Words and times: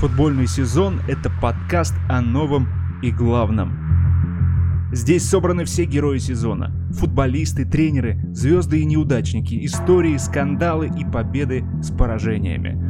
Футбольный 0.00 0.46
сезон– 0.46 1.02
это 1.08 1.28
подкаст 1.42 1.92
о 2.08 2.22
новом 2.22 2.68
и 3.02 3.10
главном. 3.10 4.88
Здесь 4.92 5.28
собраны 5.28 5.66
все 5.66 5.84
герои 5.84 6.16
сезона. 6.16 6.72
Футболисты, 6.92 7.66
тренеры, 7.66 8.18
звезды 8.32 8.80
и 8.80 8.86
неудачники, 8.86 9.62
истории, 9.66 10.16
скандалы 10.16 10.86
и 10.88 11.04
победы 11.04 11.66
с 11.82 11.90
поражениями. 11.90 12.80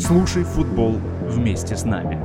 Слушай 0.00 0.42
футбол 0.42 0.98
вместе 1.28 1.76
с 1.76 1.84
нами. 1.84 2.18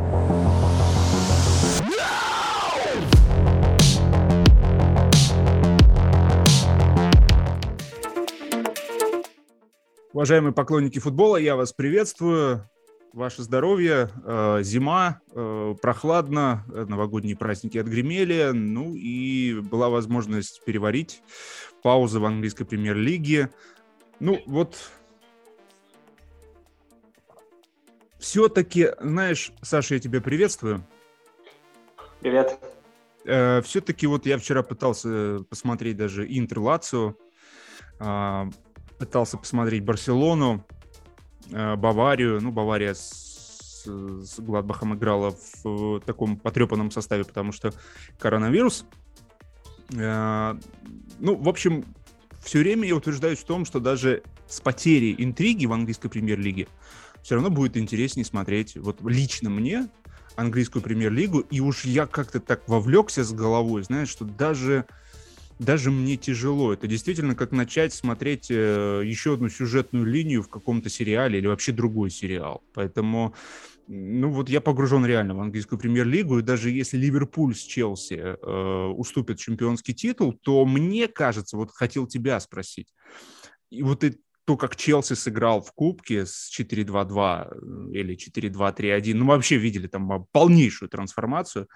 Уважаемые 10.24 10.54
поклонники 10.54 11.00
футбола, 11.00 11.36
я 11.36 11.58
вас 11.58 11.74
приветствую. 11.74 12.66
Ваше 13.12 13.42
здоровье, 13.42 14.10
э, 14.24 14.60
зима, 14.64 15.20
э, 15.36 15.76
прохладно, 15.82 16.64
новогодние 16.66 17.36
праздники 17.36 17.78
отгремели, 17.78 18.52
ну 18.54 18.96
и 18.96 19.60
была 19.60 19.90
возможность 19.90 20.64
переварить 20.64 21.22
паузы 21.82 22.22
в 22.22 22.26
английской 22.26 22.64
премьер-лиге. 22.64 23.50
Ну 24.22 24.42
вот, 24.46 24.78
все-таки, 28.18 28.92
знаешь, 29.02 29.52
Саша, 29.62 29.96
я 29.96 30.00
тебя 30.00 30.22
приветствую. 30.22 30.88
Привет. 32.22 32.58
Э, 33.26 33.62
все-таки 33.62 34.08
вот 34.08 34.26
я 34.26 34.38
вчера 34.38 34.64
пытался 34.64 35.40
посмотреть 35.50 35.98
даже 35.98 36.26
Интер 36.26 36.60
Лацио, 36.60 37.16
а, 38.00 38.48
пытался 39.04 39.38
посмотреть 39.38 39.84
Барселону, 39.84 40.66
э, 41.52 41.76
Баварию. 41.76 42.40
Ну, 42.42 42.54
Бавария 42.54 42.94
с, 42.94 43.84
с 43.86 44.40
Гладбахом 44.40 44.96
играла 44.96 45.36
в 45.64 46.00
таком 46.06 46.38
потрепанном 46.38 46.90
составе, 46.90 47.26
потому 47.26 47.52
что 47.52 47.74
коронавирус. 48.18 48.86
Э, 49.94 50.56
ну, 51.20 51.36
в 51.36 51.50
общем, 51.50 51.84
все 52.42 52.60
время 52.60 52.88
я 52.88 52.96
утверждаюсь 52.96 53.40
в 53.40 53.44
том, 53.44 53.66
что 53.66 53.82
даже 53.82 54.24
с 54.48 54.62
потерей 54.62 55.16
интриги 55.18 55.66
в 55.66 55.74
английской 55.74 56.08
премьер-лиге 56.08 56.70
все 57.24 57.36
равно 57.36 57.50
будет 57.50 57.76
интереснее 57.76 58.26
смотреть, 58.26 58.78
вот 58.78 59.02
лично 59.02 59.50
мне, 59.50 59.90
английскую 60.38 60.82
премьер-лигу, 60.82 61.40
и 61.40 61.60
уж 61.60 61.84
я 61.84 62.06
как-то 62.06 62.40
так 62.40 62.70
вовлекся 62.70 63.26
с 63.26 63.34
головой, 63.34 63.84
знаешь, 63.84 64.08
что 64.08 64.24
даже 64.24 64.86
даже 65.64 65.92
мне 65.92 66.18
тяжело. 66.18 66.74
Это 66.74 66.88
действительно 66.88 67.36
как 67.36 67.52
начать 67.52 67.94
смотреть 67.94 68.48
э, 68.50 69.02
еще 69.06 69.34
одну 69.34 69.50
сюжетную 69.50 70.06
линию 70.06 70.44
в 70.44 70.50
каком-то 70.50 70.90
сериале 70.90 71.40
или 71.40 71.48
вообще 71.48 71.72
другой 71.72 72.10
сериал. 72.10 72.64
Поэтому, 72.74 73.34
ну 73.88 74.30
вот 74.30 74.50
я 74.50 74.62
погружен 74.62 75.06
реально 75.06 75.36
в 75.36 75.42
английскую 75.42 75.80
премьер-лигу, 75.80 76.40
и 76.40 76.44
даже 76.44 76.70
если 76.70 76.98
Ливерпуль 76.98 77.56
с 77.56 77.62
Челси 77.62 78.14
э, 78.16 78.86
уступит 78.96 79.40
чемпионский 79.40 79.94
титул, 79.94 80.34
то 80.34 80.66
мне 80.66 81.08
кажется, 81.08 81.58
вот 81.58 81.72
хотел 81.72 82.08
тебя 82.08 82.40
спросить, 82.40 82.94
и 83.70 83.82
вот 83.84 84.04
и 84.04 84.18
то, 84.46 84.58
как 84.58 84.76
Челси 84.76 85.14
сыграл 85.14 85.62
в 85.62 85.72
Кубке 85.72 86.26
с 86.26 86.52
4-2-2 86.58 87.48
э, 87.48 87.92
или 87.94 88.18
4-2-3-1, 88.18 89.14
ну, 89.16 89.26
вообще 89.26 89.58
видели 89.58 89.88
там 89.88 90.28
полнейшую 90.32 90.90
трансформацию. 90.90 91.68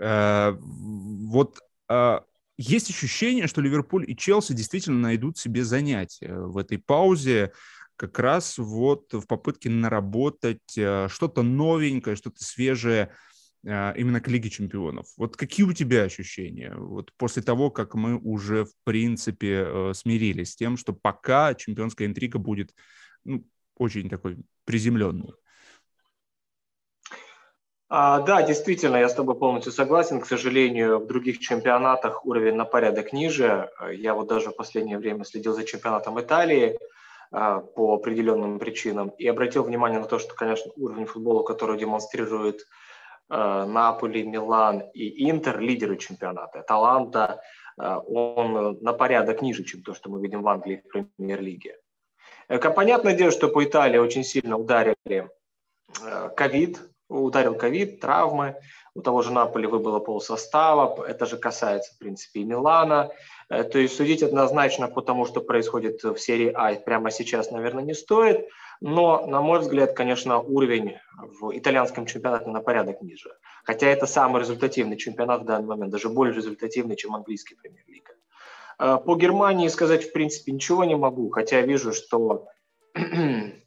Э, 0.00 0.52
вот 0.58 1.58
э, 1.88 2.20
есть 2.60 2.90
ощущение, 2.90 3.46
что 3.46 3.62
Ливерпуль 3.62 4.04
и 4.06 4.14
Челси 4.14 4.52
действительно 4.52 4.98
найдут 4.98 5.38
себе 5.38 5.64
занятия 5.64 6.34
в 6.34 6.58
этой 6.58 6.78
паузе, 6.78 7.52
как 7.96 8.18
раз 8.18 8.58
вот 8.58 9.12
в 9.12 9.26
попытке 9.26 9.70
наработать 9.70 10.76
э, 10.76 11.08
что-то 11.08 11.42
новенькое, 11.42 12.16
что-то 12.16 12.42
свежее 12.44 13.12
э, 13.64 13.92
именно 13.96 14.20
к 14.20 14.28
Лиге 14.28 14.50
Чемпионов. 14.50 15.06
Вот 15.16 15.36
какие 15.36 15.64
у 15.64 15.72
тебя 15.72 16.02
ощущения 16.02 16.74
вот 16.74 17.12
после 17.16 17.42
того, 17.42 17.70
как 17.70 17.94
мы 17.94 18.18
уже, 18.18 18.64
в 18.64 18.72
принципе, 18.84 19.64
э, 19.66 19.92
смирились 19.94 20.52
с 20.52 20.56
тем, 20.56 20.76
что 20.76 20.92
пока 20.92 21.54
чемпионская 21.54 22.08
интрига 22.08 22.38
будет 22.38 22.74
ну, 23.24 23.46
очень 23.76 24.08
такой 24.10 24.38
приземленной? 24.64 25.32
А, 27.92 28.20
да, 28.20 28.42
действительно, 28.42 28.96
я 28.96 29.08
с 29.08 29.14
тобой 29.14 29.34
полностью 29.34 29.72
согласен. 29.72 30.20
К 30.20 30.26
сожалению, 30.26 31.00
в 31.00 31.06
других 31.06 31.40
чемпионатах 31.40 32.24
уровень 32.24 32.54
на 32.54 32.64
порядок 32.64 33.12
ниже. 33.12 33.68
Я 33.92 34.14
вот 34.14 34.28
даже 34.28 34.50
в 34.50 34.56
последнее 34.56 34.96
время 34.96 35.24
следил 35.24 35.54
за 35.54 35.64
чемпионатом 35.64 36.20
Италии 36.20 36.78
а, 37.32 37.58
по 37.58 37.94
определенным 37.94 38.60
причинам 38.60 39.08
и 39.18 39.26
обратил 39.26 39.64
внимание 39.64 39.98
на 39.98 40.06
то, 40.06 40.20
что, 40.20 40.36
конечно, 40.36 40.70
уровень 40.76 41.06
футбола, 41.06 41.42
который 41.42 41.76
демонстрирует 41.78 42.64
а, 43.28 43.66
Наполи, 43.66 44.22
Милан 44.22 44.84
и 44.94 45.28
Интер, 45.28 45.58
лидеры 45.58 45.96
чемпионата, 45.96 46.62
Таланта, 46.62 47.40
а, 47.76 47.98
он 47.98 48.78
на 48.80 48.92
порядок 48.92 49.42
ниже, 49.42 49.64
чем 49.64 49.82
то, 49.82 49.94
что 49.94 50.10
мы 50.10 50.22
видим 50.22 50.42
в 50.42 50.48
Англии 50.48 50.84
в 50.84 51.16
премьер-лиге. 51.16 51.76
Понятное 52.48 53.14
дело, 53.14 53.32
что 53.32 53.48
по 53.48 53.64
Италии 53.64 53.98
очень 53.98 54.22
сильно 54.22 54.56
ударили 54.56 55.28
ковид, 56.36 56.80
ударил 57.10 57.54
ковид, 57.54 58.00
травмы, 58.00 58.56
у 58.94 59.02
того 59.02 59.22
же 59.22 59.32
Наполи 59.32 59.66
выбыло 59.66 60.00
пол 60.00 60.20
состава, 60.20 61.04
это 61.06 61.26
же 61.26 61.36
касается, 61.36 61.94
в 61.94 61.98
принципе, 61.98 62.40
и 62.40 62.44
Милана. 62.44 63.10
Э, 63.48 63.64
то 63.64 63.78
есть 63.78 63.96
судить 63.96 64.22
однозначно 64.22 64.88
по 64.88 65.02
тому, 65.02 65.26
что 65.26 65.40
происходит 65.40 66.02
в 66.02 66.16
серии 66.16 66.50
А 66.54 66.74
прямо 66.74 67.10
сейчас, 67.10 67.50
наверное, 67.50 67.84
не 67.84 67.94
стоит, 67.94 68.48
но, 68.80 69.26
на 69.26 69.40
мой 69.42 69.60
взгляд, 69.60 69.92
конечно, 69.92 70.38
уровень 70.38 70.96
в 71.40 71.56
итальянском 71.56 72.06
чемпионате 72.06 72.48
на 72.50 72.60
порядок 72.60 73.02
ниже. 73.02 73.30
Хотя 73.64 73.88
это 73.88 74.06
самый 74.06 74.40
результативный 74.40 74.96
чемпионат 74.96 75.42
в 75.42 75.44
данный 75.44 75.68
момент, 75.68 75.92
даже 75.92 76.08
более 76.08 76.34
результативный, 76.34 76.96
чем 76.96 77.14
английский 77.14 77.56
премьер-лига. 77.56 78.12
Э, 78.78 78.98
по 79.04 79.14
Германии 79.16 79.68
сказать, 79.68 80.04
в 80.04 80.12
принципе, 80.12 80.52
ничего 80.52 80.84
не 80.84 80.96
могу, 80.96 81.30
хотя 81.30 81.60
вижу, 81.60 81.92
что 81.92 82.48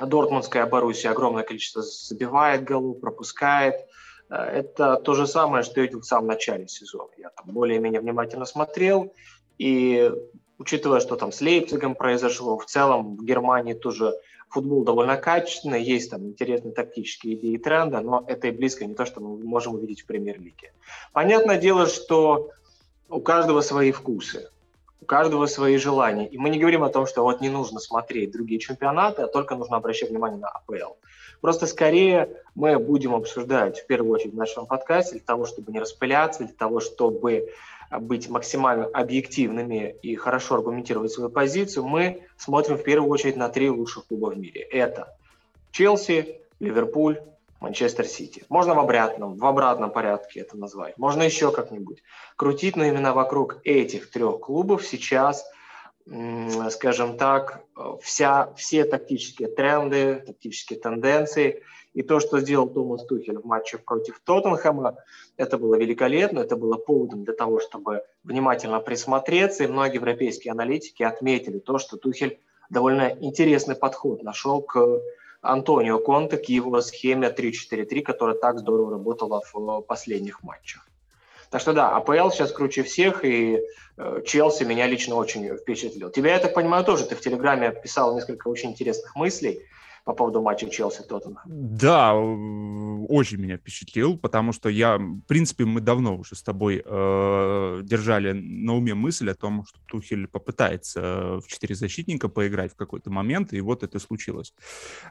Дортмундская 0.00 0.66
Боруссия 0.66 1.10
огромное 1.10 1.42
количество 1.42 1.82
забивает 1.82 2.64
голу, 2.64 2.94
пропускает. 2.94 3.74
Э, 4.28 4.36
это 4.36 4.96
то 4.96 5.14
же 5.14 5.26
самое, 5.26 5.64
что 5.64 5.80
я 5.80 5.86
видел 5.86 6.00
в 6.00 6.06
самом 6.06 6.28
начале 6.28 6.68
сезона. 6.68 7.10
Я 7.16 7.30
там 7.30 7.46
более-менее 7.46 8.00
внимательно 8.00 8.44
смотрел, 8.44 9.14
и 9.58 10.10
учитывая, 10.58 11.00
что 11.00 11.16
там 11.16 11.32
с 11.32 11.40
Лейпцигом 11.40 11.94
произошло, 11.94 12.58
в 12.58 12.66
целом 12.66 13.16
в 13.16 13.24
Германии 13.24 13.74
тоже 13.74 14.12
футбол 14.48 14.84
довольно 14.84 15.16
качественный, 15.16 15.82
есть 15.82 16.10
там 16.10 16.26
интересные 16.26 16.72
тактические 16.72 17.34
идеи 17.34 17.54
и 17.54 17.58
тренды, 17.58 18.00
но 18.00 18.24
это 18.26 18.48
и 18.48 18.52
близко 18.52 18.86
не 18.86 18.94
то, 18.94 19.04
что 19.04 19.20
мы 19.20 19.38
можем 19.38 19.74
увидеть 19.74 20.02
в 20.02 20.06
премьер-лиге. 20.06 20.72
Понятное 21.12 21.58
дело, 21.58 21.86
что 21.86 22.50
у 23.08 23.20
каждого 23.20 23.60
свои 23.60 23.92
вкусы 23.92 24.50
каждого 25.06 25.46
свои 25.46 25.76
желания. 25.76 26.26
И 26.26 26.38
мы 26.38 26.50
не 26.50 26.58
говорим 26.58 26.82
о 26.82 26.90
том, 26.90 27.06
что 27.06 27.22
вот 27.22 27.40
не 27.40 27.48
нужно 27.48 27.80
смотреть 27.80 28.32
другие 28.32 28.60
чемпионаты, 28.60 29.22
а 29.22 29.28
только 29.28 29.54
нужно 29.54 29.76
обращать 29.76 30.10
внимание 30.10 30.38
на 30.38 30.48
АПЛ. 30.48 30.94
Просто 31.40 31.66
скорее 31.66 32.30
мы 32.54 32.78
будем 32.78 33.14
обсуждать 33.14 33.80
в 33.80 33.86
первую 33.86 34.12
очередь 34.12 34.34
в 34.34 34.36
нашем 34.36 34.66
подкасте 34.66 35.12
для 35.12 35.24
того, 35.24 35.46
чтобы 35.46 35.72
не 35.72 35.80
распыляться, 35.80 36.44
для 36.44 36.54
того, 36.54 36.80
чтобы 36.80 37.48
быть 37.90 38.28
максимально 38.28 38.86
объективными 38.86 39.94
и 40.02 40.16
хорошо 40.16 40.56
аргументировать 40.56 41.12
свою 41.12 41.30
позицию, 41.30 41.86
мы 41.86 42.22
смотрим 42.36 42.76
в 42.76 42.82
первую 42.82 43.10
очередь 43.10 43.36
на 43.36 43.48
три 43.48 43.70
лучших 43.70 44.06
клуба 44.06 44.26
в 44.26 44.38
мире. 44.38 44.60
Это 44.60 45.16
Челси, 45.70 46.40
Ливерпуль, 46.58 47.20
Манчестер 47.60 48.06
Сити. 48.06 48.44
Можно 48.48 48.74
в 48.74 48.78
обратном, 48.78 49.36
в 49.36 49.44
обратном 49.44 49.90
порядке 49.90 50.40
это 50.40 50.56
назвать. 50.56 50.98
Можно 50.98 51.22
еще 51.22 51.50
как-нибудь 51.50 52.02
крутить, 52.36 52.76
но 52.76 52.84
именно 52.84 53.14
вокруг 53.14 53.60
этих 53.64 54.10
трех 54.10 54.40
клубов 54.40 54.84
сейчас, 54.84 55.44
скажем 56.70 57.16
так, 57.16 57.64
вся, 58.02 58.52
все 58.54 58.84
тактические 58.84 59.48
тренды, 59.48 60.22
тактические 60.26 60.78
тенденции 60.78 61.62
и 61.94 62.02
то, 62.02 62.20
что 62.20 62.40
сделал 62.40 62.68
Томас 62.68 63.06
Тухель 63.06 63.38
в 63.38 63.46
матче 63.46 63.78
против 63.78 64.20
Тоттенхэма, 64.22 64.98
это 65.38 65.56
было 65.56 65.76
великолепно, 65.76 66.40
это 66.40 66.54
было 66.54 66.76
поводом 66.76 67.24
для 67.24 67.32
того, 67.32 67.58
чтобы 67.58 68.02
внимательно 68.22 68.80
присмотреться, 68.80 69.64
и 69.64 69.66
многие 69.66 69.94
европейские 69.94 70.52
аналитики 70.52 71.02
отметили 71.02 71.58
то, 71.58 71.78
что 71.78 71.96
Тухель 71.96 72.38
довольно 72.68 73.16
интересный 73.20 73.76
подход 73.76 74.22
нашел 74.22 74.60
к 74.60 75.00
Антонио 75.42 75.98
Конте 75.98 76.36
к 76.36 76.44
его 76.46 76.80
схеме 76.80 77.28
3-4-3, 77.28 78.02
которая 78.02 78.36
так 78.36 78.58
здорово 78.58 78.92
работала 78.92 79.42
в 79.52 79.80
последних 79.82 80.42
матчах. 80.42 80.86
Так 81.50 81.60
что 81.60 81.72
да, 81.72 81.90
АПЛ 81.96 82.30
сейчас 82.30 82.52
круче 82.52 82.82
всех, 82.82 83.24
и 83.24 83.60
э, 83.96 84.22
Челси 84.26 84.64
меня 84.64 84.86
лично 84.86 85.14
очень 85.14 85.56
впечатлил. 85.56 86.10
Тебя, 86.10 86.32
я 86.32 86.38
так 86.40 86.54
понимаю, 86.54 86.84
тоже 86.84 87.06
ты 87.06 87.14
в 87.14 87.20
Телеграме 87.20 87.70
писал 87.70 88.14
несколько 88.14 88.48
очень 88.48 88.70
интересных 88.70 89.14
мыслей. 89.14 89.62
По 90.06 90.12
поводу 90.14 90.40
матча 90.40 90.66
Челси-Тоттенхэм. 90.66 91.42
Да, 91.46 92.14
очень 92.14 93.38
меня 93.38 93.56
впечатлил, 93.56 94.16
потому 94.16 94.52
что 94.52 94.68
я, 94.68 94.98
в 94.98 95.20
принципе, 95.26 95.64
мы 95.64 95.80
давно 95.80 96.16
уже 96.16 96.36
с 96.36 96.44
тобой 96.44 96.80
э, 96.84 97.80
держали 97.82 98.30
на 98.30 98.76
уме 98.76 98.94
мысль 98.94 99.28
о 99.30 99.34
том, 99.34 99.64
что 99.66 99.80
Тухель 99.86 100.28
попытается 100.28 101.40
в 101.40 101.48
четыре 101.48 101.74
защитника 101.74 102.28
поиграть 102.28 102.72
в 102.72 102.76
какой-то 102.76 103.10
момент, 103.10 103.52
и 103.52 103.60
вот 103.60 103.82
это 103.82 103.98
случилось. 103.98 104.54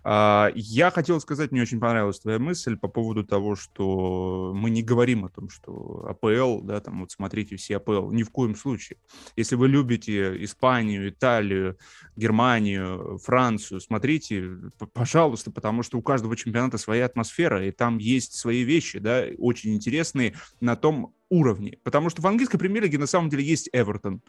Э, 0.05 0.47
я 0.55 0.91
хотел 0.91 1.19
сказать, 1.19 1.51
мне 1.51 1.61
очень 1.61 1.81
понравилась 1.81 2.21
твоя 2.21 2.39
мысль 2.39 2.77
по 2.77 2.87
поводу 2.87 3.25
того, 3.25 3.57
что 3.57 4.53
мы 4.55 4.69
не 4.69 4.81
говорим 4.81 5.25
о 5.25 5.29
том, 5.29 5.49
что 5.49 6.05
АПЛ, 6.07 6.61
да, 6.61 6.79
там 6.79 7.01
вот 7.01 7.11
смотрите 7.11 7.57
все 7.57 7.77
АПЛ, 7.77 8.11
ни 8.11 8.23
в 8.23 8.29
коем 8.29 8.55
случае. 8.55 8.97
Если 9.35 9.55
вы 9.55 9.67
любите 9.67 10.41
Испанию, 10.45 11.09
Италию, 11.09 11.77
Германию, 12.15 13.17
Францию, 13.17 13.81
смотрите, 13.81 14.57
пожалуйста, 14.93 15.51
потому 15.51 15.83
что 15.83 15.97
у 15.97 16.01
каждого 16.01 16.35
чемпионата 16.35 16.77
своя 16.77 17.05
атмосфера, 17.05 17.65
и 17.65 17.71
там 17.71 17.97
есть 17.97 18.35
свои 18.35 18.63
вещи, 18.63 18.99
да, 18.99 19.25
очень 19.37 19.73
интересные 19.73 20.35
на 20.59 20.75
том 20.75 21.13
уровне. 21.29 21.79
Потому 21.83 22.09
что 22.09 22.21
в 22.21 22.27
английской 22.27 22.57
премьер-лиге 22.57 22.97
на 22.97 23.07
самом 23.07 23.29
деле 23.29 23.43
есть 23.43 23.69
Эвертон, 23.73 24.21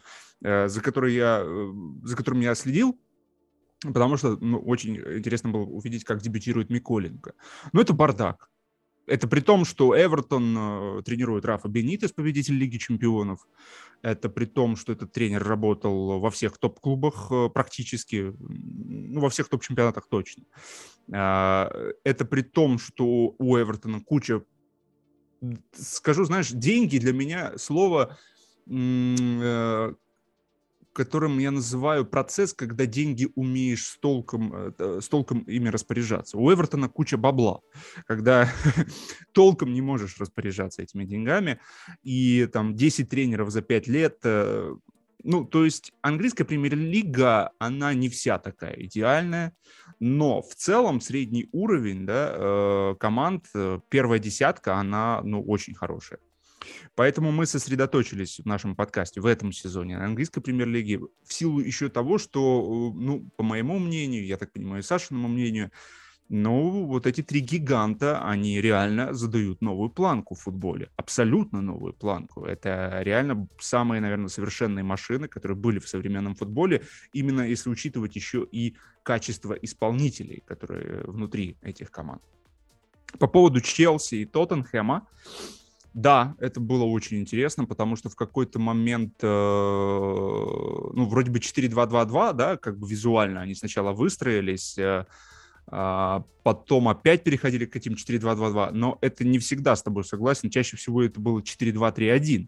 э, 0.43 0.67
за, 0.67 0.81
который 0.81 1.13
я, 1.13 1.41
э, 1.43 1.73
за 2.03 2.15
которым 2.15 2.41
я 2.41 2.55
следил, 2.55 2.99
потому 3.83 4.17
что 4.17 4.37
ну, 4.37 4.59
очень 4.59 4.97
интересно 4.97 5.49
было 5.49 5.63
увидеть, 5.63 6.03
как 6.03 6.21
дебютирует 6.21 6.69
Миколенко. 6.69 7.33
Но 7.73 7.81
это 7.81 7.93
бардак. 7.93 8.49
Это 9.07 9.27
при 9.27 9.39
том, 9.39 9.63
что 9.63 9.97
Эвертон 9.97 10.55
э, 10.57 11.01
тренирует 11.03 11.45
Рафа 11.45 11.69
Бенитес, 11.69 12.11
победитель 12.11 12.55
Лиги 12.55 12.77
Чемпионов. 12.77 13.47
Это 14.01 14.29
при 14.29 14.45
том, 14.45 14.75
что 14.75 14.91
этот 14.91 15.13
тренер 15.13 15.43
работал 15.47 16.19
во 16.19 16.29
всех 16.29 16.57
топ-клубах 16.57 17.31
э, 17.31 17.49
практически, 17.49 18.33
ну, 18.37 19.21
во 19.21 19.29
всех 19.29 19.47
топ-чемпионатах 19.47 20.07
точно. 20.09 20.43
Э, 21.11 21.69
это 22.03 22.25
при 22.25 22.41
том, 22.41 22.77
что 22.77 23.33
у 23.37 23.57
Эвертона 23.57 24.01
куча, 24.01 24.43
скажу, 25.71 26.25
знаешь, 26.25 26.51
деньги 26.51 26.97
для 26.97 27.13
меня 27.13 27.57
слово 27.57 28.17
э, 28.69 29.93
которым 30.97 31.37
я 31.37 31.51
называю 31.51 32.05
процесс, 32.05 32.53
когда 32.53 32.87
деньги 32.87 33.27
умеешь 33.35 33.85
с 33.85 33.99
толком, 33.99 34.73
э, 34.79 34.99
с 34.99 35.07
толком 35.07 35.41
ими 35.41 35.69
распоряжаться. 35.69 36.39
У 36.39 36.51
Эвертона 36.51 36.89
куча 36.89 37.17
бабла, 37.17 37.61
когда 38.07 38.49
толком 39.31 39.73
не 39.73 39.81
можешь 39.81 40.17
распоряжаться 40.17 40.81
этими 40.81 41.05
деньгами, 41.05 41.59
и 42.01 42.49
там 42.51 42.75
10 42.75 43.09
тренеров 43.09 43.51
за 43.51 43.61
5 43.61 43.87
лет, 43.87 44.17
э, 44.23 44.75
ну, 45.23 45.45
то 45.45 45.65
есть 45.65 45.93
английская 46.01 46.45
премьер-лига, 46.45 47.51
она 47.59 47.93
не 47.93 48.09
вся 48.09 48.39
такая 48.39 48.73
идеальная, 48.73 49.53
но 49.99 50.41
в 50.41 50.55
целом 50.55 50.99
средний 50.99 51.47
уровень 51.51 52.07
да, 52.07 52.33
э, 52.33 52.95
команд, 52.99 53.45
первая 53.89 54.17
десятка, 54.17 54.77
она 54.77 55.21
ну, 55.23 55.43
очень 55.43 55.75
хорошая. 55.75 56.19
Поэтому 56.95 57.31
мы 57.31 57.45
сосредоточились 57.45 58.39
в 58.39 58.45
нашем 58.45 58.75
подкасте 58.75 59.21
в 59.21 59.25
этом 59.25 59.51
сезоне 59.51 59.97
на 59.97 60.05
английской 60.05 60.41
премьер-лиге 60.41 60.99
в 60.99 61.33
силу 61.33 61.59
еще 61.59 61.89
того, 61.89 62.17
что, 62.17 62.93
э, 62.95 62.99
ну, 62.99 63.29
по 63.37 63.43
моему 63.43 63.79
мнению, 63.79 64.25
я 64.25 64.37
так 64.37 64.51
понимаю, 64.51 64.81
и 64.81 64.85
Сашиному 64.85 65.27
мнению, 65.27 65.71
ну, 66.29 66.85
вот 66.85 67.07
эти 67.07 67.23
три 67.23 67.39
гиганта, 67.39 68.21
они 68.21 68.59
реально 68.61 69.13
задают 69.13 69.61
новую 69.61 69.89
планку 69.89 70.35
в 70.35 70.41
футболе. 70.41 70.89
Абсолютно 70.97 71.61
новую 71.61 71.93
планку. 71.93 72.43
Это 72.43 73.01
реально 73.01 73.47
самые, 73.59 74.01
наверное, 74.01 74.27
совершенные 74.27 74.83
машины, 74.83 75.29
которые 75.29 75.57
были 75.57 75.79
в 75.79 75.87
современном 75.87 76.35
футболе, 76.35 76.83
именно 77.13 77.41
если 77.41 77.69
учитывать 77.69 78.15
еще 78.17 78.45
и 78.51 78.75
качество 79.03 79.53
исполнителей, 79.53 80.43
которые 80.45 81.03
внутри 81.05 81.55
этих 81.61 81.91
команд. 81.91 82.21
По 83.19 83.27
поводу 83.27 83.61
Челси 83.61 84.15
и 84.15 84.25
Тоттенхэма, 84.25 85.07
да, 85.97 86.35
это 86.37 86.59
было 86.59 86.83
очень 86.83 87.17
интересно, 87.17 87.65
потому 87.65 87.95
что 87.95 88.09
в 88.09 88.15
какой-то 88.15 88.59
момент, 88.59 89.15
э, 89.23 89.25
ну, 89.27 91.05
вроде 91.05 91.31
бы 91.31 91.39
4-2-2-2, 91.39 92.33
да, 92.33 92.55
как 92.55 92.77
бы 92.77 92.87
визуально 92.87 93.41
они 93.41 93.55
сначала 93.55 93.93
выстроились, 93.93 94.77
э, 94.77 95.05
а 95.65 96.23
потом 96.43 96.87
опять 96.87 97.23
переходили 97.23 97.65
к 97.65 97.75
этим 97.75 97.93
4-2-2-2, 97.93 98.73
но 98.73 98.99
это 99.01 99.25
не 99.25 99.39
всегда 99.39 99.75
с 99.75 99.81
тобой 99.81 100.03
согласен, 100.03 100.51
чаще 100.51 100.77
всего 100.77 101.01
это 101.01 101.19
было 101.19 101.39
4-2-3-1, 101.41 102.47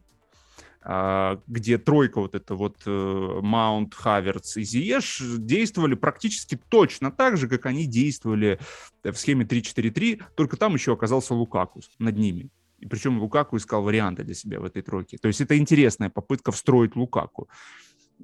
а, 0.84 1.42
где 1.48 1.80
тройка 1.80 2.22
вот 2.22 2.36
это 2.36 2.54
вот 2.54 2.84
э, 2.86 3.40
Маунт, 3.42 3.96
Хаверц 3.96 4.58
и 4.58 4.64
Зиеш 4.64 5.24
действовали 5.40 5.96
практически 5.96 6.56
точно 6.70 7.12
так 7.12 7.36
же, 7.36 7.48
как 7.48 7.66
они 7.66 7.88
действовали 7.88 8.60
в 9.04 9.16
схеме 9.16 9.44
3-4-3, 9.44 10.22
только 10.36 10.56
там 10.56 10.76
еще 10.76 10.94
оказался 10.94 11.34
Лукакус 11.34 11.90
над 11.98 12.16
ними. 12.16 12.52
И 12.80 12.88
причем 12.88 13.20
Лукаку 13.20 13.58
искал 13.58 13.84
варианты 13.84 14.24
для 14.24 14.34
себя 14.34 14.60
в 14.60 14.66
этой 14.66 14.82
тройке. 14.82 15.18
То 15.18 15.28
есть 15.28 15.42
это 15.42 15.58
интересная 15.58 16.10
попытка 16.10 16.52
встроить 16.52 16.96
Лукаку 16.96 17.50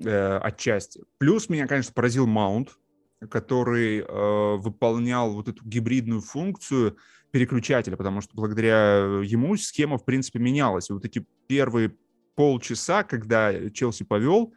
э, 0.04 0.38
отчасти. 0.38 1.04
Плюс 1.18 1.50
меня, 1.50 1.68
конечно, 1.68 1.94
поразил 1.94 2.28
Маунт, 2.28 2.78
который 3.30 4.00
э, 4.00 4.56
выполнял 4.58 5.34
вот 5.34 5.48
эту 5.48 5.64
гибридную 5.66 6.22
функцию 6.22 6.98
переключателя, 7.32 7.98
потому 7.98 8.22
что 8.22 8.32
благодаря 8.36 9.22
ему 9.24 9.58
схема, 9.58 9.98
в 9.98 10.06
принципе, 10.06 10.40
менялась. 10.40 10.90
И 10.90 10.94
вот 10.94 11.06
эти 11.06 11.26
первые 11.48 11.96
полчаса, 12.36 13.04
когда 13.04 13.70
Челси 13.70 14.04
повел, 14.04 14.54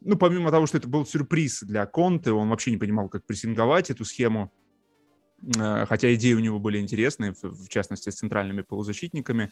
ну, 0.00 0.16
помимо 0.16 0.50
того, 0.50 0.66
что 0.66 0.78
это 0.78 0.88
был 0.88 1.06
сюрприз 1.06 1.62
для 1.62 1.86
Конте, 1.86 2.32
он 2.32 2.48
вообще 2.48 2.70
не 2.70 2.76
понимал, 2.76 3.08
как 3.08 3.24
прессинговать 3.24 3.90
эту 3.90 4.04
схему, 4.04 4.52
хотя 5.86 6.14
идеи 6.14 6.34
у 6.34 6.40
него 6.40 6.58
были 6.58 6.78
интересные, 6.78 7.34
в 7.42 7.68
частности, 7.68 8.10
с 8.10 8.16
центральными 8.16 8.62
полузащитниками, 8.62 9.50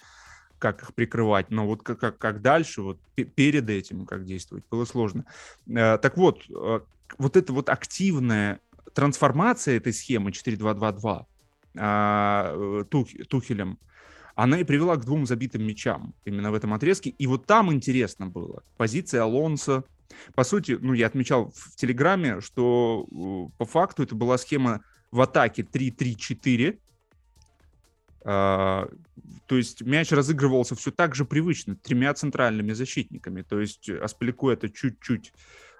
как 0.60 0.82
их 0.82 0.94
прикрывать, 0.94 1.50
но 1.50 1.66
вот 1.66 1.82
как, 1.82 1.98
как, 1.98 2.19
как 2.19 2.42
дальше, 2.42 2.82
вот 2.82 3.00
перед 3.14 3.69
этим, 3.69 4.06
как 4.06 4.25
действовать, 4.25 4.64
было 4.70 4.84
сложно. 4.84 5.25
Э, 5.66 5.98
так 5.98 6.16
вот, 6.16 6.42
э, 6.48 6.81
вот 7.19 7.37
эта 7.37 7.52
вот 7.52 7.69
активная 7.69 8.60
трансформация 8.94 9.76
этой 9.78 9.92
схемы 9.92 10.31
4-2-2-2 10.31 11.26
Тухелем, 13.28 13.78
она 14.34 14.58
и 14.58 14.64
привела 14.64 14.96
к 14.96 15.04
двум 15.04 15.26
забитым 15.26 15.62
мячам 15.64 16.14
именно 16.25 16.50
в 16.50 16.54
этом 16.54 16.75
отрезке. 16.75 17.10
И 17.10 17.26
вот 17.26 17.46
там 17.46 17.72
интересно 17.72 18.26
было. 18.26 18.62
Позиция 18.76 19.22
Алонса. 19.22 19.84
По 20.34 20.44
сути, 20.44 20.76
ну, 20.81 20.92
я 20.94 21.06
отмечал 21.06 21.52
в 21.54 21.76
Телеграме, 21.76 22.40
что 22.40 23.06
по 23.56 23.64
факту 23.64 24.02
это 24.02 24.14
была 24.14 24.38
схема 24.38 24.82
в 25.10 25.20
атаке 25.20 25.62
3-3-4. 25.62 26.78
А, 28.22 28.88
то 29.46 29.56
есть 29.56 29.82
мяч 29.82 30.12
разыгрывался 30.12 30.74
все 30.74 30.90
так 30.90 31.14
же 31.14 31.24
привычно, 31.24 31.76
тремя 31.76 32.12
центральными 32.14 32.72
защитниками. 32.72 33.42
То 33.42 33.60
есть 33.60 33.88
Аспелику 33.88 34.50
это 34.50 34.68
чуть-чуть 34.68 35.32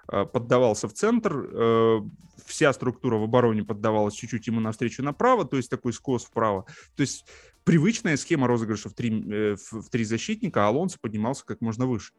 а, 0.07 0.25
поддавался 0.25 0.87
в 0.87 0.93
центр, 0.93 1.33
а, 1.35 2.07
вся 2.45 2.73
структура 2.73 3.17
в 3.17 3.23
обороне 3.23 3.63
поддавалась 3.63 4.15
чуть-чуть 4.15 4.47
ему 4.47 4.59
навстречу 4.59 5.03
направо, 5.03 5.45
то 5.45 5.57
есть 5.57 5.69
такой 5.69 5.93
скос 5.93 6.25
вправо. 6.25 6.65
То 6.95 7.01
есть 7.01 7.25
привычная 7.63 8.17
схема 8.17 8.47
розыгрыша 8.47 8.89
в 8.89 8.93
три, 8.93 9.23
э, 9.31 9.55
в 9.71 9.89
три 9.89 10.03
защитника, 10.03 10.65
а 10.65 10.67
Алонсо 10.67 10.97
поднимался 10.99 11.45
как 11.45 11.61
можно 11.61 11.85
выше. 11.85 12.13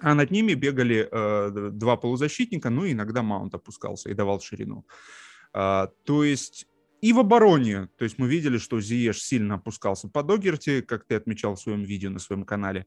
А 0.00 0.14
над 0.14 0.30
ними 0.30 0.54
бегали 0.54 1.08
э, 1.10 1.70
два 1.70 1.96
полузащитника, 1.96 2.68
ну 2.70 2.84
и 2.84 2.92
иногда 2.92 3.22
Маунт 3.22 3.54
опускался 3.54 4.10
и 4.10 4.14
давал 4.14 4.40
ширину. 4.40 4.84
А, 5.54 5.88
то 6.04 6.24
есть 6.24 6.66
и 7.00 7.12
в 7.12 7.20
обороне, 7.20 7.88
то 7.96 8.04
есть 8.04 8.18
мы 8.18 8.26
видели, 8.26 8.58
что 8.58 8.80
Зиеш 8.80 9.22
сильно 9.22 9.54
опускался 9.54 10.08
по 10.08 10.22
Догерти, 10.22 10.80
как 10.80 11.04
ты 11.04 11.14
отмечал 11.14 11.54
в 11.54 11.60
своем 11.60 11.84
видео 11.84 12.10
на 12.10 12.18
своем 12.18 12.44
канале. 12.44 12.86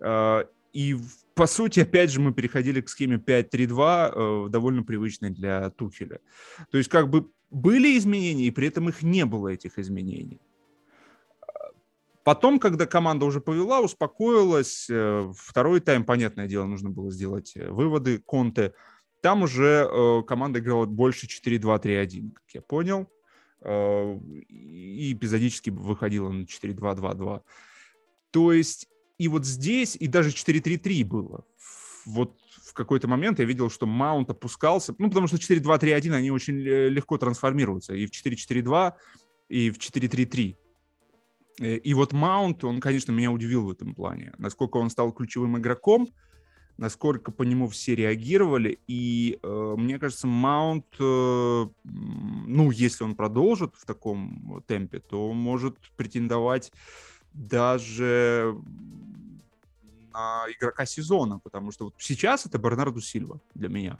А, 0.00 0.46
и 0.72 0.96
по 1.34 1.46
сути, 1.46 1.80
опять 1.80 2.10
же, 2.10 2.20
мы 2.20 2.34
переходили 2.34 2.80
к 2.80 2.88
схеме 2.88 3.16
5-3-2, 3.16 4.46
э, 4.46 4.48
довольно 4.50 4.82
привычной 4.82 5.30
для 5.30 5.70
Тухеля. 5.70 6.20
То 6.70 6.78
есть 6.78 6.90
как 6.90 7.08
бы 7.08 7.30
были 7.50 7.96
изменения, 7.96 8.46
и 8.46 8.50
при 8.50 8.68
этом 8.68 8.88
их 8.88 9.02
не 9.02 9.24
было, 9.24 9.48
этих 9.48 9.78
изменений. 9.78 10.40
Потом, 12.24 12.58
когда 12.58 12.86
команда 12.86 13.24
уже 13.24 13.40
повела, 13.40 13.80
успокоилась, 13.80 14.86
э, 14.90 15.32
второй 15.36 15.80
тайм, 15.80 16.04
понятное 16.04 16.48
дело, 16.48 16.66
нужно 16.66 16.90
было 16.90 17.10
сделать 17.10 17.52
э, 17.54 17.70
выводы 17.70 18.18
Конте– 18.18 18.74
там 19.20 19.42
уже 19.42 19.88
э, 19.90 20.22
команда 20.26 20.60
играла 20.60 20.86
больше 20.86 21.26
4-2-3-1, 21.26 22.32
как 22.32 22.44
я 22.54 22.62
понял. 22.62 23.10
Э, 23.62 24.18
и 24.48 25.12
эпизодически 25.12 25.70
выходила 25.70 26.30
на 26.30 26.44
4-2-2-2. 26.44 27.42
То 28.30 28.52
есть 28.52 28.88
и 29.18 29.28
вот 29.28 29.44
здесь, 29.44 29.96
и 29.96 30.06
даже 30.06 30.30
4-3-3 30.30 31.04
было. 31.04 31.44
Вот 32.06 32.38
в 32.64 32.72
какой-то 32.72 33.08
момент 33.08 33.38
я 33.38 33.44
видел, 33.44 33.68
что 33.68 33.86
Маунт 33.86 34.30
опускался, 34.30 34.94
ну, 34.98 35.08
потому 35.08 35.26
что 35.26 35.36
4-2-3-1, 35.36 36.14
они 36.14 36.30
очень 36.30 36.58
легко 36.58 37.18
трансформируются 37.18 37.94
и 37.94 38.06
в 38.06 38.10
4-4-2, 38.10 38.94
и 39.48 39.70
в 39.70 39.78
4-3-3. 39.78 40.56
Э, 41.60 41.76
и 41.76 41.94
вот 41.94 42.12
Маунт, 42.12 42.64
он, 42.64 42.80
конечно, 42.80 43.12
меня 43.12 43.30
удивил 43.30 43.66
в 43.66 43.70
этом 43.70 43.94
плане. 43.94 44.32
Насколько 44.38 44.78
он 44.78 44.88
стал 44.88 45.12
ключевым 45.12 45.58
игроком– 45.58 46.08
насколько 46.80 47.30
по 47.30 47.42
нему 47.42 47.68
все 47.68 47.94
реагировали. 47.94 48.78
И 48.88 49.38
э, 49.42 49.74
мне 49.76 49.98
кажется, 49.98 50.26
Маунт, 50.26 50.86
э, 50.98 51.66
ну, 51.84 52.70
если 52.70 53.04
он 53.04 53.14
продолжит 53.14 53.74
в 53.76 53.84
таком 53.84 54.64
темпе, 54.66 54.98
то 55.00 55.32
может 55.34 55.76
претендовать 55.96 56.72
даже 57.34 58.56
на 60.14 60.46
игрока 60.56 60.86
сезона, 60.86 61.38
потому 61.38 61.70
что 61.70 61.84
вот 61.84 61.94
сейчас 61.98 62.46
это 62.46 62.58
Бернарду 62.58 63.02
Сильва 63.02 63.40
для 63.54 63.68
меня. 63.68 63.98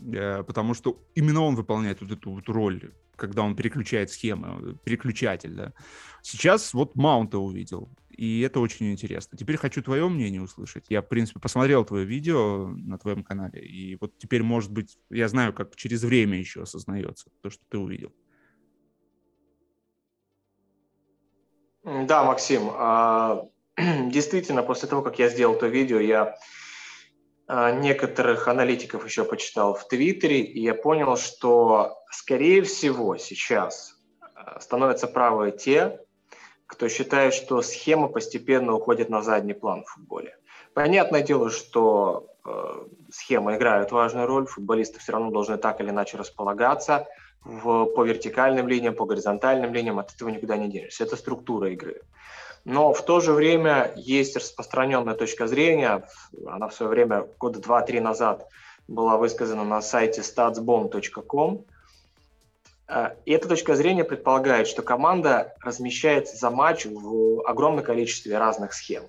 Э, 0.00 0.42
потому 0.44 0.72
что 0.72 0.98
именно 1.14 1.42
он 1.42 1.56
выполняет 1.56 2.00
вот 2.00 2.10
эту 2.10 2.30
вот 2.30 2.48
роль, 2.48 2.90
когда 3.16 3.42
он 3.42 3.54
переключает 3.54 4.10
схемы, 4.10 4.78
переключатель, 4.82 5.54
да. 5.54 5.74
Сейчас 6.22 6.72
вот 6.72 6.96
Маунта 6.96 7.38
увидел, 7.38 7.90
и 8.18 8.40
это 8.40 8.58
очень 8.58 8.90
интересно. 8.90 9.38
Теперь 9.38 9.56
хочу 9.56 9.80
твое 9.80 10.08
мнение 10.08 10.42
услышать. 10.42 10.86
Я, 10.88 11.02
в 11.02 11.08
принципе, 11.08 11.38
посмотрел 11.38 11.84
твое 11.84 12.04
видео 12.04 12.66
на 12.66 12.98
твоем 12.98 13.22
канале, 13.22 13.64
и 13.64 13.96
вот 14.00 14.18
теперь, 14.18 14.42
может 14.42 14.72
быть, 14.72 14.98
я 15.08 15.28
знаю, 15.28 15.52
как 15.52 15.76
через 15.76 16.02
время 16.02 16.36
еще 16.36 16.62
осознается 16.62 17.30
то, 17.42 17.48
что 17.48 17.62
ты 17.68 17.78
увидел. 17.78 18.12
Да, 21.84 22.24
Максим, 22.24 22.70
а, 22.72 23.44
действительно, 23.76 24.64
после 24.64 24.88
того, 24.88 25.02
как 25.02 25.20
я 25.20 25.28
сделал 25.28 25.56
то 25.56 25.68
видео, 25.68 26.00
я 26.00 26.36
а, 27.46 27.70
некоторых 27.70 28.48
аналитиков 28.48 29.04
еще 29.04 29.24
почитал 29.24 29.74
в 29.74 29.86
Твиттере, 29.86 30.40
и 30.40 30.60
я 30.60 30.74
понял, 30.74 31.16
что, 31.16 32.02
скорее 32.10 32.62
всего, 32.62 33.16
сейчас 33.16 33.94
а, 34.34 34.58
становятся 34.58 35.06
правы 35.06 35.52
те, 35.52 36.00
кто 36.68 36.88
считает, 36.88 37.34
что 37.34 37.62
схема 37.62 38.08
постепенно 38.08 38.74
уходит 38.74 39.08
на 39.08 39.22
задний 39.22 39.54
план 39.54 39.84
в 39.84 39.90
футболе. 39.90 40.36
Понятное 40.74 41.22
дело, 41.22 41.50
что 41.50 42.28
э, 42.44 42.84
схемы 43.10 43.56
играют 43.56 43.90
важную 43.90 44.26
роль, 44.26 44.46
футболисты 44.46 45.00
все 45.00 45.12
равно 45.12 45.30
должны 45.30 45.56
так 45.56 45.80
или 45.80 45.88
иначе 45.88 46.18
располагаться 46.18 47.08
в, 47.42 47.86
по 47.86 48.04
вертикальным 48.04 48.68
линиям, 48.68 48.94
по 48.94 49.06
горизонтальным 49.06 49.72
линиям, 49.72 49.98
от 49.98 50.14
этого 50.14 50.28
никуда 50.28 50.56
не 50.56 50.68
денешься. 50.68 51.04
Это 51.04 51.16
структура 51.16 51.72
игры. 51.72 52.02
Но 52.64 52.92
в 52.92 53.02
то 53.02 53.20
же 53.20 53.32
время 53.32 53.92
есть 53.96 54.36
распространенная 54.36 55.14
точка 55.14 55.46
зрения, 55.46 56.06
она 56.46 56.68
в 56.68 56.74
свое 56.74 56.90
время, 56.90 57.26
года 57.38 57.60
два-три 57.60 57.98
назад, 57.98 58.46
была 58.86 59.16
высказана 59.16 59.64
на 59.64 59.80
сайте 59.80 60.20
statsbomb.com. 60.20 61.64
Э, 62.88 63.10
и 63.24 63.32
эта 63.32 63.48
точка 63.48 63.74
зрения 63.74 64.04
предполагает, 64.04 64.66
что 64.66 64.82
команда 64.82 65.54
размещается 65.60 66.36
за 66.36 66.50
матч 66.50 66.86
в 66.86 67.42
огромном 67.46 67.84
количестве 67.84 68.38
разных 68.38 68.72
схем. 68.72 69.04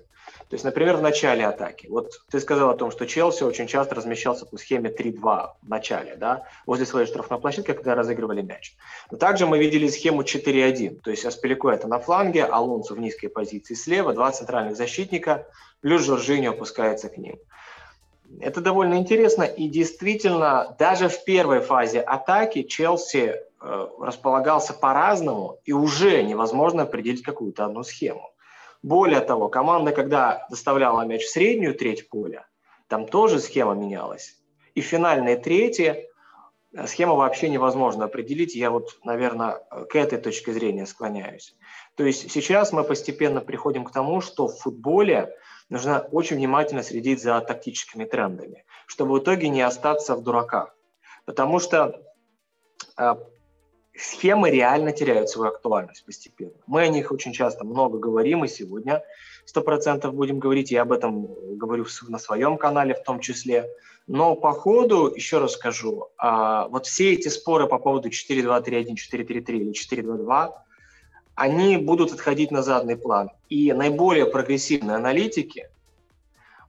То 0.48 0.54
есть, 0.54 0.64
например, 0.64 0.96
в 0.96 1.02
начале 1.02 1.46
атаки. 1.46 1.86
Вот 1.88 2.22
ты 2.28 2.40
сказал 2.40 2.70
о 2.70 2.74
том, 2.74 2.90
что 2.90 3.06
Челси 3.06 3.44
очень 3.44 3.68
часто 3.68 3.94
размещался 3.94 4.46
по 4.46 4.58
схеме 4.58 4.90
3-2 4.90 5.50
в 5.62 5.68
начале, 5.68 6.16
да, 6.16 6.44
возле 6.66 6.86
своей 6.86 7.06
штрафной 7.06 7.40
площадки, 7.40 7.72
когда 7.72 7.94
разыгрывали 7.94 8.42
мяч. 8.42 8.74
Но 9.12 9.16
также 9.16 9.46
мы 9.46 9.58
видели 9.60 9.86
схему 9.86 10.22
4-1. 10.22 11.02
То 11.02 11.10
есть 11.12 11.24
это 11.24 11.88
на 11.88 12.00
фланге, 12.00 12.44
Алонсо 12.44 12.94
в 12.94 12.98
низкой 12.98 13.28
позиции 13.28 13.74
слева, 13.74 14.12
два 14.12 14.32
центральных 14.32 14.76
защитника, 14.76 15.46
плюс 15.82 16.02
Жоржиньо 16.02 16.50
опускается 16.50 17.08
к 17.08 17.16
ним. 17.16 17.38
Это 18.40 18.60
довольно 18.60 18.94
интересно, 18.94 19.44
и 19.44 19.68
действительно, 19.68 20.74
даже 20.78 21.08
в 21.08 21.24
первой 21.24 21.60
фазе 21.60 22.00
атаки 22.00 22.62
Челси 22.62 23.36
располагался 23.60 24.72
по-разному, 24.72 25.58
и 25.64 25.72
уже 25.72 26.22
невозможно 26.22 26.84
определить 26.84 27.22
какую-то 27.22 27.66
одну 27.66 27.82
схему. 27.82 28.32
Более 28.82 29.20
того, 29.20 29.48
команда, 29.48 29.92
когда 29.92 30.46
доставляла 30.48 31.02
мяч 31.02 31.24
в 31.24 31.30
среднюю 31.30 31.74
треть 31.74 32.08
поля, 32.08 32.46
там 32.88 33.06
тоже 33.06 33.38
схема 33.38 33.74
менялась. 33.74 34.36
И 34.74 34.80
финальные 34.80 35.36
трети 35.36 36.08
э, 36.72 36.86
схема 36.86 37.14
вообще 37.14 37.50
невозможно 37.50 38.06
определить. 38.06 38.54
Я 38.54 38.70
вот, 38.70 38.98
наверное, 39.04 39.60
к 39.90 39.94
этой 39.94 40.18
точке 40.18 40.52
зрения 40.52 40.86
склоняюсь. 40.86 41.54
То 41.96 42.04
есть 42.04 42.30
сейчас 42.30 42.72
мы 42.72 42.82
постепенно 42.82 43.42
приходим 43.42 43.84
к 43.84 43.92
тому, 43.92 44.22
что 44.22 44.48
в 44.48 44.58
футболе 44.58 45.36
нужно 45.68 46.00
очень 46.10 46.36
внимательно 46.36 46.82
следить 46.82 47.22
за 47.22 47.38
тактическими 47.42 48.06
трендами, 48.06 48.64
чтобы 48.86 49.14
в 49.14 49.18
итоге 49.22 49.50
не 49.50 49.60
остаться 49.60 50.16
в 50.16 50.22
дураках. 50.22 50.74
Потому 51.26 51.58
что 51.58 52.02
э, 52.96 53.14
схемы 54.00 54.50
реально 54.50 54.92
теряют 54.92 55.28
свою 55.28 55.52
актуальность 55.52 56.04
постепенно. 56.04 56.52
Мы 56.66 56.82
о 56.82 56.88
них 56.88 57.12
очень 57.12 57.32
часто 57.32 57.64
много 57.64 57.98
говорим, 57.98 58.44
и 58.44 58.48
сегодня 58.48 59.02
сто 59.44 59.60
процентов 59.60 60.14
будем 60.14 60.38
говорить, 60.38 60.70
я 60.70 60.82
об 60.82 60.92
этом 60.92 61.28
говорю 61.56 61.86
на 62.08 62.18
своем 62.18 62.56
канале 62.56 62.94
в 62.94 63.02
том 63.02 63.20
числе. 63.20 63.68
Но 64.06 64.34
по 64.34 64.52
ходу, 64.52 65.12
еще 65.14 65.38
раз 65.38 65.52
скажу, 65.52 66.08
а, 66.16 66.66
вот 66.68 66.86
все 66.86 67.12
эти 67.12 67.28
споры 67.28 67.66
по 67.66 67.78
поводу 67.78 68.08
4-2-3-1, 68.08 68.94
4-3-3 68.94 69.56
или 69.56 69.72
4-2-2, 69.72 70.52
они 71.34 71.76
будут 71.76 72.12
отходить 72.12 72.50
на 72.50 72.62
задний 72.62 72.96
план. 72.96 73.30
И 73.48 73.72
наиболее 73.72 74.26
прогрессивные 74.26 74.96
аналитики, 74.96 75.68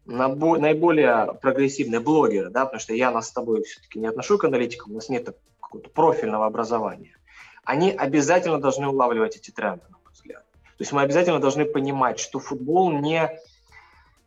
наиболее 0.06 1.34
прогрессивные 1.42 2.00
блогеры, 2.00 2.50
да, 2.50 2.66
потому 2.66 2.80
что 2.80 2.94
я 2.94 3.12
нас 3.12 3.30
с 3.30 3.32
тобой 3.32 3.64
все-таки 3.64 4.00
не 4.00 4.08
отношу 4.08 4.38
к 4.38 4.44
аналитикам, 4.44 4.92
у 4.92 4.96
нас 4.96 5.10
нет 5.10 5.36
какого-то 5.60 5.90
профильного 5.90 6.46
образования 6.46 7.16
они 7.64 7.92
обязательно 7.92 8.60
должны 8.60 8.88
улавливать 8.88 9.36
эти 9.36 9.52
тренды, 9.52 9.84
на 9.90 9.98
мой 9.98 10.12
взгляд. 10.14 10.44
То 10.52 10.84
есть 10.84 10.92
мы 10.92 11.02
обязательно 11.02 11.40
должны 11.40 11.66
понимать, 11.66 12.20
что 12.20 12.40
футбол 12.40 12.92
не... 12.92 13.30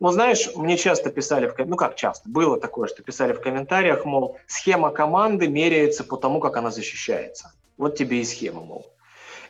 Ну, 0.00 0.10
знаешь, 0.10 0.50
мне 0.54 0.76
часто 0.76 1.10
писали, 1.10 1.46
в... 1.46 1.56
ну 1.58 1.76
как 1.76 1.96
часто, 1.96 2.28
было 2.28 2.60
такое, 2.60 2.88
что 2.88 3.02
писали 3.02 3.32
в 3.32 3.40
комментариях, 3.40 4.04
мол, 4.04 4.38
схема 4.46 4.90
команды 4.90 5.48
меряется 5.48 6.04
по 6.04 6.16
тому, 6.16 6.40
как 6.40 6.56
она 6.56 6.70
защищается. 6.70 7.52
Вот 7.76 7.96
тебе 7.96 8.20
и 8.20 8.24
схема, 8.24 8.60
мол. 8.60 8.86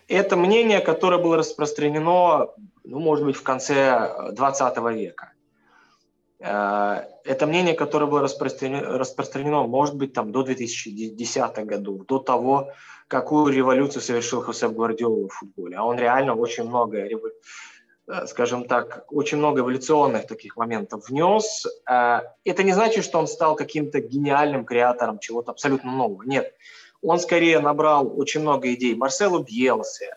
Это 0.08 0.36
мнение, 0.36 0.80
которое 0.80 1.20
было 1.20 1.36
распространено, 1.36 2.50
ну, 2.84 2.98
может 2.98 3.24
быть, 3.24 3.36
в 3.36 3.42
конце 3.42 4.32
20 4.32 4.76
века. 4.94 5.32
Э, 6.40 7.04
это 7.24 7.46
мнение, 7.46 7.74
которое 7.74 8.06
было 8.06 8.20
распространено, 8.20 8.98
распространено, 8.98 9.62
может 9.62 9.96
быть, 9.96 10.12
там, 10.12 10.30
до 10.30 10.42
2010 10.42 11.64
годов, 11.64 12.06
до 12.06 12.18
того, 12.18 12.72
какую 13.08 13.52
революцию 13.52 14.02
совершил 14.02 14.42
Хосеп 14.42 14.72
Гвардиола 14.72 15.28
в 15.28 15.32
футболе. 15.32 15.76
А 15.76 15.84
он 15.84 15.98
реально 15.98 16.34
очень 16.34 16.64
много, 16.64 16.98
э, 16.98 18.26
скажем 18.26 18.64
так, 18.64 19.04
очень 19.10 19.38
много 19.38 19.60
эволюционных 19.60 20.26
таких 20.26 20.56
моментов 20.56 21.08
внес. 21.08 21.66
Э, 21.88 22.20
это 22.44 22.62
не 22.62 22.72
значит, 22.72 23.04
что 23.04 23.18
он 23.18 23.26
стал 23.26 23.56
каким-то 23.56 24.00
гениальным 24.00 24.64
креатором 24.64 25.18
чего-то 25.18 25.52
абсолютно 25.52 25.92
нового. 25.92 26.22
Нет. 26.22 26.52
Он 27.02 27.18
скорее 27.18 27.60
набрал 27.60 28.18
очень 28.18 28.40
много 28.40 28.72
идей 28.72 28.94
Марселу 28.94 29.40
Бьелсе, 29.40 30.16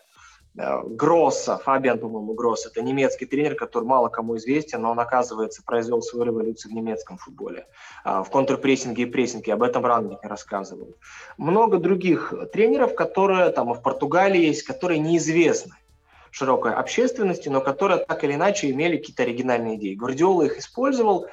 Гросса, 0.54 1.58
Фабиан, 1.58 1.98
по-моему, 1.98 2.34
Гросс, 2.34 2.66
это 2.66 2.82
немецкий 2.82 3.26
тренер, 3.26 3.54
который 3.54 3.84
мало 3.84 4.08
кому 4.08 4.36
известен, 4.38 4.82
но 4.82 4.90
он, 4.90 4.98
оказывается, 4.98 5.62
произвел 5.64 6.02
свою 6.02 6.24
революцию 6.24 6.72
в 6.72 6.74
немецком 6.74 7.16
футболе, 7.16 7.66
а, 8.04 8.24
в 8.24 8.30
контрпрессинге 8.30 9.04
и 9.04 9.06
прессинге, 9.06 9.52
об 9.52 9.62
этом 9.62 9.86
Рангник 9.86 10.18
рассказывал. 10.22 10.96
Много 11.36 11.78
других 11.78 12.34
тренеров, 12.52 12.94
которые 12.94 13.50
там 13.50 13.72
в 13.72 13.82
Португалии 13.82 14.46
есть, 14.46 14.64
которые 14.64 14.98
неизвестны 14.98 15.74
широкой 16.30 16.74
общественности, 16.74 17.48
но 17.48 17.60
которые 17.60 18.04
так 18.04 18.24
или 18.24 18.34
иначе 18.34 18.70
имели 18.70 18.96
какие-то 18.96 19.22
оригинальные 19.22 19.76
идеи. 19.76 19.94
Гвардиола 19.94 20.42
их 20.42 20.58
использовал, 20.58 21.26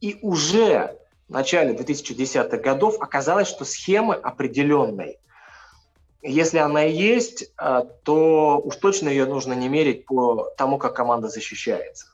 и 0.00 0.18
уже 0.22 0.96
в 1.28 1.32
начале 1.32 1.74
2010-х 1.74 2.56
годов 2.56 2.96
оказалось, 3.00 3.48
что 3.48 3.64
схемы 3.64 4.14
определенной– 4.14 5.18
если 6.22 6.58
она 6.58 6.84
и 6.84 6.92
есть, 6.92 7.50
а, 7.56 7.82
то 7.82 8.60
уж 8.62 8.76
точно 8.76 9.08
ее 9.08 9.26
нужно 9.26 9.54
не 9.54 9.68
мерить 9.68 10.06
по 10.06 10.50
тому, 10.56 10.78
как 10.78 10.94
команда 10.94 11.28
защищается. 11.28 12.06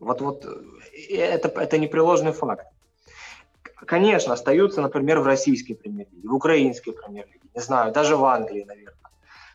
Вот, 0.00 0.20
вот 0.20 0.44
э, 0.44 1.14
это, 1.14 1.48
это 1.48 1.78
непреложный 1.78 2.32
факт. 2.32 2.66
Конечно, 3.86 4.32
остаются, 4.32 4.80
например, 4.80 5.20
в 5.20 5.26
российской 5.26 5.74
премьер-лиге, 5.74 6.28
в 6.28 6.34
украинской 6.34 6.92
премьер-лиге, 6.92 7.40
не 7.54 7.60
знаю, 7.60 7.92
даже 7.92 8.16
в 8.16 8.24
Англии, 8.24 8.64
наверное. 8.64 8.94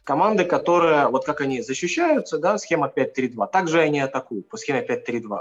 Команды, 0.04 0.46
которые, 0.46 1.08
вот 1.08 1.26
как 1.26 1.42
они 1.42 1.62
защищаются, 1.62 2.38
да, 2.38 2.58
схема 2.58 2.92
5-3-2, 2.96 3.52
также 3.52 3.82
они 3.82 4.00
атакуют 4.00 4.48
по 4.48 4.58
схеме 4.58 4.86
5-3-2. 4.86 5.40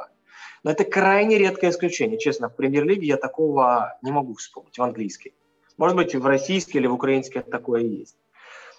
Но 0.64 0.70
это 0.70 0.84
крайне 0.84 1.38
редкое 1.38 1.70
исключение. 1.70 2.18
Честно, 2.18 2.48
в 2.48 2.56
премьер-лиге 2.56 3.06
я 3.06 3.16
такого 3.16 3.96
не 4.02 4.10
могу 4.10 4.34
вспомнить, 4.34 4.76
в 4.76 4.82
английской. 4.82 5.32
Может 5.78 5.96
быть, 5.96 6.14
в 6.14 6.26
российской 6.26 6.76
или 6.76 6.86
в 6.86 6.94
украинской 6.94 7.40
такое 7.40 7.82
есть. 7.82 8.16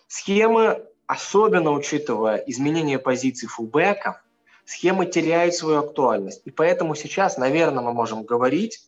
Схемы, 0.07 0.85
особенно 1.07 1.71
учитывая 1.71 2.37
изменение 2.45 2.99
позиций 2.99 3.47
фулбеков, 3.47 4.17
схемы 4.65 5.05
теряют 5.05 5.55
свою 5.55 5.79
актуальность. 5.79 6.41
И 6.45 6.51
поэтому 6.51 6.93
сейчас, 6.95 7.37
наверное, 7.37 7.83
мы 7.83 7.93
можем 7.93 8.23
говорить 8.23 8.81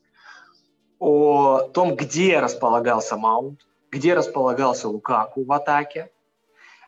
о 1.00 1.62
том, 1.74 1.96
где 1.96 2.40
располагался 2.40 3.16
Маунт, 3.16 3.66
где 3.90 4.14
располагался 4.14 4.90
Лукаку 4.90 5.46
в 5.46 5.52
атаке, 5.52 6.12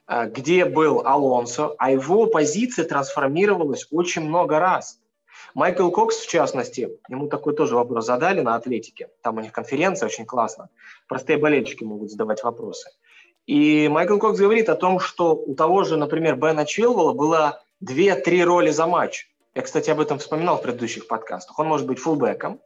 э, 0.07 0.29
где 0.29 0.65
был 0.65 1.03
Алонсо, 1.05 1.73
а 1.77 1.89
его 1.89 2.27
позиция 2.27 2.85
трансформировалась 2.85 3.87
очень 3.91 4.23
много 4.23 4.59
раз. 4.59 4.99
Майкл 5.53 5.89
Кокс, 5.89 6.17
в 6.17 6.27
частности, 6.27 6.97
ему 7.09 7.27
такой 7.27 7.55
тоже 7.55 7.75
вопрос 7.75 8.05
задали 8.05 8.41
на 8.41 8.55
Атлетике. 8.55 9.09
Там 9.21 9.37
у 9.37 9.41
них 9.41 9.51
конференция 9.51 10.07
очень 10.07 10.25
классно. 10.25 10.69
Простые 11.07 11.37
болельщики 11.37 11.83
могут 11.83 12.09
задавать 12.09 12.43
вопросы. 12.43 12.89
И 13.45 13.87
Майкл 13.87 14.17
Кокс 14.17 14.39
говорит 14.39 14.69
о 14.69 14.75
том, 14.75 14.99
что 14.99 15.35
у 15.35 15.53
того 15.53 15.83
же, 15.83 15.97
например, 15.97 16.37
Бена 16.37 16.65
Чилвелла 16.65 17.13
было 17.13 17.61
две-три 17.81 18.43
роли 18.43 18.71
за 18.71 18.87
матч. 18.87 19.29
Я, 19.53 19.61
кстати, 19.61 19.91
об 19.91 19.99
этом 19.99 20.17
вспоминал 20.17 20.57
в 20.57 20.61
предыдущих 20.63 21.07
подкастах. 21.07 21.59
Он 21.59 21.67
может 21.67 21.85
быть 21.85 21.99
фулбеком, 21.99 22.59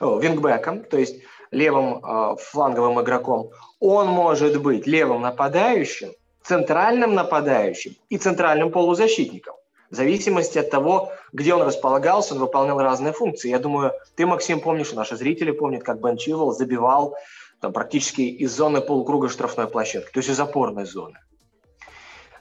о, 0.00 0.18
вингбеком, 0.18 0.84
то 0.84 0.98
есть 0.98 1.22
левым 1.50 2.04
э, 2.04 2.36
фланговым 2.38 3.00
игроком. 3.00 3.50
Он 3.80 4.08
может 4.08 4.60
быть 4.60 4.86
левым 4.86 5.22
нападающим, 5.22 6.10
центральным 6.42 7.14
нападающим 7.14 7.96
и 8.08 8.18
центральным 8.18 8.70
полузащитником. 8.70 9.54
В 9.90 9.94
зависимости 9.94 10.58
от 10.58 10.70
того, 10.70 11.12
где 11.32 11.54
он 11.54 11.62
располагался, 11.62 12.34
он 12.34 12.40
выполнял 12.40 12.78
разные 12.80 13.12
функции. 13.12 13.50
Я 13.50 13.58
думаю, 13.58 13.92
ты, 14.16 14.26
Максим, 14.26 14.60
помнишь, 14.60 14.92
наши 14.92 15.16
зрители 15.16 15.52
помнят, 15.52 15.84
как 15.84 16.00
Бен 16.00 16.16
Чивол 16.16 16.52
забивал 16.52 17.14
там, 17.60 17.72
практически 17.72 18.22
из 18.22 18.54
зоны 18.54 18.80
полукруга 18.80 19.28
штрафной 19.28 19.68
площадки, 19.68 20.12
то 20.12 20.18
есть 20.18 20.28
из 20.28 20.40
опорной 20.40 20.84
зоны. 20.84 21.18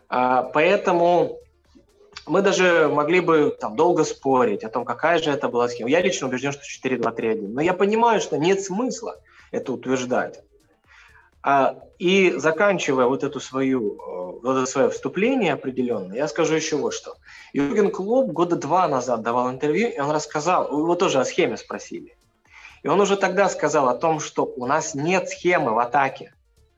А, 0.10 0.44
поэтому 0.44 1.40
мы 2.28 2.42
даже 2.42 2.90
могли 2.92 3.20
бы 3.20 3.56
там 3.60 3.75
долго 3.75 4.04
спорить 4.04 4.64
о 4.64 4.70
том, 4.70 4.86
какая 4.86 5.20
же 5.20 5.30
это 5.30 5.48
была 5.48 5.70
схема. 5.70 5.90
Я 5.90 6.02
лично 6.02 6.28
убежден, 6.28 6.52
что 6.52 6.62
4-2-3-1. 6.88 7.48
Но 7.50 7.62
я 7.62 7.74
понимаю, 7.74 8.22
что 8.22 8.38
нет 8.38 8.64
смысла 8.64 9.18
это 9.52 9.72
утверждать. 9.72 10.42
А, 11.48 11.78
и 12.00 12.34
заканчивая 12.38 13.06
вот 13.06 13.24
эту 13.24 13.40
свою, 13.40 13.94
э, 13.94 14.40
вот 14.42 14.58
это 14.58 14.66
свое 14.66 14.90
вступление 14.90 15.54
определенное, 15.54 16.18
я 16.18 16.28
скажу 16.28 16.56
еще 16.56 16.75
вот 16.75 16.96
что. 16.96 17.18
Юрген 17.54 17.92
Клоп 17.92 18.32
года 18.32 18.56
два 18.56 18.88
назад 18.88 19.22
давал 19.22 19.52
интервью, 19.52 19.90
и 19.90 20.00
он 20.00 20.10
рассказал, 20.10 20.68
его 20.72 20.96
тоже 20.96 21.20
о 21.20 21.25
схеме 21.25 21.56
спросили. 21.58 22.18
И 22.82 22.88
он 22.88 23.00
уже 23.00 23.16
тогда 23.16 23.48
сказал 23.48 23.90
о 23.90 23.96
том, 23.96 24.20
что 24.20 24.52
у 24.58 24.66
нас 24.66 24.96
нет 24.96 25.30
схемы 25.30 25.75
в 25.75 25.78
атаке. 25.78 26.34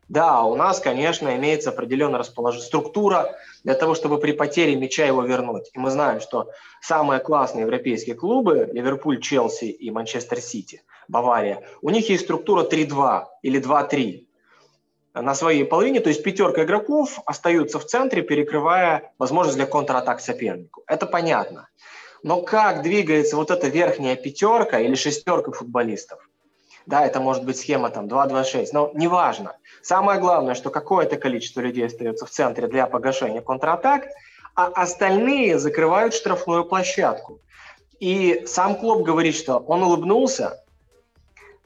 Да, 0.10 0.44
у 0.44 0.56
нас, 0.56 0.82
конечно, 0.82 1.34
имеется 1.38 1.70
определенная 1.70 2.20
расположение, 2.20 2.68
структура 2.68 3.38
для 3.64 3.74
того, 3.74 3.96
чтобы 3.96 4.20
при 4.20 4.34
потере 4.34 4.76
мяча 4.76 5.06
его 5.06 5.22
вернуть. 5.22 5.70
И 5.74 5.80
мы 5.80 5.92
знаем, 5.92 6.20
что 6.20 6.50
самые 6.82 7.22
классные 7.22 7.62
европейские 7.62 8.16
клубы, 8.16 8.70
Ливерпуль, 8.74 9.22
Челси 9.22 9.66
и 9.66 9.92
Манчестер 9.92 10.42
Сити, 10.42 10.82
Бавария, 11.08 11.64
у 11.82 11.90
них 11.90 12.10
есть 12.10 12.26
структура 12.26 12.64
3-2 12.64 13.26
или 13.44 13.62
2-3 13.62 14.27
на 15.22 15.36
своей 15.36 15.64
половине, 15.64 16.00
то 16.00 16.10
есть 16.10 16.24
пятерка 16.24 16.64
игроков 16.64 17.20
остаются 17.26 17.80
в 17.80 17.86
центре, 17.86 18.22
перекрывая 18.22 19.12
возможность 19.18 19.58
для 19.58 19.66
контратак 19.66 20.20
сопернику. 20.20 20.84
Это 20.88 21.06
понятно. 21.06 21.68
Но 22.24 22.42
как 22.42 22.82
двигается 22.82 23.36
вот 23.36 23.52
эта 23.52 23.68
верхняя 23.68 24.16
пятерка 24.16 24.80
или 24.80 24.96
шестерка 24.96 25.52
футболистов? 25.52 26.20
Да, 26.86 27.06
это 27.06 27.20
может 27.20 27.44
быть 27.44 27.58
схема 27.58 27.90
там 27.90 28.08
2-2-6, 28.08 28.70
но 28.72 28.92
неважно. 28.94 29.58
Самое 29.82 30.20
главное, 30.20 30.56
что 30.56 30.70
какое-то 30.70 31.18
количество 31.18 31.60
людей 31.60 31.86
остается 31.86 32.26
в 32.26 32.30
центре 32.30 32.68
для 32.68 32.88
погашения 32.88 33.42
контратак, 33.42 34.08
а 34.56 34.68
остальные 34.68 35.60
закрывают 35.60 36.14
штрафную 36.14 36.64
площадку. 36.64 37.42
И 38.00 38.44
сам 38.48 38.76
Клоп 38.76 39.04
говорит, 39.04 39.36
что 39.36 39.58
он 39.58 39.84
улыбнулся, 39.84 40.64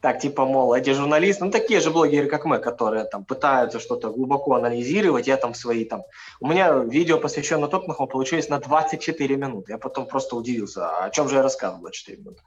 так 0.02 0.20
типа, 0.20 0.46
мол, 0.46 0.74
эти 0.74 0.94
журналисты, 0.94 1.46
ну 1.46 1.52
такие 1.52 1.80
же 1.80 1.92
блогеры, 1.92 2.28
как 2.28 2.46
мы, 2.46 2.58
которые 2.58 3.04
там 3.04 3.24
пытаются 3.24 3.80
что-то 3.80 4.10
глубоко 4.10 4.56
анализировать, 4.56 5.28
я 5.28 5.38
там 5.38 5.54
свои 5.54 5.86
там... 5.86 6.04
У 6.40 6.48
меня 6.48 6.74
видео, 6.74 7.20
посвященное 7.20 7.70
Тоттенхэму, 7.70 8.08
получилось 8.08 8.50
на 8.50 8.60
24 8.60 9.36
минуты. 9.36 9.74
Я 9.74 9.78
потом 9.78 10.08
просто 10.08 10.36
удивился, 10.36 10.90
а 10.90 11.06
о 11.06 11.10
чем 11.12 11.30
же 11.30 11.36
я 11.36 11.44
рассказывал 11.44 11.82
24 11.82 12.18
минуты. 12.18 12.42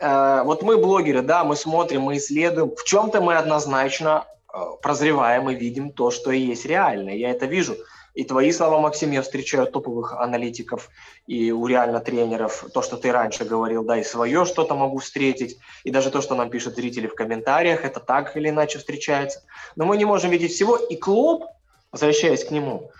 Э, 0.00 0.42
вот 0.44 0.62
мы 0.62 0.76
блогеры, 0.76 1.22
да, 1.22 1.42
мы 1.42 1.56
смотрим, 1.56 2.02
мы 2.02 2.18
исследуем. 2.18 2.76
В 2.76 2.84
чем-то 2.84 3.22
мы 3.22 3.36
однозначно 3.36 4.26
э, 4.52 4.58
прозреваем 4.82 5.48
и 5.48 5.54
видим 5.54 5.90
то, 5.90 6.10
что 6.10 6.30
и 6.30 6.38
есть 6.38 6.66
реально. 6.66 7.10
Я 7.10 7.30
это 7.30 7.46
вижу. 7.46 7.76
И 8.18 8.24
твои 8.24 8.50
слова, 8.50 8.80
Максим, 8.80 9.12
я 9.12 9.22
встречаю 9.22 9.68
топовых 9.68 10.12
аналитиков 10.12 10.90
и 11.28 11.52
у 11.52 11.68
реально 11.68 12.00
тренеров. 12.00 12.64
То, 12.74 12.82
что 12.82 12.96
ты 12.96 13.12
раньше 13.12 13.44
говорил, 13.44 13.84
да, 13.84 13.96
и 13.96 14.02
свое 14.02 14.44
что-то 14.44 14.74
могу 14.74 14.98
встретить. 14.98 15.60
И 15.84 15.92
даже 15.92 16.10
то, 16.10 16.20
что 16.20 16.34
нам 16.34 16.50
пишут 16.50 16.74
зрители 16.74 17.06
в 17.06 17.14
комментариях, 17.14 17.84
это 17.84 18.00
так 18.00 18.36
или 18.36 18.48
иначе 18.48 18.80
встречается. 18.80 19.44
Но 19.76 19.84
мы 19.84 19.96
не 19.96 20.04
можем 20.04 20.32
видеть 20.32 20.50
всего. 20.50 20.76
И 20.76 20.96
клуб, 20.96 21.44
возвращаясь 21.92 22.44
к 22.44 22.50
нему, 22.50 22.90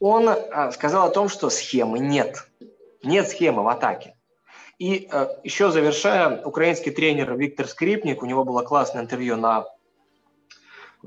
он 0.00 0.26
а, 0.26 0.72
сказал 0.72 1.06
о 1.06 1.10
том, 1.10 1.28
что 1.28 1.50
схемы 1.50 1.98
нет. 1.98 2.48
Нет 3.02 3.28
схемы 3.28 3.62
в 3.62 3.68
атаке. 3.68 4.14
И 4.78 5.06
э, 5.12 5.28
еще 5.44 5.70
завершая, 5.70 6.42
украинский 6.42 6.92
тренер 6.92 7.36
Виктор 7.36 7.68
Скрипник, 7.68 8.22
у 8.22 8.26
него 8.26 8.42
было 8.42 8.62
классное 8.62 9.02
интервью 9.02 9.36
на 9.36 9.66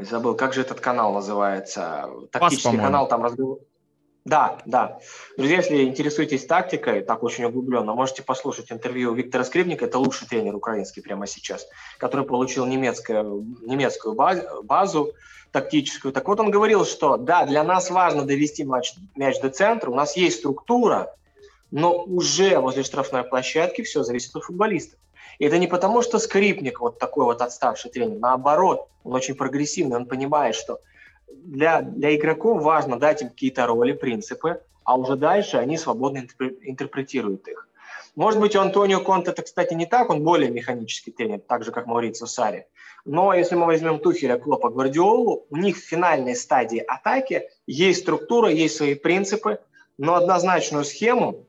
забыл, 0.05 0.35
как 0.35 0.53
же 0.53 0.61
этот 0.61 0.79
канал 0.79 1.13
называется? 1.13 2.09
Тактический 2.31 2.77
Пас, 2.77 2.81
канал 2.81 3.07
там 3.07 3.23
разговор. 3.23 3.59
Да, 4.25 4.59
да. 4.65 4.99
Друзья, 5.37 5.57
если 5.57 5.83
интересуетесь 5.83 6.45
тактикой, 6.45 7.01
так 7.01 7.23
очень 7.23 7.45
углубленно, 7.45 7.95
можете 7.95 8.21
послушать 8.21 8.71
интервью 8.71 9.13
Виктора 9.13 9.43
Скрипника, 9.43 9.85
это 9.85 9.97
лучший 9.97 10.27
тренер 10.27 10.55
украинский 10.55 11.01
прямо 11.01 11.25
сейчас, 11.25 11.67
который 11.97 12.25
получил 12.25 12.65
немецкую, 12.65 13.57
немецкую 13.61 14.15
базу, 14.15 14.63
базу 14.63 15.13
тактическую. 15.51 16.13
Так 16.13 16.27
вот 16.27 16.39
он 16.39 16.51
говорил, 16.51 16.85
что 16.85 17.17
да, 17.17 17.45
для 17.45 17.63
нас 17.63 17.89
важно 17.89 18.23
довести 18.23 18.63
мяч, 18.63 18.93
мяч 19.15 19.39
до 19.39 19.49
центра, 19.49 19.89
у 19.89 19.95
нас 19.95 20.15
есть 20.15 20.39
структура, 20.39 21.15
но 21.71 22.03
уже 22.03 22.59
возле 22.59 22.83
штрафной 22.83 23.23
площадки 23.23 23.81
все 23.81 24.03
зависит 24.03 24.35
от 24.35 24.43
футболистов. 24.43 24.99
И 25.39 25.45
это 25.45 25.57
не 25.57 25.67
потому, 25.67 26.01
что 26.01 26.19
скрипник 26.19 26.81
вот 26.81 26.99
такой 26.99 27.23
вот 27.25 27.41
отставший 27.41 27.89
тренер, 27.89 28.19
наоборот, 28.19 28.89
он 29.03 29.15
очень 29.15 29.35
прогрессивный, 29.35 29.95
он 29.95 30.05
понимает, 30.05 30.53
что 30.53 30.81
для, 31.31 31.81
для 31.81 32.15
игроков 32.15 32.61
важно 32.61 32.99
дать 32.99 33.21
им 33.21 33.29
какие-то 33.29 33.65
роли, 33.65 33.93
принципы, 33.93 34.61
а 34.83 34.97
уже 34.97 35.15
дальше 35.15 35.57
они 35.57 35.77
свободно 35.77 36.25
интерпретируют 36.61 37.47
их. 37.47 37.67
Может 38.15 38.41
быть, 38.41 38.55
у 38.55 38.59
Антонио 38.59 38.99
Конте 38.99 39.31
это, 39.31 39.43
кстати, 39.43 39.73
не 39.73 39.85
так, 39.85 40.09
он 40.09 40.23
более 40.23 40.51
механический 40.51 41.11
тренер, 41.11 41.39
так 41.39 41.63
же, 41.63 41.71
как 41.71 41.85
Маурицио 41.85 42.27
Сари. 42.27 42.67
Но 43.05 43.33
если 43.33 43.55
мы 43.55 43.65
возьмем 43.65 43.99
Тухеля, 43.99 44.37
Клопа, 44.37 44.69
Гвардиолу, 44.69 45.45
у 45.49 45.55
них 45.55 45.77
в 45.77 45.85
финальной 45.85 46.35
стадии 46.35 46.79
атаки 46.79 47.49
есть 47.65 48.01
структура, 48.01 48.49
есть 48.49 48.75
свои 48.75 48.95
принципы, 48.95 49.59
но 49.97 50.15
однозначную 50.15 50.83
схему 50.83 51.45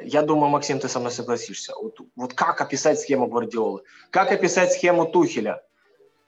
я 0.00 0.22
думаю, 0.22 0.50
Максим, 0.50 0.78
ты 0.78 0.88
со 0.88 1.00
мной 1.00 1.12
согласишься. 1.12 1.74
Вот, 1.74 2.00
вот 2.16 2.34
как 2.34 2.60
описать 2.60 3.00
схему 3.00 3.26
Гвардиолы? 3.26 3.82
Как 4.10 4.32
описать 4.32 4.72
схему 4.72 5.06
Тухеля? 5.06 5.62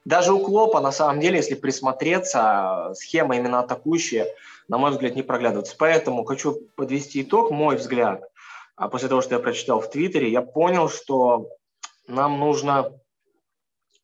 Даже 0.05 0.33
у 0.33 0.39
Клопа, 0.41 0.81
на 0.81 0.93
самом 0.93 1.21
деле, 1.21 1.37
если 1.37 1.55
присмотреться, 1.55 2.93
схема 2.95 3.37
именно 3.37 3.61
атакующая, 3.61 4.27
на 4.69 4.79
мой 4.79 4.91
взгляд, 4.91 5.15
не 5.15 5.23
проглядывается. 5.23 5.77
Поэтому 5.79 6.25
хочу 6.25 6.59
подвести 6.75 7.23
итог, 7.23 7.51
мой 7.51 7.77
взгляд. 7.77 8.23
А 8.77 8.89
после 8.89 9.09
того, 9.09 9.21
что 9.21 9.35
я 9.35 9.41
прочитал 9.41 9.81
в 9.81 9.91
Твиттере, 9.91 10.31
я 10.31 10.43
понял, 10.43 10.89
что 10.89 11.51
нам 12.07 12.41
нужно 12.41 12.99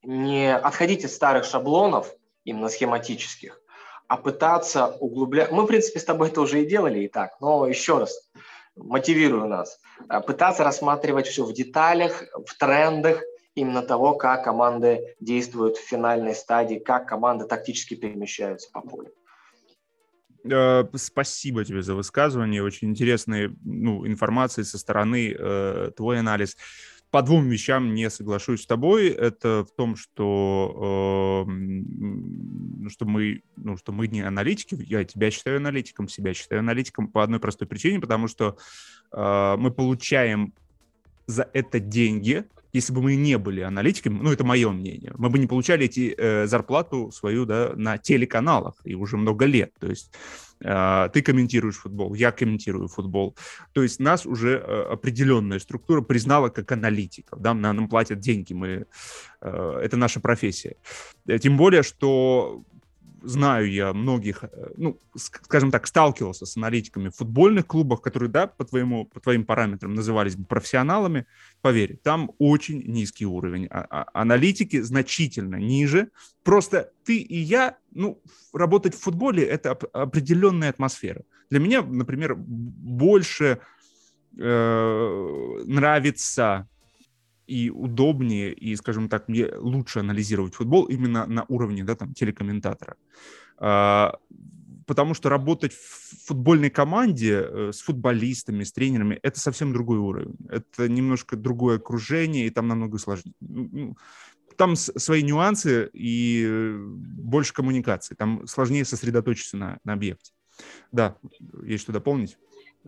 не 0.02 0.55
отходить 0.55 1.05
от 1.05 1.11
старых 1.11 1.44
шаблонов, 1.44 2.14
именно 2.44 2.68
схематических, 2.68 3.61
а 4.07 4.16
пытаться 4.18 4.88
углублять. 5.00 5.50
Мы, 5.50 5.62
в 5.64 5.66
принципе, 5.66 5.98
с 5.98 6.05
тобой 6.05 6.29
это 6.29 6.42
уже 6.42 6.62
и 6.62 6.66
делали 6.66 7.00
и 7.00 7.09
так, 7.09 7.40
но 7.40 7.66
еще 7.66 7.98
раз– 7.98 8.31
мотивирую 8.77 9.49
нас, 9.49 9.79
э, 10.09 10.21
пытаться 10.21 10.65
рассматривать 10.65 11.27
все 11.27 11.45
в 11.45 11.53
деталях, 11.53 12.23
в 12.35 12.57
трендах 12.59 13.23
именно 13.55 13.83
того, 13.83 14.15
как 14.15 14.45
команды 14.45 15.17
действуют 15.21 15.77
в 15.77 15.89
финальной 15.89 16.35
стадии, 16.35 16.79
как 16.79 17.09
команды 17.09 17.47
тактически 17.47 17.95
перемещаются 17.95 18.71
по 18.71 18.83
полю. 18.83 19.12
Э, 20.51 20.85
спасибо 20.95 21.65
тебе 21.65 21.83
за 21.83 21.95
высказывание, 21.95 22.62
очень 22.62 22.91
интересные 22.91 23.55
ну, 23.65 24.07
информации 24.07 24.62
со 24.62 24.79
стороны, 24.79 25.35
э, 25.37 25.91
твой 25.97 26.21
анализ 26.21 26.57
по 27.11 27.23
двум 27.23 27.49
вещам 27.49 27.95
не 27.95 28.11
соглашусь 28.11 28.62
с 28.62 28.66
тобой. 28.66 29.09
Это 29.09 29.64
в 29.64 29.75
том, 29.75 29.97
что, 29.97 31.47
э, 31.47 32.88
что, 32.90 33.05
мы, 33.07 33.42
ну, 33.57 33.77
что 33.77 33.92
мы 33.92 34.09
не 34.09 34.21
аналитики. 34.21 34.77
Я 34.87 35.05
тебя 35.05 35.31
считаю 35.31 35.59
аналитиком, 35.59 36.09
себя 36.09 36.35
считаю 36.35 36.61
аналитиком 36.61 37.09
по 37.09 37.23
одной 37.23 37.40
простой 37.40 37.69
причине, 37.69 38.01
потому 38.01 38.29
что 38.29 38.57
э, 39.12 39.57
мы 39.59 39.71
получаем 39.71 40.53
за 41.27 41.49
это 41.53 41.81
деньги, 41.81 42.45
если 42.73 42.92
бы 42.92 43.03
мы 43.03 43.16
не 43.16 43.38
были 43.38 43.62
аналитиками, 43.62 44.19
ну, 44.21 44.33
это 44.33 44.45
мое 44.45 44.71
мнение, 44.71 45.12
мы 45.16 45.31
бы 45.31 45.38
не 45.38 45.47
получали 45.47 45.87
эти, 45.87 46.14
э, 46.16 46.47
зарплату 46.47 47.11
свою 47.11 47.47
да, 47.47 47.73
на 47.75 47.99
телеканалах 47.99 48.75
и 48.85 48.95
уже 48.95 49.16
много 49.16 49.47
лет. 49.47 49.73
То 49.81 49.88
есть 49.88 50.12
ты 50.59 51.23
комментируешь 51.23 51.77
футбол, 51.77 52.14
я 52.14 52.33
комментирую 52.33 52.88
футбол. 52.88 53.37
То 53.73 53.83
есть 53.83 54.01
нас 54.01 54.25
уже 54.25 54.59
э, 54.59 54.92
определенная 54.92 55.59
структура 55.59 56.01
признала 56.01 56.49
как 56.49 56.73
аналитиков. 56.73 57.40
Да? 57.40 57.53
Нам 57.55 57.88
платят 57.88 58.21
деньги, 58.21 58.55
мы, 58.55 58.87
э, 59.40 59.81
это 59.83 59.97
наша 59.97 60.21
профессия. 60.21 60.77
Тем 61.40 61.57
более, 61.57 61.83
что 61.83 62.62
знаю 63.27 63.71
я 63.71 63.93
многих, 63.93 64.45
э, 64.45 64.49
ну, 64.77 64.99
скажем 65.15 65.71
так, 65.71 65.87
сталкивался 65.87 66.47
с 66.47 66.57
аналитиками 66.57 67.09
футбольных 67.09 67.67
клубах, 67.67 68.01
которые, 68.01 68.31
да, 68.31 68.47
по, 68.47 68.65
твоему, 68.65 69.05
по 69.05 69.21
твоим 69.21 69.45
параметрам 69.45 69.95
назывались 69.95 70.37
бы 70.37 70.45
профессионалами. 70.45 71.27
Поверь, 71.61 71.99
там 72.03 72.31
очень 72.39 72.83
низкий 72.87 73.27
уровень. 73.27 73.67
А, 73.67 73.87
а, 73.91 74.07
аналитики 74.12 74.81
значительно 74.81 75.57
ниже. 75.57 76.11
Просто 76.45 76.93
ты 77.05 77.19
и 77.19 77.39
я, 77.39 77.77
ну, 77.93 78.23
работать 78.53 78.95
в 78.95 79.01
футболе– 79.01 79.45
это 79.45 79.73
определенная 79.93 80.71
атмосфера. 80.71 81.23
Для 81.51 81.61
меня, 81.61 81.83
например, 81.83 82.35
больше 82.37 83.59
э, 84.39 85.62
нравится 85.67 86.69
и 87.46 87.70
удобнее, 87.70 88.52
и, 88.52 88.76
скажем 88.76 89.09
так, 89.09 89.28
мне 89.28 89.48
лучше 89.56 90.00
анализировать 90.00 90.54
футбол 90.54 90.85
именно 90.85 91.26
на 91.26 91.44
уровне, 91.48 91.85
да, 91.85 91.94
там, 91.94 92.14
телекомментатора. 92.14 92.96
А, 93.59 94.16
потому 94.87 95.14
что 95.14 95.28
работать 95.28 95.72
в 95.72 96.26
футбольной 96.26 96.70
команде 96.70 97.40
э, 97.42 97.70
с 97.72 97.80
футболистами, 97.80 98.64
с 98.64 98.72
тренерами, 98.72 99.18
это 99.22 99.40
совсем 99.40 99.72
другой 99.72 99.98
уровень. 99.98 100.37
Это 100.48 100.88
немножко 100.88 101.37
другое 101.37 101.76
окружение, 101.76 102.46
и 102.46 102.50
там 102.50 102.68
намного 102.68 102.98
сложнее. 102.98 103.35
Ну, 103.40 103.68
ну, 103.72 103.96
там 104.56 104.74
свои 104.76 105.22
нюансы 105.22 105.90
и 105.92 106.44
э, 106.46 106.78
больше 106.78 107.52
коммуникации. 107.52 108.14
Там 108.14 108.46
сложнее 108.46 108.85
сосредоточиться 108.85 109.56
на, 109.56 109.78
на 109.85 109.92
объекте. 109.92 110.32
Да, 110.92 111.18
есть 111.62 111.82
что 111.82 111.92
дополнить? 111.92 112.38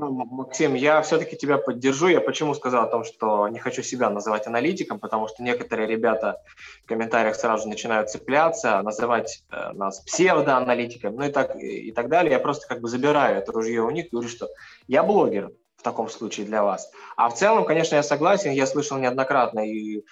Ну, 0.01 0.13
Максим, 0.13 0.75
я 0.75 1.03
все-таки 1.03 1.37
тебя 1.37 1.59
поддержу. 1.59 2.07
Я 2.07 2.21
почему 2.21 2.55
сказал 2.55 2.85
о 2.85 2.89
том, 2.89 3.03
что 3.03 3.49
не 3.49 3.59
хочу 3.59 3.83
себя 3.83 4.09
называть 4.11 4.47
аналитиком, 4.47 5.01
потому 5.01 5.27
что 5.27 5.43
некоторые 5.43 5.89
ребята 5.89 6.41
в 6.85 6.87
комментариях 6.87 7.35
сразу 7.35 7.69
начинают 7.69 8.09
цепляться, 8.09 8.81
называть 8.83 9.43
э, 9.51 9.73
нас 9.73 9.99
псевдоаналитиками, 10.03 11.17
ну 11.17 11.25
и 11.25 11.33
так, 11.33 11.57
и 11.57 11.91
так 11.91 12.09
далее. 12.09 12.31
Я 12.31 12.39
просто 12.39 12.69
как 12.69 12.81
бы 12.81 12.89
забираю 12.89 13.39
это 13.39 13.51
ружье 13.51 13.83
у 13.83 13.91
них, 13.91 14.11
говорю, 14.13 14.29
что 14.29 14.49
я 14.87 15.03
блогер 15.03 15.51
в 15.77 15.83
таком 15.83 16.09
случае 16.09 16.47
для 16.47 16.63
вас. 16.63 16.93
А 17.17 17.29
в 17.29 17.35
целом, 17.35 17.65
конечно, 17.65 17.97
я 17.97 18.05
согласен, 18.05 18.53
я 18.53 18.69
слышал 18.69 18.99
неоднократно 18.99 19.69
и 19.69 20.05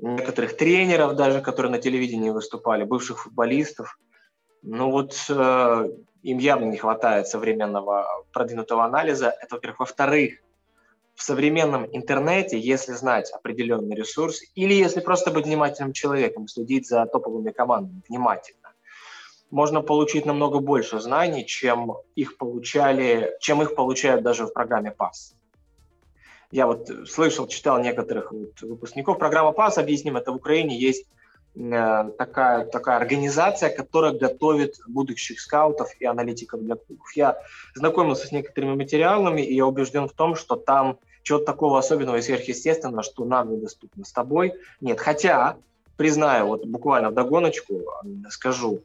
некоторых 0.00 0.56
тренеров 0.56 1.14
даже, 1.14 1.42
которые 1.42 1.70
на 1.70 1.78
телевидении 1.78 2.30
выступали, 2.30 2.82
бывших 2.82 3.20
футболистов. 3.22 4.00
Ну 4.62 4.90
вот 4.90 5.14
э, 5.28 5.88
им 6.22 6.38
явно 6.38 6.64
не 6.66 6.76
хватает 6.76 7.28
современного 7.28 8.06
продвинутого 8.32 8.84
анализа. 8.84 9.34
Это, 9.40 9.56
во-первых. 9.56 9.80
Во-вторых, 9.80 10.40
в 11.14 11.22
современном 11.22 11.86
интернете, 11.90 12.58
если 12.58 12.92
знать 12.92 13.30
определенный 13.32 13.96
ресурс, 13.96 14.40
или 14.54 14.74
если 14.74 15.00
просто 15.00 15.30
быть 15.30 15.46
внимательным 15.46 15.92
человеком, 15.92 16.46
следить 16.46 16.86
за 16.86 17.06
топовыми 17.06 17.50
командами 17.50 18.02
внимательно, 18.08 18.72
можно 19.50 19.80
получить 19.80 20.26
намного 20.26 20.60
больше 20.60 21.00
знаний, 21.00 21.46
чем 21.46 21.96
их 22.14 22.36
получали, 22.36 23.36
чем 23.40 23.62
их 23.62 23.74
получают 23.74 24.22
даже 24.22 24.46
в 24.46 24.52
программе 24.52 24.90
ПАС. 24.90 25.34
Я 26.50 26.66
вот 26.66 26.88
слышал, 27.08 27.46
читал 27.46 27.80
некоторых 27.80 28.32
вот 28.32 28.60
выпускников 28.60 29.18
программы 29.18 29.52
ПАС, 29.52 29.78
объясним, 29.78 30.16
это 30.16 30.32
в 30.32 30.36
Украине 30.36 30.78
есть 30.78 31.06
такая, 31.58 32.64
такая 32.66 32.96
организация, 32.98 33.70
которая 33.70 34.12
готовит 34.12 34.76
будущих 34.86 35.40
скаутов 35.40 35.90
и 35.98 36.04
аналитиков 36.04 36.62
для 36.62 36.76
клубов. 36.76 37.10
Я 37.16 37.38
знакомился 37.74 38.28
с 38.28 38.32
некоторыми 38.32 38.76
материалами, 38.76 39.42
и 39.42 39.54
я 39.54 39.66
убежден 39.66 40.08
в 40.08 40.12
том, 40.12 40.36
что 40.36 40.54
там 40.54 40.98
чего-то 41.22 41.44
такого 41.44 41.78
особенного 41.78 42.16
и 42.16 42.22
сверхъестественного, 42.22 43.02
что 43.02 43.24
нам 43.24 43.52
недоступно 43.52 44.04
с 44.04 44.12
тобой, 44.12 44.54
нет. 44.80 45.00
Хотя, 45.00 45.56
признаю, 45.96 46.46
вот 46.46 46.64
буквально 46.64 47.10
догоночку 47.10 47.82
скажу, 48.30 48.82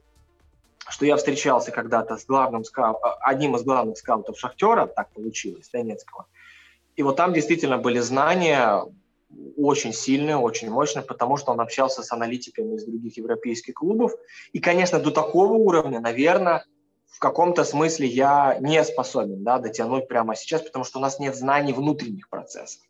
что 0.89 1.05
я 1.05 1.15
встречался 1.15 1.71
когда-то 1.71 2.17
с 2.17 2.25
главным 2.25 2.63
скау... 2.63 2.97
одним 3.21 3.55
из 3.55 3.63
главных 3.63 3.97
скаутов 3.97 4.37
«Шахтера», 4.37 4.87
так 4.87 5.09
получилось, 5.11 5.69
Донецкого, 5.71 6.25
и 6.95 7.03
вот 7.03 7.15
там 7.15 7.33
действительно 7.33 7.77
были 7.77 7.99
знания 7.99 8.83
очень 9.57 9.93
сильный, 9.93 10.35
очень 10.35 10.69
мощный, 10.69 11.01
потому 11.01 11.37
что 11.37 11.51
он 11.51 11.61
общался 11.61 12.03
с 12.03 12.11
аналитиками 12.11 12.75
из 12.75 12.85
других 12.85 13.17
европейских 13.17 13.75
клубов. 13.75 14.11
И, 14.51 14.59
конечно, 14.59 14.99
до 14.99 15.11
такого 15.11 15.53
уровня, 15.53 15.99
наверное, 15.99 16.65
в 17.07 17.19
каком-то 17.19 17.63
смысле 17.63 18.07
я 18.07 18.57
не 18.59 18.83
способен 18.83 19.43
да, 19.43 19.59
дотянуть 19.59 20.07
прямо 20.07 20.35
сейчас, 20.35 20.61
потому 20.61 20.83
что 20.83 20.99
у 20.99 21.01
нас 21.01 21.19
нет 21.19 21.35
знаний 21.35 21.73
внутренних 21.73 22.29
процессов. 22.29 22.81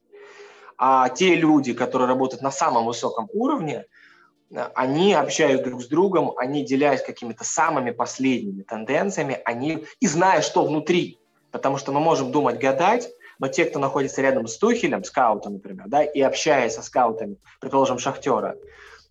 А 0.78 1.10
те 1.10 1.36
люди, 1.36 1.74
которые 1.74 2.08
работают 2.08 2.42
на 2.42 2.52
самом 2.52 2.86
высоком 2.86 3.30
уровне, 3.34 3.86
они 4.76 5.14
общаясь 5.14 5.62
друг 5.62 5.82
с 5.82 5.88
другом, 5.88 6.34
они 6.38 6.64
делясь 6.64 7.04
какими-то 7.04 7.44
самыми 7.44 7.92
последними 7.92 8.64
тенденциями, 8.64 9.42
они 9.46 9.86
и 10.00 10.08
зная, 10.08 10.42
что 10.42 10.64
внутри, 10.66 11.20
потому 11.52 11.78
что 11.78 11.92
мы 11.92 12.00
можем 12.00 12.32
думать, 12.32 12.60
гадать, 12.60 13.10
но 13.44 13.50
те, 13.50 13.66
кто 13.66 13.78
находится 13.78 14.22
рядом 14.22 14.48
с 14.48 14.58
Тухелем, 14.58 15.04
скаутом, 15.04 15.56
например, 15.56 15.84
да, 15.88 16.02
и 16.02 16.22
общаясь 16.22 16.76
со 16.76 16.82
скаутами, 16.82 17.36
предположим, 17.60 18.00
Шахтера, 18.00 18.56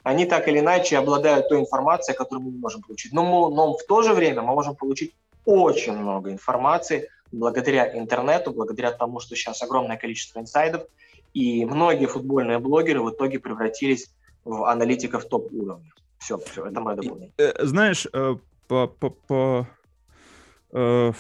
они 0.05 0.25
так 0.25 0.49
или 0.49 0.61
иначе 0.61 0.97
обладают 0.97 1.51
той 1.51 1.61
информацией, 1.61 2.17
которую 2.17 2.47
мы 2.47 2.53
не 2.53 2.59
можем 2.59 2.81
получить. 2.81 3.13
Но, 3.13 3.25
мы, 3.25 3.55
но 3.55 3.77
в 3.77 3.85
то 3.85 4.01
же 4.01 4.15
время 4.15 4.41
мы 4.41 4.55
можем 4.55 4.75
получить 4.75 5.15
очень 5.45 5.95
много 5.95 6.31
информации 6.31 7.11
благодаря 7.31 7.95
интернету, 7.95 8.53
благодаря 8.53 8.93
тому, 8.93 9.21
что 9.21 9.37
сейчас 9.37 9.63
огромное 9.63 9.99
количество 9.99 10.41
инсайдов, 10.41 10.87
и 11.35 11.67
многие 11.67 12.07
футбольные 12.07 12.59
блогеры 12.59 13.03
в 13.03 13.11
итоге 13.11 13.39
превратились 13.39 14.15
в 14.47 14.65
аналитиков 14.65 15.27
топ-уровня. 15.27 15.93
Все, 16.17 16.39
все, 16.39 16.65
это 16.65 16.81
мое 16.81 16.97
дополнение. 16.97 17.35
Э, 17.37 17.67
знаешь, 17.67 18.07
э, 18.11 18.37
по, 18.67 18.87
по, 18.87 19.11
по, 19.11 19.67
э, 20.73 21.13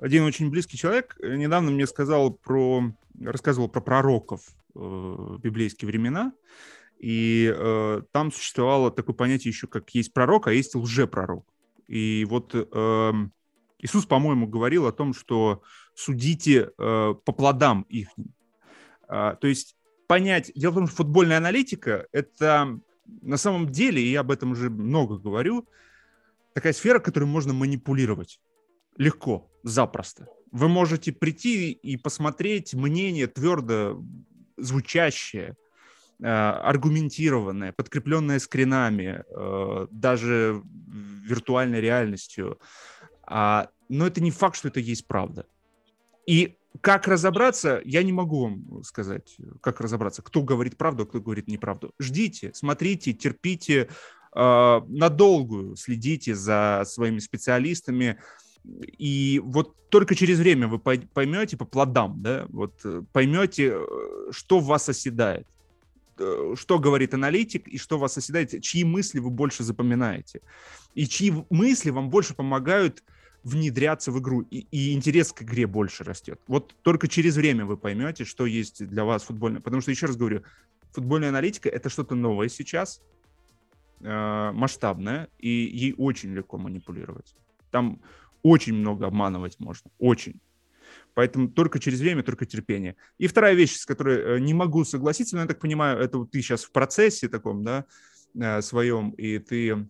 один 0.00 0.24
очень 0.24 0.50
близкий 0.50 0.76
человек 0.76 1.16
э, 1.20 1.36
недавно 1.36 1.70
мне 1.70 1.86
сказал 1.86 2.32
про, 2.32 2.92
рассказывал 3.20 3.68
про 3.68 3.80
пророков 3.80 4.42
э, 4.74 5.36
библейские 5.42 5.88
времена, 5.88 6.32
и 6.98 7.52
э, 7.54 8.02
там 8.12 8.32
существовало 8.32 8.90
такое 8.90 9.14
понятие 9.14 9.50
еще, 9.50 9.66
как 9.66 9.90
есть 9.90 10.12
пророк, 10.12 10.46
а 10.46 10.52
есть 10.52 10.74
лжепророк. 10.74 11.46
И 11.86 12.26
вот 12.28 12.54
э, 12.54 13.12
Иисус, 13.78 14.06
по-моему, 14.06 14.46
говорил 14.46 14.86
о 14.86 14.92
том, 14.92 15.14
что 15.14 15.62
судите 15.94 16.70
э, 16.76 17.14
по 17.24 17.32
плодам 17.32 17.82
их. 17.88 18.08
Э, 19.08 19.36
то 19.40 19.46
есть 19.46 19.76
понять... 20.06 20.52
Дело 20.54 20.72
в 20.72 20.74
том, 20.74 20.86
что 20.86 20.96
футбольная 20.96 21.38
аналитика— 21.38 22.06
это 22.12 22.78
на 23.22 23.36
самом 23.36 23.68
деле, 23.70 24.02
и 24.02 24.10
я 24.10 24.20
об 24.20 24.30
этом 24.30 24.52
уже 24.52 24.68
много 24.68 25.18
говорю, 25.18 25.66
такая 26.52 26.72
сфера, 26.72 26.98
которой 26.98 27.24
можно 27.24 27.52
манипулировать 27.54 28.40
легко, 28.98 29.50
запросто. 29.62 30.28
Вы 30.50 30.68
можете 30.68 31.12
прийти 31.12 31.72
и 31.72 31.96
посмотреть 31.96 32.74
мнение 32.74 33.26
твердо 33.26 34.02
звучащее, 34.56 35.56
э, 36.20 36.26
аргументированное, 36.26 37.72
подкрепленное 37.72 38.38
скринами, 38.38 39.22
э, 39.28 39.86
даже 39.90 40.62
виртуальной 41.28 41.80
реальностью. 41.80 42.58
А, 43.22 43.68
но 43.88 44.06
это 44.06 44.20
не 44.20 44.30
факт, 44.30 44.56
что 44.56 44.68
это 44.68 44.80
есть 44.80 45.06
правда. 45.06 45.46
И 46.26 46.56
как 46.80 47.08
разобраться, 47.08 47.80
я 47.84 48.02
не 48.02 48.12
могу 48.12 48.42
вам 48.42 48.82
сказать, 48.84 49.36
как 49.60 49.80
разобраться, 49.80 50.22
кто 50.22 50.42
говорит 50.42 50.76
правду, 50.76 51.04
а 51.04 51.06
кто 51.06 51.20
говорит 51.20 51.48
неправду. 51.48 51.92
Ждите, 51.98 52.52
смотрите, 52.54 53.12
терпите, 53.12 53.88
э, 54.34 54.80
надолгую 54.88 55.76
следите 55.76 56.34
за 56.34 56.82
своими 56.86 57.18
специалистами, 57.18 58.18
и 58.98 59.40
вот 59.44 59.74
только 59.88 60.14
через 60.14 60.38
время 60.38 60.68
вы 60.68 60.78
поймете 60.78 61.56
по 61.56 61.64
плодам, 61.64 62.22
да, 62.22 62.46
вот 62.50 62.74
э, 62.84 63.02
поймете, 63.12 63.74
э, 63.74 64.30
что 64.30 64.58
в 64.58 64.66
вас 64.66 64.88
оседает, 64.88 65.46
э, 66.18 66.54
что 66.56 66.78
говорит 66.78 67.14
аналитик 67.14 67.68
и 67.68 67.78
что 67.78 67.98
вас 67.98 68.18
оседает, 68.18 68.62
чьи 68.62 68.84
мысли 68.84 69.18
вы 69.18 69.30
больше 69.30 69.62
запоминаете, 69.62 70.40
и 70.94 71.06
чьи 71.06 71.32
мысли 71.50 71.90
вам 71.90 72.10
больше 72.10 72.34
помогают 72.34 73.02
внедряться 73.44 74.12
в 74.12 74.18
игру, 74.18 74.42
и, 74.42 74.66
и 74.70 74.92
интерес 74.92 75.32
к 75.32 75.42
игре 75.42 75.66
больше 75.66 76.04
растет. 76.04 76.40
Вот 76.46 76.74
только 76.82 77.08
через 77.08 77.36
время 77.36 77.64
вы 77.64 77.76
поймете, 77.76 78.24
что 78.24 78.46
есть 78.46 78.86
для 78.86 79.04
вас 79.04 79.22
футбольное. 79.22 79.60
Потому 79.60 79.80
что, 79.80 79.90
еще 79.90 80.06
раз 80.06 80.16
говорю, 80.16 80.42
футбольная 80.92 81.30
аналитика— 81.30 81.68
это 81.70 81.88
что-то 81.88 82.14
новое 82.14 82.48
сейчас, 82.48 83.00
э, 84.00 84.50
масштабное, 84.52 85.28
и 85.38 85.48
ей 85.48 85.94
очень 85.96 86.34
легко 86.34 86.58
манипулировать. 86.58 87.34
Там 87.70 88.00
очень 88.48 88.74
много 88.74 89.06
обманывать 89.06 89.58
можно, 89.58 89.90
очень. 89.98 90.40
Поэтому 91.14 91.48
только 91.48 91.80
через 91.80 92.00
время, 92.00 92.22
только 92.22 92.46
терпение. 92.46 92.96
И 93.18 93.26
вторая 93.26 93.54
вещь, 93.54 93.76
с 93.76 93.86
которой 93.86 94.36
э, 94.36 94.38
не 94.38 94.54
могу 94.54 94.84
согласиться, 94.84 95.36
но 95.36 95.42
я 95.42 95.48
так 95.48 95.58
понимаю, 95.58 95.98
это 95.98 96.18
вот 96.18 96.30
ты 96.30 96.40
сейчас 96.40 96.64
в 96.64 96.70
процессе 96.70 97.28
таком, 97.28 97.64
да, 97.64 97.86
э, 98.34 98.62
своем, 98.62 99.10
и 99.10 99.38
ты 99.38 99.88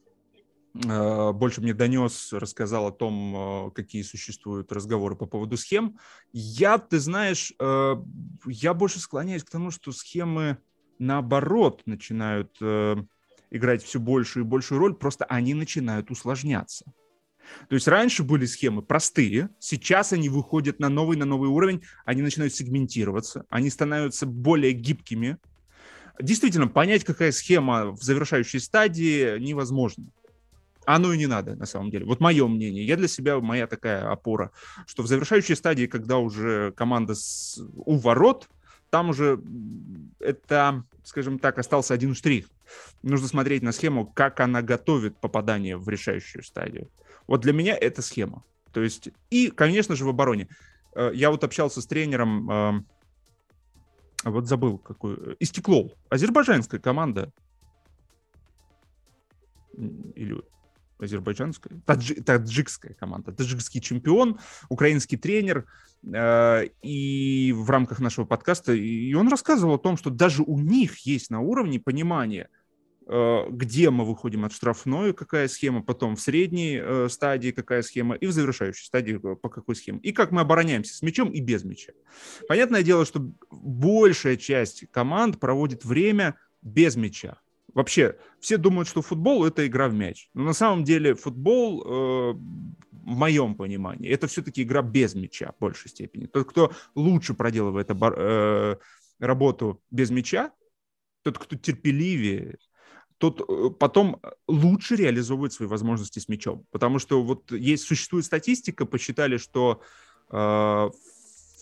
э, 0.86 1.32
больше 1.32 1.60
мне 1.60 1.74
донес, 1.74 2.32
рассказал 2.32 2.86
о 2.86 2.92
том, 2.92 3.72
какие 3.74 4.02
существуют 4.02 4.72
разговоры 4.72 5.16
по 5.16 5.26
поводу 5.26 5.56
схем. 5.56 5.98
Я, 6.32 6.78
ты 6.78 6.98
знаешь, 6.98 7.52
я 7.58 8.74
больше 8.74 8.98
склоняюсь 8.98 9.44
к 9.44 9.50
тому, 9.50 9.70
что 9.70 9.92
схемы 9.92 10.58
наоборот 10.98 11.82
начинают 11.84 12.56
играть 13.50 13.82
все 13.82 13.98
большую 13.98 14.44
и 14.44 14.48
большую 14.48 14.78
роль, 14.78 14.94
просто 14.94 15.24
они 15.26 15.54
начинают 15.54 16.10
усложняться. 16.10 16.84
То 17.68 17.74
есть 17.74 17.88
раньше 17.88 18.22
были 18.22 18.46
схемы 18.46 18.82
простые, 18.82 19.50
сейчас 19.58 20.12
они 20.12 20.28
выходят 20.28 20.78
на 20.80 20.88
новый, 20.88 21.16
на 21.16 21.24
новый 21.24 21.48
уровень, 21.48 21.82
они 22.04 22.22
начинают 22.22 22.54
сегментироваться, 22.54 23.44
они 23.50 23.70
становятся 23.70 24.26
более 24.26 24.72
гибкими. 24.72 25.38
Действительно, 26.20 26.66
понять, 26.66 27.04
какая 27.04 27.30
схема 27.30 27.92
в 27.92 28.02
завершающей 28.02 28.60
стадии, 28.60 29.38
невозможно. 29.38 30.06
Оно 30.84 31.12
и 31.12 31.18
не 31.18 31.26
надо, 31.26 31.54
на 31.54 31.66
самом 31.66 31.90
деле. 31.90 32.06
Вот 32.06 32.20
мое 32.20 32.48
мнение. 32.48 32.86
Я 32.86 32.96
для 32.96 33.08
себя, 33.08 33.38
моя 33.40 33.66
такая 33.66 34.10
опора, 34.10 34.52
что 34.86 35.02
в 35.02 35.06
завершающей 35.06 35.54
стадии, 35.54 35.86
когда 35.86 36.16
уже 36.16 36.72
команда 36.72 37.14
с, 37.14 37.60
у 37.74 37.98
ворот, 37.98 38.48
там 38.88 39.10
уже 39.10 39.38
это, 40.18 40.84
скажем 41.04 41.38
так, 41.38 41.58
остался 41.58 41.92
один 41.92 42.14
штрих. 42.14 42.46
Нужно 43.02 43.28
смотреть 43.28 43.62
на 43.62 43.72
схему, 43.72 44.06
как 44.06 44.40
она 44.40 44.62
готовит 44.62 45.18
попадание 45.18 45.76
в 45.76 45.86
решающую 45.90 46.42
стадию. 46.42 46.90
Вот 47.28 47.42
для 47.42 47.52
меня 47.52 47.76
это 47.76 48.02
схема. 48.02 48.42
То 48.72 48.82
есть, 48.82 49.10
и, 49.30 49.50
конечно 49.50 49.94
же, 49.94 50.04
в 50.04 50.08
обороне. 50.08 50.48
Э, 50.96 51.12
я 51.14 51.30
вот 51.30 51.44
общался 51.44 51.80
с 51.80 51.86
тренером, 51.86 52.50
эм, 52.50 52.86
вот 54.24 54.48
забыл 54.48 54.78
какой, 54.78 55.36
Истеклол, 55.38 55.94
азербайджанская 56.08 56.80
команда. 56.80 57.32
Или 59.76 60.42
азербайджанская, 60.98 61.80
таджи, 61.86 62.14
таджикская 62.16 62.94
команда, 62.94 63.30
таджикский 63.32 63.80
чемпион, 63.80 64.40
украинский 64.68 65.16
тренер, 65.16 65.66
э, 66.02 66.64
и 66.82 67.54
в 67.56 67.70
рамках 67.70 68.00
нашего 68.00 68.24
подкаста, 68.24 68.72
и 68.72 69.14
он 69.14 69.28
рассказывал 69.28 69.74
о 69.74 69.78
том, 69.78 69.96
что 69.96 70.10
даже 70.10 70.42
у 70.42 70.58
них 70.58 70.98
есть 71.00 71.30
на 71.30 71.40
уровне 71.40 71.78
понимание, 71.78 72.48
э, 72.48 72.57
где 73.08 73.90
мы 73.90 74.04
выходим 74.04 74.44
от 74.44 74.52
штрафной, 74.52 75.14
какая 75.14 75.48
схема, 75.48 75.82
потом 75.82 76.16
в 76.16 76.20
средней 76.20 76.78
э, 76.80 77.08
стадии 77.08 77.50
какая 77.50 77.82
схема, 77.82 78.14
и 78.14 78.26
в 78.26 78.32
завершающей 78.32 78.84
стадии 78.84 79.16
по 79.16 79.48
какой 79.48 79.76
схеме, 79.76 79.98
и 80.00 80.12
как 80.12 80.30
мы 80.30 80.42
обороняемся 80.42 80.94
с 80.94 81.02
мячом 81.02 81.30
и 81.30 81.40
без 81.40 81.64
мяча. 81.64 81.92
Понятное 82.48 82.82
дело, 82.82 83.06
что 83.06 83.30
большая 83.50 84.36
часть 84.36 84.84
команд 84.90 85.40
проводит 85.40 85.84
время 85.84 86.36
без 86.62 86.96
мяча 86.96 87.38
вообще 87.74 88.16
все 88.40 88.56
думают, 88.56 88.88
что 88.88 89.02
футбол 89.02 89.44
это 89.46 89.66
игра 89.66 89.88
в 89.88 89.94
мяч. 89.94 90.30
Но 90.34 90.44
на 90.44 90.52
самом 90.52 90.84
деле 90.84 91.14
футбол, 91.14 91.82
э, 91.82 92.32
в 93.08 93.16
моем 93.16 93.54
понимании, 93.54 94.10
это 94.10 94.26
все-таки 94.26 94.62
игра 94.62 94.82
без 94.82 95.14
мяча 95.14 95.52
в 95.52 95.60
большей 95.60 95.88
степени. 95.88 96.26
Тот, 96.26 96.50
кто 96.50 96.72
лучше 96.94 97.34
проделывает 97.34 97.88
э, 97.90 98.76
работу 99.18 99.82
без 99.90 100.10
мяча, 100.10 100.52
тот, 101.22 101.38
кто 101.38 101.56
терпеливее, 101.56 102.58
тот 103.18 103.40
э, 103.48 103.70
потом 103.78 104.20
лучше 104.46 104.96
реализовывает 104.96 105.52
свои 105.52 105.68
возможности 105.68 106.18
с 106.18 106.28
мячом. 106.28 106.64
Потому 106.70 106.98
что 106.98 107.22
вот 107.22 107.52
есть, 107.52 107.84
существует 107.84 108.24
статистика, 108.24 108.86
посчитали, 108.86 109.36
что 109.36 109.82
э, 110.30 110.36
в 110.36 110.92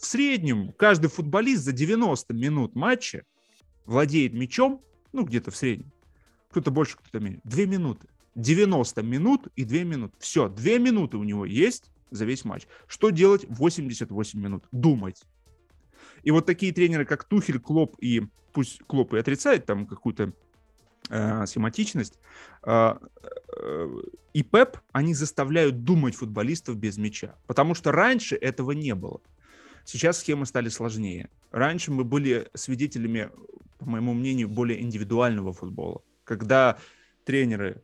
среднем 0.03 0.73
каждый 0.73 1.09
футболист 1.09 1.65
за 1.65 1.73
90 1.73 2.35
минут 2.35 2.75
матча 2.75 3.25
владеет 3.87 4.35
мячом, 4.35 4.83
ну, 5.13 5.25
где-то 5.25 5.51
в 5.51 5.57
среднем, 5.57 5.93
кто-то 6.51 6.71
больше, 6.71 6.97
кто-то 6.97 7.21
меньше. 7.21 7.41
Две 7.45 7.67
минуты. 7.67 8.09
90 8.35 9.03
минут 9.03 9.49
и 9.57 9.65
две 9.65 9.85
минуты. 9.85 10.15
Все, 10.19 10.49
две 10.49 10.79
минуты 10.79 11.17
у 11.17 11.25
него 11.25 11.47
есть 11.47 11.91
за 12.11 12.27
весь 12.27 12.45
матч. 12.45 12.67
Что 12.87 13.09
делать 13.09 13.47
88 13.49 14.39
минут? 14.39 14.65
Думать. 14.73 15.23
И 16.23 16.31
вот 16.31 16.45
такие 16.45 16.73
тренеры, 16.73 17.07
как 17.07 17.25
Тухель, 17.25 17.59
Клоп 17.59 17.97
и 17.99 18.23
пусть 18.53 18.83
Клоп 18.87 19.15
и 19.15 19.19
отрицает 19.19 19.65
там 19.65 19.87
какую-то 19.87 20.35
э, 21.11 21.47
схематичность, 21.47 22.19
э, 22.63 22.95
э, 23.57 23.89
и 24.33 24.43
Пеп, 24.43 24.79
они 24.93 25.15
заставляют 25.15 25.85
думать 25.85 26.15
футболистов 26.15 26.77
без 26.77 26.99
мяча. 26.99 27.37
Потому 27.47 27.75
что 27.75 27.93
раньше 27.93 28.37
этого 28.37 28.73
не 28.73 28.95
было. 28.95 29.21
Сейчас 29.85 30.19
схемы 30.19 30.47
стали 30.47 30.69
сложнее. 30.69 31.31
Раньше 31.53 31.93
мы 31.93 32.05
были 32.05 32.49
свидетелями, 32.55 33.31
по 33.79 33.87
моему 33.87 34.15
мнению, 34.15 34.49
более 34.49 34.83
индивидуального 34.83 35.53
футбола 35.53 36.03
когда 36.27 36.77
тренеры 37.25 37.83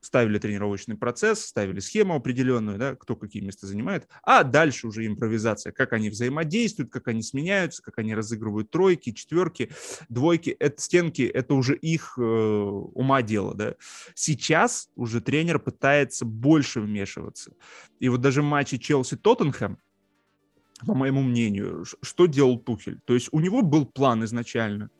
ставили 0.00 0.38
тренировочный 0.38 0.96
процесс, 0.96 1.44
ставили 1.44 1.80
схему 1.80 2.14
определенную, 2.14 2.78
да, 2.78 2.94
кто 2.94 3.16
какие 3.16 3.42
места 3.42 3.66
занимает, 3.66 4.08
а 4.22 4.44
дальше 4.44 4.86
уже 4.86 5.06
импровизация, 5.06 5.72
как 5.72 5.92
они 5.92 6.10
взаимодействуют, 6.10 6.90
как 6.90 7.08
они 7.08 7.22
сменяются, 7.22 7.82
как 7.82 7.98
они 7.98 8.14
разыгрывают 8.14 8.70
тройки, 8.70 9.12
четверки, 9.12 9.70
двойки, 10.08 10.50
это 10.50 10.80
стенки, 10.80 11.22
это 11.22 11.54
уже 11.54 11.76
их 11.76 12.14
э, 12.18 12.22
ума 12.22 13.22
дело, 13.22 13.54
да. 13.54 13.74
Сейчас 14.14 14.90
уже 14.96 15.20
тренер 15.20 15.58
пытается 15.58 16.24
больше 16.24 16.80
вмешиваться. 16.80 17.52
И 18.00 18.08
вот 18.08 18.20
даже 18.20 18.42
в 18.42 18.44
матче 18.44 18.78
Челси-Тоттенхэм, 18.78 19.78
по 20.86 20.94
моему 20.94 21.22
мнению, 21.22 21.84
что 22.02 22.26
делал 22.26 22.58
Тухель? 22.58 23.00
То 23.04 23.14
есть 23.14 23.28
у 23.32 23.40
него 23.40 23.62
был 23.62 23.86
план 23.86 24.24
изначально, 24.24 24.90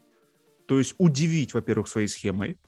то 0.67 0.79
есть 0.79 0.95
удивить, 0.99 1.55
во-первых, 1.55 1.89
своей 1.89 2.09
схемой, 2.09 2.59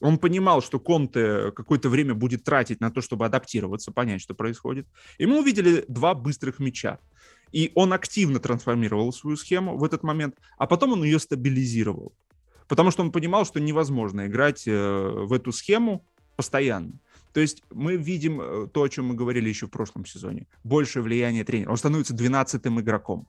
он 0.00 0.18
понимал, 0.18 0.62
что 0.62 0.78
Конте 0.78 1.50
какое-то 1.52 1.88
время 1.88 2.14
будет 2.14 2.44
тратить 2.44 2.80
на 2.80 2.90
то, 2.90 3.00
чтобы 3.00 3.26
адаптироваться, 3.26 3.92
понять, 3.92 4.20
что 4.20 4.34
происходит. 4.34 4.86
И 5.18 5.26
мы 5.26 5.40
увидели 5.40 5.84
два 5.88 6.14
быстрых 6.14 6.58
мяча. 6.60 6.98
И 7.50 7.72
он 7.74 7.92
активно 7.92 8.38
трансформировал 8.38 9.12
свою 9.12 9.36
схему 9.36 9.76
в 9.76 9.84
этот 9.84 10.02
момент, 10.02 10.36
а 10.58 10.66
потом 10.66 10.92
он 10.92 11.02
ее 11.02 11.18
стабилизировал. 11.18 12.12
Потому 12.68 12.90
что 12.90 13.02
он 13.02 13.10
понимал, 13.10 13.46
что 13.46 13.60
невозможно 13.60 14.26
играть 14.26 14.68
э, 14.68 14.72
в 14.72 15.32
эту 15.32 15.52
схему 15.52 16.04
постоянно. 16.36 16.92
То 17.32 17.40
есть 17.40 17.62
мы 17.70 17.96
видим 17.96 18.40
э, 18.40 18.66
то, 18.72 18.82
о 18.82 18.88
чем 18.88 19.06
мы 19.06 19.14
говорили 19.14 19.48
еще 19.48 19.66
в 19.66 19.70
прошлом 19.70 20.04
сезоне. 20.04 20.46
Большее 20.64 21.02
влияние 21.02 21.44
тренера. 21.44 21.70
Он 21.70 21.76
становится 21.76 22.14
12-м 22.14 22.80
игроком. 22.80 23.26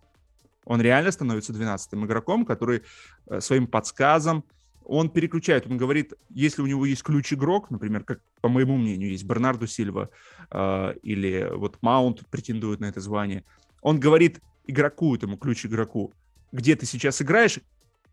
Он 0.65 0.81
реально 0.81 1.11
становится 1.11 1.53
12-м 1.53 2.05
игроком, 2.05 2.45
который 2.45 2.81
э, 3.27 3.39
своим 3.39 3.65
подсказом, 3.65 4.43
он 4.89 5.09
переключает, 5.09 5.67
он 5.67 5.77
говорит, 5.77 6.13
если 6.29 6.63
у 6.63 6.65
него 6.65 6.83
есть 6.85 7.03
ключ-игрок, 7.03 7.69
например, 7.69 8.03
как 8.03 8.21
по 8.41 8.49
моему 8.49 8.75
мнению 8.75 9.11
есть 9.11 9.23
Бернарду 9.23 9.67
Сильва 9.67 10.09
э, 10.49 10.93
или 11.03 11.47
вот 11.53 11.77
Маунт 11.81 12.27
претендует 12.29 12.79
на 12.79 12.85
это 12.85 12.99
звание, 12.99 13.43
он 13.81 13.99
говорит 13.99 14.39
игроку, 14.65 15.15
этому 15.15 15.37
ключ-игроку, 15.37 16.11
где 16.51 16.75
ты 16.75 16.87
сейчас 16.87 17.21
играешь, 17.21 17.59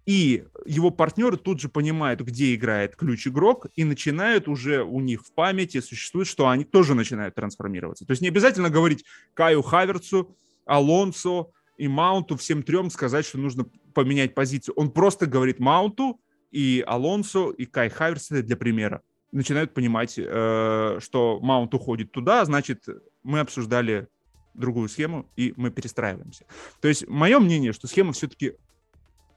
и 0.05 0.45
его 0.67 0.91
партнеры 0.91 1.39
тут 1.39 1.61
же 1.61 1.71
понимают, 1.71 2.21
где 2.21 2.55
играет 2.55 2.95
ключ-игрок, 2.95 3.69
и 3.75 3.85
начинают 3.85 4.47
уже 4.47 4.85
у 4.85 5.01
них 5.01 5.23
в 5.23 5.33
памяти 5.33 5.81
существует, 5.81 6.29
что 6.29 6.47
они 6.49 6.65
тоже 6.65 6.95
начинают 6.95 7.35
трансформироваться. 7.35 8.05
То 8.05 8.13
есть 8.13 8.23
не 8.23 8.29
обязательно 8.29 8.69
говорить 8.69 9.05
Каю 9.33 9.63
Хаверцу, 9.63 10.37
Алонсо 10.67 11.47
и 11.79 11.89
Маунту, 11.89 12.37
всем 12.37 12.63
трем 12.63 12.91
сказать, 12.91 13.25
что 13.25 13.39
нужно 13.39 13.65
поменять 13.95 14.35
позицию. 14.35 14.75
Он 14.77 14.91
просто 14.91 15.27
говорит 15.27 15.59
Маунту, 15.59 16.21
и 16.57 16.83
Алонсо, 16.87 17.51
и 17.51 17.67
Кай 17.67 17.91
Хаверс, 17.91 18.29
для 18.31 18.57
примера, 18.57 19.03
начинают 19.31 19.75
понимать, 19.75 20.15
э, 20.17 20.99
что 21.03 21.39
Маунт 21.43 21.75
уходит 21.75 22.13
туда, 22.13 22.43
значит, 22.47 22.89
мы 23.23 23.41
обсуждали 23.41 24.09
другую 24.55 24.89
схему, 24.89 25.29
и 25.37 25.53
мы 25.59 25.71
перестраиваемся. 25.71 26.47
То 26.81 26.89
есть 26.89 27.07
мое 27.09 27.39
мнение, 27.41 27.75
что 27.75 27.87
схемы 27.89 28.15
все-таки 28.15 28.55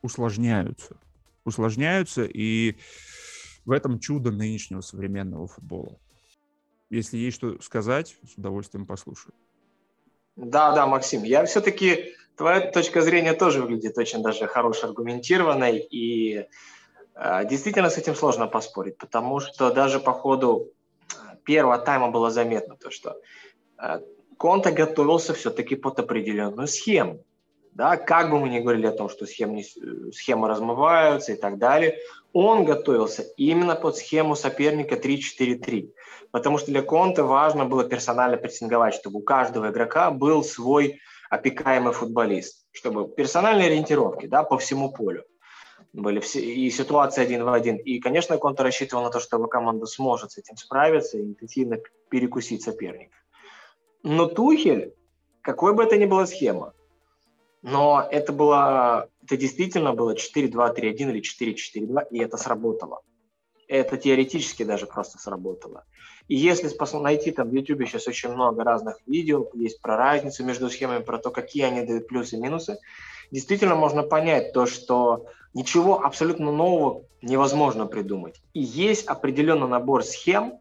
усложняются. 0.02 0.96
Усложняются, 1.44 2.24
и 2.24 2.78
в 3.66 3.72
этом 3.72 4.00
чудо 4.00 4.32
нынешнего 4.32 4.80
современного 4.80 5.48
футбола. 5.48 6.00
Если 6.90 7.18
есть 7.18 7.36
что 7.36 7.62
сказать, 7.62 8.16
с 8.26 8.38
удовольствием 8.38 8.86
послушаю. 8.86 9.34
Да, 10.38 10.74
да, 10.74 10.88
Максим, 10.88 11.24
я 11.24 11.44
все-таки, 11.44 12.16
твоя 12.38 12.72
точка 12.72 13.02
зрения 13.02 13.34
тоже 13.34 13.62
выглядит 13.62 13.98
очень 13.98 14.24
даже 14.24 14.48
хорошо 14.48 14.88
аргументированной, 14.88 15.80
и 15.80 16.48
действительно, 17.44 17.90
с 17.90 17.98
этим 17.98 18.16
сложно 18.16 18.48
поспорить, 18.48 18.98
потому 18.98 19.40
что 19.40 19.72
даже 19.72 20.00
по 20.00 20.14
ходу 20.14 20.68
э, 21.12 21.36
первого 21.44 21.78
тайма 21.78 22.12
было 22.12 22.30
заметно 22.30 22.76
то, 22.78 22.92
что 22.92 23.18
э, 23.78 24.00
Конта 24.38 24.72
готовился 24.72 25.34
все-таки 25.34 25.76
под 25.76 26.00
определенную 26.00 26.68
схему. 26.68 27.26
Да, 27.74 27.98
как 27.98 28.32
бы 28.32 28.40
мы 28.40 28.50
ни 28.50 28.60
говорили 28.60 28.88
о 28.88 28.92
том, 28.92 29.10
что 29.10 29.26
схемы, 29.26 29.64
схемы 30.14 30.48
размываются 30.48 31.34
и 31.34 31.36
так 31.36 31.58
далее, 31.58 31.98
он 32.34 32.66
готовился 32.66 33.24
именно 33.38 33.76
под 33.76 33.98
схему 33.98 34.36
соперника 34.36 34.96
3-4-3. 34.96 35.92
Потому 36.32 36.58
что 36.58 36.72
для 36.72 36.82
Конта 36.82 37.24
важно 37.24 37.66
было 37.66 37.84
персонально 37.84 38.38
прессинговать, 38.38 38.96
чтобы 38.96 39.20
у 39.20 39.24
каждого 39.24 39.70
игрока 39.70 40.10
был 40.10 40.44
свой 40.44 41.00
опекаемый 41.30 41.94
футболист, 41.94 42.66
чтобы 42.72 43.08
персональные 43.08 43.68
ориентировки 43.68 44.26
да, 44.26 44.44
по 44.44 44.58
всему 44.58 44.92
полю 44.92 45.26
были 45.94 46.20
все, 46.20 46.40
и 46.40 46.70
ситуация 46.70 47.24
один 47.24 47.44
в 47.44 47.52
один. 47.52 47.78
И, 47.78 48.00
конечно, 48.00 48.38
Конта 48.38 48.64
рассчитывал 48.64 49.04
на 49.04 49.10
то, 49.10 49.20
что 49.20 49.38
его 49.38 49.48
команда 49.48 49.86
сможет 49.86 50.32
с 50.32 50.38
этим 50.38 50.56
справиться 50.58 51.18
и 51.18 51.24
интенсивно 51.24 51.80
перекусить 52.10 52.64
соперника. 52.64 53.16
Но 54.04 54.28
Тухель, 54.28 54.94
какой 55.42 55.74
бы 55.74 55.84
это 55.84 55.98
ни 55.98 56.06
была 56.06 56.26
схема, 56.26 56.74
но 57.62 58.08
это 58.10 58.32
было, 58.32 59.10
это 59.24 59.36
действительно 59.36 59.94
было 59.94 60.16
4-2-3-1 60.16 61.12
или 61.12 61.22
4-4-2, 61.22 62.08
и 62.12 62.20
это 62.20 62.38
сработало. 62.38 63.02
это 63.70 63.98
теоретически 63.98 64.64
даже 64.64 64.88
просто 64.88 65.20
сработало. 65.20 65.86
И 66.28 66.36
если 66.36 66.70
найти 66.98 67.32
там 67.32 67.50
в 67.50 67.54
YouTube 67.54 67.88
сейчас 67.88 68.08
очень 68.08 68.30
много 68.30 68.64
разных 68.64 68.98
видео, 69.06 69.48
есть 69.54 69.80
про 69.80 69.96
разницу 69.96 70.44
между 70.44 70.70
схемами, 70.70 71.04
про 71.04 71.20
то, 71.20 71.30
какие 71.30 71.64
они 71.64 71.86
дают 71.86 72.08
плюсы 72.08 72.36
и 72.36 72.40
минусы, 72.40 72.80
действительно 73.32 73.76
можно 73.76 74.04
понять 74.04 74.54
то, 74.54 74.66
что 74.66 75.26
ничего 75.54 76.04
абсолютно 76.04 76.52
нового 76.52 77.04
невозможно 77.22 77.86
придумать. 77.86 78.42
И 78.54 78.62
есть 78.62 79.08
определенный 79.08 79.68
набор 79.68 80.04
схем, 80.04 80.60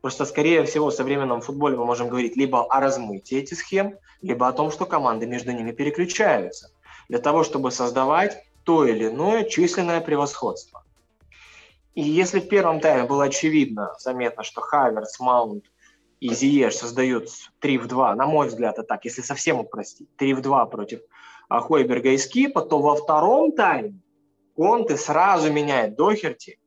просто, 0.00 0.24
скорее 0.24 0.64
всего, 0.64 0.90
в 0.90 0.94
современном 0.94 1.40
футболе 1.40 1.76
мы 1.76 1.84
можем 1.84 2.08
говорить 2.08 2.36
либо 2.36 2.64
о 2.64 2.80
размытии 2.80 3.38
этих 3.38 3.58
схем, 3.58 3.96
либо 4.22 4.48
о 4.48 4.52
том, 4.52 4.70
что 4.70 4.86
команды 4.86 5.26
между 5.26 5.52
ними 5.52 5.72
переключаются, 5.72 6.70
для 7.08 7.18
того, 7.18 7.44
чтобы 7.44 7.70
создавать 7.70 8.44
то 8.64 8.84
или 8.84 9.08
иное 9.08 9.44
численное 9.44 10.00
превосходство. 10.00 10.82
И 11.94 12.02
если 12.02 12.40
в 12.40 12.48
первом 12.48 12.80
тайме 12.80 13.08
было 13.08 13.24
очевидно, 13.24 13.94
заметно, 13.98 14.42
что 14.42 14.60
Хаверс, 14.60 15.18
Маунт 15.18 15.64
и 16.20 16.32
Зиеш 16.34 16.76
создают 16.76 17.28
3 17.60 17.78
в 17.78 17.86
2, 17.86 18.14
на 18.16 18.26
мой 18.26 18.48
взгляд, 18.48 18.78
это 18.78 18.86
так, 18.86 19.04
если 19.04 19.22
совсем 19.22 19.60
упростить, 19.60 20.08
3 20.16 20.34
в 20.34 20.42
2 20.42 20.66
против 20.66 21.00
Хойберга 21.48 22.10
и 22.10 22.18
Скипа, 22.18 22.62
то 22.62 22.80
во 22.80 22.96
втором 22.96 23.52
тайме 23.52 24.00
Конте 24.54 24.96
сразу 24.96 25.52
меняет 25.52 25.96
Дохерти, 25.96 26.58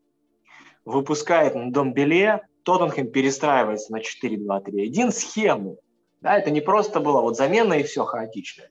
выпускает 0.86 1.56
на 1.56 1.72
Домбеле, 1.72 2.48
Тоттенхэм 2.64 3.08
перестраивается 3.12 3.92
на 3.92 4.00
4-2-3-1 4.00 5.12
схему. 5.12 5.78
Да, 6.22 6.38
это 6.38 6.52
не 6.52 6.62
просто 6.62 7.00
было 7.00 7.22
вот 7.22 7.38
замена 7.38 7.74
и 7.74 7.84
все 7.84 8.04
хаотичное 8.04 8.70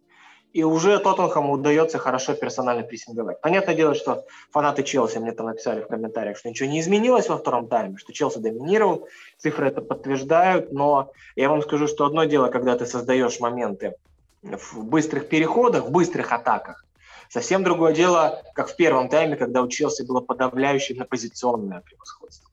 и 0.53 0.65
уже 0.65 0.99
Тоттенхэму 0.99 1.53
удается 1.53 1.99
хорошо 1.99 2.35
персонально 2.35 2.83
прессинговать. 2.83 3.41
Понятное 3.41 3.75
дело, 3.75 3.95
что 3.95 4.25
фанаты 4.51 4.83
Челси 4.83 5.19
мне 5.19 5.33
там 5.33 5.47
написали 5.47 5.83
в 5.83 5.89
комментариях, 5.89 6.39
что 6.39 6.49
ничего 6.49 6.69
не 6.69 6.81
изменилось 6.81 7.29
во 7.29 7.37
втором 7.37 7.69
тайме, 7.69 7.97
что 7.99 8.13
Челси 8.13 8.39
доминировал, 8.39 9.09
цифры 9.37 9.69
это 9.69 9.83
подтверждают, 9.83 10.73
но 10.73 11.13
я 11.37 11.49
вам 11.49 11.63
скажу, 11.63 11.87
что 11.87 12.07
одно 12.07 12.25
дело, 12.25 12.49
когда 12.49 12.77
ты 12.77 12.87
создаешь 12.87 13.41
моменты 13.41 13.95
в 14.43 14.85
быстрых 14.85 15.29
переходах, 15.29 15.87
в 15.87 15.91
быстрых 15.91 16.33
атаках, 16.33 16.85
совсем 17.29 17.65
другое 17.65 17.95
дело, 17.95 18.43
как 18.55 18.69
в 18.69 18.77
первом 18.77 19.09
тайме, 19.09 19.37
когда 19.37 19.63
у 19.63 19.69
Челси 19.69 20.03
было 20.03 20.21
подавляющее 20.21 20.97
на 20.99 21.05
позиционное 21.05 21.81
превосходство. 21.81 22.51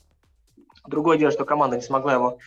Другое 0.88 1.18
дело, 1.18 1.32
что 1.32 1.46
команда 1.46 1.78
не 1.78 1.82
смогла 1.82 2.14
его 2.14 2.38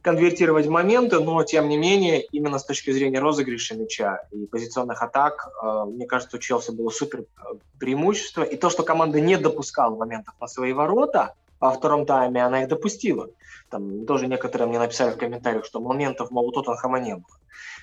конвертировать 0.00 0.66
в 0.66 0.70
моменты, 0.70 1.18
но 1.18 1.42
тем 1.42 1.68
не 1.68 1.76
менее, 1.76 2.22
именно 2.22 2.58
с 2.58 2.64
точки 2.64 2.90
зрения 2.92 3.18
розыгрыша 3.18 3.74
мяча 3.74 4.22
и 4.30 4.46
позиционных 4.46 5.02
атак, 5.02 5.48
э, 5.62 5.84
мне 5.86 6.06
кажется, 6.06 6.36
у 6.36 6.40
Челси 6.40 6.70
было 6.70 6.90
супер 6.90 7.20
э, 7.20 7.24
преимущество. 7.78 8.42
И 8.42 8.56
то, 8.56 8.70
что 8.70 8.84
команда 8.84 9.20
не 9.20 9.36
допускала 9.36 9.96
моментов 9.96 10.34
на 10.40 10.46
свои 10.46 10.72
ворота, 10.72 11.34
во 11.60 11.72
втором 11.72 12.06
тайме 12.06 12.44
она 12.44 12.62
их 12.62 12.68
допустила. 12.68 13.28
Там 13.70 14.06
тоже 14.06 14.28
некоторые 14.28 14.68
мне 14.68 14.78
написали 14.78 15.10
в 15.10 15.18
комментариях, 15.18 15.64
что 15.64 15.80
моментов, 15.80 16.30
мол, 16.30 16.46
у 16.46 16.52
Тоттенхэма 16.52 17.00
не 17.00 17.16
было. 17.16 17.37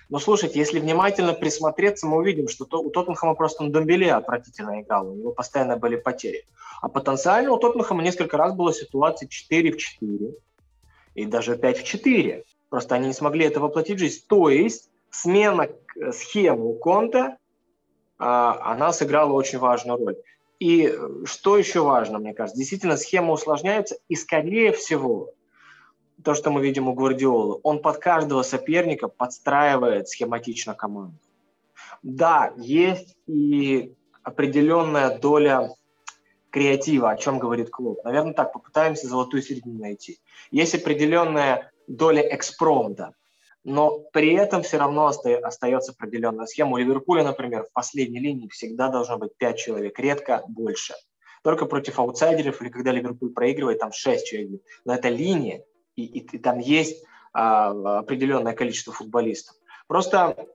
Но 0.09 0.19
слушайте, 0.19 0.59
если 0.59 0.79
внимательно 0.79 1.33
присмотреться, 1.33 2.07
мы 2.07 2.17
увидим, 2.17 2.47
что 2.47 2.65
то, 2.65 2.79
у 2.79 2.89
Тоттенхэма 2.89 3.35
просто 3.35 3.63
на 3.63 3.71
Домбеле 3.71 4.13
отвратительно 4.13 4.81
играл, 4.81 5.09
у 5.09 5.15
него 5.15 5.31
постоянно 5.31 5.77
были 5.77 5.95
потери. 5.95 6.45
А 6.81 6.89
потенциально 6.89 7.51
у 7.51 7.57
Тоттенхэма 7.57 8.03
несколько 8.03 8.37
раз 8.37 8.53
была 8.53 8.73
ситуация 8.73 9.27
4 9.27 9.71
в 9.71 9.77
4, 9.77 10.33
и 11.15 11.25
даже 11.25 11.57
5 11.57 11.79
в 11.79 11.83
4. 11.83 12.43
Просто 12.69 12.95
они 12.95 13.07
не 13.07 13.13
смогли 13.13 13.45
это 13.45 13.59
воплотить 13.59 13.97
в 13.97 13.99
жизнь. 13.99 14.23
То 14.27 14.49
есть 14.49 14.89
смена 15.09 15.69
схемы 16.11 16.65
у 16.65 16.73
Конта, 16.73 17.37
она 18.17 18.91
сыграла 18.93 19.31
очень 19.33 19.59
важную 19.59 19.97
роль. 19.97 20.17
И 20.59 20.93
что 21.25 21.57
еще 21.57 21.81
важно, 21.81 22.19
мне 22.19 22.33
кажется, 22.33 22.57
действительно 22.57 22.97
схема 22.97 23.33
усложняется, 23.33 23.97
и 24.07 24.15
скорее 24.15 24.71
всего, 24.71 25.31
то, 26.25 26.33
что 26.33 26.51
мы 26.51 26.61
видим 26.61 26.89
у 26.89 26.93
Гвардиолы, 26.93 27.59
он 27.63 27.81
под 27.81 27.99
каждого 27.99 28.41
соперника 28.41 29.07
подстраивает 29.07 30.09
схематично 30.09 30.73
команду. 30.73 31.17
Да, 32.03 32.51
есть 32.57 33.15
и 33.27 33.93
определенная 34.23 35.17
доля 35.17 35.69
креатива, 36.49 37.11
о 37.11 37.17
чем 37.17 37.39
говорит 37.39 37.69
клуб. 37.69 37.99
Наверное, 38.03 38.33
так, 38.33 38.53
попытаемся 38.53 39.07
золотую 39.07 39.43
середину 39.43 39.79
найти. 39.79 40.19
Есть 40.51 40.75
определенная 40.75 41.71
доля 41.87 42.21
экспромта, 42.35 43.13
но 43.63 43.99
при 44.11 44.33
этом 44.33 44.63
все 44.63 44.77
равно 44.77 45.07
остается 45.07 45.91
определенная 45.91 46.45
схема. 46.45 46.73
У 46.73 46.77
Ливерпуля, 46.77 47.23
например, 47.23 47.63
в 47.63 47.71
последней 47.71 48.19
линии 48.19 48.47
всегда 48.49 48.89
должно 48.89 49.17
быть 49.17 49.35
5 49.37 49.57
человек, 49.57 49.99
редко 49.99 50.43
больше. 50.47 50.95
Только 51.43 51.65
против 51.65 51.99
аутсайдеров 51.99 52.61
или 52.61 52.69
когда 52.69 52.91
Ливерпуль 52.91 53.31
проигрывает, 53.31 53.79
там 53.79 53.91
6 53.91 54.25
человек. 54.25 54.61
Но 54.85 54.95
это 54.95 55.09
линия, 55.09 55.63
и, 55.95 56.03
и, 56.03 56.19
и 56.19 56.37
там 56.37 56.59
есть 56.59 57.03
а, 57.33 57.99
определенное 57.99 58.53
количество 58.53 58.93
футболистов. 58.93 59.55
Просто 59.87 60.47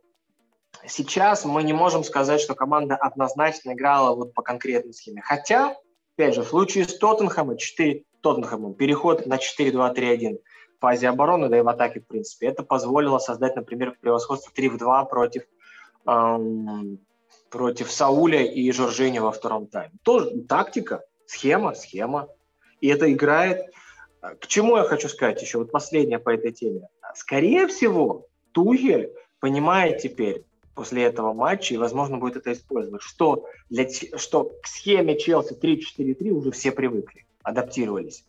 сейчас 0.86 1.44
мы 1.44 1.62
не 1.62 1.72
можем 1.72 2.04
сказать, 2.04 2.40
что 2.40 2.54
команда 2.54 2.96
однозначно 2.96 3.72
играла 3.72 4.14
вот 4.14 4.34
по 4.34 4.42
конкретной 4.42 4.92
схеме. 4.92 5.22
Хотя 5.22 5.76
Опять 6.20 6.34
же, 6.34 6.42
в 6.42 6.48
случае 6.48 6.84
с 6.84 6.98
Тоттенхэмом, 6.98 7.56
4, 7.56 8.04
Тоттенхэмом 8.20 8.74
переход 8.74 9.24
на 9.24 9.38
4-2-3-1 9.38 10.36
в 10.76 10.80
фазе 10.80 11.08
обороны, 11.08 11.48
да 11.48 11.56
и 11.56 11.62
в 11.62 11.68
атаке, 11.68 12.00
в 12.00 12.06
принципе, 12.06 12.48
это 12.48 12.62
позволило 12.62 13.18
создать, 13.18 13.56
например, 13.56 13.96
превосходство 13.98 14.52
3 14.54 14.68
в 14.68 14.76
2 14.76 15.04
против, 15.06 15.44
эм, 16.04 16.98
против 17.48 17.90
Сауля 17.90 18.44
и 18.44 18.70
Жоржини 18.70 19.18
во 19.18 19.32
втором 19.32 19.66
тайме. 19.66 19.94
Тоже 20.02 20.42
тактика, 20.42 21.04
схема, 21.24 21.74
схема. 21.74 22.28
И 22.82 22.88
это 22.88 23.10
играет... 23.10 23.72
К 24.20 24.46
чему 24.46 24.76
я 24.76 24.84
хочу 24.84 25.08
сказать 25.08 25.40
еще? 25.40 25.58
Вот 25.58 25.70
последнее 25.70 26.18
по 26.18 26.30
этой 26.30 26.52
теме. 26.52 26.88
Скорее 27.14 27.66
всего, 27.66 28.26
Тухель 28.52 29.12
понимает 29.40 29.98
теперь, 29.98 30.44
после 30.74 31.04
этого 31.04 31.32
матча, 31.32 31.74
и, 31.74 31.78
возможно, 31.78 32.18
будет 32.18 32.36
это 32.36 32.52
использовать. 32.52 33.02
Что, 33.02 33.46
для, 33.68 33.86
что 34.16 34.44
к 34.62 34.66
схеме 34.66 35.18
Челси 35.18 35.54
3-4-3 35.54 36.30
уже 36.30 36.50
все 36.50 36.72
привыкли, 36.72 37.24
адаптировались. 37.42 38.24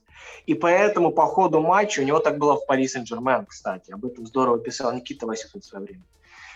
И 0.45 0.54
поэтому 0.54 1.12
по 1.12 1.25
ходу 1.25 1.62
матча, 1.62 2.01
у 2.01 2.04
него 2.04 2.19
так 2.19 2.38
было 2.38 2.56
в 2.56 2.65
Пари 2.65 2.88
Сен-Жермен, 2.88 3.45
кстати, 3.45 3.91
об 3.91 4.06
этом 4.06 4.25
здорово 4.25 4.60
писал 4.60 4.93
Никита 4.93 5.25
Васюхин 5.25 5.62
в 5.62 5.65
свое 5.65 5.86
время. 5.86 6.04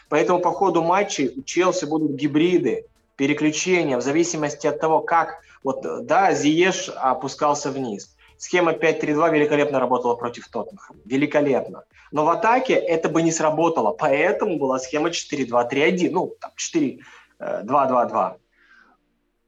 Поэтому 0.10 0.40
по 0.40 0.52
ходу 0.52 0.84
матча 0.84 1.30
у 1.36 1.42
Челси 1.42 1.86
будут 1.86 2.12
гибриды, 2.12 2.86
переключения 3.16 3.98
в 3.98 4.02
зависимости 4.02 4.68
от 4.68 4.80
того, 4.80 5.02
как, 5.02 5.42
вот, 5.64 5.82
да, 6.06 6.34
Зиеш 6.34 6.90
опускался 6.90 7.72
вниз, 7.72 8.15
Схема 8.38 8.74
5-3-2 8.74 9.34
великолепно 9.34 9.80
работала 9.80 10.16
против 10.16 10.48
Тоттенхэма. 10.50 11.00
Великолепно. 11.06 11.84
Но 12.12 12.26
в 12.26 12.30
атаке 12.30 12.74
это 12.74 13.10
бы 13.10 13.22
не 13.22 13.32
сработало. 13.32 13.92
Поэтому 13.92 14.58
была 14.58 14.80
схема 14.80 15.10
4-2-3-1. 15.10 16.10
Ну, 16.12 16.36
там 16.40 16.52
4-2-2-2. 16.58 17.00
Э, 17.40 18.38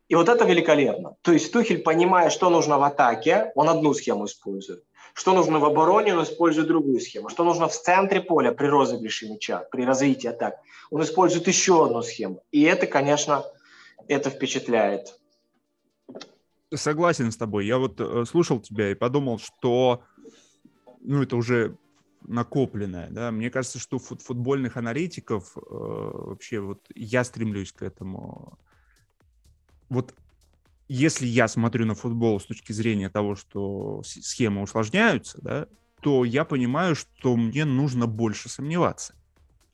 И 0.09 0.15
вот 0.15 0.29
это 0.29 0.45
великолепно. 0.45 1.15
То 1.21 1.31
есть 1.33 1.51
Тухель, 1.51 1.79
понимая, 1.79 2.29
что 2.29 2.49
нужно 2.49 2.77
в 2.77 2.83
атаке, 2.83 3.51
он 3.55 3.69
одну 3.69 3.93
схему 3.93 4.25
использует. 4.25 4.83
Что 5.13 5.33
нужно 5.33 5.59
в 5.59 5.65
обороне, 5.65 6.13
он 6.13 6.23
использует 6.23 6.67
другую 6.67 6.99
схему. 6.99 7.29
Что 7.29 7.43
нужно 7.43 7.67
в 7.67 7.73
центре 7.73 8.21
поля 8.21 8.51
при 8.51 8.67
розыгрыше 8.67 9.27
мяча, 9.27 9.65
при 9.71 9.83
развитии 9.83 10.27
атак, 10.27 10.59
он 10.91 11.01
использует 11.01 11.47
еще 11.47 11.85
одну 11.85 12.03
схему. 12.03 12.43
И 12.51 12.63
это, 12.63 12.85
конечно, 12.85 13.43
это 14.07 14.29
впечатляет. 14.29 15.19
Согласен 16.73 17.31
с 17.31 17.37
тобой. 17.37 17.65
Я 17.65 17.77
вот 17.77 17.99
э, 17.99 18.25
слушал 18.25 18.59
тебя 18.59 18.91
и 18.91 18.95
подумал, 18.95 19.39
что 19.39 20.03
ну, 21.01 21.23
это 21.23 21.35
уже 21.37 21.77
накопленное, 22.21 23.09
да. 23.09 23.31
Мне 23.31 23.49
кажется, 23.49 23.79
что 23.79 23.99
фут 23.99 24.21
футбольных 24.21 24.75
аналитиков 24.75 25.55
э, 25.55 25.61
вообще 25.61 26.59
вот 26.59 26.85
я 26.93 27.23
стремлюсь 27.23 27.71
к 27.71 27.81
этому. 27.81 28.59
Вот 29.89 30.13
если 30.89 31.25
я 31.25 31.47
смотрю 31.47 31.85
на 31.85 31.95
футбол 31.95 32.39
с 32.39 32.45
точки 32.45 32.71
зрения 32.71 33.09
того, 33.09 33.35
что 33.35 34.01
схемы 34.03 34.61
усложняются, 34.61 35.39
да, 35.41 35.67
то 36.01 36.25
я 36.25 36.45
понимаю, 36.45 36.95
что 36.95 37.35
мне 37.35 37.65
нужно 37.65 38.07
больше 38.07 38.49
сомневаться. 38.49 39.15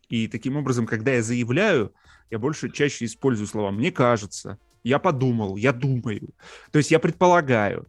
И 0.09 0.27
таким 0.27 0.57
образом, 0.57 0.85
когда 0.85 1.13
я 1.13 1.23
заявляю, 1.23 1.93
я 2.29 2.39
больше 2.39 2.71
чаще 2.71 3.05
использую 3.05 3.47
слова 3.47 3.71
«мне 3.71 3.91
кажется», 3.91 4.59
я 4.83 4.99
подумал, 4.99 5.55
я 5.55 5.73
думаю. 5.73 6.29
То 6.71 6.77
есть 6.77 6.91
я 6.91 6.99
предполагаю. 6.99 7.87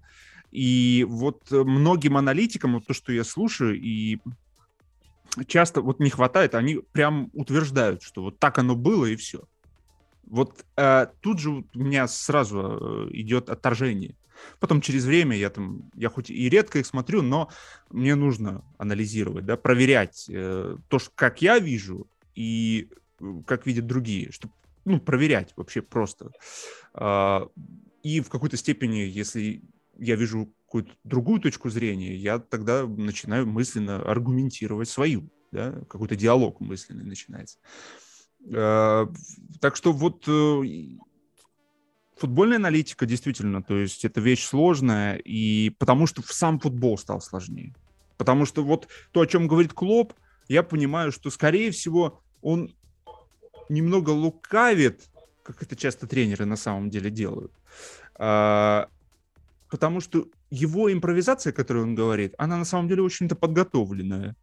И 0.50 1.04
вот 1.08 1.50
многим 1.50 2.16
аналитикам, 2.16 2.74
вот 2.74 2.86
то, 2.86 2.94
что 2.94 3.12
я 3.12 3.24
слушаю, 3.24 3.74
и 3.80 4.18
часто 5.46 5.80
вот 5.80 6.00
не 6.00 6.10
хватает, 6.10 6.54
они 6.54 6.80
прям 6.92 7.30
утверждают, 7.32 8.02
что 8.02 8.22
вот 8.22 8.38
так 8.38 8.58
оно 8.58 8.76
было 8.76 9.06
и 9.06 9.16
все. 9.16 9.42
Вот 10.26 10.64
э, 10.76 11.06
тут 11.20 11.38
же 11.38 11.50
у 11.50 11.64
меня 11.74 12.06
сразу 12.08 12.60
э, 12.60 13.08
идет 13.12 13.50
отторжение. 13.50 14.14
Потом 14.58 14.80
через 14.80 15.04
время 15.04 15.36
я 15.36 15.50
там, 15.50 15.90
я 15.94 16.08
хоть 16.08 16.30
и 16.30 16.48
редко 16.48 16.78
их 16.78 16.86
смотрю, 16.86 17.22
но 17.22 17.50
мне 17.90 18.14
нужно 18.14 18.64
анализировать, 18.78 19.44
да, 19.44 19.56
проверять 19.56 20.26
э, 20.28 20.76
то, 20.88 20.98
что, 20.98 21.10
как 21.14 21.42
я 21.42 21.58
вижу 21.58 22.06
и 22.34 22.88
э, 23.20 23.42
как 23.46 23.66
видят 23.66 23.86
другие, 23.86 24.32
чтобы 24.32 24.54
ну, 24.84 25.00
проверять 25.00 25.52
вообще 25.56 25.82
просто. 25.82 26.30
А, 26.92 27.48
и 28.02 28.20
в 28.20 28.28
какой-то 28.28 28.56
степени, 28.56 28.98
если 28.98 29.62
я 29.98 30.16
вижу 30.16 30.52
какую-то 30.66 30.92
другую 31.04 31.40
точку 31.40 31.70
зрения, 31.70 32.14
я 32.16 32.38
тогда 32.38 32.86
начинаю 32.86 33.46
мысленно 33.46 34.02
аргументировать 34.02 34.88
свою, 34.88 35.30
да, 35.52 35.72
какой-то 35.88 36.16
диалог 36.16 36.60
мысленный 36.60 37.04
начинается. 37.04 37.58
Э, 38.52 39.06
так 39.60 39.76
что 39.76 39.92
вот 39.92 40.24
э, 40.26 40.62
футбольная 42.16 42.56
аналитика 42.56 43.06
действительно, 43.06 43.62
то 43.62 43.76
есть 43.76 44.04
это 44.04 44.20
вещь 44.20 44.44
сложная, 44.44 45.16
и 45.16 45.70
потому 45.70 46.06
что 46.06 46.22
сам 46.26 46.58
футбол 46.58 46.98
стал 46.98 47.20
сложнее. 47.20 47.74
Потому 48.16 48.44
что 48.44 48.64
вот 48.64 48.88
то, 49.12 49.20
о 49.20 49.26
чем 49.26 49.48
говорит 49.48 49.72
Клоп, 49.72 50.12
я 50.48 50.62
понимаю, 50.62 51.10
что, 51.12 51.30
скорее 51.30 51.70
всего, 51.70 52.22
он 52.42 52.74
немного 53.68 54.10
лукавит, 54.10 55.02
как 55.42 55.62
это 55.62 55.76
часто 55.76 56.06
тренеры 56.06 56.44
на 56.44 56.56
самом 56.56 56.90
деле 56.90 57.10
делают. 57.10 57.52
А, 58.16 58.88
потому 59.70 60.00
что 60.00 60.28
его 60.50 60.92
импровизация, 60.92 61.52
которую 61.52 61.86
он 61.86 61.94
говорит, 61.94 62.34
она 62.38 62.56
на 62.56 62.64
самом 62.64 62.88
деле 62.88 63.02
очень-то 63.02 63.34
подготовленная. 63.34 64.36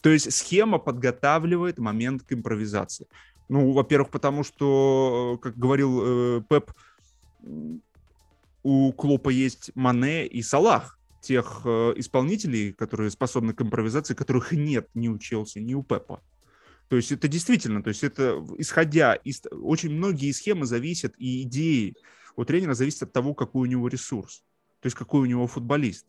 То 0.00 0.10
есть 0.10 0.32
схема 0.32 0.78
подготавливает 0.78 1.78
момент 1.78 2.22
к 2.22 2.32
импровизации. 2.32 3.06
Ну, 3.48 3.72
во-первых, 3.72 4.10
потому 4.10 4.44
что, 4.44 5.38
как 5.42 5.56
говорил 5.56 6.00
э, 6.02 6.42
Пеп, 6.48 6.70
у 8.62 8.92
Клопа 8.92 9.30
есть 9.30 9.70
Мане 9.74 10.26
и 10.26 10.42
Салах, 10.42 10.98
тех 11.20 11.62
э, 11.64 11.94
исполнителей, 11.96 12.72
которые 12.72 13.10
способны 13.10 13.52
к 13.52 13.62
импровизации, 13.62 14.14
которых 14.14 14.52
нет 14.52 14.88
ни 14.94 15.08
у 15.08 15.18
Челси, 15.18 15.58
ни 15.58 15.74
у 15.74 15.82
Пепа. 15.82 16.22
То 16.88 16.96
есть 16.96 17.12
это 17.12 17.28
действительно, 17.28 17.82
то 17.82 17.88
есть 17.88 18.02
это 18.02 18.44
исходя 18.56 19.14
из... 19.14 19.42
Очень 19.50 19.94
многие 19.94 20.32
схемы 20.32 20.66
зависят 20.66 21.14
и 21.18 21.42
идеи 21.42 21.94
у 22.36 22.44
тренера 22.44 22.74
зависят 22.74 23.02
от 23.02 23.12
того, 23.12 23.34
какой 23.34 23.62
у 23.68 23.70
него 23.70 23.88
ресурс, 23.88 24.44
то 24.80 24.86
есть 24.86 24.96
какой 24.96 25.22
у 25.22 25.26
него 25.26 25.46
футболист. 25.46 26.06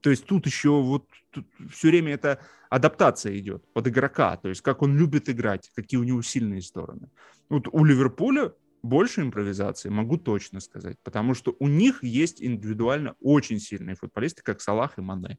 То 0.00 0.10
есть 0.10 0.26
тут 0.26 0.46
еще 0.46 0.82
вот 0.82 1.06
тут 1.30 1.46
все 1.70 1.88
время 1.88 2.14
это 2.14 2.40
адаптация 2.70 3.38
идет 3.38 3.64
под 3.72 3.86
игрока, 3.86 4.36
то 4.36 4.48
есть 4.48 4.62
как 4.62 4.82
он 4.82 4.96
любит 4.96 5.28
играть, 5.28 5.70
какие 5.74 6.00
у 6.00 6.04
него 6.04 6.22
сильные 6.22 6.62
стороны. 6.62 7.08
Вот 7.48 7.68
у 7.70 7.84
Ливерпуля 7.84 8.52
больше 8.82 9.20
импровизации, 9.20 9.90
могу 9.90 10.16
точно 10.16 10.60
сказать, 10.60 10.98
потому 11.04 11.34
что 11.34 11.54
у 11.58 11.68
них 11.68 12.02
есть 12.02 12.42
индивидуально 12.42 13.14
очень 13.20 13.60
сильные 13.60 13.94
футболисты, 13.94 14.42
как 14.42 14.60
Салах 14.60 14.98
и 14.98 15.02
Мане. 15.02 15.38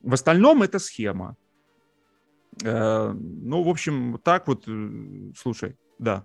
В 0.00 0.14
остальном 0.14 0.62
это 0.62 0.78
схема. 0.78 1.36
Э, 2.62 3.12
ну, 3.12 3.62
в 3.62 3.68
общем, 3.68 4.20
так 4.22 4.46
вот, 4.46 4.64
э, 4.66 5.32
слушай, 5.36 5.76
да. 5.98 6.24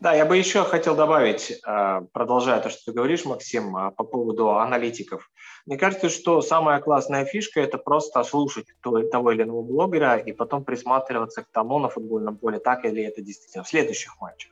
Да, 0.00 0.14
я 0.14 0.24
бы 0.24 0.36
еще 0.36 0.64
хотел 0.64 0.96
добавить, 0.96 1.60
э, 1.64 2.00
продолжая 2.12 2.60
то, 2.60 2.70
что 2.70 2.86
ты 2.86 2.92
говоришь, 2.92 3.24
Максим, 3.24 3.72
по 3.96 4.04
поводу 4.04 4.50
аналитиков. 4.50 5.30
Мне 5.66 5.76
кажется, 5.76 6.08
что 6.08 6.40
самая 6.42 6.80
классная 6.80 7.24
фишка– 7.24 7.60
это 7.62 7.78
просто 7.78 8.24
слушать 8.24 8.66
того 8.80 9.30
или 9.32 9.42
иного 9.42 9.62
блогера 9.62 10.16
и 10.16 10.32
потом 10.32 10.64
присматриваться 10.64 11.42
к 11.42 11.50
тому 11.52 11.78
на 11.78 11.88
футбольном 11.88 12.36
поле, 12.36 12.58
так 12.58 12.84
или 12.84 13.02
это 13.02 13.20
действительно 13.22 13.62
в 13.64 13.68
следующих 13.68 14.20
матчах. 14.20 14.50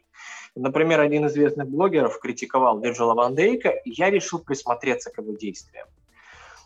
Например, 0.55 1.01
один 1.01 1.27
из 1.27 1.33
известных 1.33 1.69
блогеров 1.69 2.19
критиковал 2.19 2.81
Вирджила 2.81 3.15
Ван 3.15 3.35
Дейка, 3.35 3.71
и 3.71 3.91
я 3.91 4.11
решил 4.11 4.41
присмотреться 4.41 5.11
к 5.11 5.19
его 5.19 5.33
действиям. 5.33 5.89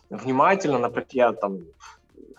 Внимательно, 0.09 0.77
например, 0.77 1.07
я 1.11 1.33
там, 1.33 1.65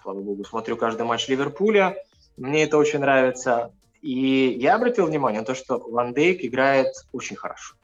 слава 0.07 0.20
богу, 0.20 0.44
смотрю 0.44 0.76
каждый 0.76 1.02
матч 1.02 1.26
Ливерпуля, 1.26 1.96
мне 2.36 2.62
это 2.62 2.78
очень 2.78 3.00
нравится. 3.00 3.72
И 4.02 4.57
я 4.61 4.76
обратил 4.76 5.07
внимание 5.07 5.40
на 5.40 5.46
то, 5.46 5.57
что 5.57 5.78
Ван 5.78 6.14
Дейк 6.14 6.44
играет 6.44 6.94
очень 7.11 7.34
хорошо. 7.34 7.74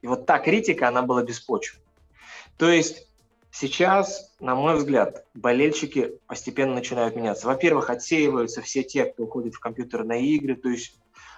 И 0.00 0.06
вот 0.06 0.24
та 0.24 0.38
критика, 0.38 0.88
она 0.88 1.02
была 1.02 1.22
беспочвенной. 1.22 1.84
То 2.56 2.70
есть 2.70 3.04
Сейчас, 3.50 4.34
на 4.40 4.54
мой 4.54 4.76
взгляд, 4.76 5.24
болельщики 5.34 6.12
постепенно 6.26 6.74
начинают 6.74 7.16
меняться. 7.16 7.46
Во-первых, 7.46 7.88
отсеиваются 7.88 8.60
все 8.60 8.82
те, 8.84 9.06
кто 9.06 9.24
уходит 9.24 9.54
в 9.54 9.58
компьютерные 9.58 10.22
игры, 10.26 10.54
то 10.54 10.68
есть 10.68 10.94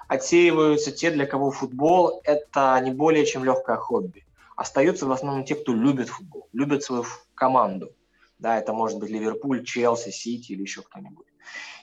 отсеиваются 0.09 0.91
те, 0.91 1.13
для 1.13 1.25
кого 1.25 1.53
футбол– 1.53 2.21
это 2.25 2.79
не 2.83 2.91
более 2.91 3.25
чем 3.25 3.45
легкое 3.45 3.77
хобби. 3.77 4.27
Остаются 4.57 5.07
в 5.07 5.13
основном 5.13 5.45
те, 5.45 5.55
кто 5.55 5.73
любит 5.73 6.09
футбол, 6.09 6.49
любит 6.53 6.83
свою 6.83 7.05
команду. 7.37 7.93
Да, 8.41 8.59
это 8.59 8.73
может 8.73 8.99
быть 8.99 9.11
Ливерпуль, 9.11 9.65
Челси, 9.65 10.11
Сити 10.11 10.53
или 10.53 10.63
еще 10.63 10.83
кто-нибудь. 10.83 11.27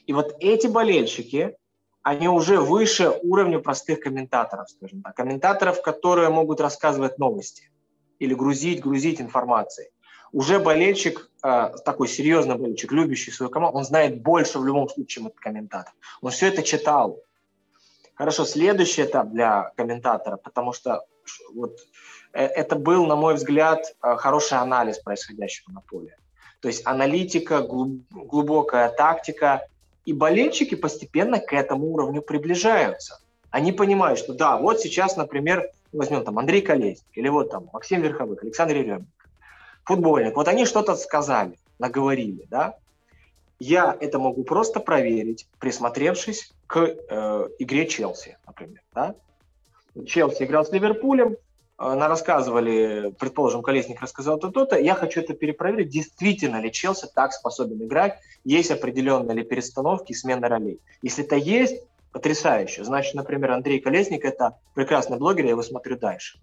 И 0.07 0.13
вот 0.13 0.35
эти 0.39 0.67
болельщики, 0.67 1.55
они 2.01 2.27
уже 2.27 2.59
выше 2.59 3.19
уровня 3.21 3.59
простых 3.59 3.99
комментаторов, 3.99 4.69
скажем 4.69 5.01
так. 5.01 5.15
Комментаторов, 5.15 5.81
которые 5.81 6.29
могут 6.29 6.59
рассказывать 6.59 7.19
новости 7.19 7.71
или 8.19 8.33
грузить, 8.33 8.81
грузить 8.81 9.21
информацией. 9.21 9.89
Уже 10.31 10.59
болельщик, 10.59 11.29
э, 11.43 11.69
такой 11.85 12.07
серьезный 12.07 12.55
болельщик, 12.55 12.91
любящий 12.91 13.31
свою 13.31 13.49
команду, 13.49 13.77
он 13.77 13.85
знает 13.85 14.21
больше 14.21 14.59
в 14.59 14.65
любом 14.65 14.89
случае, 14.89 15.07
чем 15.07 15.27
этот 15.27 15.39
комментатор. 15.39 15.93
Он 16.21 16.31
все 16.31 16.47
это 16.47 16.63
читал, 16.63 17.21
Хорошо, 18.17 18.45
следующий 18.45 19.03
этап 19.03 19.29
для 19.29 19.71
комментатора, 19.75 20.37
потому 20.37 20.73
что 20.73 21.05
вот 21.53 21.77
э, 22.33 22.45
это 22.45 22.75
был, 22.75 23.05
на 23.05 23.15
мой 23.15 23.35
взгляд, 23.35 23.95
э, 24.01 24.15
хороший 24.15 24.57
анализ 24.57 24.97
происходящего 24.97 25.71
на 25.71 25.81
поле. 25.81 26.16
То 26.59 26.67
есть 26.67 26.85
аналитика, 26.85 27.61
глубокая 27.61 28.89
тактика, 28.89 29.67
и 30.05 30.13
болельщики 30.13 30.75
постепенно 30.75 31.39
к 31.39 31.53
этому 31.53 31.91
уровню 31.91 32.21
приближаются. 32.21 33.19
Они 33.51 33.71
понимают, 33.71 34.19
что 34.19 34.33
да, 34.33 34.57
вот 34.57 34.79
сейчас, 34.79 35.17
например, 35.17 35.69
возьмем 35.91 36.23
там 36.23 36.39
Андрей 36.39 36.61
Колесник, 36.61 37.05
или 37.13 37.27
вот 37.27 37.51
там 37.51 37.69
Максим 37.73 38.01
Верховых, 38.01 38.41
Александр 38.43 38.75
Еременко, 38.77 39.07
футбольник, 39.83 40.35
вот 40.35 40.47
они 40.47 40.65
что-то 40.65 40.95
сказали, 40.95 41.57
наговорили, 41.79 42.45
да, 42.49 42.75
я 43.59 43.97
это 43.99 44.19
могу 44.19 44.43
просто 44.43 44.79
проверить, 44.79 45.47
присмотревшись 45.59 46.53
к 46.67 46.77
э, 46.79 47.49
игре 47.59 47.87
Челси, 47.87 48.37
например. 48.45 48.81
Да? 48.93 49.15
Челси 50.05 50.43
играл 50.43 50.65
с 50.65 50.71
Ливерпулем, 50.71 51.37
на 51.77 52.07
рассказывали, 52.07 53.13
предположим, 53.19 53.61
Колесник 53.61 54.01
рассказал 54.01 54.39
то-то, 54.39 54.79
я 54.79 54.95
хочу 54.95 55.21
это 55.21 55.33
перепроверить, 55.33 55.89
действительно 55.89 56.59
ли 56.59 56.71
Челси 56.71 57.07
так 57.13 57.33
способен 57.33 57.83
играть, 57.83 58.19
есть 58.43 58.71
определенные 58.71 59.37
ли 59.37 59.43
перестановки 59.43 60.11
и 60.11 60.15
смена 60.15 60.49
ролей. 60.49 60.79
Если 61.03 61.23
это 61.23 61.35
есть, 61.35 61.83
потрясающе. 62.11 62.83
Значит, 62.83 63.13
например, 63.13 63.51
Андрей 63.51 63.79
Колесник– 63.79 64.25
это 64.25 64.57
прекрасный 64.73 65.17
блогер, 65.17 65.45
я 65.45 65.51
его 65.51 65.61
смотрю 65.61 65.97
дальше. 65.97 66.39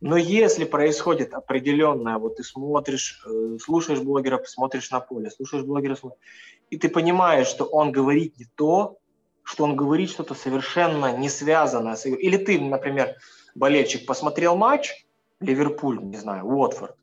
Но 0.00 0.16
если 0.16 0.64
происходит 0.64 1.34
определенное, 1.34 2.16
вот 2.16 2.36
ты 2.36 2.44
смотришь, 2.44 3.22
э, 3.26 3.58
слушаешь 3.60 4.00
блогера, 4.00 4.42
смотришь 4.44 4.90
на 4.90 5.00
поле, 5.00 5.30
слушаешь 5.30 5.64
блогера, 5.64 5.96
и 6.70 6.78
ты 6.78 6.88
понимаешь, 6.88 7.48
что 7.48 7.64
он 7.64 7.90
говорит 7.90 8.38
не 8.38 8.46
то, 8.54 8.98
что 9.42 9.64
он 9.64 9.76
говорит 9.76 10.10
что-то 10.10 10.34
совершенно 10.34 11.16
не 11.16 11.28
связанное 11.28 11.96
с 11.96 12.06
Или 12.06 12.36
ты, 12.36 12.60
например, 12.60 13.16
болельщик, 13.54 14.06
посмотрел 14.06 14.56
матч, 14.56 15.06
Ливерпуль, 15.40 16.02
не 16.02 16.16
знаю, 16.16 16.44
Уотфорд, 16.46 16.96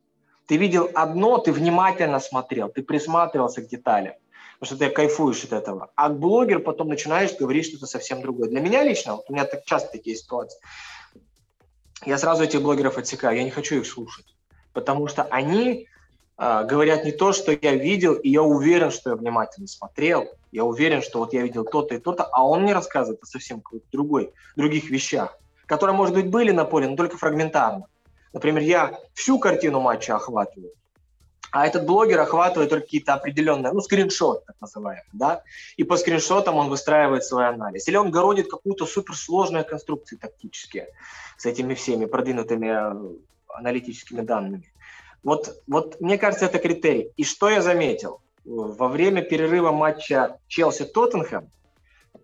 ты 0.48 0.58
видел 0.58 0.90
одно, 0.94 1.38
ты 1.38 1.52
внимательно 1.52 2.20
смотрел, 2.20 2.70
ты 2.70 2.82
присматривался 2.82 3.62
к 3.62 3.68
деталям, 3.68 4.14
потому 4.60 4.78
что 4.78 4.78
ты 4.78 4.90
кайфуешь 4.90 5.44
от 5.44 5.54
этого. 5.54 5.92
А 5.96 6.10
блогер 6.10 6.60
потом 6.60 6.88
начинаешь 6.88 7.36
говорить 7.38 7.68
что-то 7.68 7.86
совсем 7.86 8.22
другое. 8.22 8.50
Для 8.50 8.62
меня 8.62 8.84
лично, 8.84 9.16
вот 9.16 9.30
у 9.30 9.34
меня 9.34 9.46
так 9.46 9.66
часто 9.66 9.92
такие 9.92 10.16
ситуации, 10.16 10.60
я 12.06 12.18
сразу 12.18 12.44
этих 12.44 12.62
блогеров 12.62 12.98
отсекаю, 12.98 13.38
я 13.38 13.44
не 13.44 13.52
хочу 13.52 13.76
их 13.76 13.88
слушать, 13.88 14.36
потому 14.72 15.08
что 15.08 15.24
они 15.24 15.88
э, 16.38 16.64
говорят 16.64 17.04
не 17.04 17.12
то, 17.12 17.34
что 17.34 17.52
я 17.52 17.76
видел, 17.76 18.14
и 18.14 18.30
я 18.30 18.44
уверен, 18.44 18.92
что 18.92 19.10
я 19.10 19.16
внимательно 19.16 19.68
смотрел, 19.68 20.28
я 20.52 20.64
уверен, 20.64 21.02
что 21.02 21.20
вот 21.20 21.34
я 21.34 21.42
видел 21.42 21.66
то-то 21.66 21.96
и 21.96 22.00
то-то, 22.00 22.24
а 22.24 22.46
он 22.46 22.62
мне 22.62 22.74
рассказывает 22.74 23.22
о 23.24 23.26
совсем 23.26 23.62
другой, 23.92 24.32
других 24.56 24.90
вещах, 24.90 25.38
которые, 25.68 25.96
может 25.96 26.16
быть, 26.16 26.30
были 26.30 26.52
на 26.52 26.66
поле, 26.66 26.88
но 26.88 26.96
только 26.96 27.18
фрагментарно. 27.18 27.88
Например, 28.34 28.64
я 28.64 29.00
всю 29.14 29.38
картину 29.40 29.80
матча 29.80 30.16
охватываю, 30.16 30.72
а 31.52 31.66
этот 31.66 31.86
блогер 31.86 32.20
охватывает 32.20 32.70
только 32.70 32.86
какие-то 32.86 33.14
определенные, 33.14 33.72
ну, 33.72 33.82
скриншот, 33.82 34.46
так 34.46 34.56
называемый, 34.60 35.04
да, 35.14 35.44
и 35.78 35.84
по 35.84 35.98
скриншотам 35.98 36.56
он 36.56 36.70
выстраивает 36.70 37.24
свой 37.24 37.48
анализ. 37.48 37.88
Или 37.88 37.96
он 37.96 38.12
городит 38.12 38.50
какую-то 38.50 38.86
суперсложную 38.86 39.66
конструкцию 39.66 40.20
тактические 40.20 40.90
с 41.38 41.46
этими 41.46 41.74
всеми 41.74 42.06
продвинутыми 42.06 42.68
э, 42.68 43.18
аналитическими 43.48 44.22
данными. 44.22 44.72
Вот, 45.24 45.62
вот 45.68 46.00
мне 46.02 46.18
кажется, 46.18 46.46
это 46.46 46.60
критерий. 46.60 47.12
И 47.18 47.24
что 47.24 47.50
я 47.50 47.62
заметил? 47.62 48.22
Во 48.46 48.88
время 48.88 49.22
перерыва 49.22 49.72
матча 49.72 50.40
Челси-Тоттенхэм 50.48 51.50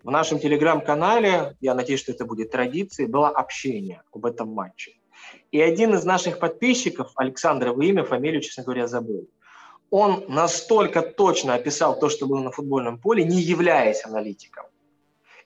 в 0.04 0.12
нашем 0.12 0.39
телеграм-канале, 0.39 1.56
я 1.62 1.74
надеюсь, 1.74 2.01
что 2.01 2.12
это 2.12 2.26
будет 2.26 2.51
традицией, 2.51 3.10
было 3.10 3.30
общение 3.30 4.04
об 4.12 4.26
этом 4.26 4.49
матче. 4.49 4.91
И 5.51 5.62
один 5.62 5.93
из 5.95 6.04
наших 6.04 6.39
подписчиков, 6.39 7.12
Александр, 7.16 7.68
его 7.68 7.82
имя, 7.82 8.04
фамилию, 8.04 8.41
честно 8.41 8.64
говоря, 8.64 8.88
забыл, 8.88 9.30
он 9.89 10.26
настолько 10.28 11.01
точно 11.01 11.54
описал 11.54 11.97
то, 11.97 12.10
что 12.10 12.28
было 12.28 12.41
на 12.41 12.51
футбольном 12.51 12.99
поле, 12.99 13.24
не 13.24 13.39
являясь 13.39 14.04
аналитиком. 14.06 14.66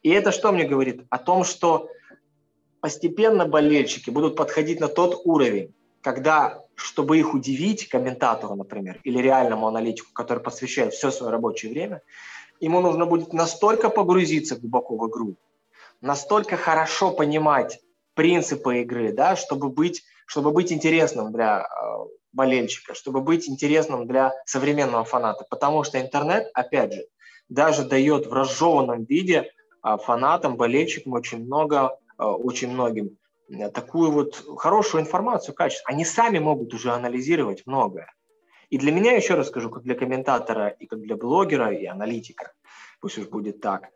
И 0.01 0.09
это 0.09 0.31
что 0.31 0.51
мне 0.51 0.63
говорит? 0.63 1.03
О 1.09 1.17
том, 1.17 1.43
что 1.43 1.89
постепенно 2.79 3.45
болельщики 3.45 4.09
будут 4.09 4.35
подходить 4.35 4.79
на 4.79 4.87
тот 4.87 5.21
уровень, 5.25 5.73
когда 6.01 6.63
чтобы 6.77 7.17
их 7.17 7.33
удивить, 7.33 7.89
комментатору, 7.89 8.55
например, 8.55 9.01
или 9.03 9.17
реальному 9.17 9.67
аналитику, 9.67 10.13
который 10.13 10.43
посвящает 10.43 10.93
все 10.93 11.09
свое 11.09 11.31
рабочее 11.31 11.71
время, 11.71 12.01
ему 12.59 12.81
нужно 12.81 13.05
будет 13.05 13.33
настолько 13.33 13.89
погрузиться 13.89 14.55
глубоко 14.55 14.97
в 14.97 15.09
игру, 15.09 15.35
настолько 16.01 16.57
хорошо 16.57 17.11
понимать 17.11 17.79
принципы 18.13 18.81
игры, 18.81 19.13
да, 19.13 19.35
чтобы 19.35 19.69
быть, 19.69 20.03
чтобы 20.25 20.51
быть 20.51 20.71
интересным 20.71 21.31
для 21.31 21.61
э, 21.61 21.65
болельщика, 22.33 22.93
чтобы 22.93 23.21
быть 23.21 23.47
интересным 23.47 24.07
для 24.07 24.33
современного 24.45 25.03
фаната. 25.03 25.45
Потому 25.49 25.83
что 25.83 26.01
интернет, 26.01 26.49
опять 26.53 26.93
же, 26.93 27.05
даже 27.47 27.83
дает 27.83 28.27
в 28.27 28.33
разжеванном 28.33 29.05
виде 29.05 29.51
э, 29.83 29.97
фанатам, 30.03 30.57
болельщикам 30.57 31.13
очень 31.13 31.45
много, 31.45 31.97
э, 32.17 32.23
очень 32.23 32.71
многим 32.71 33.17
такую 33.73 34.11
вот 34.11 34.43
хорошую 34.57 35.01
информацию, 35.01 35.55
качество. 35.55 35.89
Они 35.89 36.03
сами 36.03 36.39
могут 36.39 36.73
уже 36.73 36.91
анализировать 36.91 37.63
многое. 37.65 38.13
И 38.69 38.77
для 38.77 38.91
меня, 38.91 39.13
еще 39.13 39.35
раз 39.35 39.47
скажу, 39.47 39.69
как 39.69 39.83
для 39.83 39.95
комментатора 39.95 40.67
и 40.67 40.85
как 40.85 41.01
для 41.01 41.15
блогера 41.15 41.73
и 41.73 41.85
аналитика, 41.85 42.53
пусть 42.99 43.17
уж 43.17 43.27
будет 43.27 43.61
так, 43.61 43.89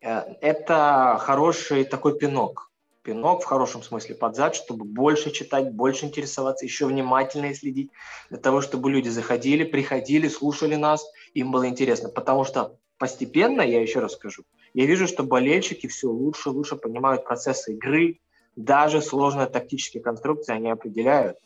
э, 0.00 0.34
это 0.40 1.16
хороший 1.20 1.84
такой 1.84 2.18
пинок. 2.18 2.70
Пинок 3.02 3.42
в 3.42 3.46
хорошем 3.46 3.82
смысле 3.82 4.14
под 4.14 4.36
зад, 4.36 4.54
чтобы 4.54 4.84
больше 4.84 5.30
читать, 5.30 5.72
больше 5.72 6.06
интересоваться, 6.06 6.66
еще 6.66 6.86
внимательнее 6.86 7.54
следить, 7.54 7.90
для 8.28 8.38
того, 8.38 8.60
чтобы 8.60 8.90
люди 8.90 9.08
заходили, 9.08 9.64
приходили, 9.64 10.28
слушали 10.28 10.74
нас, 10.74 11.06
им 11.32 11.50
было 11.50 11.66
интересно. 11.66 12.10
Потому 12.10 12.44
что 12.44 12.76
постепенно, 12.98 13.62
я 13.62 13.80
еще 13.80 14.00
раз 14.00 14.12
скажу, 14.12 14.44
я 14.74 14.84
вижу, 14.86 15.06
что 15.06 15.22
болельщики 15.22 15.86
все 15.86 16.08
лучше 16.08 16.50
и 16.50 16.52
лучше 16.52 16.76
понимают 16.76 17.24
процессы 17.24 17.72
игры, 17.74 18.20
даже 18.56 19.00
сложные 19.00 19.46
тактические 19.46 20.02
конструкции 20.02 20.54
они 20.54 20.70
определяют. 20.70 21.38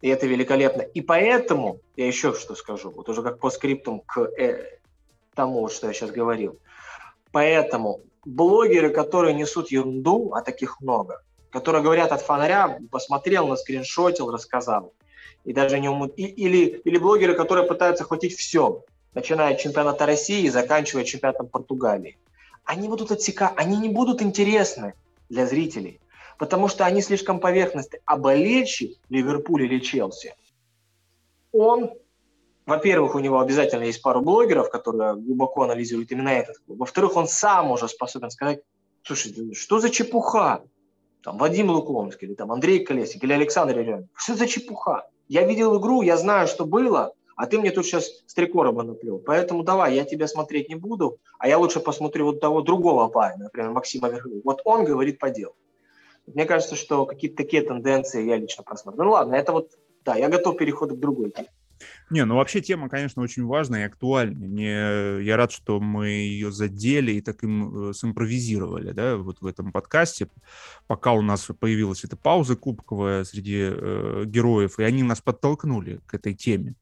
И 0.00 0.08
это 0.08 0.26
великолепно. 0.26 0.82
И 0.82 1.00
поэтому, 1.00 1.80
я 1.96 2.06
еще 2.06 2.32
что 2.34 2.54
скажу, 2.54 2.90
вот 2.90 3.08
уже 3.08 3.22
как 3.22 3.40
по 3.40 3.50
скриптум 3.50 4.00
к 4.06 4.20
э, 4.38 4.78
тому, 5.34 5.68
что 5.68 5.88
я 5.88 5.92
сейчас 5.92 6.10
говорил. 6.10 6.58
Поэтому 7.32 8.00
блогеры, 8.24 8.90
которые 8.90 9.34
несут 9.34 9.70
ерунду, 9.70 10.32
а 10.34 10.42
таких 10.42 10.80
много, 10.80 11.22
которые 11.50 11.82
говорят 11.82 12.12
от 12.12 12.22
фонаря, 12.22 12.78
посмотрел, 12.90 13.48
на 13.48 13.56
скриншотил, 13.56 14.30
рассказал. 14.30 14.92
И 15.44 15.52
даже 15.52 15.80
не 15.80 15.88
уму... 15.88 16.06
и, 16.06 16.24
или, 16.24 16.80
или 16.84 16.98
блогеры, 16.98 17.34
которые 17.34 17.66
пытаются 17.66 18.04
хватить 18.04 18.36
все, 18.36 18.84
начиная 19.14 19.54
от 19.54 19.60
чемпионата 19.60 20.06
России 20.06 20.44
и 20.44 20.50
заканчивая 20.50 21.04
чемпионатом 21.04 21.48
Португалии. 21.48 22.18
Они 22.64 22.86
будут 22.86 23.10
отсекать, 23.10 23.52
они 23.56 23.78
не 23.78 23.88
будут 23.88 24.22
интересны 24.22 24.94
для 25.28 25.46
зрителей 25.46 26.00
потому 26.38 26.68
что 26.68 26.86
они 26.86 27.02
слишком 27.02 27.40
поверхностны. 27.40 28.00
А 28.04 28.16
болельщик 28.16 28.98
Ливерпуль 29.08 29.64
или 29.64 29.78
Челси, 29.80 30.34
он, 31.52 31.90
во-первых, 32.66 33.14
у 33.14 33.18
него 33.18 33.40
обязательно 33.40 33.84
есть 33.84 34.02
пару 34.02 34.20
блогеров, 34.20 34.70
которые 34.70 35.16
глубоко 35.16 35.62
анализируют 35.62 36.12
именно 36.12 36.28
этот 36.28 36.58
клуб. 36.58 36.78
Во-вторых, 36.78 37.16
он 37.16 37.26
сам 37.26 37.70
уже 37.70 37.88
способен 37.88 38.30
сказать, 38.30 38.60
слушай, 39.02 39.54
что 39.54 39.80
за 39.80 39.90
чепуха? 39.90 40.62
Там 41.22 41.36
Вадим 41.38 41.70
Лукломский, 41.70 42.28
или 42.28 42.34
там 42.34 42.52
Андрей 42.52 42.84
Колесник, 42.84 43.24
или 43.24 43.32
Александр 43.32 43.80
Ильин. 43.80 44.08
Что 44.14 44.34
за 44.34 44.46
чепуха? 44.46 45.08
Я 45.26 45.44
видел 45.44 45.78
игру, 45.78 46.02
я 46.02 46.16
знаю, 46.16 46.46
что 46.46 46.64
было, 46.64 47.12
а 47.36 47.46
ты 47.46 47.58
мне 47.58 47.70
тут 47.70 47.86
сейчас 47.86 48.06
с 48.26 48.34
три 48.34 48.46
короба 48.46 48.82
наплел. 48.82 49.18
Поэтому 49.18 49.62
давай, 49.62 49.94
я 49.94 50.04
тебя 50.04 50.28
смотреть 50.28 50.68
не 50.68 50.76
буду, 50.76 51.18
а 51.38 51.48
я 51.48 51.58
лучше 51.58 51.80
посмотрю 51.80 52.26
вот 52.26 52.40
того 52.40 52.62
другого 52.62 53.08
парня, 53.08 53.44
например, 53.44 53.70
Максима 53.70 54.08
Верхового. 54.08 54.40
Вот 54.44 54.60
он 54.64 54.84
говорит 54.84 55.18
по 55.18 55.30
делу. 55.30 55.54
Мне 56.34 56.44
кажется, 56.44 56.76
что 56.76 57.06
какие-то 57.06 57.36
такие 57.36 57.62
тенденции 57.62 58.26
я 58.26 58.36
лично 58.36 58.64
просмотрю. 58.64 59.04
Ну 59.04 59.10
ладно, 59.10 59.34
это 59.34 59.52
вот, 59.52 59.70
да, 60.04 60.16
я 60.16 60.28
готов 60.28 60.56
переход 60.56 60.92
к 60.92 60.96
другой 60.96 61.30
теме. 61.30 61.48
Не, 62.10 62.24
ну 62.24 62.36
вообще 62.36 62.60
тема, 62.60 62.88
конечно, 62.88 63.22
очень 63.22 63.44
важная 63.44 63.82
и 63.82 63.86
актуальная. 63.86 64.48
Мне, 64.48 65.24
я 65.24 65.36
рад, 65.36 65.52
что 65.52 65.78
мы 65.78 66.08
ее 66.08 66.50
задели 66.50 67.12
и 67.12 67.20
так 67.20 67.42
им 67.44 67.90
э, 67.90 67.92
симпровизировали, 67.92 68.92
да, 68.92 69.16
вот 69.16 69.40
в 69.40 69.46
этом 69.46 69.72
подкасте, 69.72 70.28
пока 70.86 71.12
у 71.12 71.22
нас 71.22 71.46
появилась 71.60 72.04
эта 72.04 72.16
пауза 72.16 72.56
кубковая 72.56 73.24
среди 73.24 73.58
э, 73.60 74.24
героев, 74.26 74.78
и 74.78 74.82
они 74.82 75.02
нас 75.02 75.20
подтолкнули 75.20 76.00
к 76.06 76.14
этой 76.14 76.34
теме. 76.34 76.74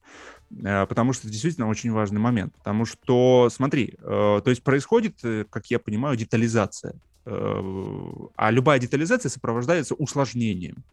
Э, 0.65 0.87
потому 0.87 1.13
что 1.13 1.23
это 1.23 1.33
действительно 1.33 1.69
очень 1.69 1.93
важный 1.93 2.21
момент. 2.21 2.55
Потому 2.55 2.85
что, 2.85 3.49
смотри, 3.51 3.95
э, 3.99 4.41
то 4.43 4.51
есть 4.51 4.63
происходит, 4.63 5.19
э, 5.25 5.45
как 5.51 5.67
я 5.67 5.79
понимаю, 5.79 6.17
детализация 6.17 6.95
а 7.27 8.51
любая 8.51 8.79
детализация 8.79 9.29
сопровождается 9.31 9.95
усложнением. 9.95 10.85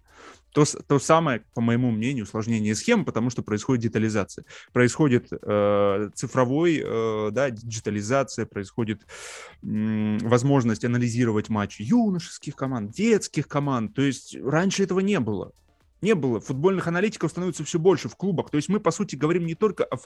То, 0.51 0.65
то 0.65 0.99
самое, 0.99 1.43
по 1.55 1.61
моему 1.61 1.91
мнению, 1.91 2.25
усложнение 2.25 2.75
схем, 2.75 3.05
потому 3.05 3.31
что 3.31 3.41
происходит 3.41 3.83
детализация. 3.83 4.45
Происходит 4.71 5.29
э, 5.31 6.09
цифровой, 6.13 6.81
э, 6.83 7.29
да, 7.31 7.49
диджитализация, 7.49 8.45
происходит 8.45 9.01
э, 9.01 10.17
возможность 10.21 10.85
анализировать 10.85 11.49
матчи 11.49 11.81
юношеских 11.81 12.55
команд, 12.55 12.91
детских 12.91 13.47
команд. 13.47 13.95
То 13.95 14.03
есть 14.03 14.37
раньше 14.43 14.83
этого 14.83 14.99
не 14.99 15.19
было. 15.19 15.53
Не 16.01 16.13
было. 16.13 16.39
Футбольных 16.39 16.87
аналитиков 16.87 17.31
становится 17.31 17.63
все 17.63 17.79
больше 17.79 18.07
в 18.07 18.15
клубах. 18.15 18.51
То 18.51 18.57
есть 18.57 18.69
мы, 18.69 18.79
по 18.79 18.91
сути, 18.91 19.15
говорим 19.15 19.47
не 19.47 19.55
только 19.55 19.85
о, 19.85 19.97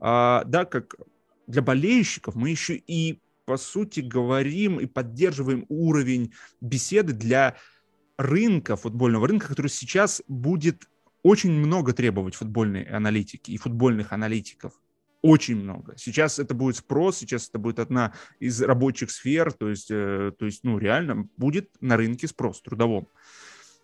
о 0.00 0.44
да, 0.44 0.66
как 0.66 0.96
для 1.46 1.62
болельщиков, 1.62 2.34
мы 2.34 2.50
еще 2.50 2.76
и 2.76 3.20
по 3.46 3.56
сути, 3.56 4.00
говорим 4.00 4.78
и 4.80 4.86
поддерживаем 4.86 5.64
уровень 5.68 6.34
беседы 6.60 7.12
для 7.12 7.56
рынка, 8.18 8.76
футбольного 8.76 9.28
рынка, 9.28 9.48
который 9.48 9.68
сейчас 9.68 10.22
будет 10.28 10.88
очень 11.22 11.52
много 11.52 11.92
требовать 11.92 12.34
футбольной 12.34 12.82
аналитики 12.82 13.52
и 13.52 13.56
футбольных 13.56 14.12
аналитиков. 14.12 14.72
Очень 15.22 15.56
много. 15.56 15.94
Сейчас 15.96 16.38
это 16.38 16.54
будет 16.54 16.76
спрос, 16.76 17.18
сейчас 17.18 17.48
это 17.48 17.58
будет 17.58 17.78
одна 17.78 18.12
из 18.38 18.60
рабочих 18.62 19.10
сфер, 19.10 19.52
то 19.52 19.68
есть, 19.68 19.90
э, 19.90 20.32
то 20.38 20.44
есть 20.44 20.62
ну, 20.62 20.78
реально 20.78 21.28
будет 21.36 21.70
на 21.80 21.96
рынке 21.96 22.28
спрос 22.28 22.60
трудовом. 22.60 23.08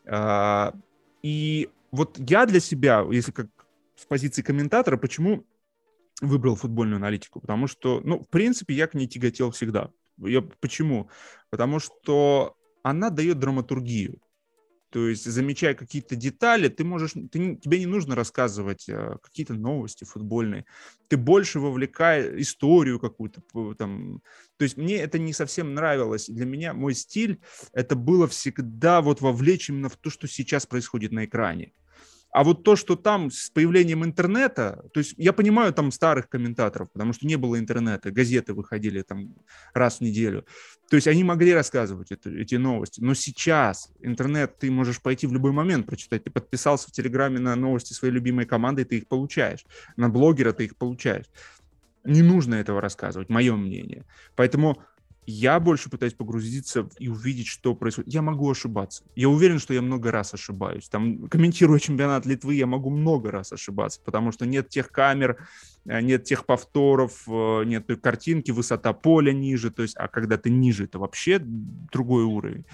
А, 0.06 0.74
и 1.22 1.68
вот 1.90 2.18
я 2.18 2.46
для 2.46 2.60
себя, 2.60 3.04
если 3.10 3.32
как 3.32 3.48
с 3.96 4.04
позиции 4.06 4.42
комментатора, 4.42 4.96
почему 4.96 5.44
выбрал 6.22 6.56
футбольную 6.56 6.96
аналитику, 6.96 7.40
потому 7.40 7.66
что, 7.66 8.00
ну, 8.02 8.20
в 8.20 8.28
принципе, 8.28 8.74
я 8.74 8.86
к 8.86 8.94
ней 8.94 9.06
тяготел 9.06 9.50
всегда. 9.50 9.90
Я, 10.18 10.40
почему? 10.40 11.10
Потому 11.50 11.80
что 11.80 12.54
она 12.82 13.10
дает 13.10 13.38
драматургию. 13.38 14.20
То 14.90 15.08
есть, 15.08 15.24
замечая 15.24 15.74
какие-то 15.74 16.16
детали, 16.16 16.68
ты 16.68 16.84
можешь, 16.84 17.12
ты, 17.12 17.56
тебе 17.56 17.78
не 17.78 17.86
нужно 17.86 18.14
рассказывать 18.14 18.86
а, 18.90 19.16
какие-то 19.22 19.54
новости 19.54 20.04
футбольные. 20.04 20.66
Ты 21.08 21.16
больше 21.16 21.60
вовлекаешь 21.60 22.38
историю 22.38 23.00
какую-то. 23.00 23.40
Там. 23.74 24.20
То 24.58 24.64
есть, 24.64 24.76
мне 24.76 24.96
это 24.96 25.18
не 25.18 25.32
совсем 25.32 25.72
нравилось. 25.72 26.28
Для 26.28 26.44
меня 26.44 26.74
мой 26.74 26.94
стиль, 26.94 27.40
это 27.72 27.96
было 27.96 28.28
всегда 28.28 29.00
вот 29.00 29.22
вовлечь 29.22 29.70
именно 29.70 29.88
в 29.88 29.96
то, 29.96 30.10
что 30.10 30.28
сейчас 30.28 30.66
происходит 30.66 31.10
на 31.10 31.24
экране. 31.24 31.72
А 32.32 32.44
вот 32.44 32.64
то, 32.64 32.76
что 32.76 32.96
там 32.96 33.30
с 33.30 33.50
появлением 33.50 34.04
интернета, 34.04 34.84
то 34.94 35.00
есть 35.00 35.14
я 35.18 35.34
понимаю 35.34 35.74
там 35.74 35.92
старых 35.92 36.30
комментаторов, 36.30 36.90
потому 36.90 37.12
что 37.12 37.26
не 37.26 37.36
было 37.36 37.58
интернета, 37.58 38.10
газеты 38.10 38.54
выходили 38.54 39.02
там 39.02 39.34
раз 39.74 39.98
в 39.98 40.00
неделю. 40.00 40.46
То 40.88 40.96
есть 40.96 41.06
они 41.06 41.24
могли 41.24 41.52
рассказывать 41.52 42.10
это, 42.10 42.30
эти 42.30 42.54
новости. 42.54 43.00
Но 43.02 43.12
сейчас 43.12 43.90
интернет 44.00 44.58
ты 44.58 44.70
можешь 44.70 45.02
пойти 45.02 45.26
в 45.26 45.32
любой 45.34 45.52
момент 45.52 45.86
прочитать. 45.86 46.24
Ты 46.24 46.30
подписался 46.30 46.88
в 46.88 46.92
Телеграме 46.92 47.38
на 47.38 47.54
новости 47.54 47.92
своей 47.92 48.14
любимой 48.14 48.46
команды, 48.46 48.86
ты 48.86 48.96
их 48.96 49.08
получаешь. 49.08 49.66
На 49.96 50.08
блогера 50.08 50.52
ты 50.52 50.64
их 50.64 50.76
получаешь. 50.76 51.26
Не 52.04 52.22
нужно 52.22 52.54
этого 52.54 52.80
рассказывать, 52.80 53.28
мое 53.28 53.54
мнение. 53.56 54.06
Поэтому 54.36 54.82
я 55.26 55.60
больше 55.60 55.88
пытаюсь 55.88 56.14
погрузиться 56.14 56.88
и 56.98 57.08
увидеть, 57.08 57.46
что 57.46 57.74
происходит. 57.74 58.12
Я 58.12 58.22
могу 58.22 58.50
ошибаться. 58.50 59.04
Я 59.14 59.28
уверен, 59.28 59.58
что 59.58 59.72
я 59.72 59.82
много 59.82 60.10
раз 60.10 60.34
ошибаюсь. 60.34 60.88
Там, 60.88 61.28
комментируя 61.28 61.78
чемпионат 61.78 62.26
Литвы, 62.26 62.54
я 62.54 62.66
могу 62.66 62.90
много 62.90 63.30
раз 63.30 63.52
ошибаться, 63.52 64.00
потому 64.04 64.32
что 64.32 64.46
нет 64.46 64.68
тех 64.68 64.90
камер, 64.90 65.46
э, 65.86 66.00
нет 66.00 66.24
тех 66.24 66.44
повторов, 66.44 67.22
э, 67.28 67.64
нет 67.64 67.86
той 67.86 67.96
картинки, 67.96 68.50
высота 68.50 68.92
поля 68.92 69.32
ниже. 69.32 69.70
То 69.70 69.82
есть, 69.82 69.96
а 69.96 70.08
когда 70.08 70.36
ты 70.36 70.50
ниже, 70.50 70.84
это 70.84 70.98
вообще 70.98 71.38
другой 71.38 72.24
уровень. 72.24 72.66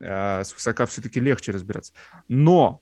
Э, 0.00 0.42
с 0.44 0.52
высока 0.52 0.86
все-таки 0.86 1.20
легче 1.20 1.52
разбираться. 1.52 1.92
Но 2.28 2.80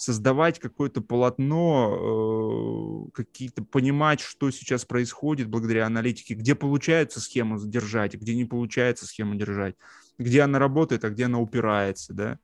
создавать 0.00 0.58
какое-то 0.58 1.02
полотно, 1.02 3.04
э, 3.06 3.10
какие-то 3.12 3.62
понимать, 3.62 4.20
что 4.20 4.50
сейчас 4.50 4.86
происходит 4.86 5.48
благодаря 5.48 5.84
аналитике, 5.84 6.32
где 6.32 6.54
получается 6.54 7.20
схему 7.20 7.60
держать, 7.62 8.14
где 8.14 8.34
не 8.34 8.46
получается 8.46 9.04
схему 9.04 9.34
держать, 9.34 9.74
где 10.16 10.40
она 10.40 10.58
работает, 10.58 11.04
а 11.04 11.10
где 11.10 11.26
она 11.26 11.38
упирается, 11.38 12.14
да. 12.14 12.38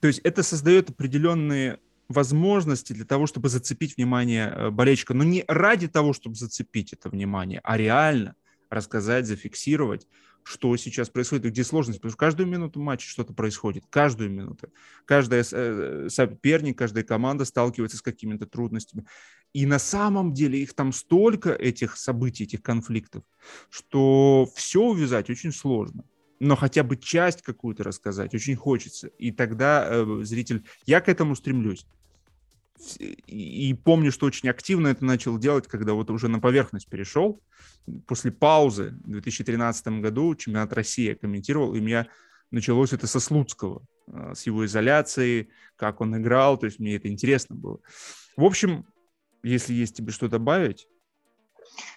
То 0.00 0.06
есть 0.06 0.18
это 0.18 0.42
создает 0.42 0.90
определенные 0.90 1.80
возможности 2.08 2.92
для 2.92 3.06
того, 3.06 3.26
чтобы 3.26 3.48
зацепить 3.48 3.96
внимание 3.96 4.48
э, 4.48 4.70
болельщика, 4.70 5.14
но 5.14 5.24
не 5.24 5.44
ради 5.48 5.88
того, 5.88 6.12
чтобы 6.12 6.34
зацепить 6.34 6.92
это 6.92 7.08
внимание, 7.08 7.62
а 7.64 7.78
реально 7.78 8.34
рассказать, 8.68 9.24
зафиксировать 9.24 10.06
что 10.44 10.76
сейчас 10.76 11.08
происходит 11.08 11.46
где 11.46 11.64
сложность. 11.64 11.98
Потому 12.00 12.12
что 12.12 12.18
каждую 12.18 12.46
минуту 12.46 12.80
матча 12.80 13.08
что-то 13.08 13.32
происходит. 13.32 13.84
Каждую 13.90 14.30
минуту. 14.30 14.68
Каждая 15.06 15.44
э, 15.50 16.08
соперник, 16.10 16.78
каждая 16.78 17.02
команда 17.02 17.44
сталкивается 17.44 17.96
с 17.96 18.02
какими-то 18.02 18.46
трудностями. 18.46 19.06
И 19.54 19.66
на 19.66 19.78
самом 19.78 20.34
деле 20.34 20.60
их 20.60 20.74
там 20.74 20.92
столько, 20.92 21.50
этих 21.50 21.96
событий, 21.96 22.44
этих 22.44 22.62
конфликтов, 22.62 23.24
что 23.70 24.46
все 24.54 24.82
увязать 24.82 25.30
очень 25.30 25.52
сложно. 25.52 26.04
Но 26.40 26.56
хотя 26.56 26.82
бы 26.82 26.96
часть 26.96 27.42
какую-то 27.42 27.82
рассказать 27.82 28.34
очень 28.34 28.54
хочется. 28.54 29.08
И 29.18 29.32
тогда 29.32 29.86
э, 29.88 30.20
зритель... 30.22 30.64
Я 30.84 31.00
к 31.00 31.08
этому 31.08 31.36
стремлюсь. 31.36 31.86
И 32.98 33.74
помню, 33.74 34.12
что 34.12 34.26
очень 34.26 34.48
активно 34.48 34.88
это 34.88 35.04
начал 35.04 35.38
делать, 35.38 35.66
когда 35.66 35.94
вот 35.94 36.10
уже 36.10 36.28
на 36.28 36.40
поверхность 36.40 36.88
перешел. 36.88 37.42
После 38.06 38.30
паузы 38.30 38.96
в 39.04 39.10
2013 39.10 40.00
году 40.00 40.34
чемпионат 40.34 40.72
России 40.72 41.14
комментировал, 41.14 41.74
и 41.74 41.80
меня 41.80 42.06
началось 42.50 42.92
это 42.92 43.06
со 43.06 43.20
Слуцкого, 43.20 43.84
а, 44.06 44.34
с 44.34 44.46
его 44.46 44.64
изоляцией, 44.64 45.50
как 45.76 46.00
он 46.00 46.16
играл, 46.16 46.56
то 46.56 46.66
есть 46.66 46.78
мне 46.78 46.96
это 46.96 47.08
интересно 47.08 47.56
было. 47.56 47.80
В 48.36 48.44
общем, 48.44 48.86
если 49.42 49.74
есть 49.74 49.96
тебе 49.96 50.12
что 50.12 50.28
добавить, 50.28 50.86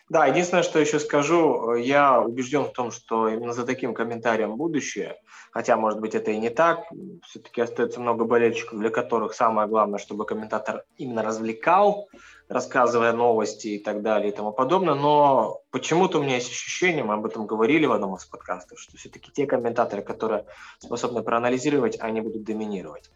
да, 0.10 0.26
единственное, 0.26 0.64
что 0.64 0.80
еще 0.80 1.00
скажу, 1.00 1.76
я 1.76 2.22
убежден 2.22 2.64
в 2.64 2.72
том, 2.72 2.92
что 2.92 3.28
именно 3.28 3.52
за 3.52 3.66
таким 3.66 3.94
комментарием 3.94 4.56
будущее, 4.56 5.18
хотя, 5.52 5.76
может 5.76 6.00
быть, 6.00 6.16
это 6.16 6.32
и 6.32 6.38
не 6.38 6.50
так, 6.50 6.86
все-таки 7.28 7.60
остается 7.60 8.00
много 8.00 8.24
болельщиков, 8.24 8.80
для 8.80 8.90
которых 8.90 9.34
самое 9.34 9.68
главное, 9.68 10.00
чтобы 10.00 10.26
комментатор 10.26 10.86
именно 10.98 11.24
развлекал, 11.24 12.08
рассказывая 12.48 13.12
новости 13.12 13.68
и 13.68 13.80
так 13.80 14.02
далее 14.02 14.32
и 14.32 14.36
тому 14.36 14.54
подобное, 14.54 14.96
но 14.96 15.62
почему-то 15.72 16.20
у 16.20 16.24
меня 16.24 16.36
есть 16.36 16.52
ощущение, 16.52 17.04
мы 17.04 17.16
об 17.16 17.26
этом 17.26 17.46
говорили 17.46 17.86
в 17.86 17.92
одном 17.92 18.16
из 18.16 18.26
подкастов, 18.26 18.80
что 18.80 18.96
все-таки 18.96 19.32
те 19.32 19.46
комментаторы, 19.46 20.02
которые 20.02 20.46
способны 20.80 21.22
проанализировать, 21.22 22.00
они 22.00 22.22
будут 22.22 22.44
доминировать. 22.44 23.12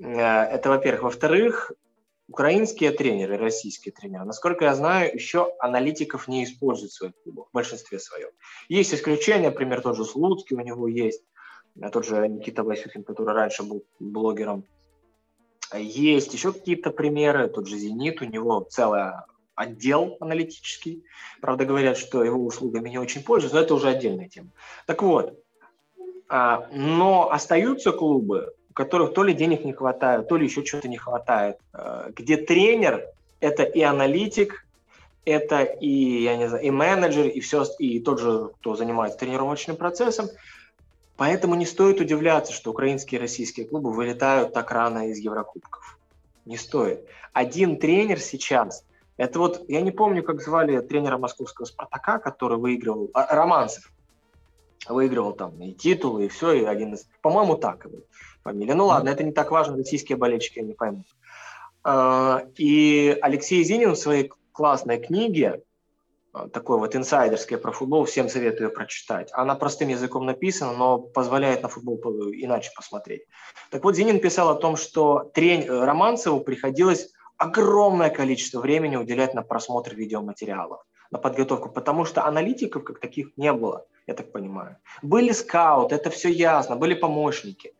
Э, 0.00 0.42
это, 0.44 0.68
во-первых. 0.68 1.04
Во-вторых, 1.04 1.72
Украинские 2.28 2.90
тренеры, 2.92 3.36
российские 3.36 3.92
тренеры, 3.92 4.24
насколько 4.24 4.64
я 4.64 4.74
знаю, 4.74 5.14
еще 5.14 5.52
аналитиков 5.58 6.26
не 6.26 6.44
используют 6.44 6.92
в 6.92 6.96
своих 6.96 7.14
клубах, 7.22 7.48
в 7.48 7.52
большинстве 7.52 7.98
своем. 7.98 8.30
Есть 8.68 8.94
исключения, 8.94 9.50
например, 9.50 9.82
тот 9.82 9.96
же 9.96 10.04
Слуцкий 10.06 10.56
у 10.56 10.60
него 10.60 10.88
есть, 10.88 11.22
а 11.80 11.90
тот 11.90 12.06
же 12.06 12.26
Никита 12.28 12.64
Васюхин, 12.64 13.04
который 13.04 13.34
раньше 13.34 13.62
был 13.62 13.84
блогером. 13.98 14.64
Есть 15.76 16.32
еще 16.32 16.52
какие-то 16.52 16.90
примеры, 16.90 17.48
тот 17.48 17.66
же 17.66 17.76
«Зенит», 17.76 18.22
у 18.22 18.24
него 18.24 18.66
целый 18.70 19.12
отдел 19.54 20.16
аналитический. 20.20 21.04
Правда, 21.40 21.64
говорят, 21.64 21.96
что 21.96 22.24
его 22.24 22.44
услугами 22.44 22.90
не 22.90 22.98
очень 22.98 23.22
пользуются, 23.22 23.56
но 23.56 23.62
это 23.62 23.74
уже 23.74 23.88
отдельная 23.88 24.28
тема. 24.28 24.50
Так 24.86 25.02
вот, 25.02 25.38
а, 26.28 26.68
но 26.72 27.30
остаются 27.30 27.92
клубы, 27.92 28.54
у 28.74 28.76
которых 28.76 29.14
то 29.14 29.22
ли 29.22 29.34
денег 29.34 29.64
не 29.64 29.72
хватает, 29.72 30.26
то 30.26 30.36
ли 30.36 30.46
еще 30.46 30.64
что-то 30.64 30.88
не 30.88 30.96
хватает, 30.96 31.58
э, 31.72 32.10
где 32.16 32.36
тренер– 32.36 33.06
это 33.40 33.62
и 33.62 33.82
аналитик, 33.82 34.66
это 35.24 35.62
и, 35.62 36.24
я 36.24 36.36
не 36.36 36.48
знаю, 36.48 36.64
и 36.64 36.70
менеджер, 36.70 37.26
и 37.26 37.38
все, 37.38 37.64
и 37.78 38.00
тот 38.00 38.18
же, 38.18 38.50
кто 38.58 38.74
занимается 38.74 39.16
тренировочным 39.20 39.76
процессом. 39.76 40.26
Поэтому 41.16 41.54
не 41.54 41.66
стоит 41.66 42.00
удивляться, 42.00 42.52
что 42.52 42.72
украинские 42.72 43.20
и 43.20 43.22
российские 43.22 43.66
клубы 43.66 43.92
вылетают 43.92 44.52
так 44.52 44.72
рано 44.72 45.08
из 45.08 45.18
Еврокубков. 45.18 45.96
Не 46.44 46.56
стоит. 46.56 47.04
Один 47.32 47.78
тренер 47.78 48.18
сейчас, 48.18 48.84
это 49.16 49.38
вот, 49.38 49.64
я 49.68 49.82
не 49.82 49.92
помню, 49.92 50.24
как 50.24 50.42
звали 50.42 50.80
тренера 50.80 51.16
московского 51.16 51.66
«Спартака», 51.66 52.18
который 52.18 52.58
выигрывал, 52.58 53.08
а, 53.14 53.32
Романцев, 53.36 53.92
выигрывал 54.88 55.32
там 55.32 55.62
и 55.62 55.72
титулы, 55.72 56.24
и 56.24 56.28
все, 56.28 56.54
и 56.54 56.64
один 56.64 56.94
из, 56.94 57.06
по-моему, 57.22 57.54
так 57.56 57.86
фамилия. 58.44 58.74
Ну 58.74 58.86
ладно, 58.86 59.08
это 59.08 59.24
не 59.24 59.32
так 59.32 59.50
важно, 59.50 59.76
российские 59.76 60.16
болельщики 60.16 60.60
не 60.60 60.74
поймут. 60.74 61.06
А, 61.82 62.44
и 62.56 63.16
Алексей 63.20 63.64
Зинин 63.64 63.92
в 63.92 63.96
своей 63.96 64.30
классной 64.52 64.98
книге, 64.98 65.62
а, 66.32 66.48
такой 66.48 66.78
вот 66.78 66.94
инсайдерской 66.94 67.58
про 67.58 67.72
футбол, 67.72 68.04
всем 68.04 68.28
советую 68.28 68.70
прочитать. 68.70 69.30
Она 69.32 69.54
простым 69.54 69.88
языком 69.88 70.26
написана, 70.26 70.72
но 70.72 70.98
позволяет 70.98 71.62
на 71.62 71.68
футбол 71.68 71.98
иначе 72.32 72.70
посмотреть. 72.76 73.22
Так 73.70 73.82
вот, 73.82 73.96
Зинин 73.96 74.20
писал 74.20 74.50
о 74.50 74.54
том, 74.54 74.76
что 74.76 75.30
трень 75.34 75.66
Романцеву 75.68 76.40
приходилось 76.40 77.12
огромное 77.36 78.10
количество 78.10 78.60
времени 78.60 78.96
уделять 78.96 79.34
на 79.34 79.42
просмотр 79.42 79.94
видеоматериалов, 79.94 80.82
на 81.10 81.18
подготовку, 81.18 81.68
потому 81.68 82.04
что 82.04 82.24
аналитиков 82.24 82.84
как 82.84 83.00
таких 83.00 83.36
не 83.36 83.52
было, 83.52 83.86
я 84.06 84.14
так 84.14 84.32
понимаю. 84.32 84.76
Были 85.02 85.32
скауты, 85.32 85.96
это 85.96 86.10
все 86.10 86.28
ясно, 86.28 86.76
были 86.76 86.94
помощники 86.94 87.74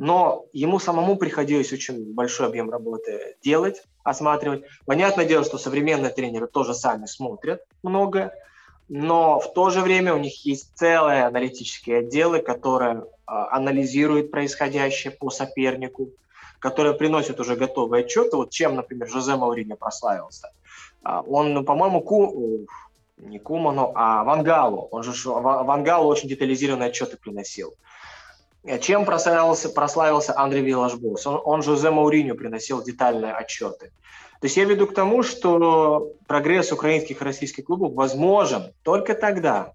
но 0.00 0.46
ему 0.54 0.78
самому 0.78 1.16
приходилось 1.16 1.74
очень 1.74 2.14
большой 2.14 2.46
объем 2.46 2.70
работы 2.70 3.36
делать, 3.42 3.82
осматривать. 4.02 4.64
Понятное 4.86 5.26
дело, 5.26 5.44
что 5.44 5.58
современные 5.58 6.10
тренеры 6.10 6.46
тоже 6.46 6.72
сами 6.72 7.04
смотрят 7.04 7.60
много, 7.82 8.32
но 8.88 9.40
в 9.40 9.52
то 9.52 9.68
же 9.68 9.82
время 9.82 10.14
у 10.14 10.18
них 10.18 10.46
есть 10.46 10.74
целые 10.74 11.26
аналитические 11.26 11.98
отделы, 11.98 12.38
которые 12.40 13.04
а, 13.26 13.54
анализируют 13.54 14.30
происходящее 14.30 15.10
по 15.10 15.28
сопернику, 15.28 16.08
которые 16.60 16.94
приносят 16.94 17.38
уже 17.38 17.54
готовые 17.54 18.06
отчеты. 18.06 18.38
Вот 18.38 18.48
чем, 18.48 18.76
например, 18.76 19.06
Жозе 19.06 19.36
Мауриньо 19.36 19.76
прославился. 19.76 20.50
А, 21.02 21.20
он, 21.20 21.52
ну, 21.52 21.62
по-моему, 21.62 22.00
Ку... 22.00 22.66
не 23.18 23.38
Куману, 23.38 23.92
а 23.94 24.24
Вангалу. 24.24 24.88
Он 24.92 25.02
же 25.02 25.12
Вангалу 25.28 26.08
очень 26.08 26.30
детализированные 26.30 26.88
отчеты 26.88 27.18
приносил. 27.18 27.74
Чем 28.80 29.06
прославился, 29.06 29.70
прославился 29.70 30.38
Андрей 30.38 30.62
Виллашбос? 30.62 31.26
Он, 31.26 31.40
он 31.44 31.62
Жозе 31.62 31.90
Мауриню 31.90 32.34
приносил 32.34 32.82
детальные 32.82 33.32
отчеты. 33.32 33.90
То 34.40 34.46
есть 34.46 34.56
я 34.56 34.64
веду 34.64 34.86
к 34.86 34.94
тому, 34.94 35.22
что 35.22 36.12
прогресс 36.26 36.72
украинских 36.72 37.20
и 37.20 37.24
российских 37.24 37.64
клубов 37.64 37.94
возможен 37.94 38.72
только 38.82 39.14
тогда, 39.14 39.72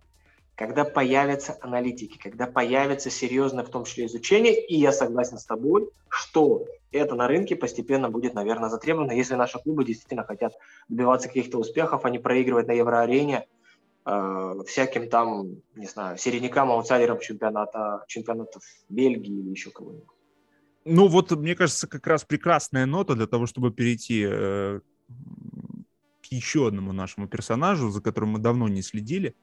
когда 0.55 0.85
появятся 0.85 1.57
аналитики, 1.61 2.17
когда 2.17 2.47
появится 2.47 3.09
серьезное 3.09 3.63
в 3.63 3.69
том 3.69 3.85
числе 3.85 4.05
изучение, 4.05 4.59
и 4.59 4.75
я 4.75 4.91
согласен 4.91 5.37
с 5.37 5.45
тобой, 5.45 5.89
что 6.07 6.65
это 6.91 7.15
на 7.15 7.27
рынке 7.27 7.55
постепенно 7.55 8.09
будет, 8.09 8.33
наверное, 8.33 8.69
затребовано, 8.69 9.11
если 9.11 9.35
наши 9.35 9.59
клубы 9.59 9.83
действительно 9.83 10.23
хотят 10.23 10.53
добиваться 10.87 11.27
каких-то 11.27 11.57
успехов, 11.57 12.05
а 12.05 12.09
не 12.09 12.19
проигрывать 12.19 12.67
на 12.67 12.71
евроарене 12.71 13.47
э, 14.05 14.55
всяким 14.67 15.09
там, 15.09 15.61
не 15.75 15.87
знаю, 15.87 16.17
середнякам, 16.17 16.71
аутсайдерам 16.71 17.19
чемпионата, 17.19 18.03
чемпионатов 18.07 18.63
Бельгии 18.89 19.39
или 19.39 19.49
еще 19.49 19.71
кого-нибудь. 19.71 20.07
Ну 20.85 21.07
вот, 21.07 21.31
мне 21.31 21.55
кажется, 21.55 21.87
как 21.87 22.05
раз 22.05 22.23
прекрасная 22.23 22.85
нота 22.85 23.15
для 23.15 23.27
того, 23.27 23.47
чтобы 23.47 23.71
перейти 23.71 24.25
э, 24.29 24.79
к 26.21 26.25
еще 26.31 26.67
одному 26.67 26.93
нашему 26.93 27.27
персонажу, 27.27 27.89
за 27.89 28.01
которым 28.01 28.31
мы 28.31 28.39
давно 28.39 28.67
не 28.67 28.81
следили. 28.81 29.35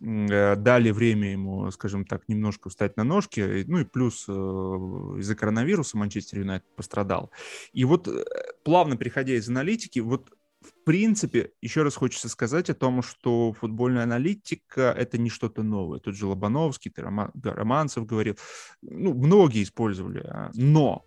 Э, 0.00 0.56
дали 0.56 0.90
время 0.90 1.32
ему, 1.32 1.70
скажем 1.70 2.04
так, 2.04 2.28
немножко 2.28 2.70
встать 2.70 2.96
на 2.96 3.04
ножки. 3.04 3.64
Ну 3.66 3.80
и 3.80 3.84
плюс 3.84 4.24
э, 4.28 4.32
из-за 4.32 5.34
коронавируса 5.34 5.98
Манчестер 5.98 6.38
Юнайтед 6.38 6.68
пострадал. 6.74 7.30
И 7.72 7.84
вот 7.84 8.08
э, 8.08 8.24
плавно 8.64 8.96
переходя 8.96 9.34
из 9.34 9.48
аналитики, 9.48 9.98
вот 9.98 10.32
в 10.60 10.84
принципе, 10.84 11.52
еще 11.62 11.82
раз 11.82 11.96
хочется 11.96 12.28
сказать 12.28 12.68
о 12.68 12.74
том, 12.74 13.02
что 13.02 13.52
футбольная 13.54 14.02
аналитика— 14.02 14.94
это 14.98 15.16
не 15.16 15.30
что-то 15.30 15.62
новое. 15.62 16.00
Тут 16.00 16.16
же 16.16 16.26
Лобановский, 16.26 16.90
ты 16.90 17.00
Рома, 17.02 17.30
да, 17.34 17.54
Романцев 17.54 18.04
говорил, 18.04 18.36
ну, 18.82 19.14
многие 19.14 19.62
использовали. 19.62 20.20
А, 20.26 20.50
но 20.54 21.04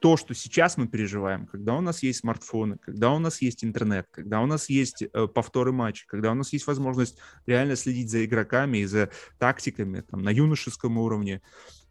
то, 0.00 0.16
что 0.16 0.34
сейчас 0.34 0.76
мы 0.76 0.88
переживаем, 0.88 1.46
когда 1.46 1.74
у 1.74 1.80
нас 1.80 2.02
есть 2.02 2.20
смартфоны, 2.20 2.78
когда 2.78 3.10
у 3.12 3.18
нас 3.18 3.42
есть 3.42 3.64
интернет, 3.64 4.06
когда 4.10 4.40
у 4.40 4.46
нас 4.46 4.70
есть 4.70 5.02
э, 5.02 5.26
повторы 5.26 5.72
матча, 5.72 6.06
когда 6.06 6.30
у 6.30 6.34
нас 6.34 6.52
есть 6.52 6.66
возможность 6.66 7.18
реально 7.46 7.76
следить 7.76 8.10
за 8.10 8.24
игроками 8.24 8.78
и 8.78 8.86
за 8.86 9.10
тактиками 9.38 10.00
там, 10.00 10.22
на 10.22 10.30
юношеском 10.30 10.96
уровне, 10.98 11.42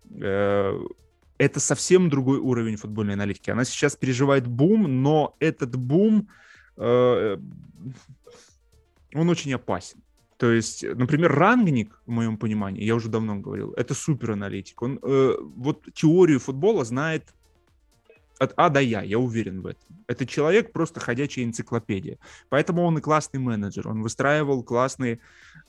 э, 0.10 0.80
это 1.38 1.60
совсем 1.60 2.10
другой 2.10 2.40
уровень 2.40 2.78
футбольной 2.78 3.14
аналитики. 3.14 3.52
Она 3.52 3.66
сейчас 3.66 3.96
переживает 3.96 4.48
бум, 4.48 5.04
но 5.04 5.36
этот 5.40 5.76
бум 5.76 6.30
он 6.78 7.40
очень 9.30 9.54
опасен. 9.54 10.02
То 10.38 10.52
есть, 10.52 10.84
например, 10.84 11.34
рангник, 11.34 12.00
в 12.06 12.12
моем 12.12 12.38
понимании, 12.38 12.84
я 12.84 12.96
уже 12.96 13.10
давно 13.10 13.38
говорил, 13.38 13.74
это 13.74 13.96
супераналитик. 13.96 14.82
Он 14.82 15.00
э, 15.02 15.34
вот 15.40 15.88
теорию 15.94 16.40
футбола 16.40 16.86
знает 16.86 17.34
от 18.38 18.54
А 18.56 18.70
до 18.70 18.80
Я, 18.80 19.02
я 19.02 19.18
уверен 19.18 19.62
в 19.62 19.66
этом. 19.66 19.98
Это 20.06 20.28
человек 20.28 20.72
просто 20.72 21.00
ходячая 21.00 21.44
энциклопедия. 21.44 22.20
Поэтому 22.50 22.84
он 22.84 23.00
и 23.00 23.02
классный 23.02 23.40
менеджер. 23.40 23.88
Он 23.88 24.04
выстраивал 24.04 24.64
классные 24.64 25.20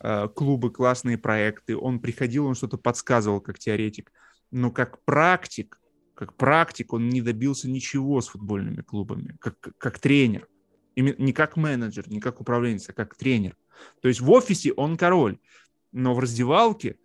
э, 0.00 0.28
клубы, 0.28 0.70
классные 0.70 1.16
проекты. 1.16 1.74
Он 1.74 1.98
приходил, 1.98 2.44
он 2.44 2.54
что-то 2.54 2.76
подсказывал 2.76 3.40
как 3.40 3.58
теоретик. 3.58 4.12
Но 4.50 4.70
как 4.70 5.02
практик, 5.06 5.80
как 6.14 6.34
практик 6.34 6.92
он 6.92 7.08
не 7.08 7.22
добился 7.22 7.70
ничего 7.70 8.20
с 8.20 8.28
футбольными 8.28 8.82
клубами, 8.82 9.34
как, 9.40 9.56
как 9.78 9.98
тренер 9.98 10.46
не 11.02 11.32
как 11.32 11.56
менеджер, 11.56 12.08
не 12.08 12.20
как 12.20 12.40
управленец, 12.40 12.88
а 12.88 12.92
как 12.92 13.14
тренер. 13.14 13.56
То 14.00 14.08
есть 14.08 14.20
в 14.20 14.30
офисе 14.30 14.72
он 14.72 14.96
король, 14.96 15.38
но 15.92 16.14
в 16.14 16.18
раздевалке 16.18 16.96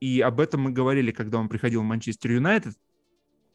И 0.00 0.20
об 0.20 0.40
этом 0.40 0.62
мы 0.62 0.70
говорили, 0.70 1.10
когда 1.10 1.38
он 1.38 1.48
приходил 1.48 1.80
в 1.80 1.84
Манчестер 1.84 2.32
Юнайтед. 2.32 2.74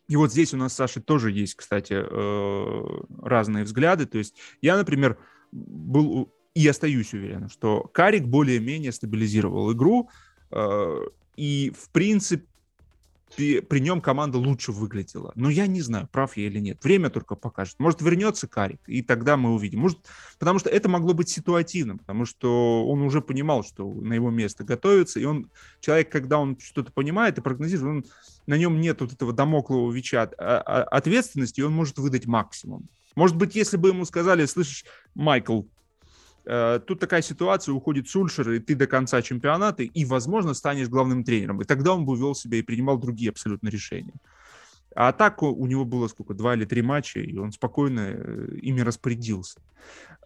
И 0.07 0.15
вот 0.15 0.31
здесь 0.31 0.53
у 0.53 0.57
нас, 0.57 0.73
Саша, 0.73 1.01
тоже 1.01 1.31
есть, 1.31 1.55
кстати, 1.55 1.93
э, 1.93 3.01
разные 3.21 3.63
взгляды. 3.63 4.07
То 4.07 4.17
есть 4.17 4.35
я, 4.61 4.75
например, 4.75 5.17
был 5.51 6.33
и 6.55 6.67
остаюсь 6.67 7.13
уверен, 7.13 7.47
что 7.49 7.83
Карик 7.83 8.25
более-менее 8.25 8.91
стабилизировал 8.91 9.71
игру. 9.71 10.09
Э, 10.51 10.97
и, 11.37 11.71
в 11.77 11.91
принципе, 11.91 12.45
при 13.35 13.79
нем 13.79 14.01
команда 14.01 14.37
лучше 14.37 14.71
выглядела. 14.71 15.31
Но 15.35 15.49
я 15.49 15.67
не 15.67 15.81
знаю, 15.81 16.07
прав 16.11 16.37
я 16.37 16.47
или 16.47 16.59
нет. 16.59 16.83
Время 16.83 17.09
только 17.09 17.35
покажет. 17.35 17.75
Может, 17.79 18.01
вернется 18.01 18.47
Карик, 18.47 18.81
и 18.87 19.01
тогда 19.01 19.37
мы 19.37 19.53
увидим. 19.53 19.79
Может, 19.79 19.99
потому 20.39 20.59
что 20.59 20.69
это 20.69 20.89
могло 20.89 21.13
быть 21.13 21.29
ситуативным, 21.29 21.99
потому 21.99 22.25
что 22.25 22.85
он 22.87 23.01
уже 23.01 23.21
понимал, 23.21 23.63
что 23.63 23.91
на 23.91 24.13
его 24.13 24.29
место 24.29 24.63
готовится, 24.63 25.19
и 25.19 25.25
он, 25.25 25.49
человек, 25.79 26.11
когда 26.11 26.39
он 26.39 26.57
что-то 26.59 26.91
понимает 26.91 27.37
и 27.37 27.41
прогнозирует, 27.41 28.05
он, 28.05 28.11
на 28.47 28.57
нем 28.57 28.81
нет 28.81 29.01
вот 29.01 29.13
этого 29.13 29.33
домоклого 29.33 29.91
веча 29.91 30.23
ответственности, 30.23 31.59
и 31.59 31.63
он 31.63 31.73
может 31.73 31.97
выдать 31.97 32.25
максимум. 32.25 32.89
Может 33.15 33.35
быть, 33.35 33.55
если 33.55 33.77
бы 33.77 33.89
ему 33.89 34.05
сказали, 34.05 34.45
слышишь, 34.45 34.85
Майкл, 35.13 35.63
тут 36.87 36.99
такая 36.99 37.21
ситуация, 37.21 37.73
уходит 37.73 38.09
Сульшер, 38.09 38.51
и 38.51 38.59
ты 38.59 38.75
до 38.75 38.87
конца 38.87 39.21
чемпионата, 39.21 39.83
и, 39.83 40.05
возможно, 40.05 40.53
станешь 40.53 40.87
главным 40.87 41.23
тренером. 41.23 41.61
И 41.61 41.65
тогда 41.65 41.93
он 41.93 42.05
бы 42.05 42.17
вел 42.17 42.33
себя 42.33 42.57
и 42.57 42.63
принимал 42.63 42.97
другие 42.97 43.29
абсолютно 43.29 43.69
решения. 43.69 44.15
А 44.95 45.13
так 45.13 45.43
у 45.43 45.65
него 45.65 45.85
было 45.85 46.07
сколько, 46.07 46.33
два 46.33 46.55
или 46.55 46.65
три 46.65 46.81
матча, 46.81 47.19
и 47.19 47.37
он 47.37 47.51
спокойно 47.51 47.99
э, 48.11 48.57
ими 48.61 48.81
распорядился. 48.81 49.61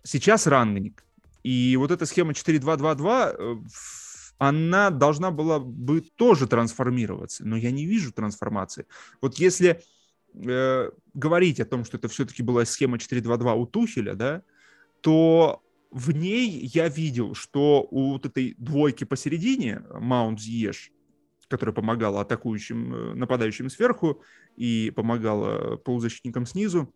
Сейчас 0.03 0.47
рангник. 0.47 1.03
И 1.43 1.75
вот 1.77 1.91
эта 1.91 2.05
схема 2.05 2.31
4-2-2-2, 2.31 3.35
э, 3.37 3.55
она 4.37 4.89
должна 4.89 5.31
была 5.31 5.59
бы 5.59 6.01
тоже 6.01 6.47
трансформироваться, 6.47 7.45
но 7.45 7.57
я 7.57 7.71
не 7.71 7.85
вижу 7.85 8.13
трансформации. 8.13 8.85
Вот 9.21 9.35
если 9.35 9.81
э, 10.33 10.89
говорить 11.13 11.59
о 11.59 11.65
том, 11.65 11.83
что 11.83 11.97
это 11.97 12.07
все-таки 12.07 12.41
была 12.41 12.65
схема 12.65 12.97
4-2-2 12.97 13.55
у 13.55 13.65
Тухеля, 13.65 14.13
да, 14.15 14.41
то 15.01 15.61
в 15.93 16.11
ней 16.11 16.49
я 16.73 16.89
видел, 16.89 17.35
что 17.35 17.87
у 17.91 18.13
вот 18.13 18.25
этой 18.25 18.55
двойки 18.57 19.03
посередине, 19.03 19.83
Маунт 19.91 20.41
Зиеш, 20.41 20.91
которая 21.47 21.73
помогала 21.75 22.21
атакующим, 22.21 22.93
э, 22.93 23.13
нападающим 23.13 23.69
сверху 23.69 24.23
и 24.55 24.91
помогала 24.95 25.77
полузащитникам 25.77 26.47
снизу, 26.47 26.91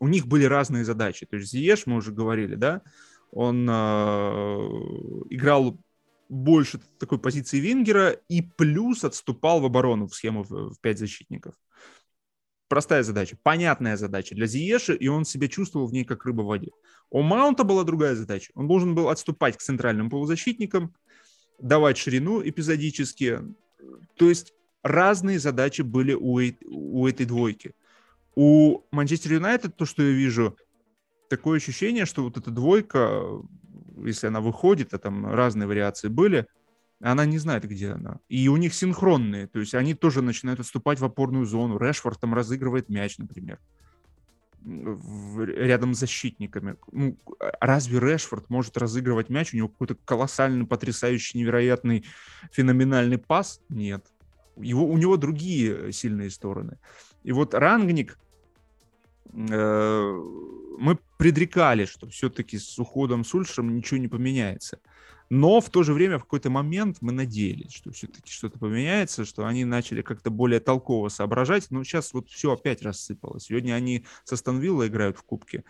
у 0.00 0.08
них 0.08 0.26
были 0.26 0.44
разные 0.44 0.84
задачи. 0.84 1.24
То 1.24 1.36
есть 1.36 1.52
Зиеш, 1.52 1.86
мы 1.86 1.96
уже 1.96 2.10
говорили, 2.10 2.56
да, 2.56 2.82
он 3.30 3.68
э, 3.70 3.72
играл 5.30 5.78
больше 6.28 6.80
такой 6.98 7.20
позиции 7.20 7.60
вингера 7.60 8.10
и 8.28 8.42
плюс 8.42 9.04
отступал 9.04 9.60
в 9.60 9.66
оборону 9.66 10.08
в 10.08 10.14
схему 10.14 10.42
в, 10.42 10.74
в 10.74 10.80
5 10.80 10.98
защитников 10.98 11.54
простая 12.70 13.02
задача, 13.02 13.36
понятная 13.42 13.96
задача 13.96 14.34
для 14.36 14.46
Зиеши, 14.46 14.94
и 14.94 15.08
он 15.08 15.24
себя 15.24 15.48
чувствовал 15.48 15.88
в 15.88 15.92
ней 15.92 16.04
как 16.04 16.24
рыба 16.24 16.42
в 16.42 16.46
воде. 16.46 16.70
У 17.10 17.20
Маунта 17.20 17.64
была 17.64 17.82
другая 17.82 18.14
задача. 18.14 18.52
Он 18.54 18.68
должен 18.68 18.94
был 18.94 19.08
отступать 19.08 19.56
к 19.56 19.60
центральным 19.60 20.08
полузащитникам, 20.08 20.94
давать 21.58 21.98
ширину 21.98 22.40
эпизодически. 22.40 23.40
То 24.14 24.28
есть 24.28 24.54
разные 24.84 25.40
задачи 25.40 25.82
были 25.82 26.14
у, 26.14 26.40
у 26.70 27.06
этой 27.08 27.26
двойки. 27.26 27.74
У 28.36 28.84
Манчестер 28.92 29.32
Юнайтед, 29.32 29.76
то, 29.76 29.84
что 29.84 30.04
я 30.04 30.12
вижу, 30.12 30.56
такое 31.28 31.56
ощущение, 31.56 32.06
что 32.06 32.22
вот 32.22 32.36
эта 32.36 32.52
двойка, 32.52 33.20
если 34.04 34.28
она 34.28 34.40
выходит, 34.40 34.94
а 34.94 34.98
там 34.98 35.26
разные 35.26 35.66
вариации 35.66 36.08
были– 36.08 36.46
она 37.00 37.24
не 37.24 37.38
знает, 37.38 37.66
где 37.66 37.92
она. 37.92 38.20
И 38.28 38.48
у 38.48 38.56
них 38.56 38.74
синхронные, 38.74 39.46
то 39.46 39.58
есть 39.58 39.74
они 39.74 39.94
тоже 39.94 40.22
начинают 40.22 40.60
отступать 40.60 41.00
в 41.00 41.04
опорную 41.04 41.46
зону. 41.46 41.78
Решфорд 41.78 42.20
там 42.20 42.34
разыгрывает 42.34 42.88
мяч, 42.88 43.18
например, 43.18 43.58
рядом 44.62 45.94
с 45.94 46.00
защитниками. 46.00 46.76
Ну, 46.92 47.16
разве 47.60 47.98
Решфорд 47.98 48.50
может 48.50 48.76
разыгрывать 48.76 49.30
мяч? 49.30 49.54
У 49.54 49.56
него 49.56 49.68
какой-то 49.68 49.96
колоссальный, 50.04 50.66
потрясающий, 50.66 51.38
невероятный, 51.38 52.04
феноменальный 52.52 53.18
пас? 53.18 53.62
Нет. 53.70 54.06
Его, 54.56 54.86
у 54.86 54.98
него 54.98 55.16
другие 55.16 55.92
сильные 55.92 56.30
стороны. 56.30 56.76
И 57.22 57.32
вот 57.32 57.54
Рангник, 57.54 58.18
э, 59.32 60.20
мы 60.78 60.98
предрекали, 61.16 61.86
что 61.86 62.06
все-таки 62.08 62.58
с 62.58 62.78
уходом 62.78 63.24
Сульшем 63.24 63.74
ничего 63.74 63.98
не 63.98 64.08
поменяется. 64.08 64.80
Но 65.30 65.60
в 65.60 65.70
то 65.70 65.84
же 65.84 65.92
время 65.92 66.18
в 66.18 66.24
какой-то 66.24 66.50
момент 66.50 66.98
мы 67.00 67.12
надеялись, 67.12 67.72
что 67.72 67.92
все-таки 67.92 68.30
что-то 68.30 68.58
поменяется, 68.58 69.24
что 69.24 69.46
они 69.46 69.64
начали 69.64 70.02
как-то 70.02 70.30
более 70.30 70.58
толково 70.58 71.08
соображать. 71.08 71.70
Но 71.70 71.84
сейчас 71.84 72.12
вот 72.12 72.28
все 72.28 72.52
опять 72.52 72.82
рассыпалось. 72.82 73.44
Сегодня 73.44 73.74
они 73.74 74.04
со 74.24 74.36
Станвилла 74.36 74.88
играют 74.88 75.16
в 75.16 75.22
кубке. 75.22 75.64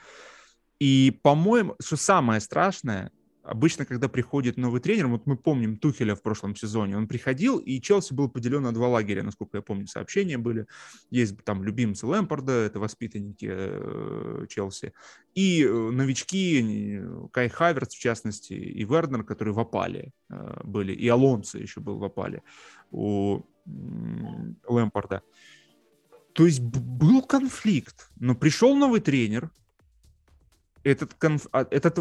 И, 0.78 1.20
по-моему, 1.22 1.76
что 1.78 1.96
самое 1.96 2.40
страшное, 2.40 3.12
Обычно, 3.51 3.84
когда 3.84 4.09
приходит 4.09 4.57
новый 4.59 4.80
тренер, 4.80 5.09
вот 5.09 5.26
мы 5.26 5.36
помним 5.36 5.76
Тухеля 5.76 6.14
в 6.14 6.22
прошлом 6.22 6.55
сезоне, 6.55 6.96
он 6.96 7.09
приходил, 7.09 7.59
и 7.59 7.80
Челси 7.80 8.14
был 8.14 8.28
поделен 8.28 8.62
на 8.62 8.72
два 8.72 8.86
лагеря, 8.86 9.24
насколько 9.24 9.57
я 9.57 9.62
помню, 9.62 9.88
сообщения 9.88 10.38
были. 10.38 10.66
Есть 11.11 11.36
там 11.44 11.64
любимцы 11.64 12.07
Лэмпорда, 12.07 12.53
это 12.53 12.78
воспитанники 12.78 13.48
э, 13.51 14.46
Челси, 14.48 14.92
и 15.34 15.64
э, 15.64 15.68
новички, 15.68 17.03
Кай 17.32 17.48
Хаверс, 17.48 17.88
в 17.88 17.98
частности, 17.98 18.53
и 18.53 18.84
Вернер, 18.84 19.24
которые 19.24 19.53
в 19.53 19.59
опале 19.59 20.12
э, 20.28 20.61
были, 20.62 20.92
и 20.92 21.09
Алонсо 21.09 21.59
еще 21.59 21.80
был 21.80 21.98
в 21.98 22.05
опале 22.05 22.44
у 22.92 23.42
Лэмпорда. 24.68 25.22
То 26.34 26.46
есть 26.46 26.61
был 26.61 27.22
конфликт, 27.22 28.11
но 28.14 28.36
пришел 28.36 28.76
новый 28.76 29.01
тренер, 29.01 29.51
этот, 30.84 31.14
конф... 31.14 31.48
А, 31.51 31.66
этот 31.68 31.98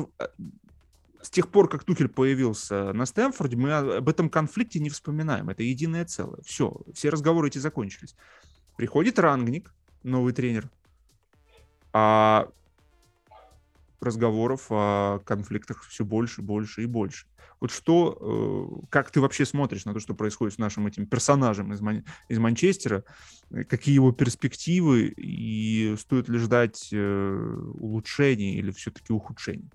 с 1.22 1.30
тех 1.30 1.50
пор, 1.50 1.70
как 1.70 1.84
Тухель 1.84 2.08
появился 2.08 2.94
на 2.94 3.06
Стэнфорде, 3.06 3.58
мы 3.58 3.74
об 3.74 4.08
этом 4.08 4.30
конфликте 4.30 4.80
не 4.80 4.90
вспоминаем. 4.90 5.50
Это 5.50 5.64
единое 5.64 6.06
целое. 6.06 6.42
Все, 6.46 6.82
все 6.94 7.10
разговоры 7.10 7.50
эти 7.50 7.58
закончились. 7.58 8.16
Приходит 8.78 9.20
Рангник, 9.20 9.74
новый 10.04 10.34
тренер, 10.34 10.70
а 11.92 12.50
разговоров 14.00 14.68
о 14.70 15.20
конфликтах 15.26 15.84
все 15.84 16.06
больше, 16.06 16.42
больше 16.42 16.84
и 16.84 16.86
больше. 16.86 17.28
Вот 17.60 17.72
что, 17.72 18.82
э, 18.82 18.88
как 18.90 19.12
ты 19.12 19.20
вообще 19.20 19.46
смотришь 19.46 19.84
на 19.84 19.94
то, 19.94 20.00
что 20.00 20.14
происходит 20.14 20.56
с 20.56 20.58
нашим 20.58 20.88
этим 20.88 21.06
персонажем 21.06 21.74
из, 21.74 21.82
Ман- 21.82 22.06
из 22.30 22.40
Манчестера? 22.40 23.04
Какие 23.68 23.96
его 23.96 24.14
перспективы 24.14 25.14
и 25.18 25.96
стоит 26.00 26.30
ли 26.30 26.38
ждать 26.38 26.88
э, 26.94 27.56
улучшений 27.74 28.56
или 28.56 28.72
все-таки 28.72 29.12
ухудшений? 29.12 29.70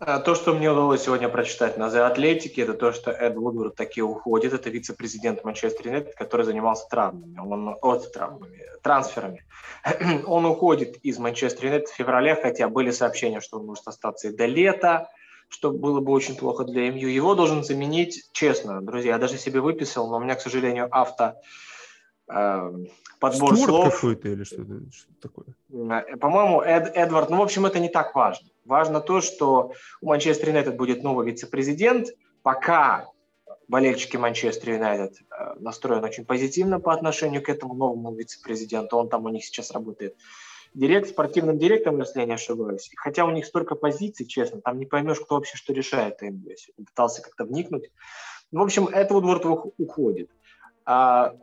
А, 0.00 0.18
то, 0.18 0.34
что 0.34 0.54
мне 0.54 0.70
удалось 0.70 1.02
сегодня 1.02 1.28
прочитать 1.28 1.78
на 1.78 1.84
The 1.84 2.12
Athletic, 2.12 2.52
это 2.56 2.74
то, 2.74 2.92
что 2.92 3.10
Эд 3.12 3.36
Вудвард 3.36 3.76
таки 3.76 4.02
уходит. 4.02 4.52
Это 4.52 4.68
вице-президент 4.68 5.44
Манчестер 5.44 5.86
Юнайтед, 5.86 6.14
который 6.16 6.44
занимался 6.44 6.88
травмами. 6.88 7.38
Он, 7.38 7.76
от 7.80 8.12
травмами, 8.12 8.60
трансферами. 8.82 9.44
он 10.26 10.44
уходит 10.46 10.96
из 11.02 11.18
Манчестер 11.18 11.66
Юнайтед 11.66 11.88
в 11.88 11.94
феврале, 11.94 12.34
хотя 12.34 12.68
были 12.68 12.90
сообщения, 12.90 13.40
что 13.40 13.58
он 13.58 13.66
может 13.66 13.86
остаться 13.86 14.28
и 14.28 14.36
до 14.36 14.46
лета, 14.46 15.08
что 15.48 15.70
было 15.70 16.00
бы 16.00 16.10
очень 16.12 16.36
плохо 16.36 16.64
для 16.64 16.90
МЮ. 16.90 17.08
Его 17.08 17.36
должен 17.36 17.62
заменить, 17.62 18.28
честно, 18.32 18.82
друзья, 18.82 19.12
я 19.12 19.18
даже 19.18 19.38
себе 19.38 19.60
выписал, 19.60 20.08
но 20.10 20.16
у 20.16 20.20
меня, 20.20 20.34
к 20.34 20.40
сожалению, 20.40 20.88
авто 20.90 21.34
э, 22.28 22.72
подбор 23.20 23.56
Стюарт 23.56 23.64
слов. 23.64 23.94
какой-то 23.94 24.28
или 24.28 24.42
что-то, 24.42 24.80
что 24.92 25.12
такое? 25.22 25.46
Э, 25.70 26.16
по-моему, 26.16 26.62
Эд, 26.62 26.90
Эдвард, 26.96 27.30
ну, 27.30 27.36
в 27.36 27.42
общем, 27.42 27.66
это 27.66 27.78
не 27.78 27.88
так 27.88 28.14
важно. 28.16 28.48
Важно 28.64 29.00
то, 29.00 29.20
что 29.20 29.72
у 30.00 30.06
Манчестер 30.08 30.48
Юнайтед 30.48 30.76
будет 30.76 31.02
новый 31.02 31.26
вице-президент. 31.26 32.08
Пока 32.42 33.08
болельщики 33.68 34.16
Манчестер 34.16 34.72
Юнайтед 34.72 35.14
э, 35.20 35.54
настроены 35.60 36.06
очень 36.06 36.24
позитивно 36.24 36.80
по 36.80 36.92
отношению 36.92 37.42
к 37.42 37.48
этому 37.48 37.74
новому 37.74 38.14
вице-президенту. 38.14 38.96
Он 38.96 39.08
там 39.08 39.24
у 39.24 39.28
них 39.28 39.44
сейчас 39.44 39.70
работает 39.70 40.16
директ, 40.74 41.08
спортивным 41.08 41.58
директором, 41.58 42.00
если 42.00 42.20
я 42.20 42.26
не 42.26 42.34
ошибаюсь. 42.34 42.88
И 42.92 42.96
хотя 42.96 43.24
у 43.24 43.30
них 43.30 43.46
столько 43.46 43.74
позиций, 43.74 44.26
честно, 44.26 44.60
там 44.60 44.78
не 44.78 44.86
поймешь, 44.86 45.20
кто 45.20 45.36
вообще 45.36 45.56
что 45.56 45.72
решает. 45.72 46.20
Я 46.20 46.32
пытался 46.76 47.22
как-то 47.22 47.44
вникнуть. 47.44 47.90
В 48.50 48.60
общем, 48.60 48.86
это 48.86 49.14
Вудворд 49.14 49.44
уходит. 49.78 50.30
А 50.84 51.34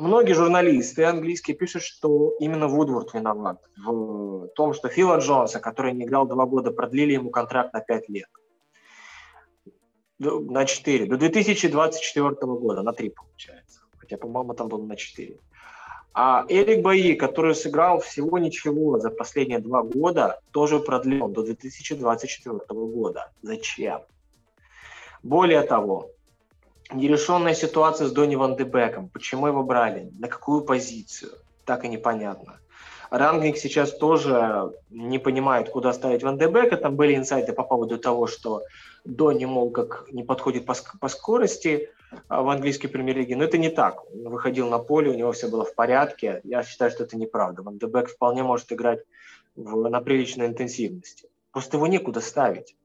многие 0.00 0.32
журналисты 0.32 1.04
английские 1.04 1.56
пишут, 1.56 1.82
что 1.82 2.34
именно 2.40 2.66
Вудворд 2.68 3.14
виноват 3.14 3.62
в 3.76 4.48
том, 4.54 4.74
что 4.74 4.88
Фила 4.88 5.18
Джонса, 5.18 5.60
который 5.60 5.92
не 5.92 6.04
играл 6.04 6.26
два 6.26 6.46
года, 6.46 6.70
продлили 6.70 7.12
ему 7.12 7.30
контракт 7.30 7.72
на 7.72 7.80
пять 7.80 8.08
лет. 8.08 8.28
На 10.18 10.64
четыре. 10.66 11.06
До 11.06 11.16
2024 11.16 12.34
года, 12.42 12.82
на 12.82 12.92
три 12.92 13.10
получается. 13.10 13.80
Хотя, 13.96 14.16
по-моему, 14.16 14.54
там 14.54 14.68
было 14.68 14.84
на 14.84 14.96
четыре. 14.96 15.38
А 16.12 16.44
Эрик 16.48 16.82
Баи, 16.82 17.14
который 17.14 17.54
сыграл 17.54 18.00
всего 18.00 18.38
ничего 18.38 18.98
за 18.98 19.10
последние 19.10 19.60
два 19.60 19.82
года, 19.82 20.40
тоже 20.50 20.80
продлил 20.80 21.28
до 21.28 21.42
2024 21.44 22.58
года. 22.68 23.32
Зачем? 23.42 24.00
Более 25.22 25.62
того, 25.62 26.10
Нерешенная 26.92 27.54
ситуация 27.54 28.08
с 28.08 28.12
Донни 28.12 28.34
Ван 28.34 28.56
Дебеком. 28.56 29.08
Почему 29.08 29.46
его 29.46 29.62
брали? 29.62 30.10
На 30.18 30.26
какую 30.26 30.62
позицию? 30.62 31.32
Так 31.64 31.84
и 31.84 31.88
непонятно. 31.88 32.58
Рангник 33.10 33.56
сейчас 33.58 33.96
тоже 33.96 34.72
не 34.90 35.18
понимает, 35.18 35.68
куда 35.68 35.92
ставить 35.92 36.22
Ван 36.22 36.38
Дебека. 36.38 36.76
Там 36.76 36.96
были 36.96 37.14
инсайты 37.14 37.52
по 37.52 37.62
поводу 37.62 37.98
того, 37.98 38.26
что 38.26 38.62
Донни, 39.04 39.44
мол, 39.44 39.70
как 39.70 40.06
не 40.10 40.24
подходит 40.24 40.66
по, 40.66 40.74
по 41.00 41.08
скорости 41.08 41.90
а, 42.28 42.42
в 42.42 42.48
английской 42.48 42.88
премьер-лиге. 42.88 43.36
Но 43.36 43.44
это 43.44 43.58
не 43.58 43.68
так. 43.68 44.04
Он 44.12 44.28
выходил 44.30 44.68
на 44.68 44.78
поле, 44.78 45.10
у 45.10 45.14
него 45.14 45.30
все 45.32 45.48
было 45.48 45.64
в 45.64 45.74
порядке. 45.74 46.40
Я 46.44 46.62
считаю, 46.64 46.90
что 46.90 47.04
это 47.04 47.16
неправда. 47.16 47.62
Ван 47.62 47.78
Дебек 47.78 48.08
вполне 48.08 48.42
может 48.42 48.72
играть 48.72 49.00
в, 49.54 49.88
на 49.88 50.00
приличной 50.00 50.46
интенсивности. 50.46 51.28
Просто 51.52 51.76
его 51.76 51.86
некуда 51.86 52.20
ставить. 52.20 52.76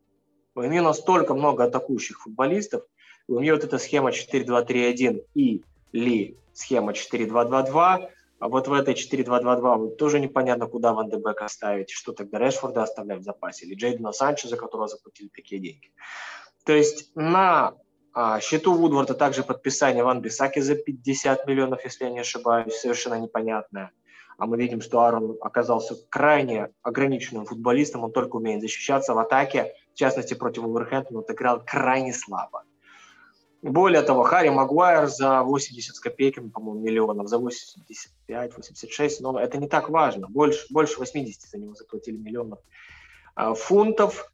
У 0.56 0.62
него 0.62 0.86
настолько 0.86 1.34
много 1.34 1.66
атакующих 1.66 2.22
футболистов, 2.22 2.84
у 3.28 3.40
нее 3.40 3.54
вот 3.54 3.64
эта 3.64 3.78
схема 3.78 4.12
4-2-3-1 4.12 5.26
и 5.34 5.64
ли 5.92 6.38
схема 6.54 6.92
4-2-2-2, 6.92 8.10
а 8.40 8.50
вот 8.50 8.68
в 8.68 8.74
этой 8.74 8.94
4-2-2-2 8.94 9.96
тоже 9.96 10.20
непонятно, 10.20 10.68
куда 10.68 10.94
Ван 10.94 11.10
де 11.10 11.18
Бека 11.18 11.48
ставить, 11.48 11.90
что 11.90 12.14
тогда 12.14 12.38
Решфорда 12.38 12.84
оставлять 12.84 13.20
в 13.20 13.24
запасе, 13.24 13.66
или 13.66 13.76
Джейдена 13.76 14.12
Санчо, 14.12 14.48
за 14.48 14.58
которого 14.58 14.88
заплатили 14.88 15.30
такие 15.30 15.62
деньги. 15.62 15.92
То 16.66 16.74
есть 16.74 17.12
на 17.16 17.76
а, 18.14 18.40
счету 18.40 18.74
Вудворда 18.74 19.14
также 19.14 19.44
подписание 19.44 20.04
Ван 20.04 20.22
Бисаки 20.22 20.60
за 20.60 20.76
50 20.76 21.48
миллионов, 21.48 21.84
если 21.84 22.06
я 22.06 22.12
не 22.12 22.20
ошибаюсь, 22.20 22.76
совершенно 22.76 23.20
непонятное. 23.20 23.92
А 24.38 24.46
мы 24.48 24.58
видим, 24.58 24.82
что 24.82 25.00
Аарон 25.00 25.38
оказался 25.42 25.96
крайне 26.10 26.70
ограниченным 26.82 27.46
футболистом, 27.46 28.04
он 28.04 28.12
только 28.12 28.36
умеет 28.36 28.62
защищаться 28.62 29.14
в 29.14 29.18
атаке, 29.18 29.74
в 29.94 29.98
частности 29.98 30.34
против 30.34 30.66
Уверхэмптона, 30.66 31.20
он 31.20 31.26
играл 31.30 31.64
крайне 31.66 32.14
слабо. 32.14 32.64
Более 33.66 34.04
того, 34.04 34.22
Харри 34.22 34.50
Магуайр 34.50 35.08
за 35.08 35.42
80 35.42 35.96
с 35.96 36.00
копейками, 36.00 36.50
по-моему, 36.50 36.82
миллионов, 36.82 37.28
за 37.28 37.38
85-86, 37.38 39.10
но 39.22 39.40
это 39.40 39.58
не 39.58 39.68
так 39.68 39.90
важно. 39.90 40.28
Больше, 40.28 40.68
больше 40.70 41.00
80 41.00 41.42
за 41.42 41.58
него 41.58 41.74
заплатили 41.74 42.16
миллионов 42.16 42.60
а, 43.34 43.56
фунтов. 43.56 44.32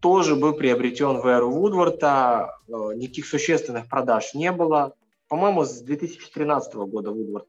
Тоже 0.00 0.36
был 0.36 0.52
приобретен 0.52 1.22
в 1.22 1.26
эру 1.26 1.50
Вудворта. 1.50 2.58
А, 2.68 2.92
никаких 2.92 3.24
существенных 3.24 3.88
продаж 3.88 4.34
не 4.34 4.52
было. 4.52 4.92
По-моему, 5.28 5.64
с 5.64 5.80
2013 5.80 6.74
года 6.74 7.12
Вудворд 7.12 7.46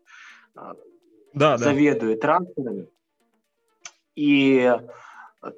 а, 0.55 0.77
да, 1.33 1.57
заведует 1.57 2.21
да. 2.21 2.27
трансферами. 2.27 2.87
И 4.15 4.73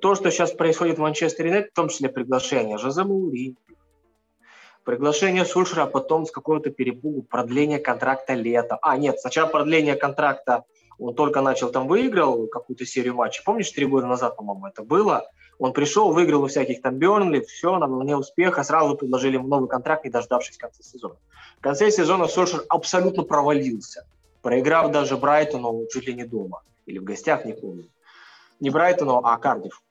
то, 0.02 0.16
что 0.16 0.32
сейчас 0.32 0.52
происходит 0.52 0.98
в 0.98 1.02
Манчестере 1.02 1.50
Юнайтед, 1.50 1.72
в 1.74 1.76
том 1.76 1.90
числе 1.90 2.10
приглашение 2.10 2.80
Жозе 2.80 3.04
Маури, 3.04 3.56
Приглашение 4.84 5.46
Сульшера, 5.46 5.84
а 5.84 5.88
потом 5.88 6.26
с 6.26 6.32
какого-то 6.32 6.70
перепугу 6.70 7.22
продление 7.22 7.80
контракта 7.80 8.34
лета. 8.34 8.78
А, 8.82 8.98
нет, 8.98 9.20
сначала 9.20 9.48
продление 9.48 9.96
контракта, 9.96 10.64
он 10.98 11.16
только 11.16 11.42
начал 11.42 11.72
там, 11.72 11.88
выиграл 11.88 12.48
какую-то 12.48 12.86
серию 12.86 13.16
матчей. 13.16 13.44
Помнишь, 13.44 13.72
три 13.72 13.86
года 13.86 14.08
назад, 14.08 14.36
по-моему, 14.36 14.68
это 14.68 14.84
было? 14.84 15.30
Он 15.58 15.74
пришел, 15.74 16.12
выиграл 16.12 16.44
у 16.44 16.48
всяких 16.48 16.82
там 16.82 16.96
Бернли, 16.96 17.42
все, 17.42 17.78
на 17.78 17.88
волне 17.88 18.16
успеха, 18.16 18.64
сразу 18.64 18.96
предложили 18.96 19.36
ему 19.36 19.48
новый 19.48 19.70
контракт, 19.70 20.06
не 20.06 20.10
дождавшись 20.10 20.58
конца 20.58 20.82
сезона. 20.82 21.16
В 21.58 21.62
конце 21.62 21.92
сезона 21.92 22.28
Сульшер 22.28 22.64
абсолютно 22.70 23.24
провалился, 23.24 24.08
проиграв 24.42 24.92
даже 24.92 25.18
Брайтону 25.18 25.86
чуть 25.92 26.08
ли 26.08 26.14
не 26.14 26.24
дома. 26.24 26.64
Или 26.86 27.00
в 27.00 27.04
гостях, 27.04 27.46
не 27.46 27.54
помню. 27.54 27.90
Не 28.60 28.70
Брайтону, 28.70 29.18
а 29.18 29.38
Кардив. 29.38 29.82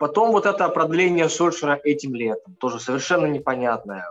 Потом 0.00 0.32
вот 0.32 0.46
это 0.46 0.66
продление 0.70 1.28
Сольшера 1.28 1.78
этим 1.84 2.14
летом, 2.14 2.54
тоже 2.54 2.80
совершенно 2.80 3.26
непонятное. 3.26 4.06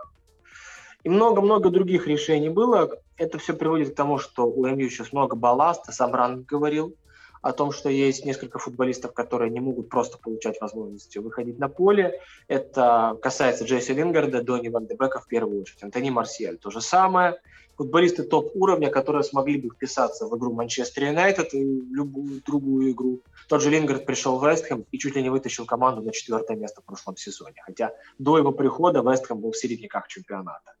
И 1.02 1.08
много-много 1.08 1.68
других 1.70 2.06
решений 2.06 2.48
было. 2.48 2.90
Это 3.16 3.38
все 3.38 3.54
приводит 3.54 3.92
к 3.92 3.96
тому, 3.96 4.18
что 4.18 4.46
у 4.46 4.68
МЮ 4.68 4.88
сейчас 4.88 5.12
много 5.12 5.34
балласта. 5.34 5.90
Сам 5.90 6.14
Ран 6.14 6.44
говорил 6.44 6.94
о 7.42 7.50
том, 7.50 7.72
что 7.72 7.88
есть 7.88 8.24
несколько 8.24 8.60
футболистов, 8.60 9.12
которые 9.12 9.50
не 9.50 9.58
могут 9.58 9.88
просто 9.88 10.16
получать 10.16 10.60
возможности 10.60 11.18
выходить 11.18 11.58
на 11.58 11.68
поле. 11.68 12.20
Это 12.46 13.18
касается 13.20 13.64
Джейси 13.64 13.90
Лингарда, 13.90 14.44
Донни 14.44 14.68
Ван 14.68 14.86
Дебека 14.86 15.18
в 15.18 15.26
первую 15.26 15.62
очередь. 15.62 15.82
Антони 15.82 16.10
Марсиаль 16.10 16.58
то 16.58 16.70
же 16.70 16.80
самое 16.80 17.40
футболисты 17.80 18.24
топ-уровня, 18.24 18.90
которые 18.90 19.22
смогли 19.22 19.58
бы 19.58 19.70
вписаться 19.70 20.26
в 20.26 20.36
игру 20.36 20.52
Манчестер 20.52 21.04
Юнайтед 21.04 21.54
и 21.54 21.64
любую 21.64 22.42
другую 22.44 22.90
игру. 22.90 23.20
Тот 23.48 23.62
же 23.62 23.70
Лингард 23.70 24.04
пришел 24.04 24.38
в 24.38 24.46
Вестхэм 24.46 24.84
и 24.92 24.98
чуть 24.98 25.16
ли 25.16 25.22
не 25.22 25.30
вытащил 25.30 25.64
команду 25.64 26.02
на 26.02 26.12
четвертое 26.12 26.58
место 26.58 26.82
в 26.82 26.84
прошлом 26.84 27.16
сезоне. 27.16 27.54
Хотя 27.64 27.94
до 28.18 28.36
его 28.36 28.52
прихода 28.52 29.00
Вестхэм 29.00 29.40
был 29.40 29.52
в 29.52 29.56
середняках 29.56 30.08
чемпионата. 30.08 30.74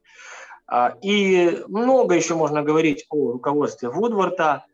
А, 0.66 0.98
и 1.00 1.64
много 1.68 2.14
еще 2.14 2.34
можно 2.34 2.62
говорить 2.62 3.06
о 3.08 3.32
руководстве 3.32 3.88
Вудворта. 3.88 4.66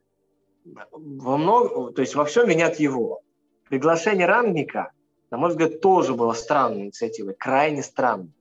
Во 0.65 1.37
много, 1.37 1.93
то 1.93 2.03
есть 2.03 2.17
во 2.17 2.25
всем 2.25 2.49
винят 2.49 2.81
его. 2.81 3.21
Приглашение 3.69 4.27
Рангника, 4.27 4.91
на 5.31 5.39
мой 5.39 5.51
взгляд, 5.51 5.81
тоже 5.81 6.15
было 6.15 6.33
странной 6.33 6.87
инициативой, 6.87 7.35
крайне 7.35 7.85
странной 7.85 8.33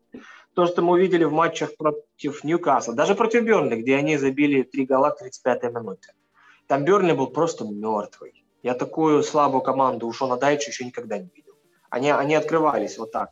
то, 0.56 0.66
что 0.66 0.82
мы 0.82 0.94
увидели 0.94 1.26
в 1.26 1.34
матчах 1.34 1.76
против 1.76 2.44
Ньюкасла, 2.44 2.94
даже 2.94 3.14
против 3.14 3.44
Бернли, 3.44 3.76
где 3.76 3.98
они 3.98 4.18
забили 4.18 4.64
три 4.64 4.86
гола 4.86 5.12
к 5.12 5.22
35-й 5.22 5.70
минуте. 5.70 6.14
Там 6.68 6.86
Бернли 6.86 7.12
был 7.12 7.28
просто 7.28 7.66
мертвый. 7.66 8.46
Я 8.64 8.74
такую 8.74 9.22
слабую 9.22 9.62
команду 9.62 10.08
у 10.08 10.14
Шона 10.14 10.38
Дайча 10.38 10.72
еще 10.72 10.86
никогда 10.86 11.18
не 11.18 11.30
видел. 11.36 11.54
Они, 11.90 12.10
они 12.10 12.36
открывались 12.36 12.98
вот 12.98 13.12
так. 13.12 13.30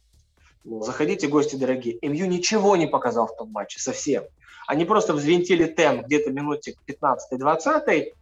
Ну, 0.66 0.82
заходите, 0.84 1.28
гости 1.28 1.56
дорогие. 1.56 1.98
МЮ 2.02 2.28
ничего 2.28 2.76
не 2.76 2.88
показал 2.88 3.28
в 3.28 3.36
том 3.36 3.50
матче 3.50 3.80
совсем. 3.80 4.24
Они 4.68 4.86
просто 4.86 5.14
взвинтили 5.14 5.66
темп 5.66 6.06
где-то 6.06 6.32
минуте 6.32 6.74
к 6.74 6.90
15-20. 6.90 8.14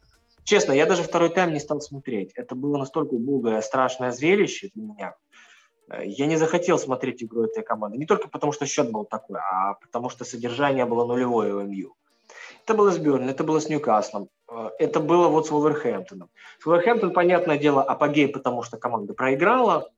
Честно, 0.44 0.74
я 0.74 0.86
даже 0.86 1.04
второй 1.04 1.30
тайм 1.30 1.54
не 1.54 1.60
стал 1.60 1.82
смотреть. 1.82 2.32
Это 2.36 2.56
было 2.56 2.78
настолько 2.78 3.14
убогое, 3.14 3.62
страшное 3.62 4.12
зрелище 4.12 4.70
для 4.74 4.84
меня. 4.84 5.16
Э, 5.92 6.06
я 6.06 6.26
не 6.28 6.38
захотел 6.38 6.80
смотреть 6.80 7.24
игру 7.24 7.44
этой 7.44 7.64
команды. 7.64 7.98
Не 7.98 8.06
только 8.06 8.28
потому, 8.28 8.54
что 8.54 8.66
счет 8.66 8.92
был 8.92 9.06
такой, 9.06 9.40
а 9.40 9.74
потому 9.76 10.10
что 10.10 10.26
содержание 10.26 10.86
было 10.86 11.06
нулевое 11.06 11.54
у 11.54 11.62
МЮ. 11.62 11.96
Это 12.64 12.74
было 12.76 12.92
с 12.92 12.98
Берн, 12.98 13.28
это 13.30 13.44
было 13.44 13.60
с 13.60 13.70
Ньюкаслом, 13.70 14.30
э, 14.50 14.70
это 14.80 15.00
было 15.00 15.28
вот 15.28 15.48
с 15.48 15.52
Вулверхэмптоном. 15.52 16.30
С 16.60 16.66
Вулверхэмптон, 16.66 17.14
понятное 17.14 17.58
дело, 17.58 17.84
апогей, 17.84 18.28
потому 18.28 18.64
что 18.64 18.78
команда 18.78 19.14
проиграла, 19.14 19.90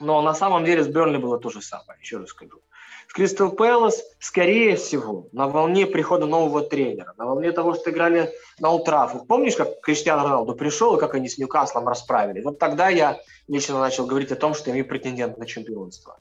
но 0.00 0.22
на 0.22 0.34
самом 0.34 0.64
деле 0.64 0.82
с 0.82 0.88
Бернли 0.88 1.18
было 1.18 1.38
то 1.38 1.50
же 1.50 1.62
самое, 1.62 1.98
еще 2.00 2.18
раз 2.18 2.30
скажу. 2.30 2.60
В 3.06 3.12
Кристал 3.14 3.52
Пэлас, 3.52 4.02
скорее 4.18 4.76
всего, 4.76 5.28
на 5.32 5.48
волне 5.48 5.86
прихода 5.86 6.26
нового 6.26 6.62
тренера, 6.62 7.14
на 7.16 7.26
волне 7.26 7.52
того, 7.52 7.74
что 7.74 7.90
играли 7.90 8.32
на 8.58 8.70
Ултрафу. 8.72 9.24
Помнишь, 9.24 9.56
как 9.56 9.80
Криштиану 9.80 10.24
Роналду 10.24 10.54
пришел 10.54 10.96
и 10.96 11.00
как 11.00 11.14
они 11.14 11.28
с 11.28 11.38
Ньюкаслом 11.38 11.86
расправили? 11.86 12.42
Вот 12.42 12.58
тогда 12.58 12.88
я 12.88 13.18
лично 13.48 13.78
начал 13.78 14.06
говорить 14.06 14.32
о 14.32 14.36
том, 14.36 14.54
что 14.54 14.70
они 14.70 14.82
претендент 14.82 15.38
на 15.38 15.46
чемпионство. 15.46 16.18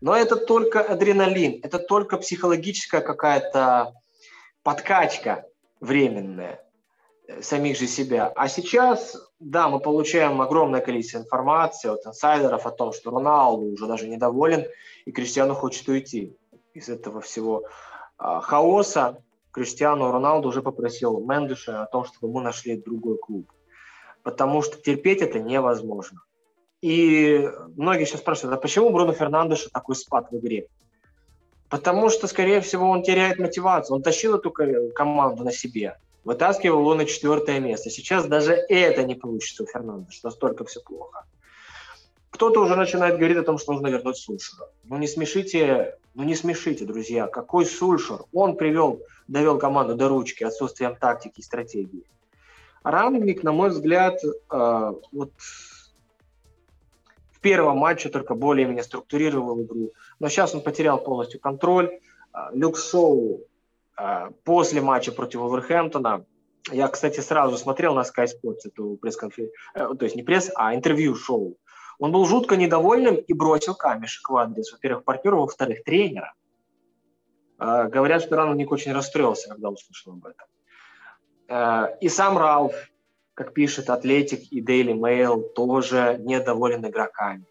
Но 0.00 0.16
это 0.16 0.36
только 0.36 0.80
адреналин, 0.80 1.60
это 1.62 1.78
только 1.78 2.16
психологическая 2.16 3.02
какая-то 3.02 3.94
подкачка 4.62 5.44
временная 5.80 6.60
самих 7.40 7.78
же 7.78 7.86
себя. 7.86 8.32
А 8.34 8.48
сейчас, 8.48 9.16
да, 9.42 9.68
мы 9.68 9.80
получаем 9.80 10.40
огромное 10.40 10.80
количество 10.80 11.18
информации 11.18 11.88
от 11.88 12.06
инсайдеров 12.06 12.64
о 12.64 12.70
том, 12.70 12.92
что 12.92 13.10
Роналду 13.10 13.66
уже 13.66 13.86
даже 13.86 14.08
недоволен, 14.08 14.66
и 15.04 15.10
Криштиану 15.10 15.54
хочет 15.54 15.88
уйти 15.88 16.36
из 16.74 16.88
этого 16.88 17.20
всего 17.20 17.64
а, 18.18 18.40
хаоса. 18.40 19.18
Криштиану 19.50 20.12
Роналду 20.12 20.48
уже 20.48 20.62
попросил 20.62 21.20
Мендуша 21.20 21.82
о 21.82 21.86
том, 21.86 22.04
чтобы 22.04 22.32
мы 22.32 22.40
нашли 22.40 22.76
другой 22.76 23.18
клуб. 23.18 23.50
Потому 24.22 24.62
что 24.62 24.80
терпеть 24.80 25.20
это 25.20 25.40
невозможно. 25.40 26.20
И 26.80 27.50
многие 27.76 28.04
сейчас 28.04 28.20
спрашивают, 28.20 28.56
а 28.56 28.60
почему 28.60 28.90
Бруно 28.90 29.12
Фернандеша 29.12 29.70
такой 29.70 29.96
спад 29.96 30.30
в 30.30 30.38
игре? 30.38 30.68
Потому 31.68 32.10
что, 32.10 32.28
скорее 32.28 32.60
всего, 32.60 32.88
он 32.88 33.02
теряет 33.02 33.38
мотивацию. 33.38 33.96
Он 33.96 34.02
тащил 34.02 34.36
эту 34.36 34.52
команду 34.94 35.42
на 35.42 35.52
себе 35.52 35.98
вытаскивал 36.24 36.80
его 36.80 36.94
на 36.94 37.04
четвертое 37.04 37.60
место. 37.60 37.90
Сейчас 37.90 38.26
даже 38.26 38.52
это 38.52 39.04
не 39.04 39.14
получится 39.14 39.64
у 39.64 39.66
Фернандеша, 39.66 40.20
настолько 40.24 40.64
все 40.64 40.80
плохо. 40.80 41.24
Кто-то 42.30 42.62
уже 42.62 42.76
начинает 42.76 43.18
говорить 43.18 43.36
о 43.36 43.42
том, 43.42 43.58
что 43.58 43.72
нужно 43.72 43.88
вернуть 43.88 44.16
Сульшера. 44.16 44.70
Ну 44.84 44.96
не 44.96 45.06
смешите, 45.06 45.98
ну 46.14 46.22
не 46.22 46.34
смешите, 46.34 46.86
друзья. 46.86 47.26
Какой 47.26 47.66
Сульшер? 47.66 48.24
Он 48.32 48.56
привел, 48.56 49.02
довел 49.28 49.58
команду 49.58 49.94
до 49.94 50.08
ручки 50.08 50.42
отсутствием 50.42 50.96
тактики 50.96 51.40
и 51.40 51.42
стратегии. 51.42 52.04
Рангник, 52.82 53.42
на 53.42 53.52
мой 53.52 53.68
взгляд, 53.68 54.18
э, 54.24 54.92
вот 55.12 55.32
в 57.32 57.40
первом 57.40 57.78
матче 57.78 58.08
только 58.08 58.34
более-менее 58.34 58.82
структурировал 58.82 59.62
игру. 59.62 59.92
Но 60.18 60.28
сейчас 60.28 60.54
он 60.54 60.62
потерял 60.62 61.02
полностью 61.02 61.38
контроль. 61.38 62.00
Э, 62.32 62.48
Люк 62.54 62.78
Шоу 62.78 63.42
после 64.44 64.80
матча 64.80 65.12
против 65.12 65.40
Уверхэмптона, 65.42 66.24
я, 66.70 66.88
кстати, 66.88 67.20
сразу 67.20 67.56
смотрел 67.58 67.94
на 67.94 68.02
Sky 68.02 68.26
Sports 68.26 68.60
эту 68.64 68.96
пресс-конференцию, 69.00 69.56
э, 69.74 69.94
то 69.98 70.04
есть 70.04 70.14
не 70.14 70.22
пресс, 70.22 70.50
а 70.54 70.74
интервью-шоу. 70.74 71.56
Он 71.98 72.12
был 72.12 72.24
жутко 72.24 72.56
недовольным 72.56 73.16
и 73.16 73.32
бросил 73.32 73.74
камешек 73.74 74.28
в 74.28 74.36
адрес, 74.36 74.72
во-первых, 74.72 75.04
партнера, 75.04 75.36
во-вторых, 75.36 75.82
тренера. 75.84 76.34
Э, 77.58 77.88
говорят, 77.88 78.22
что 78.22 78.36
Рангник 78.36 78.70
очень 78.70 78.92
расстроился, 78.92 79.48
когда 79.48 79.70
услышал 79.70 80.12
об 80.12 80.24
этом. 80.24 80.46
Э, 81.48 81.96
и 82.00 82.08
сам 82.08 82.38
Ралф, 82.38 82.74
как 83.34 83.54
пишет 83.54 83.90
Атлетик 83.90 84.52
и 84.52 84.62
Daily 84.62 84.94
Mail, 84.94 85.42
тоже 85.54 86.18
недоволен 86.20 86.86
игроками. 86.86 87.44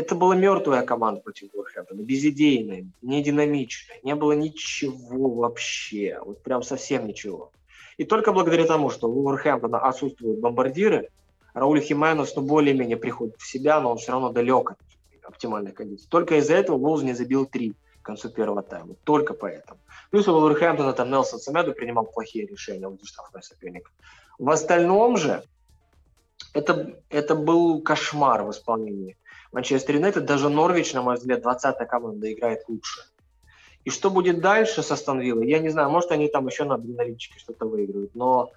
Это 0.00 0.14
была 0.14 0.34
мертвая 0.34 0.80
команда 0.80 1.20
против 1.20 1.52
Вулверхэмптона, 1.52 2.00
безидейная, 2.00 2.86
не 3.02 3.22
динамичная, 3.22 3.98
не 4.02 4.14
было 4.14 4.32
ничего 4.32 5.28
вообще, 5.28 6.18
вот 6.24 6.42
прям 6.42 6.62
совсем 6.62 7.06
ничего. 7.06 7.52
И 7.98 8.04
только 8.04 8.32
благодаря 8.32 8.64
тому, 8.64 8.88
что 8.88 9.10
у 9.10 9.12
Вулверхэмптона 9.12 9.78
отсутствуют 9.78 10.40
бомбардиры, 10.40 11.10
Рауль 11.52 11.82
Хименес, 11.82 12.34
ну, 12.34 12.40
более-менее 12.40 12.96
приходит 12.96 13.36
в 13.36 13.46
себя, 13.46 13.78
но 13.78 13.90
он 13.90 13.98
все 13.98 14.12
равно 14.12 14.30
далек 14.30 14.70
от 14.70 14.78
оптимальной 15.22 15.72
кондиции. 15.72 16.08
Только 16.08 16.36
из-за 16.36 16.54
этого 16.54 16.78
Волз 16.78 17.02
не 17.02 17.12
забил 17.12 17.44
три 17.44 17.74
к 18.00 18.06
концу 18.06 18.30
первого 18.30 18.62
тайма. 18.62 18.94
Только 19.04 19.34
поэтому. 19.34 19.80
Плюс 20.10 20.26
у 20.28 20.32
Вулверхэмптона 20.32 20.94
там 20.94 21.10
Нелсон 21.10 21.40
Самеду 21.40 21.74
принимал 21.74 22.06
плохие 22.06 22.46
решения, 22.46 22.88
он 22.88 22.98
штрафной 23.04 23.42
соперник. 23.42 23.92
В 24.38 24.48
остальном 24.48 25.18
же 25.18 25.44
это, 26.54 26.96
это 27.10 27.34
был 27.34 27.82
кошмар 27.82 28.44
в 28.44 28.50
исполнении 28.50 29.18
Манчестер 29.52 29.96
Юнайтед. 29.96 30.24
Даже 30.24 30.48
Норвич, 30.48 30.92
на 30.92 31.02
мой 31.02 31.16
взгляд, 31.16 31.44
20-я 31.44 31.86
команда 31.86 32.32
играет 32.32 32.64
лучше. 32.68 33.02
И 33.84 33.90
что 33.90 34.10
будет 34.10 34.40
дальше 34.40 34.82
со 34.82 34.94
Станвиллой, 34.96 35.48
я 35.48 35.58
не 35.58 35.70
знаю. 35.70 35.90
Может, 35.90 36.12
они 36.12 36.28
там 36.28 36.46
еще 36.46 36.64
на 36.64 36.74
адреналинчике 36.74 37.38
что-то 37.38 37.66
выиграют. 37.66 38.14
Но 38.14 38.52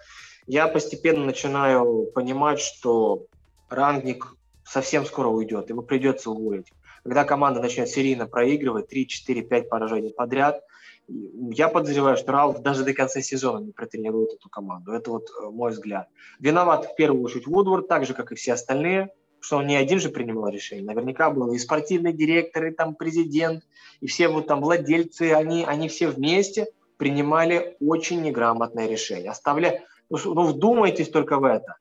я 0.47 0.67
постепенно 0.67 1.25
начинаю 1.25 2.11
понимать, 2.13 2.59
что 2.59 3.25
рангник 3.69 4.35
совсем 4.65 5.05
скоро 5.05 5.27
уйдет, 5.27 5.69
ему 5.69 5.81
придется 5.81 6.29
уволить. 6.29 6.71
Когда 7.03 7.25
команда 7.25 7.61
начнет 7.61 7.89
серийно 7.89 8.27
проигрывать 8.27 8.87
3, 8.87 9.07
4, 9.07 9.41
5 9.41 9.69
поражений 9.69 10.13
подряд, 10.13 10.61
я 11.07 11.67
подозреваю, 11.67 12.15
что 12.15 12.31
Ралф 12.31 12.61
даже 12.61 12.85
до 12.85 12.93
конца 12.93 13.21
сезона 13.21 13.63
не 13.63 13.71
протренирует 13.71 14.33
эту 14.33 14.49
команду. 14.49 14.93
Это 14.93 15.11
вот 15.11 15.29
э, 15.29 15.49
мой 15.49 15.71
взгляд. 15.71 16.07
Виноват 16.39 16.85
в 16.85 16.95
первую 16.95 17.21
очередь 17.23 17.45
Вудворд, 17.45 17.89
так 17.89 18.05
же, 18.05 18.13
как 18.13 18.31
и 18.31 18.35
все 18.35 18.53
остальные, 18.53 19.09
что 19.43 19.57
он 19.57 19.67
не 19.67 19.75
один 19.75 19.99
же 19.99 20.09
принимал 20.09 20.47
решение. 20.47 20.85
Наверняка 20.85 21.29
был 21.29 21.51
и 21.51 21.59
спортивный 21.59 22.13
директор, 22.13 22.65
и 22.65 22.71
там 22.71 22.95
президент, 22.95 23.65
и 23.99 24.07
все 24.07 24.29
вот 24.29 24.47
там 24.47 24.61
владельцы, 24.61 25.33
они, 25.33 25.65
они 25.65 25.89
все 25.89 26.07
вместе 26.07 26.67
принимали 26.97 27.75
очень 27.81 28.21
неграмотное 28.21 28.87
решение. 28.87 29.29
Оставля... 29.29 29.83
Ну, 30.09 30.17
ну, 30.23 30.43
вдумайтесь 30.43 31.09
только 31.09 31.37
в 31.37 31.43
это. 31.43 31.77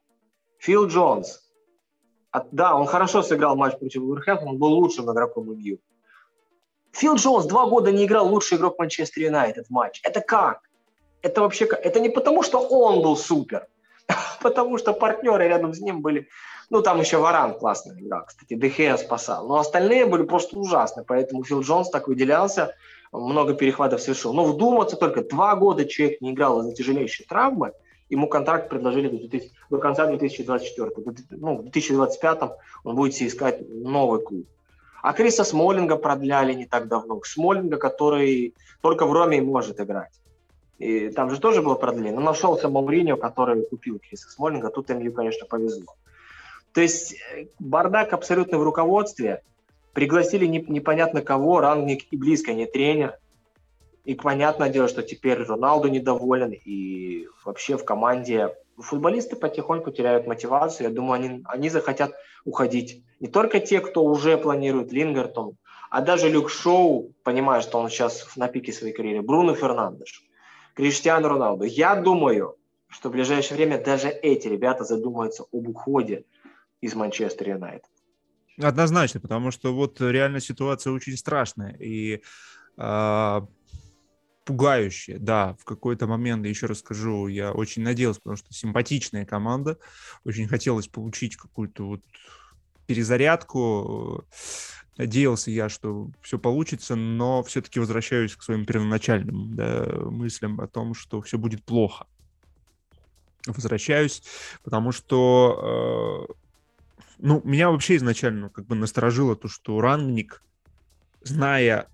Фил 0.58 0.86
Джонс. 0.86 1.40
От, 2.32 2.48
да, 2.50 2.74
он 2.74 2.86
хорошо 2.86 3.22
сыграл 3.22 3.56
матч 3.56 3.78
против 3.78 4.02
Уверхэмптона, 4.02 4.52
он 4.52 4.58
был 4.58 4.72
лучшим 4.72 5.10
игроком 5.12 5.56
МЮ. 5.56 5.78
Фил 6.92 7.14
Джонс 7.14 7.46
два 7.46 7.66
года 7.66 7.92
не 7.92 8.06
играл 8.06 8.26
лучший 8.28 8.58
игрок 8.58 8.78
Манчестер 8.78 9.24
Юнайтед 9.24 9.66
в 9.66 9.70
матч. 9.70 10.00
Это 10.02 10.20
как? 10.20 10.62
Это 11.20 11.42
вообще 11.42 11.66
как? 11.66 11.84
Это 11.84 12.00
не 12.00 12.08
потому, 12.08 12.42
что 12.42 12.58
он 12.58 13.02
был 13.02 13.16
супер, 13.16 13.68
потому 14.42 14.78
что 14.78 14.92
партнеры 14.92 15.46
рядом 15.46 15.74
с 15.74 15.80
ним 15.80 16.00
были... 16.00 16.28
Ну, 16.72 16.80
там 16.80 17.00
еще 17.00 17.18
Варан 17.18 17.52
классная 17.58 18.00
игра, 18.00 18.22
кстати, 18.22 18.54
Дехея 18.54 18.96
спасал. 18.96 19.46
Но 19.46 19.58
остальные 19.58 20.06
были 20.06 20.22
просто 20.22 20.58
ужасны, 20.58 21.04
поэтому 21.06 21.44
Фил 21.44 21.60
Джонс 21.60 21.90
так 21.90 22.08
выделялся, 22.08 22.74
много 23.12 23.52
перехватов 23.52 24.00
совершил. 24.00 24.32
Но 24.32 24.44
вдуматься 24.44 24.96
только, 24.96 25.22
два 25.22 25.54
года 25.54 25.84
человек 25.84 26.22
не 26.22 26.30
играл 26.30 26.60
из-за 26.60 26.72
тяжелейшей 26.72 27.26
травмы, 27.26 27.72
ему 28.08 28.26
контракт 28.26 28.70
предложили 28.70 29.08
до, 29.08 29.18
2000, 29.18 29.50
до 29.68 29.78
конца 29.80 30.06
2024. 30.06 30.90
Ну, 31.32 31.58
в 31.58 31.62
2025 31.64 32.40
он 32.84 32.96
будет 32.96 33.20
искать 33.20 33.60
новый 33.68 34.22
клуб. 34.22 34.46
А 35.02 35.12
Криса 35.12 35.44
Смолинга 35.44 35.96
продляли 35.96 36.54
не 36.54 36.64
так 36.64 36.88
давно. 36.88 37.20
Смолинга, 37.22 37.76
который 37.76 38.54
только 38.80 39.04
в 39.04 39.12
Роме 39.12 39.42
может 39.42 39.78
играть. 39.78 40.12
И 40.78 41.10
там 41.10 41.28
же 41.28 41.38
тоже 41.38 41.60
было 41.60 41.74
продление. 41.74 42.14
Но 42.14 42.22
нашелся 42.22 42.70
Мауриньо, 42.70 43.18
который 43.18 43.66
купил 43.66 43.98
Криса 43.98 44.30
Смолинга. 44.30 44.70
Тут 44.70 44.88
МЮ, 44.88 45.12
конечно, 45.12 45.46
повезло. 45.46 45.96
То 46.72 46.80
есть 46.80 47.14
э, 47.14 47.46
бардак 47.58 48.12
абсолютно 48.12 48.58
в 48.58 48.62
руководстве. 48.62 49.42
Пригласили 49.92 50.46
непонятно 50.46 51.20
кого, 51.20 51.60
рангник 51.60 52.06
и 52.10 52.16
близко 52.16 52.54
не 52.54 52.66
тренер. 52.66 53.18
И 54.04 54.14
понятное 54.14 54.70
дело, 54.70 54.88
что 54.88 55.02
теперь 55.02 55.38
Роналду 55.42 55.88
недоволен, 55.88 56.52
и 56.52 57.28
вообще 57.44 57.76
в 57.76 57.84
команде 57.84 58.56
футболисты 58.78 59.36
потихоньку 59.36 59.90
теряют 59.90 60.26
мотивацию. 60.26 60.88
Я 60.88 60.94
думаю, 60.94 61.12
они, 61.12 61.42
они 61.44 61.68
захотят 61.68 62.12
уходить. 62.44 63.04
Не 63.20 63.28
только 63.28 63.60
те, 63.60 63.80
кто 63.80 64.02
уже 64.02 64.38
планирует 64.38 64.92
Лингертон, 64.92 65.56
а 65.90 66.00
даже 66.00 66.30
Люк 66.30 66.50
Шоу, 66.50 67.12
понимая, 67.22 67.60
что 67.60 67.78
он 67.78 67.90
сейчас 67.90 68.36
на 68.36 68.48
пике 68.48 68.72
своей 68.72 68.94
карьеры, 68.94 69.22
Бруно 69.22 69.54
Фернандеш, 69.54 70.24
Криштиану 70.74 71.28
Роналду. 71.28 71.64
Я 71.64 71.94
думаю, 71.94 72.56
что 72.88 73.08
в 73.08 73.12
ближайшее 73.12 73.56
время 73.56 73.78
даже 73.78 74.08
эти 74.08 74.48
ребята 74.48 74.84
задумаются 74.84 75.44
об 75.52 75.68
уходе 75.68 76.24
из 76.82 76.94
Манчестер 76.94 77.48
Юнайтед. 77.48 77.88
Однозначно, 78.60 79.20
потому 79.20 79.50
что 79.50 79.74
вот 79.74 79.98
реально 80.00 80.40
ситуация 80.40 80.92
очень 80.92 81.16
страшная. 81.16 81.74
И 81.78 82.22
э, 82.76 83.40
пугающее, 84.44 85.18
да, 85.18 85.56
в 85.58 85.64
какой-то 85.64 86.06
момент, 86.06 86.44
еще 86.44 86.66
расскажу, 86.66 87.28
я 87.28 87.52
очень 87.52 87.82
надеялся, 87.82 88.20
потому 88.20 88.36
что 88.36 88.52
симпатичная 88.52 89.24
команда, 89.24 89.78
очень 90.24 90.48
хотелось 90.48 90.88
получить 90.88 91.36
какую-то 91.36 91.84
вот 91.84 92.02
перезарядку, 92.86 94.26
надеялся 94.96 95.50
я, 95.50 95.68
что 95.68 96.10
все 96.20 96.38
получится, 96.38 96.96
но 96.96 97.42
все-таки 97.42 97.80
возвращаюсь 97.80 98.36
к 98.36 98.42
своим 98.42 98.66
первоначальным 98.66 99.54
да, 99.54 99.86
мыслям 100.10 100.60
о 100.60 100.66
том, 100.66 100.94
что 100.94 101.22
все 101.22 101.38
будет 101.38 101.64
плохо. 101.64 102.06
Возвращаюсь, 103.46 104.22
потому 104.62 104.92
что, 104.92 106.28
э, 106.28 106.32
ну, 107.22 107.40
меня 107.44 107.70
вообще 107.70 107.96
изначально 107.96 108.50
как 108.50 108.66
бы 108.66 108.74
насторожило 108.74 109.36
то, 109.36 109.48
что 109.48 109.80
Рангник, 109.80 110.42
зная 111.22 111.86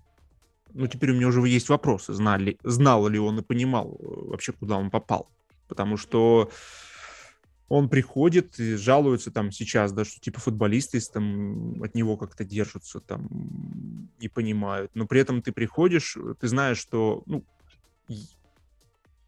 ну, 0.73 0.87
теперь 0.87 1.11
у 1.11 1.15
меня 1.15 1.27
уже 1.27 1.41
есть 1.47 1.69
вопросы, 1.69 2.13
знали, 2.13 2.57
знал 2.63 3.07
ли 3.07 3.19
он 3.19 3.39
и 3.39 3.43
понимал 3.43 3.97
э, 3.99 4.03
вообще, 4.29 4.51
куда 4.51 4.77
он 4.77 4.89
попал. 4.89 5.29
Потому 5.67 5.97
что 5.97 6.51
он 7.67 7.89
приходит 7.89 8.59
и 8.59 8.75
жалуется 8.75 9.31
там 9.31 9.51
сейчас, 9.51 9.91
да, 9.91 10.03
что 10.05 10.19
типа 10.19 10.39
футболисты 10.39 10.99
там 11.13 11.81
от 11.81 11.95
него 11.95 12.17
как-то 12.17 12.43
держатся, 12.43 12.99
там, 12.99 13.27
не 14.19 14.27
понимают. 14.27 14.91
Но 14.95 15.05
при 15.05 15.21
этом 15.21 15.41
ты 15.41 15.51
приходишь, 15.51 16.17
ты 16.39 16.47
знаешь, 16.47 16.79
что, 16.79 17.23
ну, 17.27 17.43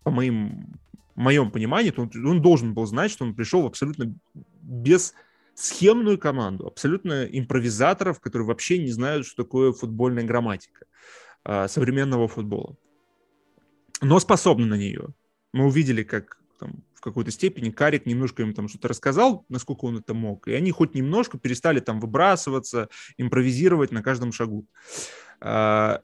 по 0.04 0.10
моим, 0.10 0.74
моем 1.16 1.52
понимании, 1.52 1.94
он, 1.96 2.10
он 2.26 2.42
должен 2.42 2.74
был 2.74 2.86
знать, 2.88 3.12
что 3.12 3.26
он 3.26 3.36
пришел 3.36 3.66
абсолютно 3.66 4.16
без 4.62 5.14
схемную 5.56 6.18
команду, 6.18 6.68
абсолютно 6.68 7.26
импровизаторов, 7.26 8.20
которые 8.20 8.48
вообще 8.48 8.78
не 8.78 8.92
знают, 8.92 9.26
что 9.26 9.44
такое 9.44 9.72
футбольная 9.74 10.24
грамматика. 10.24 10.86
А, 11.44 11.68
современного 11.68 12.28
футбола. 12.28 12.76
Но 14.02 14.20
способны 14.20 14.66
на 14.66 14.76
нее. 14.76 15.10
Мы 15.54 15.66
увидели, 15.66 16.04
как 16.04 16.40
там, 16.60 16.84
в 16.94 17.02
какой-то 17.02 17.32
степени 17.32 17.72
Карик 17.72 18.06
немножко 18.06 18.44
им 18.44 18.54
там 18.54 18.68
что-то 18.68 18.88
рассказал, 18.88 19.46
насколько 19.50 19.86
он 19.86 19.98
это 19.98 20.14
мог, 20.14 20.48
и 20.48 20.54
они 20.54 20.72
хоть 20.72 20.94
немножко 20.94 21.40
перестали 21.40 21.80
там 21.80 22.00
выбрасываться, 22.00 22.90
импровизировать 23.18 23.92
на 23.92 24.04
каждом 24.04 24.32
шагу. 24.32 24.68
А, 25.40 26.02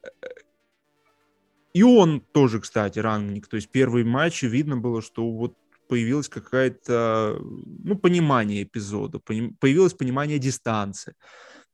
и 1.72 1.82
он 1.84 2.20
тоже, 2.20 2.60
кстати, 2.60 2.98
ранник. 2.98 3.46
То 3.46 3.56
есть 3.56 3.70
первый 3.70 4.02
матч 4.02 4.42
видно 4.42 4.76
было, 4.76 5.00
что 5.00 5.30
вот 5.30 5.56
появилось 5.88 6.28
какое-то 6.28 7.38
ну, 7.40 7.96
понимание 7.96 8.62
эпизода, 8.62 9.18
появилось 9.18 9.94
понимание 9.94 10.38
дистанции 10.38 11.14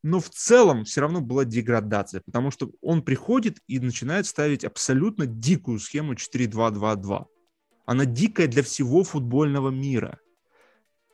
но 0.04 0.20
в 0.20 0.28
целом 0.28 0.84
все 0.84 1.00
равно 1.00 1.22
была 1.22 1.46
деградация, 1.46 2.20
потому 2.20 2.50
что 2.50 2.70
он 2.82 3.02
приходит 3.02 3.60
и 3.66 3.80
начинает 3.80 4.26
ставить 4.26 4.62
абсолютно 4.62 5.24
дикую 5.24 5.78
схему 5.78 6.12
4-2-2-2. 6.12 7.24
Она 7.86 8.04
дикая 8.04 8.46
для 8.46 8.62
всего 8.62 9.02
футбольного 9.02 9.70
мира. 9.70 10.20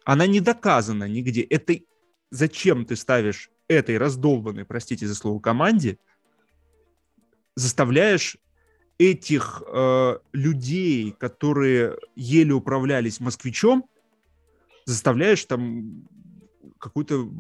Она 0.05 0.27
не 0.27 0.41
доказана 0.41 1.05
нигде. 1.05 1.43
Это 1.43 1.77
зачем 2.33 2.85
ты 2.85 2.97
ставишь 2.97 3.53
этой 3.69 3.97
раздолбанной, 3.97 4.65
простите 4.65 5.07
за 5.07 5.15
слово, 5.15 5.39
команде, 5.39 5.97
заставляешь 7.55 8.39
этих 9.01 9.63
э, 9.67 10.19
людей, 10.33 11.13
которые 11.19 11.97
еле 12.17 12.53
управлялись 12.53 13.19
москвичом, 13.19 13.87
заставляешь 14.85 15.43
там 15.47 16.05
какую-то 16.79 17.31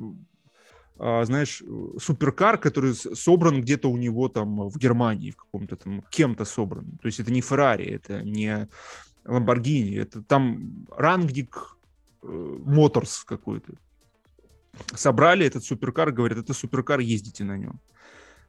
а, 0.99 1.25
знаешь, 1.25 1.63
суперкар, 1.99 2.59
который 2.59 2.95
собран 2.95 3.61
где-то 3.61 3.91
у 3.91 3.97
него 3.97 4.29
там 4.29 4.69
в 4.69 4.79
Германии, 4.79 5.31
в 5.31 5.37
каком-то 5.37 5.77
там, 5.77 6.03
кем-то 6.11 6.45
собран. 6.45 6.99
То 7.03 7.07
есть 7.07 7.21
это 7.21 7.31
не 7.33 7.41
Феррари, 7.41 7.87
это 7.87 8.23
не 8.23 8.69
Ламборгини, 9.25 9.97
это 9.97 10.23
там 10.23 10.87
Рангник 10.97 11.77
Моторс 12.23 13.25
какой-то. 13.25 13.73
Собрали 14.95 15.47
этот 15.47 15.65
суперкар, 15.65 16.13
говорят, 16.13 16.39
это 16.39 16.55
суперкар, 16.55 17.01
ездите 17.01 17.45
на 17.45 17.57
нем. 17.57 17.81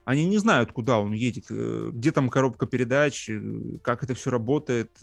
Они 0.03 0.25
не 0.25 0.37
знают, 0.37 0.71
куда 0.71 0.99
он 0.99 1.13
едет, 1.13 1.45
э, 1.49 1.89
где 1.93 2.11
там 2.11 2.29
коробка 2.29 2.65
передач, 2.65 3.29
э, 3.29 3.41
как 3.83 4.03
это 4.03 4.13
все 4.13 4.31
работает. 4.31 4.97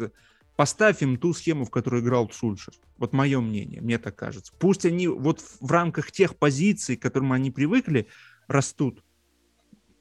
Поставь 0.56 1.02
им 1.02 1.16
ту 1.16 1.32
схему, 1.34 1.64
в 1.64 1.70
которой 1.70 2.00
играл 2.00 2.30
Сульшер. 2.30 2.74
Вот 2.96 3.12
мое 3.12 3.40
мнение, 3.40 3.80
мне 3.80 3.98
так 3.98 4.16
кажется. 4.16 4.52
Пусть 4.58 4.84
они 4.84 5.06
вот 5.06 5.40
в 5.60 5.70
рамках 5.70 6.10
тех 6.10 6.36
позиций, 6.36 6.96
к 6.96 7.02
которым 7.02 7.32
они 7.32 7.50
привыкли, 7.50 8.08
растут. 8.48 9.04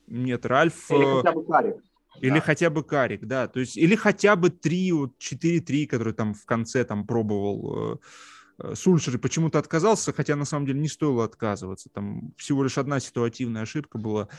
Нет, 0.08 0.46
Ральф... 0.46 0.90
Или 0.90 1.22
хотя 1.22 1.32
бы 1.34 1.46
Карик. 1.46 1.76
Или 2.22 2.36
да. 2.36 2.42
хотя 2.42 2.70
бы 2.72 2.84
Карик, 2.84 3.26
да. 3.26 3.48
То 3.48 3.60
есть, 3.60 3.78
или 3.78 3.96
хотя 3.96 4.36
бы 4.36 4.50
3, 4.50 4.92
вот 4.94 5.12
4-3, 5.20 5.86
которые 5.86 6.16
там 6.16 6.34
в 6.34 6.46
конце 6.46 6.84
там 6.84 7.06
пробовал 7.06 8.00
Э, 8.60 8.76
Сульшер 8.76 9.18
почему-то 9.20 9.60
отказался, 9.60 10.14
хотя 10.14 10.36
на 10.36 10.46
самом 10.46 10.66
деле 10.66 10.80
не 10.80 10.88
стоило 10.88 11.24
отказываться. 11.24 11.90
Там 11.90 12.34
всего 12.38 12.64
лишь 12.64 12.78
одна 12.78 13.00
ситуативная 13.00 13.64
ошибка 13.64 13.98
была, 13.98 14.30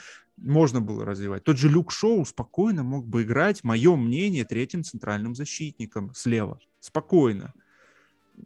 можно 0.41 0.81
было 0.81 1.05
развивать. 1.05 1.45
Тот 1.45 1.59
же 1.59 1.69
Люк 1.69 1.93
Шоу 1.93 2.25
спокойно 2.25 2.83
мог 2.83 3.07
бы 3.07 3.23
играть, 3.23 3.65
мое 3.65 3.97
мнение, 3.97 4.45
третьим 4.45 4.83
центральным 4.83 5.35
защитником 5.35 6.13
слева. 6.15 6.61
Спокойно. 6.81 7.53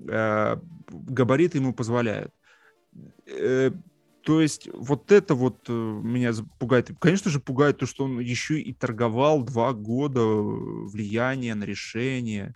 Э, 0.08 0.56
габариты 0.88 1.58
ему 1.58 1.74
позволяют. 1.74 2.32
Э, 3.26 3.70
то 4.22 4.40
есть 4.40 4.68
вот 4.72 5.10
это 5.10 5.34
вот 5.34 5.68
меня 5.68 6.32
пугает. 6.58 6.90
Конечно 7.00 7.30
же, 7.30 7.40
пугает 7.40 7.78
то, 7.78 7.86
что 7.86 8.04
он 8.04 8.20
еще 8.20 8.60
и 8.60 8.72
торговал 8.72 9.42
два 9.42 9.72
года 9.72 10.20
влияния 10.22 11.54
на 11.54 11.64
решение 11.64 12.54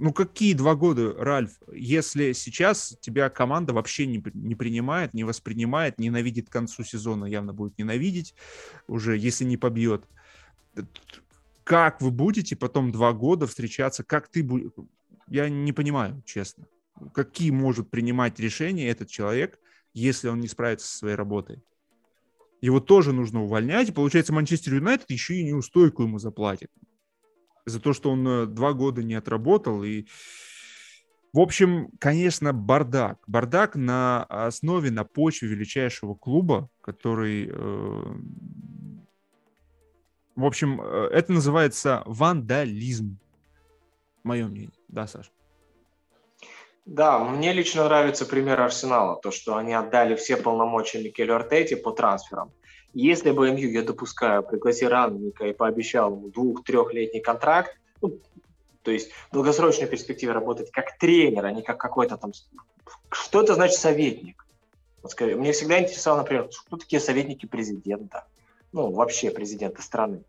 ну 0.00 0.12
какие 0.12 0.54
два 0.54 0.74
года, 0.74 1.14
Ральф, 1.14 1.52
если 1.72 2.32
сейчас 2.32 2.96
тебя 3.00 3.28
команда 3.28 3.72
вообще 3.72 4.06
не, 4.06 4.22
не 4.34 4.54
принимает, 4.54 5.14
не 5.14 5.24
воспринимает, 5.24 5.98
ненавидит 5.98 6.48
к 6.48 6.52
концу 6.52 6.84
сезона, 6.84 7.26
явно 7.26 7.52
будет 7.52 7.78
ненавидеть 7.78 8.34
уже, 8.88 9.16
если 9.18 9.44
не 9.44 9.56
побьет. 9.56 10.04
Как 11.64 12.00
вы 12.00 12.10
будете 12.10 12.56
потом 12.56 12.90
два 12.90 13.12
года 13.12 13.46
встречаться? 13.46 14.02
Как 14.02 14.28
ты 14.28 14.42
будешь? 14.42 14.70
Я 15.28 15.48
не 15.48 15.72
понимаю, 15.72 16.22
честно. 16.24 16.66
Какие 17.12 17.50
может 17.50 17.90
принимать 17.90 18.40
решения 18.40 18.88
этот 18.88 19.08
человек, 19.08 19.58
если 19.92 20.28
он 20.28 20.40
не 20.40 20.48
справится 20.48 20.88
со 20.88 20.98
своей 20.98 21.16
работой? 21.16 21.62
Его 22.62 22.80
тоже 22.80 23.12
нужно 23.12 23.42
увольнять. 23.42 23.88
И 23.90 23.92
получается, 23.92 24.32
Манчестер 24.32 24.74
Юнайтед 24.74 25.10
еще 25.10 25.36
и 25.36 25.44
неустойку 25.44 26.02
ему 26.02 26.18
заплатит 26.18 26.70
за 27.66 27.80
то, 27.80 27.92
что 27.92 28.10
он 28.10 28.26
э, 28.26 28.46
два 28.46 28.72
года 28.72 29.02
не 29.02 29.14
отработал. 29.14 29.82
И, 29.82 30.06
в 31.32 31.40
общем, 31.40 31.90
конечно, 31.98 32.52
бардак. 32.52 33.18
Бардак 33.26 33.76
на 33.76 34.24
основе, 34.24 34.90
на 34.90 35.04
почве 35.04 35.48
величайшего 35.48 36.14
клуба, 36.14 36.68
который... 36.80 37.50
Э, 37.52 38.02
в 40.36 40.44
общем, 40.44 40.80
э, 40.80 41.08
это 41.12 41.32
называется 41.32 42.02
вандализм. 42.06 43.18
Мое 44.22 44.46
мнение. 44.46 44.72
Да, 44.88 45.06
Саша? 45.06 45.30
Да, 46.86 47.18
мне 47.18 47.52
лично 47.52 47.84
нравится 47.84 48.26
пример 48.26 48.60
Арсенала, 48.60 49.20
то, 49.20 49.30
что 49.30 49.56
они 49.56 49.72
отдали 49.74 50.16
все 50.16 50.36
полномочия 50.36 51.02
Микелю 51.02 51.36
Артете 51.36 51.76
по 51.76 51.92
трансферам. 51.92 52.52
Если 52.92 53.30
бы 53.30 53.50
МЮ, 53.52 53.70
я 53.70 53.82
допускаю, 53.82 54.42
пригласил 54.42 54.88
Ранника 54.88 55.46
и 55.46 55.52
пообещал 55.52 56.12
ему 56.12 56.28
двух-трехлетний 56.28 57.20
контракт, 57.20 57.78
ну, 58.02 58.18
то 58.82 58.90
есть 58.90 59.12
в 59.30 59.34
долгосрочной 59.34 59.86
перспективе 59.86 60.32
работать 60.32 60.70
как 60.70 60.98
тренер, 60.98 61.46
а 61.46 61.52
не 61.52 61.62
как 61.62 61.78
какой-то 61.78 62.16
там... 62.16 62.32
Что 63.10 63.42
это 63.42 63.54
значит 63.54 63.78
советник? 63.78 64.44
Вот 65.02 65.12
скажи, 65.12 65.36
мне 65.36 65.52
всегда 65.52 65.80
интересовало, 65.80 66.22
например, 66.22 66.48
кто 66.66 66.76
такие 66.76 66.98
советники 66.98 67.46
президента? 67.46 68.26
Ну, 68.72 68.90
вообще 68.90 69.30
президента 69.30 69.82
страны. 69.82 70.24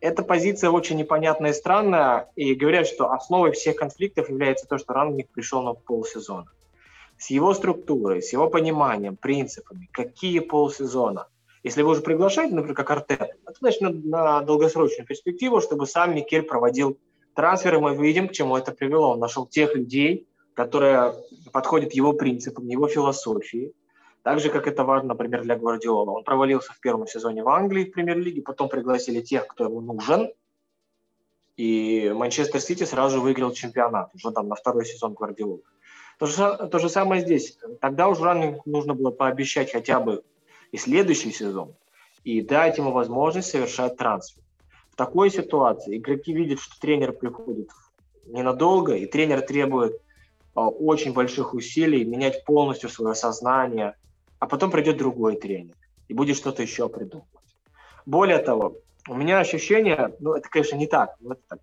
Эта 0.00 0.22
позиция 0.22 0.70
очень 0.70 0.98
непонятная 0.98 1.52
и 1.52 1.54
странная, 1.54 2.28
и 2.36 2.54
говорят, 2.54 2.86
что 2.86 3.10
основой 3.10 3.52
всех 3.52 3.76
конфликтов 3.76 4.28
является 4.28 4.66
то, 4.66 4.76
что 4.76 4.92
Рангник 4.92 5.30
пришел 5.30 5.62
на 5.62 5.72
полсезона. 5.72 6.50
С 7.16 7.30
его 7.30 7.54
структурой, 7.54 8.20
с 8.20 8.32
его 8.34 8.50
пониманием, 8.50 9.16
принципами, 9.16 9.88
какие 9.92 10.40
полсезона– 10.40 11.28
если 11.66 11.82
вы 11.82 11.90
уже 11.90 12.00
приглашаете, 12.00 12.54
например, 12.54 12.76
как 12.76 12.92
Артет, 12.92 13.20
это 13.20 13.58
значит 13.58 13.80
на, 13.80 13.90
на 13.90 14.40
долгосрочную 14.42 15.04
перспективу, 15.04 15.60
чтобы 15.60 15.88
сам 15.88 16.14
Микель 16.14 16.44
проводил 16.44 16.96
трансферы, 17.34 17.80
мы 17.80 17.96
видим, 17.96 18.28
к 18.28 18.32
чему 18.32 18.56
это 18.56 18.70
привело. 18.70 19.10
Он 19.10 19.18
нашел 19.18 19.46
тех 19.48 19.74
людей, 19.74 20.28
которые 20.54 21.12
подходят 21.52 21.92
его 21.92 22.12
принципам, 22.12 22.68
его 22.68 22.86
философии. 22.86 23.72
Так 24.22 24.38
же, 24.38 24.48
как 24.48 24.68
это 24.68 24.84
важно, 24.84 25.08
например, 25.08 25.42
для 25.42 25.56
Гвардиола. 25.56 26.12
Он 26.12 26.22
провалился 26.22 26.72
в 26.72 26.78
первом 26.78 27.08
сезоне 27.08 27.42
в 27.42 27.48
Англии 27.48 27.86
в 27.86 27.90
премьер-лиге, 27.90 28.42
потом 28.42 28.68
пригласили 28.68 29.20
тех, 29.20 29.48
кто 29.48 29.64
ему 29.64 29.80
нужен, 29.80 30.30
и 31.56 32.12
Манчестер 32.14 32.60
Сити 32.60 32.84
сразу 32.84 33.20
выиграл 33.20 33.50
чемпионат, 33.50 34.14
уже 34.14 34.30
там 34.30 34.46
на 34.46 34.54
второй 34.54 34.86
сезон 34.86 35.14
Гвардиолы. 35.14 35.62
То 36.20 36.26
же, 36.26 36.68
то 36.70 36.78
же 36.78 36.88
самое 36.88 37.22
здесь. 37.22 37.58
Тогда 37.80 38.06
уже 38.06 38.60
нужно 38.66 38.94
было 38.94 39.10
пообещать 39.10 39.72
хотя 39.72 39.98
бы 39.98 40.22
и 40.72 40.76
следующий 40.76 41.32
сезон, 41.32 41.74
и 42.24 42.42
дать 42.42 42.78
ему 42.78 42.92
возможность 42.92 43.50
совершать 43.50 43.96
трансфер. 43.96 44.42
В 44.90 44.96
такой 44.96 45.30
ситуации 45.30 45.98
игроки 45.98 46.32
видят, 46.32 46.60
что 46.60 46.80
тренер 46.80 47.12
приходит 47.12 47.70
ненадолго, 48.24 48.94
и 48.96 49.06
тренер 49.06 49.42
требует 49.42 50.00
а, 50.54 50.68
очень 50.68 51.12
больших 51.12 51.54
усилий 51.54 52.04
менять 52.04 52.44
полностью 52.44 52.88
свое 52.88 53.14
сознание, 53.14 53.94
а 54.38 54.46
потом 54.46 54.70
придет 54.70 54.96
другой 54.96 55.36
тренер 55.36 55.74
и 56.08 56.14
будет 56.14 56.36
что-то 56.36 56.62
еще 56.62 56.88
придумывать. 56.88 57.28
Более 58.06 58.38
того, 58.38 58.76
у 59.08 59.14
меня 59.14 59.38
ощущение, 59.38 60.14
ну 60.18 60.34
это, 60.34 60.48
конечно, 60.48 60.76
не 60.76 60.86
так, 60.86 61.16
но 61.20 61.34
это 61.34 61.42
так, 61.48 61.60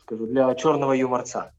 скажу, 0.00 0.26
для 0.26 0.54
черного 0.54 0.92
юморца, 0.92 1.52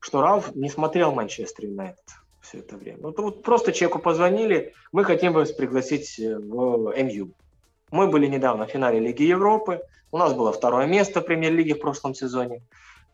что 0.00 0.20
Ралф 0.20 0.54
не 0.54 0.68
смотрел 0.68 1.12
Манчестер 1.12 1.66
Юнайтед 1.66 2.04
все 2.46 2.58
это 2.58 2.76
время. 2.76 2.98
Вот, 3.02 3.18
вот 3.18 3.42
просто 3.42 3.72
человеку 3.72 3.98
позвонили, 3.98 4.74
мы 4.92 5.04
хотим 5.04 5.32
вас 5.32 5.52
пригласить 5.52 6.18
э, 6.18 6.38
в 6.38 6.94
МЮ. 6.96 7.30
Мы 7.90 8.06
были 8.08 8.26
недавно 8.26 8.66
в 8.66 8.70
финале 8.70 9.00
Лиги 9.00 9.24
Европы, 9.24 9.82
у 10.12 10.18
нас 10.18 10.32
было 10.32 10.52
второе 10.52 10.86
место 10.86 11.20
в 11.20 11.24
премьер-лиге 11.24 11.74
в 11.74 11.80
прошлом 11.80 12.14
сезоне. 12.14 12.62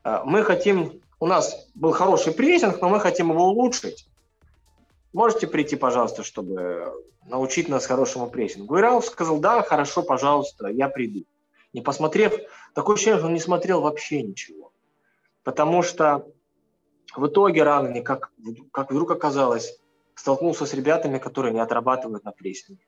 Э, 0.04 0.20
мы 0.24 0.42
хотим, 0.44 1.00
у 1.20 1.26
нас 1.26 1.68
был 1.74 1.92
хороший 1.92 2.32
прессинг, 2.32 2.80
но 2.80 2.88
мы 2.88 3.00
хотим 3.00 3.30
его 3.30 3.46
улучшить. 3.46 4.06
Можете 5.12 5.46
прийти, 5.46 5.76
пожалуйста, 5.76 6.22
чтобы 6.22 6.92
научить 7.26 7.68
нас 7.68 7.86
хорошему 7.86 8.28
прессингу. 8.28 8.78
И 8.78 8.80
Рауф 8.80 9.06
сказал, 9.06 9.38
да, 9.38 9.62
хорошо, 9.62 10.02
пожалуйста, 10.02 10.68
я 10.68 10.88
приду. 10.88 11.24
Не 11.72 11.80
посмотрев, 11.80 12.34
ощущение, 12.74 13.18
что 13.18 13.26
он 13.26 13.34
не 13.34 13.40
смотрел 13.40 13.80
вообще 13.80 14.22
ничего. 14.22 14.72
Потому 15.42 15.82
что 15.82 16.26
в 17.16 17.26
итоге 17.26 17.62
Рангни, 17.62 18.00
как, 18.00 18.30
как 18.72 18.90
вдруг 18.90 19.10
оказалось, 19.10 19.78
столкнулся 20.14 20.66
с 20.66 20.74
ребятами, 20.74 21.18
которые 21.18 21.52
не 21.52 21.60
отрабатывают 21.60 22.24
на 22.24 22.32
прессинге. 22.32 22.84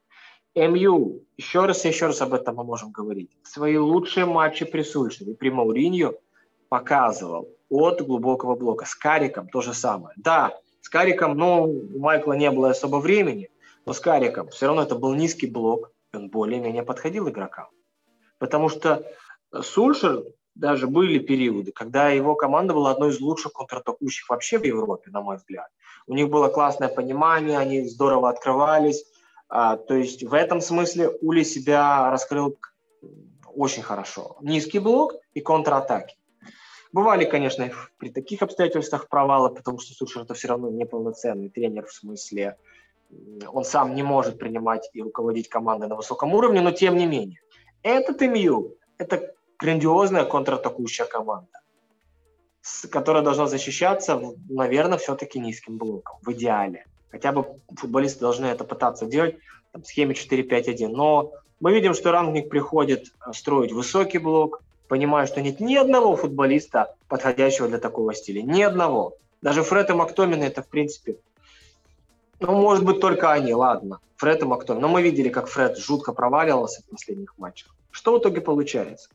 МЮ, 0.55 1.25
еще 1.37 1.67
раз 1.67 1.85
и 1.85 1.89
еще 1.89 2.07
раз 2.07 2.23
об 2.23 2.33
этом 2.33 2.57
мы 2.57 2.65
можем 2.65 2.93
говорить, 2.93 3.37
свои 3.43 3.77
лучшие 3.77 4.25
матчи 4.25 4.65
при 4.65 4.83
Сульшере, 4.83 5.35
при 5.35 5.51
Мауриньо 5.51 6.15
показывал 6.69 7.49
от 7.69 8.01
глубокого 8.03 8.55
блока. 8.55 8.85
С 8.85 8.95
Кариком 8.95 9.49
то 9.49 9.61
же 9.63 9.75
самое. 9.75 10.15
Да, 10.17 10.57
с 10.81 10.89
Кариком, 10.89 11.37
ну, 11.37 11.65
у 11.65 11.99
Майкла 11.99 12.35
не 12.35 12.51
было 12.51 12.71
особо 12.71 12.99
времени, 12.99 13.51
но 13.85 13.93
с 13.93 14.01
Кариком 14.01 14.49
все 14.49 14.67
равно 14.67 14.83
это 14.83 14.95
был 14.95 15.15
низкий 15.15 15.49
блок, 15.49 15.91
и 16.13 16.17
он 16.17 16.31
более-менее 16.31 16.85
подходил 16.85 17.29
игрокам. 17.29 17.67
Потому 18.39 18.69
что 18.69 19.05
Сульшер 19.53 20.25
даже 20.55 20.87
были 20.87 21.19
периоды, 21.19 21.73
когда 21.73 22.09
его 22.11 22.35
команда 22.35 22.75
была 22.75 22.91
одной 22.91 23.11
из 23.11 23.21
лучших 23.21 23.53
контратакующих 23.53 24.29
вообще 24.29 24.59
в 24.59 24.65
Европе, 24.65 25.11
на 25.11 25.21
мой 25.21 25.37
взгляд. 25.37 25.69
У 26.07 26.15
них 26.15 26.29
было 26.29 26.49
классное 26.49 26.89
понимание, 26.89 27.59
они 27.59 27.89
здорово 27.89 28.29
открывались. 28.29 29.05
А, 29.49 29.77
то 29.77 29.95
есть 29.95 30.23
в 30.23 30.35
этом 30.35 30.61
смысле 30.61 31.11
Ули 31.21 31.43
себя 31.43 32.11
раскрыл 32.11 32.59
очень 33.47 33.83
хорошо. 33.83 34.37
Низкий 34.41 34.79
блок 34.79 35.15
и 35.35 35.41
контратаки. 35.41 36.17
Бывали, 36.93 37.25
конечно, 37.25 37.71
при 37.99 38.11
таких 38.11 38.43
обстоятельствах 38.43 39.09
провалы, 39.09 39.51
потому 39.51 39.79
что 39.81 39.95
Сушер 39.95 40.23
это 40.23 40.35
все 40.35 40.49
равно 40.49 40.71
неполноценный 40.71 41.49
тренер 41.49 41.87
в 41.87 41.93
смысле 41.93 42.57
он 43.53 43.65
сам 43.65 43.95
не 43.95 44.03
может 44.03 44.39
принимать 44.39 44.89
и 44.93 45.03
руководить 45.03 45.49
командой 45.49 45.89
на 45.89 45.97
высоком 45.97 46.35
уровне, 46.35 46.61
но 46.61 46.71
тем 46.73 46.97
не 46.97 47.07
менее. 47.07 47.41
Этот 47.83 48.21
МЮ– 48.21 48.77
это 48.99 49.35
грандиозная 49.59 50.25
контратакующая 50.25 51.07
команда, 51.07 51.61
которая 52.91 53.23
должна 53.23 53.47
защищаться, 53.47 54.21
наверное, 54.49 54.99
все-таки 54.99 55.39
низким 55.39 55.79
блоком, 55.79 56.19
в 56.23 56.33
идеале. 56.33 56.87
Хотя 57.11 57.33
бы 57.33 57.61
футболисты 57.77 58.21
должны 58.21 58.47
это 58.47 58.65
пытаться 58.65 59.07
делать 59.07 59.37
там, 59.73 59.83
в 59.83 59.87
схеме 59.87 60.15
4-5-1. 60.15 60.89
Но 60.89 61.33
мы 61.61 61.73
видим, 61.73 61.95
что 61.95 62.11
рангник 62.11 62.49
приходит 62.49 63.13
э, 63.27 63.33
строить 63.33 63.73
высокий 63.73 64.19
блок, 64.19 64.63
понимая, 64.89 65.27
что 65.27 65.41
нет 65.41 65.61
ни 65.61 65.77
одного 65.77 66.17
футболиста, 66.17 66.97
подходящего 67.09 67.69
для 67.69 67.79
такого 67.79 68.15
стиля. 68.15 68.43
Ни 68.43 68.63
одного. 68.63 69.17
Даже 69.43 69.63
Фред 69.63 69.91
и 69.91 69.93
Мактомин 69.93 70.43
это, 70.43 70.63
в 70.63 70.69
принципе, 70.69 71.19
Ну, 72.41 72.53
может 72.53 72.85
быть, 72.85 73.01
только 73.01 73.31
они, 73.31 73.55
ладно. 73.55 74.01
Фред 74.17 74.43
и 74.43 74.47
Мактомин. 74.47 74.81
Но 74.81 74.89
мы 74.89 75.03
видели, 75.03 75.29
как 75.29 75.47
Фред 75.47 75.79
жутко 75.79 76.13
проваливался 76.13 76.83
в 76.83 76.91
последних 76.91 77.39
матчах. 77.39 77.75
Что 77.91 78.17
в 78.17 78.19
итоге 78.19 78.41
получается? 78.41 79.09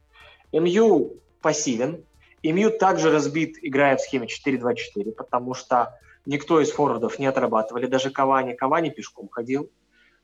МЮ 0.51 1.21
пассивен. 1.41 2.05
МЮ 2.43 2.71
также 2.71 3.11
разбит, 3.11 3.57
играя 3.61 3.97
в 3.97 4.01
схеме 4.01 4.27
4-2-4, 4.27 5.11
потому 5.11 5.53
что 5.53 5.97
никто 6.25 6.61
из 6.61 6.71
форвардов 6.71 7.19
не 7.19 7.25
отрабатывали. 7.27 7.85
Даже 7.85 8.09
Кавани. 8.09 8.53
Кавани 8.53 8.89
пешком 8.89 9.29
ходил 9.29 9.69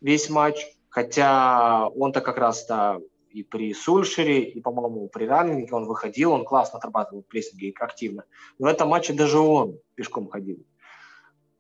весь 0.02 0.30
матч. 0.30 0.66
Хотя 0.90 1.90
он-то 1.90 2.22
как 2.22 2.38
раз-то 2.38 3.02
и 3.30 3.44
при 3.44 3.74
Сульшере, 3.74 4.44
и, 4.44 4.62
по-моему, 4.62 5.10
при 5.10 5.26
Раннике 5.26 5.76
он 5.76 5.88
выходил, 5.88 6.32
он 6.32 6.46
классно 6.46 6.80
отрабатывал 6.80 7.22
в 7.22 7.28
прессинге 7.28 7.74
активно. 7.78 8.24
Но 8.60 8.68
в 8.68 8.70
этом 8.70 8.88
матче 8.88 9.12
даже 9.12 9.40
он 9.40 9.78
пешком 9.96 10.30
ходил. 10.30 10.66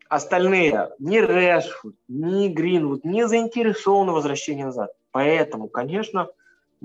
Остальные, 0.07 0.91
ни 0.99 1.17
Решфуд, 1.17 1.97
ни 2.07 2.47
Гринвуд 2.47 3.03
не 3.03 3.27
заинтересованы 3.27 4.13
в 4.13 4.15
возвращении 4.15 4.63
назад. 4.63 4.91
Поэтому, 5.11 5.67
конечно, 5.67 6.29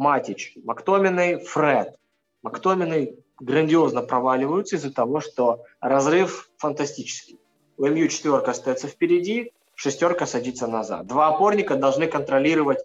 Матич, 0.01 0.55
Мактоминой, 0.65 1.45
Фред. 1.45 1.95
Мактоминой 2.43 3.19
грандиозно 3.39 4.01
проваливаются 4.01 4.77
из-за 4.77 4.91
того, 4.91 5.21
что 5.21 5.65
разрыв 5.79 6.49
фантастический. 6.57 7.39
У 7.77 7.85
МЮ 7.87 8.09
четверка 8.09 8.53
остается 8.53 8.89
впереди, 8.89 9.53
шестерка 9.75 10.25
садится 10.25 10.67
назад. 10.67 11.07
Два 11.07 11.29
опорника 11.29 11.77
должны 11.77 12.07
контролировать 12.07 12.79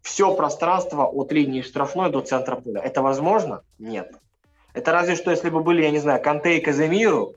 все 0.00 0.34
пространство 0.34 1.04
от 1.04 1.30
линии 1.30 1.60
штрафной 1.60 2.10
до 2.10 2.22
центра 2.22 2.56
поля. 2.56 2.80
Это 2.80 3.02
возможно? 3.02 3.62
Нет. 3.78 4.10
Это 4.72 4.92
разве 4.92 5.14
что, 5.14 5.30
если 5.30 5.50
бы 5.50 5.62
были, 5.62 5.82
я 5.82 5.90
не 5.90 5.98
знаю, 5.98 6.22
Канте 6.22 6.56
и 6.56 6.62
Каземиру, 6.62 7.34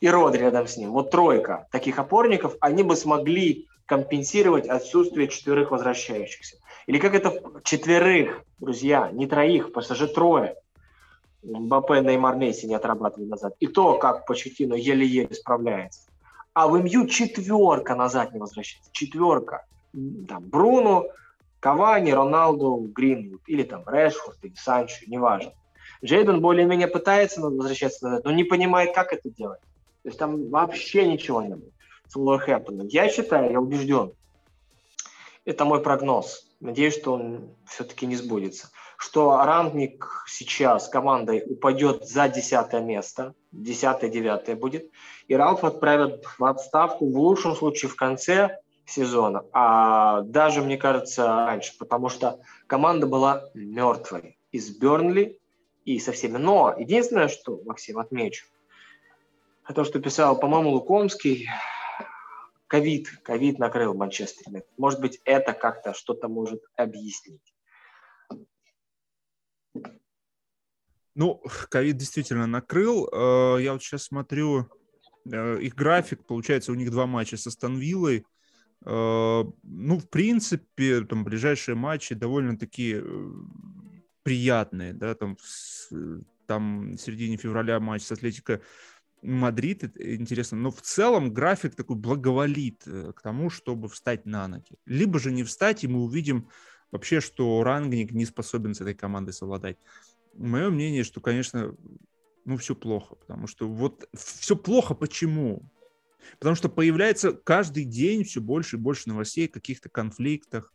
и 0.00 0.08
Родри 0.10 0.40
рядом 0.42 0.66
с 0.66 0.76
ним, 0.76 0.90
вот 0.92 1.10
тройка 1.10 1.68
таких 1.72 1.98
опорников, 1.98 2.56
они 2.60 2.82
бы 2.82 2.96
смогли 2.96 3.66
компенсировать 3.86 4.68
отсутствие 4.68 5.28
четверых 5.28 5.70
возвращающихся. 5.70 6.58
Или 6.86 6.98
как 6.98 7.14
это 7.14 7.60
четверых, 7.64 8.42
друзья, 8.58 9.10
не 9.12 9.26
троих, 9.26 9.68
потому 9.68 9.84
что 9.84 9.94
же 9.94 10.08
трое. 10.08 10.56
Мбаппе, 11.42 12.00
Неймар, 12.00 12.36
Месси 12.36 12.66
не 12.66 12.74
отрабатывали 12.74 13.28
назад. 13.28 13.54
И 13.60 13.66
то, 13.66 13.98
как 13.98 14.26
Почетино 14.26 14.74
еле-еле 14.74 15.34
справляется. 15.34 16.02
А 16.54 16.68
в 16.68 16.78
МЮ 16.78 17.06
четверка 17.06 17.94
назад 17.94 18.32
не 18.32 18.38
возвращается. 18.38 18.90
Четверка. 18.92 19.64
Там, 19.92 20.44
Бруно, 20.44 21.06
Кавани, 21.60 22.12
Роналду, 22.12 22.90
Гринвуд, 22.94 23.42
или 23.46 23.62
там 23.62 23.84
Решфорд, 23.86 24.38
или 24.42 24.54
Санчо, 24.54 25.04
неважно. 25.06 25.52
Джейден 26.04 26.40
более-менее 26.40 26.88
пытается 26.88 27.40
возвращаться 27.40 28.04
назад, 28.04 28.24
но 28.24 28.32
не 28.32 28.44
понимает, 28.44 28.94
как 28.94 29.12
это 29.12 29.30
делать. 29.30 29.60
То 30.02 30.08
есть 30.08 30.18
там 30.18 30.48
вообще 30.50 31.06
ничего 31.06 31.42
не 31.42 31.54
было 31.54 31.70
с 32.08 32.16
Уолверхэмптоном. 32.16 32.88
Я 32.88 33.08
считаю, 33.08 33.52
я 33.52 33.60
убежден, 33.60 34.12
это 35.44 35.64
мой 35.64 35.80
прогноз. 35.80 36.46
Надеюсь, 36.62 36.96
что 36.96 37.14
он 37.14 37.56
все-таки 37.66 38.06
не 38.06 38.14
сбудется. 38.14 38.70
Что 38.96 39.36
рангник 39.44 40.24
сейчас 40.28 40.88
командой 40.88 41.42
упадет 41.44 42.06
за 42.06 42.28
десятое 42.28 42.80
место, 42.80 43.34
десятое-девятое 43.50 44.54
будет, 44.54 44.88
и 45.26 45.34
Ралф 45.34 45.64
отправят 45.64 46.24
в 46.38 46.44
отставку 46.44 47.10
в 47.10 47.18
лучшем 47.18 47.56
случае 47.56 47.90
в 47.90 47.96
конце 47.96 48.58
сезона, 48.86 49.44
а 49.52 50.20
даже, 50.20 50.62
мне 50.62 50.76
кажется, 50.76 51.26
раньше, 51.26 51.76
потому 51.78 52.08
что 52.08 52.38
команда 52.68 53.08
была 53.08 53.48
мертвой 53.54 54.38
из 54.52 54.70
Бернли 54.70 55.40
и 55.84 55.98
со 55.98 56.12
всеми. 56.12 56.36
Но 56.36 56.72
единственное, 56.78 57.26
что, 57.26 57.60
Максим, 57.64 57.98
отмечу, 57.98 58.46
то, 59.74 59.82
что 59.82 59.98
писал, 59.98 60.38
по-моему, 60.38 60.70
Лукомский, 60.70 61.48
ковид, 62.72 63.10
ковид 63.22 63.58
накрыл 63.58 63.92
Манчестер. 63.92 64.62
Может 64.78 64.98
быть, 65.00 65.20
это 65.26 65.52
как-то 65.52 65.92
что-то 65.92 66.28
может 66.28 66.62
объяснить. 66.74 67.54
Ну, 71.14 71.42
ковид 71.68 71.98
действительно 71.98 72.46
накрыл. 72.46 73.06
Э, 73.12 73.58
я 73.60 73.74
вот 73.74 73.82
сейчас 73.82 74.04
смотрю 74.04 74.70
э, 75.30 75.58
их 75.60 75.74
график. 75.74 76.24
Получается, 76.24 76.72
у 76.72 76.74
них 76.74 76.90
два 76.90 77.06
матча 77.06 77.36
с 77.36 77.50
Астон 77.50 77.81
Виллой. 77.81 78.24
Э, 78.86 79.44
ну, 79.62 79.98
в 79.98 80.08
принципе, 80.08 81.02
там 81.02 81.24
ближайшие 81.24 81.74
матчи 81.74 82.14
довольно-таки 82.14 83.02
приятные, 84.22 84.94
да, 84.94 85.14
там, 85.14 85.36
там 86.46 86.92
в 86.92 86.96
середине 86.96 87.36
февраля 87.36 87.80
матч 87.80 88.04
с 88.04 88.12
Атлетико 88.12 88.62
Мадрид, 89.22 89.84
интересно, 89.98 90.58
но 90.58 90.70
в 90.70 90.82
целом 90.82 91.32
график 91.32 91.76
такой 91.76 91.96
благоволит 91.96 92.82
э, 92.86 93.12
к 93.14 93.22
тому, 93.22 93.50
чтобы 93.50 93.88
встать 93.88 94.26
на 94.26 94.48
ноги. 94.48 94.78
Либо 94.84 95.20
же 95.20 95.30
не 95.30 95.44
встать, 95.44 95.84
и 95.84 95.88
мы 95.88 96.02
увидим 96.02 96.48
вообще, 96.90 97.20
что 97.20 97.62
Рангник 97.62 98.10
не 98.10 98.26
способен 98.26 98.74
с 98.74 98.80
этой 98.80 98.94
командой 98.94 99.32
совладать. 99.32 99.78
Мое 100.34 100.70
мнение, 100.70 101.04
что, 101.04 101.20
конечно, 101.20 101.76
ну, 102.44 102.56
все 102.56 102.74
плохо, 102.74 103.14
потому 103.14 103.46
что 103.46 103.68
вот 103.68 104.08
все 104.14 104.56
плохо 104.56 104.94
почему? 104.94 105.62
Потому 106.38 106.56
что 106.56 106.68
появляется 106.68 107.32
каждый 107.32 107.84
день 107.84 108.24
все 108.24 108.40
больше 108.40 108.76
и 108.76 108.80
больше 108.80 109.08
новостей 109.08 109.46
о 109.46 109.52
каких-то 109.52 109.88
конфликтах, 109.88 110.72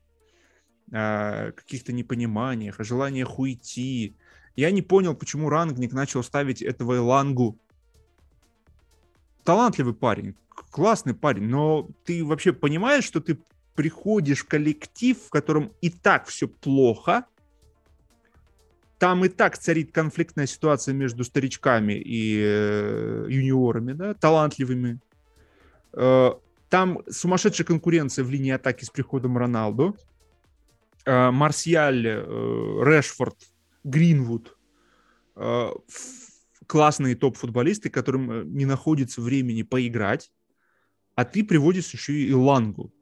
о 0.91 1.51
каких-то 1.51 1.91
непониманиях, 1.91 2.79
о 2.79 2.83
желаниях 2.83 3.39
уйти. 3.39 4.15
Я 4.55 4.71
не 4.71 4.81
понял, 4.81 5.15
почему 5.15 5.49
Рангник 5.49 5.91
начал 5.93 6.23
ставить 6.23 6.61
этого 6.61 6.97
Элангу. 6.97 7.59
Талантливый 9.47 9.93
парень, 9.93 10.35
классный 10.71 11.13
парень, 11.13 11.47
но 11.47 11.89
ты 12.03 12.25
вообще 12.25 12.51
понимаешь, 12.51 13.05
что 13.05 13.21
ты 13.21 13.39
приходишь 13.75 14.39
в 14.39 14.47
коллектив, 14.47 15.17
в 15.17 15.29
котором 15.29 15.71
и 15.79 15.89
так 15.89 16.27
все 16.27 16.49
плохо, 16.49 17.25
там 18.99 19.23
и 19.23 19.29
так 19.29 19.57
царит 19.57 19.93
конфликтная 19.93 20.47
ситуация 20.47 20.93
между 20.93 21.23
старичками 21.23 21.93
и 21.93 22.41
э, 22.43 23.27
юниорами, 23.29 23.93
да, 23.93 24.13
талантливыми, 24.15 24.99
Э, 25.97 26.33
там 26.69 27.01
сумасшедшая 27.09 27.65
конкуренция 27.65 28.23
в 28.23 28.29
линии 28.29 28.51
атаки 28.51 28.83
с 28.83 28.89
приходом 28.89 29.37
Роналду. 29.37 29.95
Э, 31.05 31.31
Марсиаль, 31.31 32.05
э, 32.05 32.83
Решфорд, 32.83 33.37
Гринвуд. 33.83 34.53
Классные 36.67 37.15
топ-футболисты, 37.15 37.89
которым 37.89 38.53
не 38.53 38.65
находится 38.65 39.21
времени 39.21 39.63
поиграть. 39.63 40.31
А 41.15 41.25
ты 41.25 41.43
приводишь 41.43 41.93
еще 41.93 42.13
и 42.13 42.33
Лангу. 42.33 42.93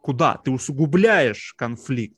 Куда? 0.00 0.36
Ты 0.36 0.50
усугубляешь 0.50 1.54
конфликт. 1.56 2.16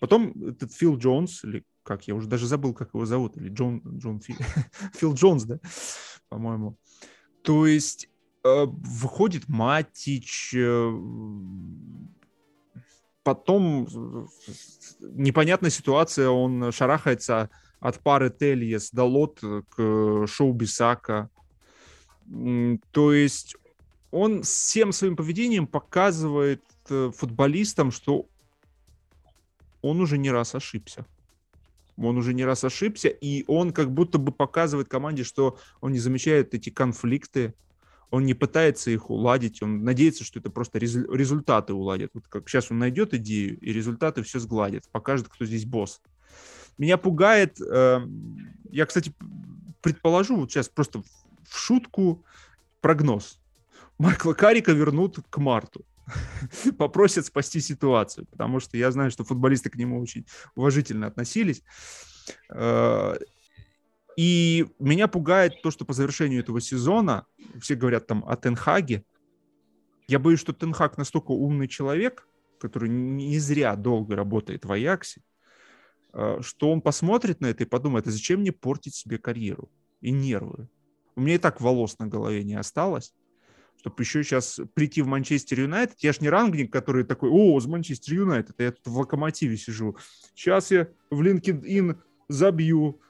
Потом 0.00 0.32
этот 0.44 0.72
Фил 0.72 0.98
Джонс, 0.98 1.44
или 1.44 1.64
как, 1.82 2.06
я 2.08 2.14
уже 2.14 2.28
даже 2.28 2.46
забыл, 2.46 2.74
как 2.74 2.90
его 2.92 3.06
зовут, 3.06 3.36
или 3.36 3.48
Джон, 3.48 3.80
Джон 3.98 4.20
Фил, 4.20 4.36
Фил 4.94 5.14
Джонс, 5.14 5.44
да, 5.44 5.58
по-моему. 6.28 6.76
То 7.42 7.66
есть 7.66 8.10
Э, 8.46 8.66
выходит 8.66 9.48
Матич, 9.48 10.54
э, 10.54 10.90
потом 13.26 13.88
непонятная 15.00 15.70
ситуация, 15.70 16.28
он 16.28 16.70
шарахается 16.70 17.50
от 17.80 17.98
пары 17.98 18.30
Тельес 18.30 18.92
до 18.92 19.02
Лот 19.02 19.40
к 19.40 20.26
шоу 20.28 20.52
Бисака. 20.52 21.28
То 22.92 23.12
есть 23.12 23.56
он 24.12 24.44
всем 24.44 24.92
своим 24.92 25.16
поведением 25.16 25.66
показывает 25.66 26.62
э, 26.88 27.10
футболистам, 27.16 27.90
что 27.90 28.28
он 29.82 30.00
уже 30.00 30.18
не 30.18 30.30
раз 30.30 30.54
ошибся. 30.54 31.04
Он 31.96 32.16
уже 32.18 32.32
не 32.32 32.44
раз 32.44 32.62
ошибся, 32.62 33.08
и 33.08 33.44
он 33.48 33.72
как 33.72 33.90
будто 33.92 34.18
бы 34.18 34.30
показывает 34.30 34.88
команде, 34.88 35.24
что 35.24 35.58
он 35.80 35.90
не 35.90 35.98
замечает 35.98 36.54
эти 36.54 36.70
конфликты, 36.70 37.54
он 38.10 38.24
не 38.24 38.34
пытается 38.34 38.90
их 38.90 39.10
уладить, 39.10 39.62
он 39.62 39.84
надеется, 39.84 40.24
что 40.24 40.38
это 40.38 40.50
просто 40.50 40.78
результаты 40.78 41.72
уладят. 41.72 42.10
Вот 42.14 42.28
как 42.28 42.48
сейчас 42.48 42.70
он 42.70 42.78
найдет 42.78 43.14
идею, 43.14 43.58
и 43.58 43.72
результаты 43.72 44.22
все 44.22 44.38
сгладят, 44.38 44.84
покажет, 44.90 45.28
кто 45.28 45.44
здесь 45.44 45.64
босс. 45.64 46.00
Меня 46.78 46.98
пугает, 46.98 47.60
э, 47.60 48.06
я, 48.70 48.86
кстати, 48.86 49.12
предположу, 49.80 50.36
вот 50.36 50.50
сейчас 50.50 50.68
просто 50.68 51.02
в 51.02 51.58
шутку 51.58 52.24
прогноз. 52.80 53.40
Майкла 53.98 54.34
Карика 54.34 54.72
вернут 54.72 55.18
к 55.30 55.38
марту. 55.38 55.84
Попросят 56.78 57.26
спасти 57.26 57.60
ситуацию, 57.60 58.26
потому 58.26 58.60
что 58.60 58.76
я 58.76 58.90
знаю, 58.90 59.10
что 59.10 59.24
футболисты 59.24 59.70
к 59.70 59.76
нему 59.76 60.00
очень 60.00 60.26
уважительно 60.54 61.06
относились. 61.06 61.62
И 64.16 64.66
меня 64.78 65.08
пугает 65.08 65.60
то, 65.62 65.70
что 65.70 65.84
по 65.84 65.92
завершению 65.92 66.40
этого 66.40 66.60
сезона, 66.60 67.26
все 67.60 67.74
говорят 67.74 68.06
там 68.06 68.24
о 68.26 68.36
Тенхаге, 68.36 69.04
я 70.08 70.18
боюсь, 70.18 70.40
что 70.40 70.52
Тенхаг 70.52 70.96
настолько 70.96 71.32
умный 71.32 71.68
человек, 71.68 72.28
который 72.58 72.88
не 72.88 73.38
зря 73.38 73.76
долго 73.76 74.16
работает 74.16 74.64
в 74.64 74.72
Аяксе, 74.72 75.20
э, 76.12 76.38
что 76.40 76.72
он 76.72 76.80
посмотрит 76.80 77.40
на 77.40 77.46
это 77.46 77.64
и 77.64 77.66
подумает, 77.66 78.06
а 78.06 78.10
зачем 78.10 78.40
мне 78.40 78.52
портить 78.52 78.94
себе 78.94 79.18
карьеру 79.18 79.70
и 80.00 80.12
нервы? 80.12 80.68
У 81.16 81.20
меня 81.20 81.34
и 81.34 81.38
так 81.38 81.60
волос 81.60 81.98
на 81.98 82.06
голове 82.06 82.44
не 82.44 82.54
осталось. 82.54 83.14
чтобы 83.78 84.02
еще 84.02 84.24
сейчас 84.24 84.58
прийти 84.74 85.02
в 85.02 85.06
Манчестер 85.06 85.60
Юнайтед. 85.60 85.98
Я 86.00 86.12
ж 86.12 86.20
не 86.20 86.30
рангник, 86.30 86.72
который 86.72 87.04
такой, 87.04 87.30
о, 87.30 87.60
с 87.60 87.66
Манчестер 87.66 88.14
Юнайтед, 88.14 88.54
я 88.58 88.72
тут 88.72 88.86
в 88.86 88.96
локомотиве 88.96 89.56
сижу. 89.58 89.96
Сейчас 90.34 90.70
я 90.70 90.88
в 91.10 91.20
LinkedIn 91.20 91.96
забью 92.28 93.00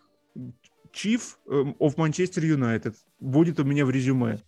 Chief 0.97 1.21
эм, 1.47 1.77
of 1.79 1.97
Manchester 1.97 2.43
United. 2.43 2.95
Будет 3.21 3.61
у 3.61 3.65
меня 3.65 3.85
в 3.85 3.91
резюме. 3.91 4.41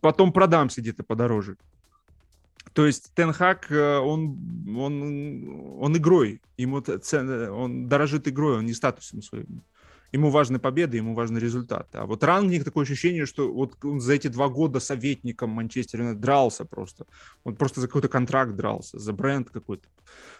Потом 0.00 0.32
продамся 0.32 0.80
где-то 0.80 1.02
подороже. 1.02 1.56
То 2.72 2.86
есть 2.86 3.12
Тенхак, 3.14 3.70
э, 3.70 3.98
он, 3.98 4.38
он, 4.76 5.80
он 5.80 5.96
игрой, 5.96 6.40
ему 6.56 6.80
цен, 6.80 7.50
он 7.50 7.88
дорожит 7.88 8.28
игрой, 8.28 8.58
он 8.58 8.66
не 8.66 8.72
статусом 8.72 9.22
своим. 9.22 9.62
Ему 10.12 10.30
важны 10.30 10.60
победы, 10.60 10.96
ему 10.96 11.14
важны 11.14 11.38
результаты. 11.38 11.98
А 11.98 12.06
вот 12.06 12.22
Рангник 12.22 12.64
такое 12.64 12.84
ощущение, 12.84 13.26
что 13.26 13.52
вот 13.52 13.84
он 13.84 14.00
за 14.00 14.14
эти 14.14 14.28
два 14.28 14.48
года 14.48 14.78
советником 14.78 15.50
Манчестер 15.50 16.14
дрался 16.14 16.64
просто. 16.64 17.06
Он 17.42 17.56
просто 17.56 17.80
за 17.80 17.88
какой-то 17.88 18.08
контракт 18.08 18.54
дрался, 18.54 19.00
за 19.00 19.12
бренд 19.12 19.50
какой-то, 19.50 19.88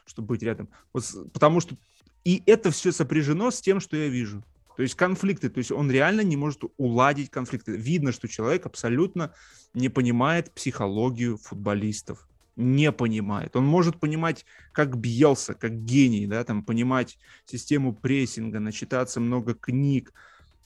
чтобы 0.07 0.29
быть 0.29 0.43
рядом. 0.45 0.69
Вот, 0.93 1.05
потому 1.33 1.61
что 1.61 1.77
и 2.25 2.43
это 2.47 2.71
все 2.71 2.93
сопряжено 2.93 3.51
с 3.51 3.61
тем, 3.61 3.81
что 3.81 3.97
я 3.97 4.09
вижу. 4.09 4.45
То 4.77 4.83
есть 4.83 4.95
конфликты, 4.95 5.49
то 5.51 5.59
есть 5.59 5.71
он 5.71 5.91
реально 5.91 6.23
не 6.23 6.37
может 6.37 6.63
уладить 6.77 7.31
конфликты. 7.31 7.73
Видно, 7.73 8.13
что 8.13 8.29
человек 8.29 8.67
абсолютно 8.67 9.33
не 9.73 9.89
понимает 9.89 10.53
психологию 10.53 11.37
футболистов. 11.37 12.29
Не 12.57 12.93
понимает. 12.93 13.57
Он 13.57 13.65
может 13.65 13.99
понимать, 13.99 14.45
как 14.73 14.97
бьелся, 14.97 15.55
как 15.55 15.85
гений, 15.85 16.27
да, 16.27 16.45
там, 16.45 16.65
понимать 16.65 17.19
систему 17.45 17.95
прессинга, 17.95 18.61
начитаться 18.61 19.21
много 19.21 19.55
книг, 19.55 20.13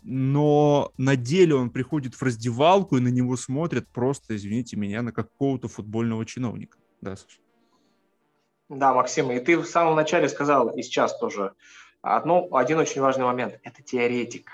но 0.02 0.92
на 0.96 1.16
деле 1.16 1.54
он 1.54 1.70
приходит 1.70 2.14
в 2.14 2.22
раздевалку 2.22 2.96
и 2.96 3.00
на 3.00 3.08
него 3.08 3.36
смотрят 3.36 3.88
просто, 3.88 4.36
извините 4.36 4.76
меня, 4.76 5.02
на 5.02 5.12
какого-то 5.12 5.68
футбольного 5.68 6.24
чиновника. 6.24 6.78
Да, 7.00 7.16
Саша? 7.16 7.38
Да, 8.68 8.92
Максим, 8.92 9.30
и 9.30 9.40
ты 9.40 9.56
в 9.56 9.64
самом 9.64 9.96
начале 9.96 10.28
сказал, 10.28 10.68
и 10.76 10.82
сейчас 10.82 11.18
тоже, 11.18 11.52
одно, 12.02 12.48
один 12.52 12.78
очень 12.78 13.00
важный 13.00 13.24
момент– 13.24 13.58
это 13.62 13.82
теоретика. 13.82 14.52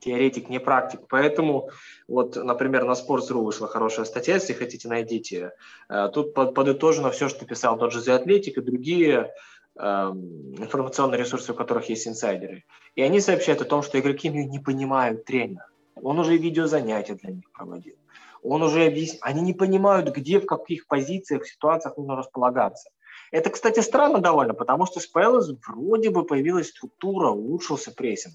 Теоретик, 0.00 0.48
не 0.48 0.60
практик. 0.60 1.00
Поэтому, 1.08 1.70
вот, 2.06 2.36
например, 2.36 2.84
на 2.84 2.92
Sports.ru 2.92 3.42
вышла 3.42 3.66
хорошая 3.66 4.06
статья, 4.06 4.34
если 4.34 4.52
хотите, 4.52 4.88
найдите. 4.88 5.52
Э, 5.88 6.08
тут 6.12 6.34
подытожено 6.34 7.10
все, 7.10 7.28
что 7.28 7.44
писал 7.44 7.78
тот 7.78 7.92
же 7.92 8.00
The 8.00 8.24
Athletic 8.24 8.52
и 8.52 8.60
другие 8.60 9.32
э, 9.76 9.82
информационные 9.82 11.18
ресурсы, 11.18 11.52
у 11.52 11.56
которых 11.56 11.88
есть 11.88 12.06
инсайдеры. 12.06 12.64
И 12.94 13.02
они 13.02 13.20
сообщают 13.20 13.60
о 13.60 13.64
том, 13.64 13.82
что 13.82 13.98
игроки 13.98 14.28
не 14.28 14.60
понимают 14.60 15.24
тренера. 15.24 15.66
Он 15.96 16.18
уже 16.20 16.36
видеозанятия 16.36 17.16
для 17.16 17.32
них 17.32 17.50
проводил. 17.50 17.96
Он 18.42 18.62
уже 18.62 18.86
объяснил. 18.86 19.18
Они 19.22 19.40
не 19.40 19.52
понимают, 19.52 20.14
где, 20.14 20.38
в 20.38 20.46
каких 20.46 20.86
позициях, 20.86 21.46
ситуациях 21.46 21.96
нужно 21.96 22.16
располагаться. 22.16 22.90
Это, 23.30 23.50
кстати, 23.50 23.80
странно 23.80 24.20
довольно, 24.20 24.54
потому 24.54 24.86
что 24.86 25.00
с 25.00 25.06
Пэлас 25.06 25.50
вроде 25.66 26.10
бы 26.10 26.24
появилась 26.24 26.70
структура, 26.70 27.30
улучшился 27.30 27.92
прессинг. 27.92 28.34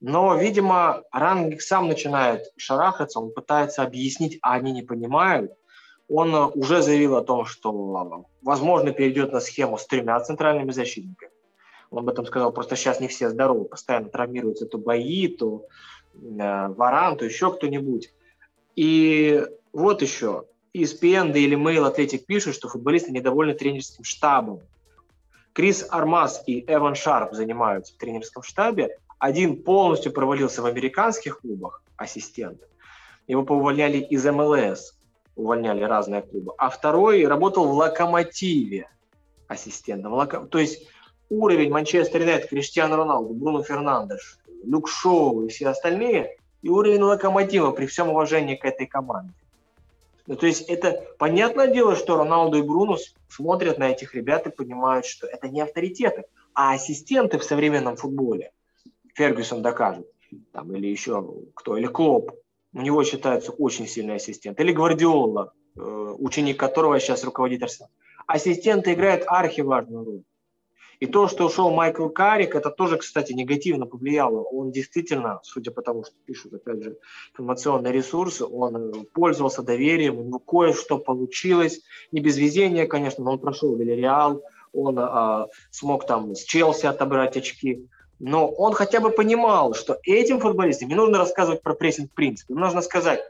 Но, 0.00 0.36
видимо, 0.36 1.02
Рангик 1.12 1.60
сам 1.60 1.88
начинает 1.88 2.44
шарахаться, 2.56 3.20
он 3.20 3.32
пытается 3.32 3.82
объяснить, 3.82 4.38
а 4.42 4.54
они 4.54 4.72
не 4.72 4.82
понимают. 4.82 5.52
Он 6.08 6.34
уже 6.54 6.82
заявил 6.82 7.16
о 7.16 7.24
том, 7.24 7.44
что, 7.44 8.24
возможно, 8.42 8.92
перейдет 8.92 9.32
на 9.32 9.40
схему 9.40 9.76
с 9.76 9.86
тремя 9.86 10.18
центральными 10.20 10.70
защитниками. 10.70 11.32
Он 11.90 12.00
об 12.00 12.08
этом 12.08 12.26
сказал, 12.26 12.52
просто 12.52 12.76
сейчас 12.76 13.00
не 13.00 13.08
все 13.08 13.28
здоровы, 13.28 13.64
постоянно 13.64 14.08
травмируются 14.08 14.66
то 14.66 14.78
бои, 14.78 15.26
то 15.28 15.66
э, 16.14 16.68
Варан, 16.68 17.16
то 17.16 17.24
еще 17.24 17.52
кто-нибудь. 17.52 18.12
И 18.76 19.42
вот 19.72 20.02
еще, 20.02 20.44
ESPN, 20.74 21.32
или 21.36 21.56
Mail 21.56 21.92
Athletic 21.92 22.24
пишут, 22.26 22.54
что 22.54 22.68
футболисты 22.68 23.12
недовольны 23.12 23.54
тренерским 23.54 24.04
штабом. 24.04 24.60
Крис 25.52 25.86
Армас 25.90 26.42
и 26.46 26.64
Эван 26.66 26.94
Шарп 26.94 27.34
занимаются 27.34 27.94
в 27.94 27.96
тренерском 27.96 28.42
штабе. 28.42 28.96
Один 29.18 29.62
полностью 29.62 30.12
провалился 30.12 30.62
в 30.62 30.66
американских 30.66 31.40
клубах, 31.40 31.82
ассистент. 31.96 32.62
Его 33.26 33.42
поувольняли 33.42 33.98
из 33.98 34.24
МЛС, 34.24 34.98
увольняли 35.34 35.82
разные 35.82 36.22
клубы. 36.22 36.52
А 36.58 36.70
второй 36.70 37.26
работал 37.26 37.66
в 37.66 37.72
Локомотиве 37.72 38.88
ассистентом. 39.48 40.48
То 40.48 40.58
есть 40.58 40.86
уровень 41.28 41.70
Манчестер 41.70 42.20
Юнайтед, 42.20 42.50
Криштиану 42.50 42.96
Роналду, 42.96 43.34
Бруно 43.34 43.62
Фернандеш, 43.62 44.38
Люк 44.62 44.88
Шоу 44.88 45.44
и 45.44 45.48
все 45.48 45.68
остальные, 45.68 46.36
и 46.62 46.68
уровень 46.68 47.02
Локомотива 47.02 47.70
при 47.72 47.86
всем 47.86 48.08
уважении 48.08 48.56
к 48.56 48.64
этой 48.64 48.86
команде. 48.86 49.34
Ну, 50.28 50.36
то 50.36 50.46
есть 50.46 50.68
это 50.68 51.06
понятное 51.18 51.68
дело, 51.68 51.96
что 51.96 52.18
Роналду 52.18 52.58
и 52.58 52.62
Бруно 52.62 52.98
смотрят 53.30 53.78
на 53.78 53.88
этих 53.90 54.14
ребят 54.14 54.46
и 54.46 54.50
понимают, 54.50 55.06
что 55.06 55.26
это 55.26 55.48
не 55.48 55.62
авторитеты, 55.62 56.24
а 56.52 56.74
ассистенты 56.74 57.38
в 57.38 57.44
современном 57.44 57.96
футболе. 57.96 58.52
Фергюсон 59.14 59.62
докажет. 59.62 60.06
Там, 60.52 60.76
или 60.76 60.86
еще 60.86 61.26
кто, 61.54 61.78
или 61.78 61.86
Клоп. 61.86 62.32
У 62.74 62.82
него 62.82 63.02
считается 63.04 63.52
очень 63.52 63.88
сильный 63.88 64.16
ассистент. 64.16 64.60
Или 64.60 64.72
Гвардиола, 64.72 65.54
э, 65.74 65.80
ученик 66.18 66.60
которого 66.60 67.00
сейчас 67.00 67.24
руководит 67.24 67.62
Арсеналом. 67.62 67.94
Ассистенты 68.26 68.92
играют 68.92 69.24
архиважную 69.26 70.04
роль. 70.04 70.22
И 71.00 71.06
то, 71.06 71.28
что 71.28 71.46
ушел 71.46 71.70
Майкл 71.70 72.08
Карик, 72.08 72.56
это 72.56 72.70
тоже, 72.70 72.96
кстати, 72.96 73.32
негативно 73.32 73.86
повлияло. 73.86 74.42
Он 74.42 74.72
действительно, 74.72 75.40
судя 75.44 75.70
по 75.70 75.80
тому, 75.80 76.04
что 76.04 76.14
пишут, 76.24 76.54
опять 76.54 76.82
же, 76.82 76.98
информационные 77.32 77.92
ресурсы, 77.92 78.44
он 78.44 78.76
э, 78.76 79.04
пользовался 79.14 79.62
доверием, 79.62 80.18
у 80.18 80.24
него 80.24 80.38
кое-что 80.40 80.98
получилось. 80.98 81.82
Не 82.10 82.20
без 82.20 82.36
везения, 82.36 82.86
конечно, 82.86 83.22
но 83.22 83.32
он 83.32 83.38
прошел 83.38 83.76
Вильяреал, 83.76 84.42
он 84.72 84.98
а, 84.98 85.46
смог 85.70 86.06
там 86.06 86.34
с 86.34 86.42
Челси 86.42 86.86
отобрать 86.86 87.36
очки. 87.36 87.86
Но 88.18 88.48
он 88.48 88.72
хотя 88.72 88.98
бы 89.00 89.10
понимал, 89.10 89.74
что 89.74 89.98
этим 90.02 90.40
футболистам 90.40 90.88
не 90.88 90.96
нужно 90.96 91.18
рассказывать 91.18 91.62
про 91.62 91.74
прессинг 91.74 92.10
в 92.10 92.14
принципе. 92.14 92.54
Нужно 92.54 92.82
сказать, 92.82 93.20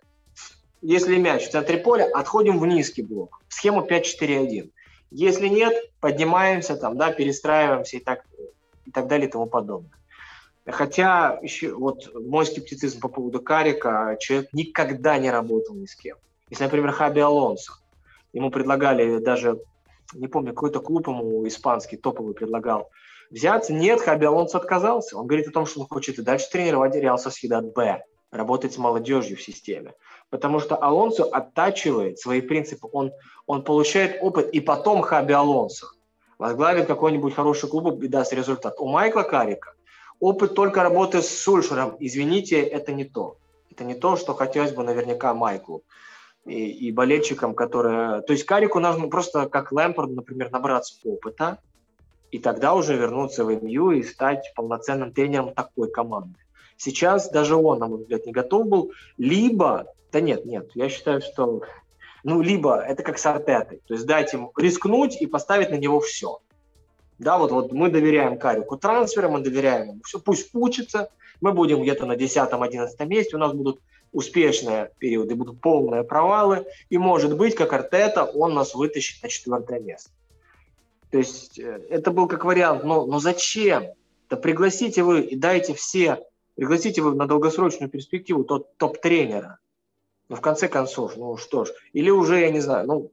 если 0.81 1.17
мяч 1.17 1.47
в 1.47 1.51
центре 1.51 1.77
поля, 1.77 2.09
отходим 2.15 2.59
в 2.59 2.67
низкий 2.67 3.03
блок, 3.03 3.43
схему 3.49 3.87
5-4-1. 3.87 4.71
Если 5.11 5.49
нет, 5.49 5.75
поднимаемся, 6.01 6.77
там, 6.77 6.97
да, 6.97 7.13
перестраиваемся 7.13 7.97
и 7.97 8.01
так, 8.01 8.25
и 8.85 8.91
так 8.91 9.07
далее 9.07 9.29
и 9.29 9.31
тому 9.31 9.47
подобное. 9.47 9.91
Хотя 10.67 11.39
еще 11.43 11.73
вот 11.73 12.15
мой 12.15 12.45
скептицизм 12.45 13.01
по 13.01 13.09
поводу 13.09 13.41
Карика, 13.41 14.17
человек 14.21 14.53
никогда 14.53 15.17
не 15.17 15.31
работал 15.31 15.75
ни 15.75 15.87
с 15.87 15.97
кем. 15.97 16.19
Если, 16.51 16.65
например, 16.65 16.93
Хаби 16.93 17.21
Алонсо, 17.21 17.73
ему 18.35 18.51
предлагали 18.51 19.19
даже, 19.19 19.61
не 20.13 20.29
помню, 20.29 20.53
какой-то 20.53 20.81
клуб 20.81 21.09
ему 21.09 21.47
испанский 21.49 21.97
топовый 21.97 22.35
предлагал 22.35 22.91
взяться. 23.31 23.73
Нет, 23.73 24.03
Хаби 24.03 24.27
Алонсо 24.27 24.59
отказался. 24.59 25.17
Он 25.17 25.27
говорит 25.27 25.49
о 25.49 25.53
том, 25.53 25.65
что 25.65 25.81
он 25.81 25.87
хочет 25.87 26.19
и 26.19 26.23
дальше 26.23 26.51
тренировать 26.51 26.95
Реал 26.95 27.19
Сосьедад 27.19 27.73
Б, 27.73 28.03
работать 28.31 28.75
с 28.75 28.79
молодежью 28.79 29.39
в 29.39 29.43
системе 29.43 29.95
потому 30.31 30.61
что 30.61 30.77
Алонсо 30.77 31.25
оттачивает 31.25 32.19
свои 32.19 32.41
принципы, 32.41 32.89
он, 32.93 33.13
он 33.47 33.63
получает 33.63 34.19
опыт, 34.23 34.51
и 34.51 34.61
потом 34.61 35.03
Хаби 35.03 35.33
Алонсо 35.33 35.87
возглавит 36.39 36.87
какой-нибудь 36.87 37.35
хороший 37.35 37.69
клуб 37.69 38.03
и 38.03 38.09
даст 38.09 38.33
результат. 38.33 38.79
У 38.79 38.89
Майкла 38.89 39.23
Карика 39.23 39.73
опыт 40.21 40.55
только 40.55 40.83
работы 40.83 41.23
с 41.23 41.29
Сульшером, 41.29 41.97
извините, 41.99 42.61
это 42.61 42.93
не 42.93 43.05
то. 43.05 43.37
Это 43.71 43.85
не 43.85 43.95
то, 43.95 44.17
что 44.17 44.35
хотелось 44.35 44.73
бы 44.73 44.83
наверняка 44.83 45.35
Майклу 45.35 45.83
и, 46.45 46.69
и 46.69 46.93
болельщикам, 46.93 47.55
которые... 47.55 48.23
То 48.23 48.33
есть 48.33 48.45
Карику 48.45 48.81
нужно 48.81 49.09
просто, 49.09 49.49
как 49.49 49.73
Лэмпорд, 49.73 50.11
например, 50.11 50.51
набраться 50.51 50.95
опыта, 51.05 51.59
и 52.31 52.39
тогда 52.39 52.75
уже 52.75 52.97
вернуться 52.97 53.45
в 53.45 53.51
МЮ 53.51 53.93
и 53.93 54.03
стать 54.03 54.53
полноценным 54.55 55.13
тренером 55.13 55.55
такой 55.55 55.91
команды. 55.91 56.39
Сейчас 56.79 57.29
даже 57.31 57.57
он, 57.57 57.81
на 57.81 57.89
мой 57.89 57.99
взгляд, 57.99 58.25
не 58.25 58.33
готов 58.33 58.67
был. 58.67 58.93
Либо 59.19 59.93
да 60.13 60.21
нет, 60.21 60.45
нет, 60.47 60.71
я 60.75 60.89
считаю, 60.89 61.21
что 61.21 61.63
ну, 62.25 62.41
либо 62.41 62.79
это 62.81 63.03
как 63.03 63.19
с 63.19 63.27
Артетой, 63.27 63.81
то 63.87 63.95
есть 63.95 64.07
дать 64.07 64.33
ему 64.33 64.53
рискнуть 64.57 65.21
и 65.21 65.27
поставить 65.27 65.71
на 65.71 65.77
него 65.77 66.01
все. 66.01 66.41
Да, 67.19 67.39
вот, 67.39 67.51
вот 67.51 67.73
мы 67.73 67.91
доверяем 67.91 68.39
Карику 68.39 68.77
трансферам, 68.77 69.33
мы 69.33 69.41
доверяем 69.41 69.89
ему 69.89 70.01
все, 70.05 70.19
пусть 70.19 70.51
учится, 70.55 71.11
мы 71.41 71.53
будем 71.53 71.83
где-то 71.83 72.07
на 72.07 72.17
10-11 72.17 73.07
месте, 73.07 73.37
у 73.37 73.39
нас 73.39 73.53
будут 73.53 73.81
успешные 74.13 74.91
периоды, 74.99 75.35
будут 75.35 75.61
полные 75.61 76.05
провалы, 76.05 76.67
и 76.91 76.99
может 76.99 77.37
быть, 77.37 77.55
как 77.55 77.73
Артета, 77.73 78.25
он 78.25 78.55
нас 78.55 78.75
вытащит 78.75 79.23
на 79.23 79.29
четвертое 79.29 79.81
место. 79.81 80.11
То 81.11 81.19
есть 81.19 81.59
э, 81.59 81.81
это 81.91 82.11
был 82.11 82.27
как 82.29 82.45
вариант, 82.45 82.85
но, 82.85 83.05
но 83.07 83.19
зачем? 83.19 83.85
Да 84.31 84.37
пригласите 84.37 85.03
вы 85.03 85.23
и 85.23 85.37
дайте 85.37 85.75
все, 85.75 86.25
пригласите 86.59 87.03
вы 87.03 87.15
на 87.15 87.29
долгосрочную 87.29 87.89
перспективу 87.89 88.43
тот 88.43 88.77
топ-тренера, 88.79 89.61
ну, 90.29 90.35
в 90.35 90.41
конце 90.41 90.67
концов, 90.67 91.17
ну 91.17 91.37
что 91.37 91.65
ж, 91.65 91.69
или 91.93 92.11
уже, 92.11 92.41
я 92.41 92.51
не 92.51 92.59
знаю, 92.59 92.85
ну, 92.89 93.11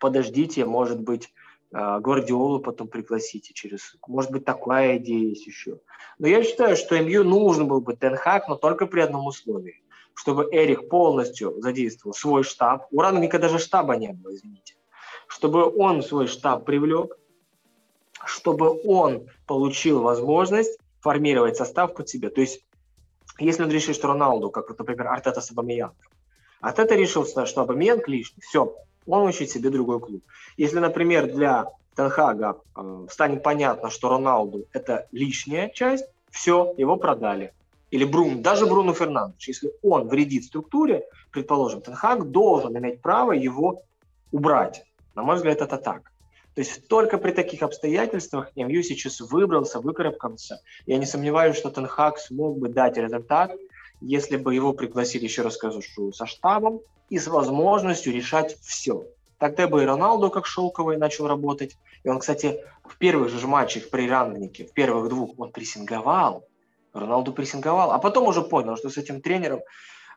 подождите, 0.00 0.64
может 0.64 0.98
быть, 0.98 1.30
а, 1.74 2.00
Гвардиолу 2.00 2.60
потом 2.60 2.88
пригласите 2.88 3.52
через... 3.52 3.96
Может 4.06 4.30
быть, 4.30 4.46
такая 4.46 4.96
идея 4.96 5.28
есть 5.28 5.46
еще. 5.46 5.80
Но 6.18 6.26
я 6.26 6.42
считаю, 6.42 6.76
что 6.76 6.98
МЮ 6.98 7.22
нужен 7.22 7.68
был 7.68 7.82
бы 7.82 7.94
Тенхак, 7.94 8.48
но 8.48 8.56
только 8.56 8.86
при 8.86 9.00
одном 9.00 9.26
условии, 9.26 9.84
чтобы 10.14 10.48
Эрик 10.50 10.88
полностью 10.88 11.60
задействовал 11.60 12.14
свой 12.14 12.44
штаб. 12.44 12.86
У 12.90 13.02
Рангника 13.02 13.38
даже 13.38 13.58
штаба 13.58 13.96
не 13.96 14.14
было, 14.14 14.34
извините. 14.34 14.74
Чтобы 15.26 15.70
он 15.76 16.02
свой 16.02 16.28
штаб 16.28 16.64
привлек, 16.64 17.18
чтобы 18.24 18.80
он 18.84 19.28
получил 19.46 20.00
возможность 20.00 20.78
формировать 21.08 21.56
состав 21.56 21.94
под 21.94 22.06
себя. 22.06 22.28
То 22.28 22.42
есть, 22.42 22.60
если 23.38 23.62
он 23.62 23.70
решит, 23.70 23.96
что 23.96 24.08
Роналду, 24.08 24.50
как, 24.50 24.78
например, 24.78 25.06
Артета 25.06 25.40
с 25.40 25.50
Абамиянгом, 25.50 25.96
Артета 26.60 26.96
решил, 26.96 27.24
что 27.24 27.62
Абамиянг 27.62 28.06
лишний, 28.08 28.42
все, 28.42 28.76
он 29.06 29.26
ищет 29.30 29.48
себе 29.48 29.70
другой 29.70 30.00
клуб. 30.00 30.22
Если, 30.58 30.78
например, 30.78 31.32
для 31.32 31.64
Тенхага 31.96 32.60
э, 32.76 33.06
станет 33.10 33.42
понятно, 33.42 33.88
что 33.88 34.10
Роналду 34.10 34.66
это 34.74 35.08
лишняя 35.10 35.70
часть, 35.70 36.04
все, 36.30 36.74
его 36.76 36.96
продали. 36.96 37.54
Или 37.90 38.04
Брун, 38.04 38.42
даже 38.42 38.66
Бруно 38.66 38.92
Фернандеш, 38.92 39.48
если 39.48 39.72
он 39.82 40.08
вредит 40.08 40.44
структуре, 40.44 41.06
предположим, 41.30 41.80
Тенхаг 41.80 42.30
должен 42.30 42.76
иметь 42.76 43.00
право 43.00 43.32
его 43.32 43.82
убрать. 44.30 44.84
На 45.14 45.22
мой 45.22 45.36
взгляд, 45.36 45.62
это 45.62 45.78
так. 45.78 46.12
То 46.58 46.62
есть 46.62 46.88
только 46.88 47.18
при 47.18 47.30
таких 47.30 47.62
обстоятельствах 47.62 48.50
МЮ 48.56 48.82
сейчас 48.82 49.20
выбрался, 49.20 49.78
выкарабкался. 49.78 50.60
Я 50.86 50.98
не 50.98 51.06
сомневаюсь, 51.06 51.56
что 51.56 51.70
Тенхак 51.70 52.18
смог 52.18 52.58
бы 52.58 52.68
дать 52.68 52.96
результат, 52.96 53.52
если 54.00 54.36
бы 54.36 54.56
его 54.56 54.72
пригласили, 54.72 55.22
еще 55.22 55.42
раз 55.42 55.54
скажу, 55.54 55.80
со 56.12 56.26
штабом 56.26 56.80
и 57.10 57.20
с 57.20 57.28
возможностью 57.28 58.12
решать 58.12 58.58
все. 58.60 59.06
Тогда 59.38 59.68
бы 59.68 59.84
и 59.84 59.86
Роналду 59.86 60.30
как 60.30 60.46
шелковый 60.46 60.96
начал 60.96 61.28
работать. 61.28 61.78
И 62.02 62.08
он, 62.08 62.18
кстати, 62.18 62.60
в 62.82 62.98
первых 62.98 63.28
же 63.28 63.46
матчах 63.46 63.88
при 63.88 64.10
Рангнике, 64.10 64.64
в 64.64 64.72
первых 64.72 65.10
двух, 65.10 65.38
он 65.38 65.52
прессинговал. 65.52 66.44
Роналду 66.92 67.32
прессинговал. 67.32 67.92
А 67.92 68.00
потом 68.00 68.26
уже 68.26 68.42
понял, 68.42 68.76
что 68.76 68.90
с 68.90 68.96
этим 68.96 69.20
тренером 69.22 69.60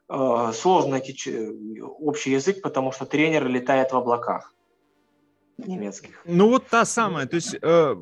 э, 0.09 0.51
сложно 0.55 0.93
найти 0.93 1.83
общий 1.99 2.31
язык, 2.31 2.63
потому 2.63 2.91
что 2.91 3.05
тренер 3.05 3.47
летает 3.47 3.91
в 3.91 3.95
облаках 3.95 4.55
немецких. 5.67 6.21
Ну 6.25 6.47
вот 6.47 6.67
та 6.67 6.85
самая, 6.85 7.25
то 7.25 7.35
есть 7.35 7.55
э, 7.61 7.95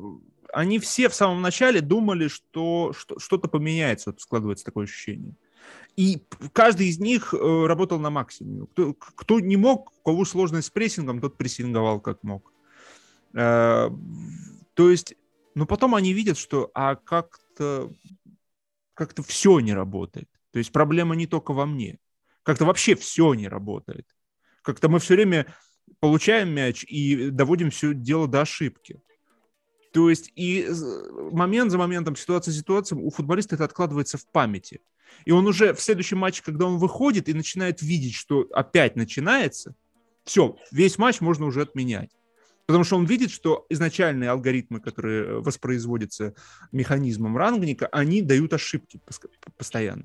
они 0.52 0.78
все 0.78 1.08
в 1.08 1.14
самом 1.14 1.42
начале 1.42 1.80
думали, 1.80 2.28
что, 2.28 2.92
что 2.92 3.18
что-то 3.18 3.48
поменяется, 3.48 4.14
складывается 4.18 4.64
такое 4.64 4.84
ощущение. 4.84 5.34
И 5.96 6.22
каждый 6.52 6.88
из 6.88 6.98
них 6.98 7.34
э, 7.34 7.66
работал 7.66 7.98
на 7.98 8.10
максимуме. 8.10 8.66
Кто, 8.72 8.94
кто 8.94 9.40
не 9.40 9.56
мог, 9.56 9.90
у 9.90 10.02
кого 10.04 10.24
сложность 10.24 10.68
с 10.68 10.70
прессингом, 10.70 11.20
тот 11.20 11.36
прессинговал 11.36 12.00
как 12.00 12.22
мог. 12.22 12.52
Э, 13.34 13.90
то 14.74 14.90
есть, 14.90 15.14
но 15.54 15.66
потом 15.66 15.94
они 15.94 16.12
видят, 16.12 16.38
что 16.38 16.70
а 16.74 16.94
как-то 16.94 17.90
как-то 18.94 19.22
все 19.22 19.60
не 19.60 19.72
работает. 19.72 20.28
То 20.52 20.58
есть 20.58 20.72
проблема 20.72 21.16
не 21.16 21.26
только 21.26 21.52
во 21.52 21.64
мне. 21.64 21.98
Как-то 22.42 22.64
вообще 22.64 22.94
все 22.94 23.32
не 23.34 23.48
работает. 23.48 24.06
Как-то 24.62 24.88
мы 24.88 24.98
все 24.98 25.14
время 25.14 25.46
получаем 26.00 26.50
мяч 26.50 26.84
и 26.84 27.30
доводим 27.30 27.70
все 27.70 27.94
дело 27.94 28.26
до 28.26 28.42
ошибки. 28.42 29.00
То 29.92 30.08
есть 30.08 30.32
и 30.36 30.68
момент 31.32 31.70
за 31.70 31.78
моментом, 31.78 32.16
ситуация 32.16 32.52
за 32.52 32.60
ситуацией 32.60 33.02
у 33.02 33.10
футболиста 33.10 33.56
это 33.56 33.64
откладывается 33.64 34.18
в 34.18 34.26
памяти. 34.26 34.80
И 35.24 35.32
он 35.32 35.46
уже 35.46 35.74
в 35.74 35.80
следующем 35.80 36.18
матче, 36.18 36.42
когда 36.44 36.66
он 36.66 36.78
выходит 36.78 37.28
и 37.28 37.34
начинает 37.34 37.82
видеть, 37.82 38.14
что 38.14 38.46
опять 38.52 38.96
начинается, 38.96 39.74
все, 40.24 40.56
весь 40.70 40.98
матч 40.98 41.20
можно 41.20 41.46
уже 41.46 41.62
отменять. 41.62 42.10
Потому 42.66 42.84
что 42.84 42.96
он 42.96 43.04
видит, 43.04 43.32
что 43.32 43.66
изначальные 43.68 44.30
алгоритмы, 44.30 44.80
которые 44.80 45.40
воспроизводятся 45.40 46.34
механизмом 46.70 47.36
рангника, 47.36 47.88
они 47.88 48.22
дают 48.22 48.52
ошибки 48.52 49.00
постоянно. 49.56 50.04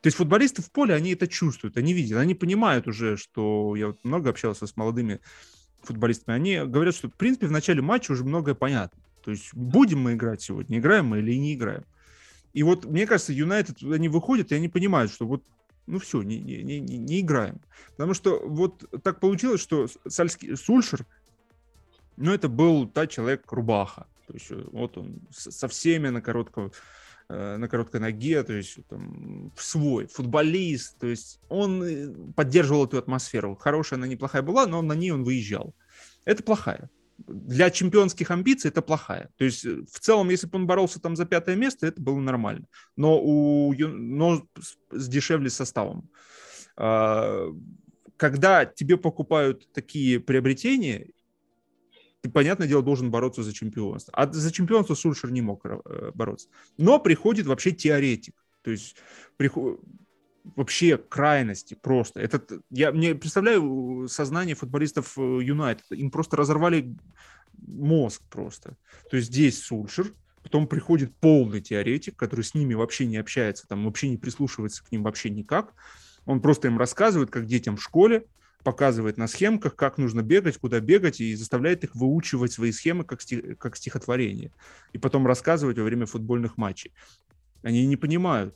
То 0.00 0.06
есть 0.06 0.16
футболисты 0.16 0.62
в 0.62 0.70
поле, 0.70 0.94
они 0.94 1.12
это 1.12 1.26
чувствуют, 1.26 1.76
они 1.76 1.92
видят, 1.92 2.18
они 2.18 2.34
понимают 2.34 2.86
уже, 2.86 3.16
что 3.16 3.74
я 3.76 3.88
вот 3.88 3.98
много 4.04 4.30
общался 4.30 4.66
с 4.66 4.76
молодыми 4.76 5.20
футболистами, 5.82 6.36
они 6.36 6.56
говорят, 6.70 6.94
что 6.94 7.08
в 7.08 7.14
принципе 7.14 7.46
в 7.46 7.52
начале 7.52 7.82
матча 7.82 8.12
уже 8.12 8.24
многое 8.24 8.54
понятно. 8.54 9.00
То 9.24 9.32
есть 9.32 9.52
будем 9.54 10.00
мы 10.00 10.14
играть 10.14 10.40
сегодня, 10.40 10.78
играем 10.78 11.06
мы 11.06 11.18
или 11.18 11.34
не 11.34 11.54
играем. 11.54 11.84
И 12.52 12.62
вот 12.62 12.84
мне 12.84 13.06
кажется, 13.06 13.32
Юнайтед, 13.32 13.82
они 13.82 14.08
выходят, 14.08 14.52
и 14.52 14.54
они 14.54 14.68
понимают, 14.68 15.12
что 15.12 15.26
вот 15.26 15.42
ну 15.86 15.98
все, 15.98 16.22
не, 16.22 16.38
не, 16.38 16.62
не, 16.62 16.80
не 16.80 17.20
играем. 17.20 17.60
Потому 17.96 18.14
что 18.14 18.40
вот 18.46 18.84
так 19.02 19.20
получилось, 19.20 19.60
что 19.60 19.88
Сальский, 20.06 20.56
Сульшер, 20.56 21.06
ну 22.16 22.32
это 22.32 22.48
был 22.48 22.86
та 22.86 23.06
человек-рубаха. 23.06 24.06
То 24.26 24.34
есть 24.34 24.50
вот 24.50 24.98
он 24.98 25.20
со 25.30 25.66
всеми 25.68 26.08
на 26.08 26.20
коротком 26.20 26.72
на 27.28 27.68
короткой 27.68 28.00
ноге, 28.00 28.42
то 28.42 28.54
есть 28.54 28.78
там, 28.88 29.52
свой 29.58 30.06
футболист, 30.06 30.98
то 30.98 31.06
есть 31.06 31.40
он 31.48 31.82
э, 31.82 32.14
поддерживал 32.34 32.86
эту 32.86 32.98
атмосферу. 32.98 33.54
Хорошая 33.54 33.98
она, 33.98 34.06
неплохая 34.06 34.42
была, 34.42 34.66
но 34.66 34.80
на 34.80 34.94
ней 34.94 35.10
он 35.10 35.24
выезжал. 35.24 35.74
Это 36.24 36.42
плохая. 36.42 36.88
Для 37.26 37.70
чемпионских 37.70 38.30
амбиций 38.30 38.70
это 38.70 38.80
плохая. 38.80 39.30
То 39.36 39.44
есть 39.44 39.64
э, 39.66 39.82
в 39.92 40.00
целом, 40.00 40.30
если 40.30 40.46
бы 40.46 40.56
он 40.56 40.66
боролся 40.66 41.00
там 41.00 41.16
за 41.16 41.26
пятое 41.26 41.56
место, 41.56 41.86
это 41.86 42.00
было 42.00 42.18
нормально. 42.18 42.66
Но, 42.96 43.20
у, 43.20 43.74
но 43.76 44.46
с 44.90 45.08
дешевле 45.08 45.50
составом. 45.50 46.08
А, 46.76 47.48
когда 48.16 48.64
тебе 48.64 48.96
покупают 48.96 49.70
такие 49.72 50.18
приобретения, 50.18 51.08
ты, 52.28 52.32
понятное 52.32 52.68
дело, 52.68 52.82
должен 52.82 53.10
бороться 53.10 53.42
за 53.42 53.52
чемпионство. 53.52 54.12
А 54.14 54.30
за 54.30 54.52
чемпионство 54.52 54.94
Сульшер 54.94 55.30
не 55.30 55.40
мог 55.40 55.64
э, 55.64 56.12
бороться. 56.14 56.48
Но 56.76 56.98
приходит 56.98 57.46
вообще 57.46 57.72
теоретик. 57.72 58.34
То 58.62 58.70
есть 58.70 58.96
приход... 59.36 59.80
вообще 60.56 60.98
крайности 60.98 61.74
просто. 61.74 62.20
Это, 62.20 62.42
я 62.70 62.92
мне 62.92 63.14
представляю 63.14 64.06
сознание 64.08 64.54
футболистов 64.54 65.16
э, 65.16 65.20
Юнайтед. 65.42 65.86
Им 65.90 66.10
просто 66.10 66.36
разорвали 66.36 66.96
мозг 67.56 68.22
просто. 68.30 68.76
То 69.10 69.16
есть 69.16 69.28
здесь 69.28 69.62
Сульшер, 69.62 70.14
потом 70.42 70.66
приходит 70.66 71.14
полный 71.16 71.60
теоретик, 71.60 72.16
который 72.16 72.44
с 72.44 72.54
ними 72.54 72.74
вообще 72.74 73.06
не 73.06 73.16
общается, 73.16 73.66
там 73.66 73.84
вообще 73.84 74.08
не 74.08 74.16
прислушивается 74.16 74.84
к 74.84 74.92
ним 74.92 75.02
вообще 75.02 75.30
никак. 75.30 75.74
Он 76.24 76.40
просто 76.40 76.68
им 76.68 76.78
рассказывает, 76.78 77.30
как 77.30 77.46
детям 77.46 77.76
в 77.76 77.82
школе, 77.82 78.26
показывает 78.68 79.16
на 79.16 79.28
схемках, 79.28 79.74
как 79.76 79.96
нужно 79.96 80.20
бегать, 80.20 80.58
куда 80.58 80.78
бегать, 80.80 81.22
и 81.22 81.34
заставляет 81.34 81.84
их 81.84 81.94
выучивать 81.94 82.52
свои 82.52 82.70
схемы 82.70 83.02
как, 83.02 83.22
стих, 83.22 83.56
как 83.56 83.76
стихотворение. 83.76 84.52
И 84.92 84.98
потом 84.98 85.26
рассказывать 85.26 85.78
во 85.78 85.84
время 85.84 86.04
футбольных 86.04 86.58
матчей. 86.58 86.92
Они 87.62 87.86
не 87.86 87.96
понимают. 87.96 88.54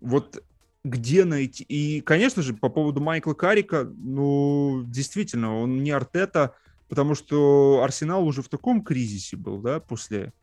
Вот 0.00 0.44
где 0.84 1.24
найти... 1.24 1.64
И, 1.64 2.02
конечно 2.02 2.42
же, 2.42 2.52
по 2.52 2.68
поводу 2.68 3.00
Майкла 3.00 3.32
Карика, 3.32 3.84
ну, 3.84 4.82
действительно, 4.84 5.56
он 5.62 5.82
не 5.82 5.92
Артета, 5.92 6.54
потому 6.90 7.14
что 7.14 7.80
Арсенал 7.82 8.26
уже 8.26 8.42
в 8.42 8.50
таком 8.50 8.84
кризисе 8.84 9.38
был, 9.38 9.62
да, 9.62 9.80
после 9.80 10.34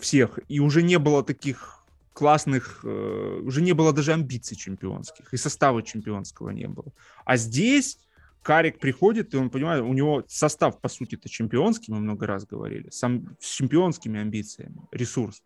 всех. 0.00 0.38
И 0.48 0.60
уже 0.60 0.82
не 0.82 0.98
было 0.98 1.22
таких 1.22 1.77
классных, 2.18 2.80
э, 2.82 3.40
уже 3.44 3.62
не 3.62 3.74
было 3.74 3.92
даже 3.92 4.12
амбиций 4.12 4.56
чемпионских, 4.56 5.32
и 5.32 5.36
состава 5.36 5.84
чемпионского 5.84 6.50
не 6.50 6.66
было. 6.66 6.92
А 7.24 7.36
здесь 7.36 8.00
Карик 8.42 8.80
приходит, 8.80 9.34
и 9.34 9.36
он 9.36 9.50
понимает, 9.50 9.84
у 9.84 9.92
него 9.92 10.24
состав, 10.26 10.80
по 10.80 10.88
сути, 10.88 11.14
это 11.14 11.28
чемпионский, 11.28 11.94
мы 11.94 12.00
много 12.00 12.26
раз 12.26 12.44
говорили, 12.44 12.88
сам, 12.90 13.36
с 13.38 13.54
чемпионскими 13.54 14.18
амбициями, 14.18 14.80
ресурс. 14.90 15.44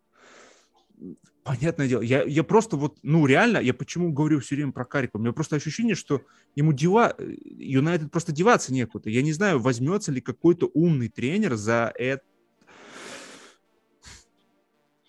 Понятное 1.43 1.87
дело, 1.87 2.01
я, 2.01 2.23
я 2.23 2.43
просто 2.43 2.75
вот, 2.75 2.97
ну 3.03 3.27
реально, 3.27 3.59
я 3.59 3.75
почему 3.75 4.11
говорю 4.11 4.39
все 4.39 4.55
время 4.55 4.71
про 4.71 4.85
Карика, 4.85 5.17
у 5.17 5.19
меня 5.19 5.31
просто 5.31 5.55
ощущение, 5.55 5.93
что 5.93 6.23
ему 6.55 6.73
дева, 6.73 7.15
Юнайтед 7.19 8.09
просто 8.09 8.31
деваться 8.31 8.73
некуда. 8.73 9.11
Я 9.11 9.21
не 9.21 9.33
знаю, 9.33 9.59
возьмется 9.59 10.11
ли 10.11 10.21
какой-то 10.21 10.71
умный 10.73 11.09
тренер 11.09 11.53
за 11.53 11.93
это 11.93 12.23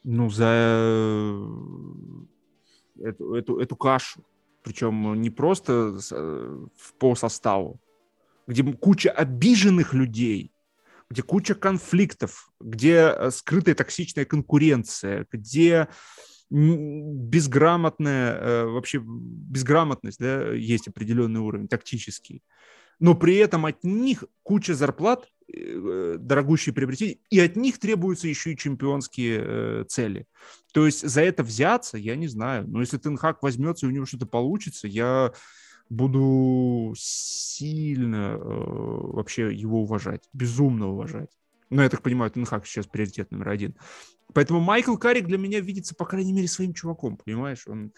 ну, 0.05 0.31
за 0.31 0.47
э, 0.47 1.47
эту, 3.03 3.35
эту, 3.35 3.59
эту 3.59 3.77
кашу. 3.77 4.25
Причем 4.63 5.21
не 5.21 5.31
просто 5.31 5.99
э, 6.11 6.67
по 6.99 7.15
составу, 7.15 7.81
где 8.47 8.63
куча 8.63 9.11
обиженных 9.11 9.95
людей, 9.95 10.53
где 11.11 11.23
куча 11.23 11.55
конфликтов, 11.55 12.51
где 12.61 13.15
э, 13.17 13.31
скрытая 13.31 13.75
токсичная 13.75 14.27
конкуренция, 14.27 15.27
где 15.33 15.89
безграмотная, 16.51 18.67
вообще 18.67 19.01
безграмотность, 19.03 20.19
да, 20.21 20.53
есть 20.53 20.87
определенный 20.87 21.41
уровень 21.41 21.69
тактический. 21.69 22.43
Но 23.01 23.15
при 23.15 23.37
этом 23.37 23.65
от 23.67 23.83
них 23.83 24.25
куча 24.43 24.75
зарплат 24.75 25.27
дорогущие 25.49 26.75
приобретения, 26.75 27.19
и 27.31 27.41
от 27.41 27.57
них 27.57 27.79
требуются 27.79 28.29
еще 28.29 28.53
и 28.53 28.57
чемпионские 28.57 29.43
э, 29.43 29.85
цели. 29.89 30.27
То 30.73 30.87
есть 30.87 31.07
за 31.07 31.23
это 31.23 31.43
взяться, 31.43 31.99
я 31.99 32.17
не 32.17 32.29
знаю. 32.29 32.67
Но 32.67 32.81
если 32.81 32.99
Тенхак 32.99 33.43
возьмется 33.43 33.87
и 33.87 33.89
у 33.89 33.93
него 33.93 34.07
что-то 34.07 34.27
получится, 34.27 34.89
я 34.89 35.33
буду 35.91 36.95
сильно 36.97 38.37
э, 38.37 38.39
вообще 38.41 39.53
его 39.55 39.83
уважать, 39.83 40.23
безумно 40.33 40.89
уважать. 40.89 41.31
Но 41.71 41.83
я 41.83 41.89
так 41.89 42.03
понимаю, 42.03 42.31
Тенхак 42.31 42.67
сейчас 42.67 42.87
приоритет 42.87 43.31
номер 43.31 43.51
один. 43.51 43.77
Поэтому 44.33 44.61
Майкл 44.61 44.97
Карик 44.97 45.27
для 45.27 45.39
меня 45.39 45.61
видится, 45.61 45.95
по 45.95 46.05
крайней 46.05 46.33
мере, 46.33 46.49
своим 46.49 46.73
чуваком, 46.73 47.17
понимаешь? 47.17 47.67
Он 47.67 47.93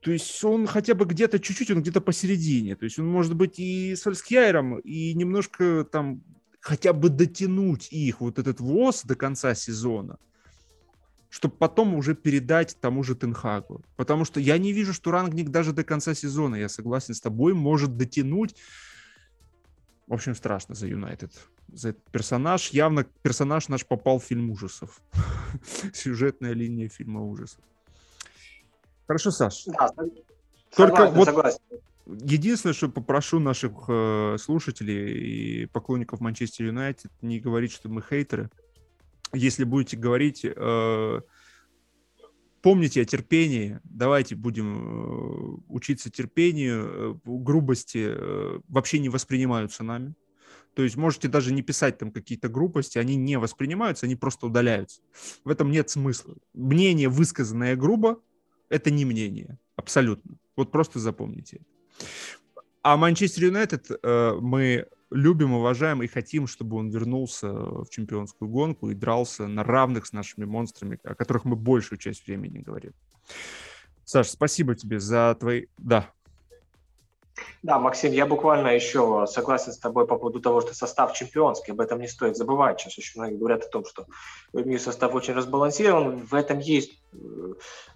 То 0.00 0.10
есть 0.12 0.42
он 0.44 0.66
хотя 0.66 0.94
бы 0.94 1.04
где-то 1.04 1.38
чуть-чуть, 1.38 1.70
он 1.70 1.82
где-то 1.82 2.00
посередине. 2.00 2.76
То 2.76 2.84
есть 2.84 2.98
он 2.98 3.06
может 3.06 3.34
быть 3.34 3.58
и 3.58 3.94
с 3.94 4.06
Альскьяйром, 4.06 4.78
и 4.78 5.12
немножко 5.14 5.84
там 5.84 6.22
хотя 6.60 6.92
бы 6.92 7.08
дотянуть 7.08 7.88
их, 7.90 8.20
вот 8.20 8.38
этот 8.38 8.60
ВОЗ 8.60 9.02
до 9.04 9.16
конца 9.16 9.54
сезона, 9.54 10.18
чтобы 11.30 11.56
потом 11.56 11.94
уже 11.94 12.14
передать 12.14 12.76
тому 12.80 13.02
же 13.02 13.14
Тенхагу. 13.14 13.82
Потому 13.96 14.24
что 14.24 14.40
я 14.40 14.58
не 14.58 14.72
вижу, 14.72 14.92
что 14.92 15.10
Рангник 15.10 15.48
даже 15.48 15.72
до 15.72 15.84
конца 15.84 16.14
сезона, 16.14 16.56
я 16.56 16.68
согласен 16.68 17.14
с 17.14 17.20
тобой, 17.20 17.54
может 17.54 17.96
дотянуть. 17.96 18.56
В 20.06 20.12
общем, 20.12 20.34
страшно 20.34 20.74
за 20.74 20.88
Юнайтед. 20.88 21.32
За 21.72 21.90
этот 21.90 22.04
персонаж. 22.10 22.70
Явно 22.70 23.04
персонаж 23.22 23.68
наш 23.68 23.86
попал 23.86 24.18
в 24.18 24.24
фильм 24.24 24.50
ужасов. 24.50 25.00
Сюжетная 25.94 26.52
линия 26.52 26.88
фильма 26.88 27.22
ужасов. 27.22 27.62
Хорошо, 29.06 29.30
Саш. 29.30 29.64
Да, 29.66 29.88
Только 30.76 30.96
согласен, 30.96 31.14
вот 31.14 31.24
согласен. 31.26 31.60
Единственное, 32.20 32.74
что 32.74 32.88
попрошу 32.88 33.38
наших 33.38 33.72
э, 33.88 34.36
слушателей 34.38 35.62
и 35.62 35.66
поклонников 35.66 36.20
Манчестер 36.20 36.66
Юнайтед 36.66 37.10
не 37.22 37.40
говорить, 37.40 37.72
что 37.72 37.88
мы 37.88 38.02
хейтеры. 38.02 38.50
Если 39.32 39.64
будете 39.64 39.96
говорить, 39.96 40.44
э, 40.44 41.20
помните 42.62 43.02
о 43.02 43.04
терпении. 43.04 43.80
Давайте 43.84 44.34
будем 44.34 44.76
э, 44.76 45.58
учиться 45.68 46.10
терпению. 46.10 47.20
Грубости 47.24 48.14
вообще 48.68 48.98
не 48.98 49.08
воспринимаются 49.08 49.84
нами. 49.84 50.14
То 50.74 50.82
есть 50.82 50.96
можете 50.96 51.28
даже 51.28 51.52
не 51.52 51.62
писать 51.62 51.98
там 51.98 52.12
какие-то 52.12 52.48
грубости, 52.48 52.98
они 52.98 53.16
не 53.16 53.38
воспринимаются, 53.38 54.06
они 54.06 54.14
просто 54.14 54.46
удаляются. 54.46 55.02
В 55.44 55.50
этом 55.50 55.70
нет 55.70 55.90
смысла. 55.90 56.36
Мнение, 56.54 57.08
высказанное 57.08 57.74
грубо, 57.76 58.22
это 58.68 58.90
не 58.90 59.04
мнение. 59.04 59.58
Абсолютно. 59.74 60.36
Вот 60.56 60.70
просто 60.70 60.98
запомните. 60.98 61.62
А 62.82 62.96
Манчестер 62.96 63.44
Юнайтед 63.44 63.90
э, 63.90 64.38
мы 64.40 64.86
любим, 65.10 65.52
уважаем 65.52 66.02
и 66.02 66.06
хотим, 66.06 66.46
чтобы 66.46 66.76
он 66.76 66.90
вернулся 66.90 67.52
в 67.52 67.88
чемпионскую 67.90 68.48
гонку 68.48 68.90
и 68.90 68.94
дрался 68.94 69.46
на 69.46 69.64
равных 69.64 70.06
с 70.06 70.12
нашими 70.12 70.44
монстрами, 70.44 70.98
о 71.02 71.14
которых 71.14 71.44
мы 71.44 71.56
большую 71.56 71.98
часть 71.98 72.26
времени 72.26 72.58
говорим. 72.58 72.92
Саш, 74.04 74.28
спасибо 74.28 74.74
тебе 74.74 74.98
за 74.98 75.36
твои... 75.38 75.66
Да, 75.78 76.12
да, 77.62 77.78
Максим, 77.78 78.12
я 78.12 78.26
буквально 78.26 78.68
еще 78.68 79.26
согласен 79.28 79.72
с 79.72 79.78
тобой 79.78 80.06
по 80.06 80.16
поводу 80.16 80.40
того, 80.40 80.60
что 80.60 80.74
состав 80.74 81.12
чемпионский, 81.12 81.72
об 81.72 81.80
этом 81.80 82.00
не 82.00 82.08
стоит 82.08 82.36
забывать. 82.36 82.80
Сейчас 82.80 82.98
очень 82.98 83.20
многие 83.20 83.36
говорят 83.36 83.64
о 83.64 83.68
том, 83.68 83.84
что 83.84 84.06
МЮ 84.52 84.78
состав 84.78 85.14
очень 85.14 85.34
разбалансирован. 85.34 86.24
В 86.24 86.34
этом 86.34 86.58
есть 86.58 86.98
э, 87.12 87.16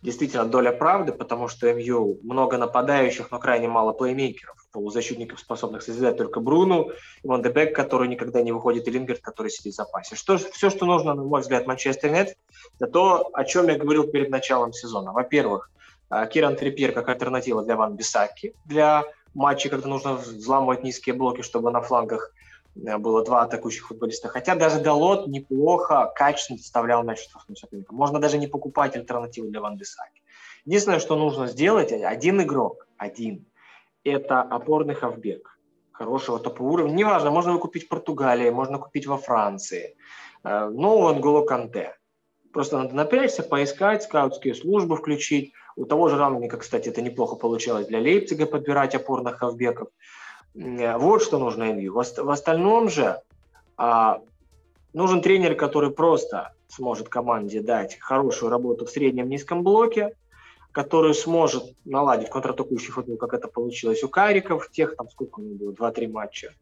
действительно 0.02 0.44
доля 0.44 0.72
правды, 0.72 1.12
потому 1.12 1.48
что 1.48 1.72
МЮ 1.72 2.18
много 2.22 2.58
нападающих, 2.58 3.30
но 3.30 3.38
крайне 3.38 3.68
мало 3.68 3.92
плеймейкеров. 3.92 4.56
Полузащитников, 4.70 5.40
способных 5.40 5.82
созидать 5.82 6.18
только 6.18 6.40
Бруну, 6.40 6.90
Ван 7.22 7.42
Дебек, 7.42 7.74
который 7.74 8.08
никогда 8.08 8.42
не 8.42 8.52
выходит, 8.52 8.86
и 8.86 8.90
Лингерт, 8.90 9.20
который 9.20 9.50
сидит 9.50 9.72
в 9.72 9.76
запасе. 9.76 10.14
Что, 10.14 10.36
все, 10.36 10.68
что 10.68 10.84
нужно, 10.84 11.14
на 11.14 11.22
мой 11.22 11.40
взгляд, 11.40 11.66
Манчестер 11.66 12.10
нет, 12.10 12.36
это 12.78 12.90
то, 12.90 13.30
о 13.32 13.44
чем 13.44 13.68
я 13.68 13.78
говорил 13.78 14.08
перед 14.08 14.30
началом 14.30 14.72
сезона. 14.72 15.12
Во-первых, 15.12 15.70
э, 16.10 16.26
Киран 16.30 16.56
Трипьер 16.56 16.92
как 16.92 17.08
альтернатива 17.08 17.64
для 17.64 17.76
Ван 17.76 17.96
Бисаки, 17.96 18.54
для 18.66 19.04
матчи, 19.34 19.68
когда 19.68 19.88
нужно 19.88 20.14
взламывать 20.14 20.82
низкие 20.84 21.14
блоки, 21.14 21.42
чтобы 21.42 21.70
на 21.70 21.80
флангах 21.80 22.32
э, 22.76 22.96
было 22.98 23.24
два 23.24 23.42
атакующих 23.42 23.88
футболиста. 23.88 24.28
Хотя 24.28 24.54
даже 24.54 24.80
Далот 24.80 25.26
неплохо, 25.26 26.12
качественно 26.14 26.58
доставлял 26.58 27.02
мяч 27.02 27.22
штрафным 27.22 27.56
соперникам. 27.56 27.96
Можно 27.96 28.18
даже 28.20 28.38
не 28.38 28.46
покупать 28.46 28.96
альтернативу 28.96 29.48
для 29.50 29.60
Ван 29.60 29.76
Бисаки. 29.76 30.22
Единственное, 30.64 31.00
что 31.00 31.16
нужно 31.16 31.46
сделать, 31.46 31.92
один 31.92 32.40
игрок, 32.42 32.86
один, 32.96 33.46
это 34.02 34.40
опорный 34.42 34.94
хавбек 34.94 35.54
хорошего 35.92 36.38
топового 36.38 36.72
уровня. 36.72 36.94
Неважно, 36.94 37.30
можно 37.30 37.50
его 37.50 37.60
купить 37.60 37.84
в 37.84 37.88
Португалии, 37.88 38.50
можно 38.50 38.78
купить 38.78 39.06
во 39.06 39.16
Франции. 39.16 39.96
Э, 40.42 40.68
но 40.68 40.98
он 40.98 41.20
Голо 41.20 41.46
Канте. 41.46 41.96
Просто 42.54 42.78
надо 42.78 42.94
напрячься, 42.94 43.42
поискать, 43.42 44.04
скаутские 44.04 44.54
службы 44.54 44.96
включить. 44.96 45.52
У 45.74 45.86
того 45.86 46.08
же 46.08 46.16
Рамника, 46.16 46.56
кстати, 46.56 46.88
это 46.88 47.02
неплохо 47.02 47.34
получалось 47.34 47.88
для 47.88 47.98
Лейпцига 47.98 48.46
подбирать 48.46 48.94
опорных 48.94 49.38
хавбеков. 49.38 49.88
Э, 50.54 50.96
вот 50.96 51.20
что 51.20 51.38
нужно 51.40 51.72
МЮ. 51.72 51.92
В 51.92 52.30
остальном 52.30 52.88
же 52.88 53.20
а, 53.76 54.20
нужен 54.92 55.20
тренер, 55.20 55.56
который 55.56 55.90
просто 55.90 56.52
сможет 56.68 57.08
команде 57.08 57.60
дать 57.60 57.98
хорошую 57.98 58.50
работу 58.50 58.86
в 58.86 58.90
среднем 58.90 59.28
низком 59.28 59.64
блоке, 59.64 60.14
который 60.70 61.14
сможет 61.14 61.74
наладить 61.84 62.30
контратакующий 62.30 62.92
футбол, 62.92 63.16
как 63.16 63.34
это 63.34 63.48
получилось 63.48 64.04
у 64.04 64.08
Кариков, 64.08 64.70
тех 64.70 64.94
там 64.94 65.10
сколько 65.10 65.40
у 65.40 65.42
него 65.42 65.72
было, 65.72 65.90
2-3 65.90 66.08
матча. 66.08 66.52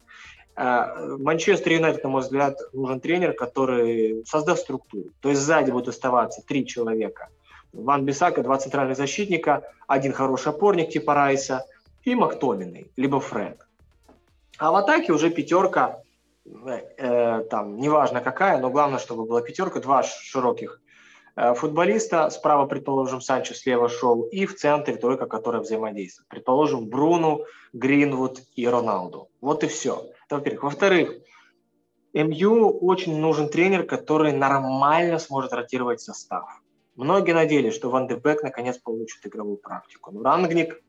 Э, 0.55 1.17
Манчестер 1.19 1.73
Юнайтед, 1.73 2.03
на 2.03 2.09
мой 2.09 2.21
взгляд, 2.21 2.59
нужен 2.73 2.99
тренер, 2.99 3.33
который 3.33 4.23
создаст 4.25 4.63
структуру. 4.63 5.09
То 5.21 5.29
есть 5.29 5.41
сзади 5.41 5.71
будут 5.71 5.89
оставаться 5.89 6.41
три 6.45 6.65
человека. 6.65 7.29
Ван 7.71 8.05
Бисака, 8.05 8.43
два 8.43 8.57
центральных 8.57 8.97
защитника, 8.97 9.63
один 9.87 10.13
хороший 10.13 10.49
опорник 10.49 10.89
типа 10.89 11.13
Райса 11.15 11.65
и 12.03 12.13
Мактоминой, 12.15 12.91
либо 12.97 13.19
Фред. 13.19 13.57
А 14.59 14.71
в 14.71 14.75
атаке 14.75 15.11
уже 15.11 15.31
пятерка, 15.31 15.99
э, 16.45 17.43
там, 17.49 17.77
неважно 17.77 18.21
какая, 18.21 18.59
но 18.59 18.69
главное, 18.69 18.99
чтобы 18.99 19.25
была 19.25 19.41
пятерка, 19.41 19.79
два 19.79 20.03
широких 20.03 20.79
Э, 21.35 21.53
футболиста, 21.55 22.29
справа, 22.29 22.65
предположим, 22.67 23.21
Санчо, 23.21 23.55
слева 23.55 23.89
шел, 23.89 24.21
и 24.23 24.45
в 24.45 24.55
центре 24.55 24.95
тройка, 24.95 25.25
которая 25.25 25.61
взаимодействует. 25.61 26.27
Предположим, 26.27 26.87
Бруну, 26.87 27.45
Гринвуд 27.73 28.41
и 28.55 28.67
Роналду. 28.67 29.29
Вот 29.41 29.63
и 29.63 29.67
все. 29.67 30.05
Во-первых. 30.33 30.63
Во-вторых, 30.63 31.15
МЮ 32.13 32.69
очень 32.79 33.19
нужен 33.19 33.49
тренер, 33.49 33.85
который 33.85 34.33
нормально 34.33 35.19
сможет 35.19 35.53
ротировать 35.53 36.01
состав. 36.01 36.61
Многие 36.95 37.33
надеялись, 37.33 37.73
что 37.73 37.89
Ван 37.89 38.07
де 38.07 38.19
наконец 38.43 38.77
получит 38.77 39.25
игровую 39.25 39.57
практику. 39.57 40.11
Но 40.11 40.21
Рангник, 40.21 40.81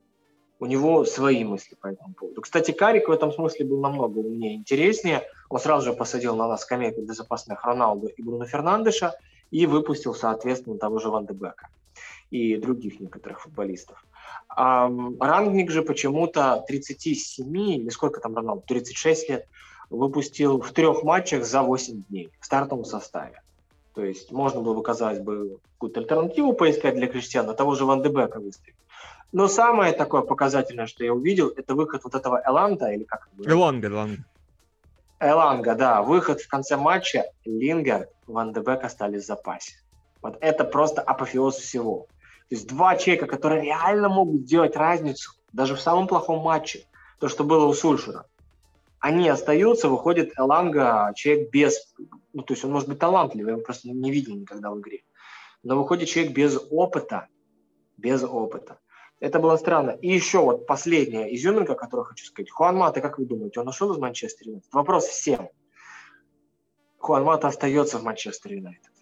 у 0.61 0.67
него 0.67 1.05
свои 1.05 1.45
мысли 1.45 1.77
по 1.81 1.89
этому 1.89 2.15
поводу. 2.15 2.41
Кстати, 2.43 2.73
Карик 2.73 3.09
в 3.09 3.13
этом 3.13 3.33
смысле 3.33 3.67
был 3.67 3.81
намного 3.81 4.19
умнее, 4.19 4.55
интереснее. 4.55 5.23
Он 5.49 5.59
сразу 5.59 5.87
же 5.87 5.93
посадил 5.93 6.37
на 6.37 6.49
нас 6.49 6.63
скамейку 6.63 7.03
для 7.03 7.15
запасных 7.15 7.65
Роналду 7.65 8.09
и 8.09 8.23
Бруно 8.23 8.47
Фернандеша– 8.47 9.15
и 9.55 9.67
выпустил, 9.67 10.15
соответственно, 10.15 10.79
того 10.79 10.99
же 10.99 11.11
Ван 11.11 11.27
Дебека 11.27 11.69
и 12.31 12.57
других 12.57 12.99
некоторых 12.99 13.41
футболистов. 13.41 14.05
А 14.57 14.89
Рангник 15.21 15.71
же 15.71 15.83
почему-то 15.83 16.65
37 16.67 17.57
или 17.57 17.89
сколько 17.89 18.21
там 18.21 18.37
Роналду, 18.37 18.63
36 18.67 19.29
лет, 19.29 19.49
выпустил 19.91 20.61
в 20.61 20.71
трех 20.73 21.03
матчах 21.03 21.45
за 21.45 21.63
8 21.63 22.05
дней 22.09 22.31
в 22.41 22.47
стартовом 22.47 22.85
составе. 22.85 23.43
То 23.95 24.05
есть 24.05 24.33
можно 24.33 24.61
было 24.61 24.75
бы, 24.75 24.83
казалось 24.83 25.21
бы, 25.21 25.59
какую-то 25.75 26.01
альтернативу 26.01 26.53
поискать 26.53 26.97
для 26.97 27.07
Криштиана, 27.07 27.55
того 27.55 27.75
же 27.75 27.85
Ван 27.85 28.03
Дебека 28.03 28.41
выставить. 28.41 28.77
Но 29.33 29.49
самое 29.49 29.93
такое 29.93 30.23
показательное, 30.23 30.87
что 30.87 31.05
я 31.05 31.13
увидел, 31.13 31.49
это 31.49 31.75
выход 31.75 32.03
вот 32.05 32.15
этого 32.15 32.41
Эланда, 32.47 32.93
или 32.93 33.05
как 33.05 33.29
Эланга, 33.45 33.89
Эланга. 33.89 34.25
Эланга, 35.21 35.75
да, 35.75 36.03
выход 36.03 36.41
в 36.41 36.49
конце 36.49 36.77
матча, 36.77 37.25
Лингер, 37.45 38.09
Ван 38.27 38.53
де 38.53 38.61
Бек 38.61 38.85
остались 38.85 39.25
в 39.25 39.27
запасе. 39.27 39.75
Вот 40.23 40.39
это 40.41 40.65
просто 40.65 41.03
апофеоз 41.03 41.57
всего. 41.57 42.07
То 42.55 42.59
есть 42.59 42.69
два 42.69 42.95
человека, 42.95 43.27
которые 43.27 43.63
реально 43.63 44.09
могут 44.09 44.43
сделать 44.43 44.77
разницу, 44.77 45.33
даже 45.53 45.75
в 45.75 45.81
самом 45.81 46.07
плохом 46.07 46.39
матче, 46.39 46.87
то, 47.19 47.29
что 47.29 47.43
было 47.43 47.67
у 47.67 47.75
Сульшера. 47.75 48.27
Они 49.01 49.29
остаются, 49.29 49.89
выходит 49.89 50.39
Эланга, 50.39 51.13
человек 51.17 51.51
без... 51.51 51.93
Ну, 52.33 52.43
то 52.43 52.55
есть 52.55 52.65
он 52.65 52.71
может 52.71 52.89
быть 52.89 53.01
талантливый, 53.01 53.51
я 53.51 53.57
его 53.57 53.65
просто 53.65 53.89
не 53.89 54.13
видел 54.13 54.37
никогда 54.37 54.71
в 54.71 54.79
игре. 54.79 55.03
Но 55.65 55.77
выходит 55.77 56.09
человек 56.09 56.33
без 56.33 56.57
опыта, 56.71 57.27
без 57.97 58.23
опыта. 58.23 58.79
Это 59.19 59.41
было 59.41 59.57
странно. 59.57 59.91
И 59.91 60.13
еще 60.13 60.39
вот 60.39 60.65
последняя 60.65 61.35
изюминка, 61.35 61.75
которую 61.75 62.07
хочу 62.07 62.25
сказать. 62.25 62.53
Хуан 62.53 62.77
Мата, 62.77 63.01
как 63.01 63.19
вы 63.19 63.27
думаете, 63.27 63.59
он 63.59 63.67
ушел 63.67 63.93
из 63.93 63.99
Манчестер 63.99 64.47
Юнайтед? 64.47 64.73
Вопрос 64.73 65.07
всем. 65.07 65.49
Хуан 66.99 67.25
Мата 67.25 67.49
остается 67.49 67.99
в 67.99 68.05
Манчестер 68.05 68.53
Юнайтед. 68.53 68.93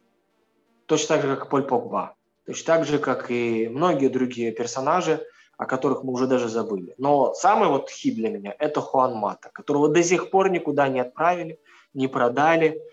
Точно 0.87 1.17
так 1.17 1.27
же, 1.27 1.37
как 1.37 1.51
Поль 1.51 1.65
Погба. 1.65 2.17
Точно 2.47 2.67
так 2.67 2.85
же, 2.87 2.99
как 2.99 3.31
и 3.31 3.69
многие 3.69 4.09
другие 4.09 4.53
персонажи, 4.53 5.25
о 5.57 5.67
которых 5.67 6.03
мы 6.03 6.13
уже 6.13 6.27
даже 6.27 6.49
забыли. 6.49 6.95
Но 6.99 7.35
самый 7.35 7.69
вот 7.69 7.91
хит 7.91 8.17
для 8.17 8.31
меня– 8.31 8.55
это 8.59 8.81
Хуан 8.81 9.15
Мата, 9.15 9.51
которого 9.53 9.89
до 9.89 10.03
сих 10.03 10.31
пор 10.31 10.51
никуда 10.51 10.89
не 10.89 11.01
отправили, 11.01 11.61
не 11.95 12.09
продали– 12.09 12.81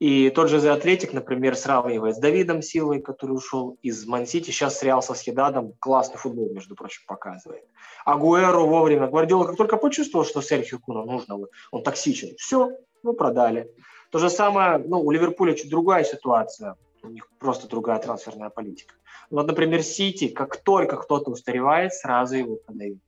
и 0.00 0.28
тот 0.30 0.50
же 0.50 0.58
The 0.58 0.78
Athletic, 0.78 1.10
например, 1.12 1.56
сравнивает 1.56 2.16
с 2.16 2.18
Давидом 2.18 2.62
Силой, 2.62 3.00
который 3.00 3.32
ушел 3.32 3.78
из 3.80 4.06
Мансити, 4.06 4.50
сейчас 4.50 4.78
с 4.78 4.82
Реал 4.82 5.02
Сосхедадом 5.02 5.74
классный 5.78 6.18
футбол, 6.18 6.50
между 6.52 6.74
прочим, 6.74 7.02
показывает. 7.06 7.64
Агуэру 8.04 8.66
вовремя. 8.66 9.06
Гвардиола 9.06 9.46
как 9.46 9.56
только 9.56 9.76
почувствовал, 9.76 10.24
что 10.24 10.42
Серхио 10.42 10.78
Куна 10.78 11.04
нужно, 11.04 11.38
он 11.70 11.82
токсичен, 11.82 12.34
все, 12.36 12.72
ну, 13.02 13.14
продали. 13.14 13.70
То 14.10 14.18
же 14.18 14.30
самое, 14.30 14.78
ну, 14.78 15.00
у 15.00 15.10
Ливерпуля 15.10 15.54
чуть 15.54 15.70
другая 15.70 16.04
ситуация. 16.04 16.76
У 17.04 17.10
них 17.10 17.28
просто 17.38 17.68
другая 17.68 18.00
трансферная 18.00 18.48
политика. 18.48 18.94
Вот, 19.30 19.46
например, 19.46 19.82
Сити, 19.82 20.28
как 20.28 20.56
только 20.56 20.96
кто-то 20.96 21.30
устаревает, 21.30 21.92
сразу 21.92 22.36
его 22.36 22.56
продают. 22.56 22.98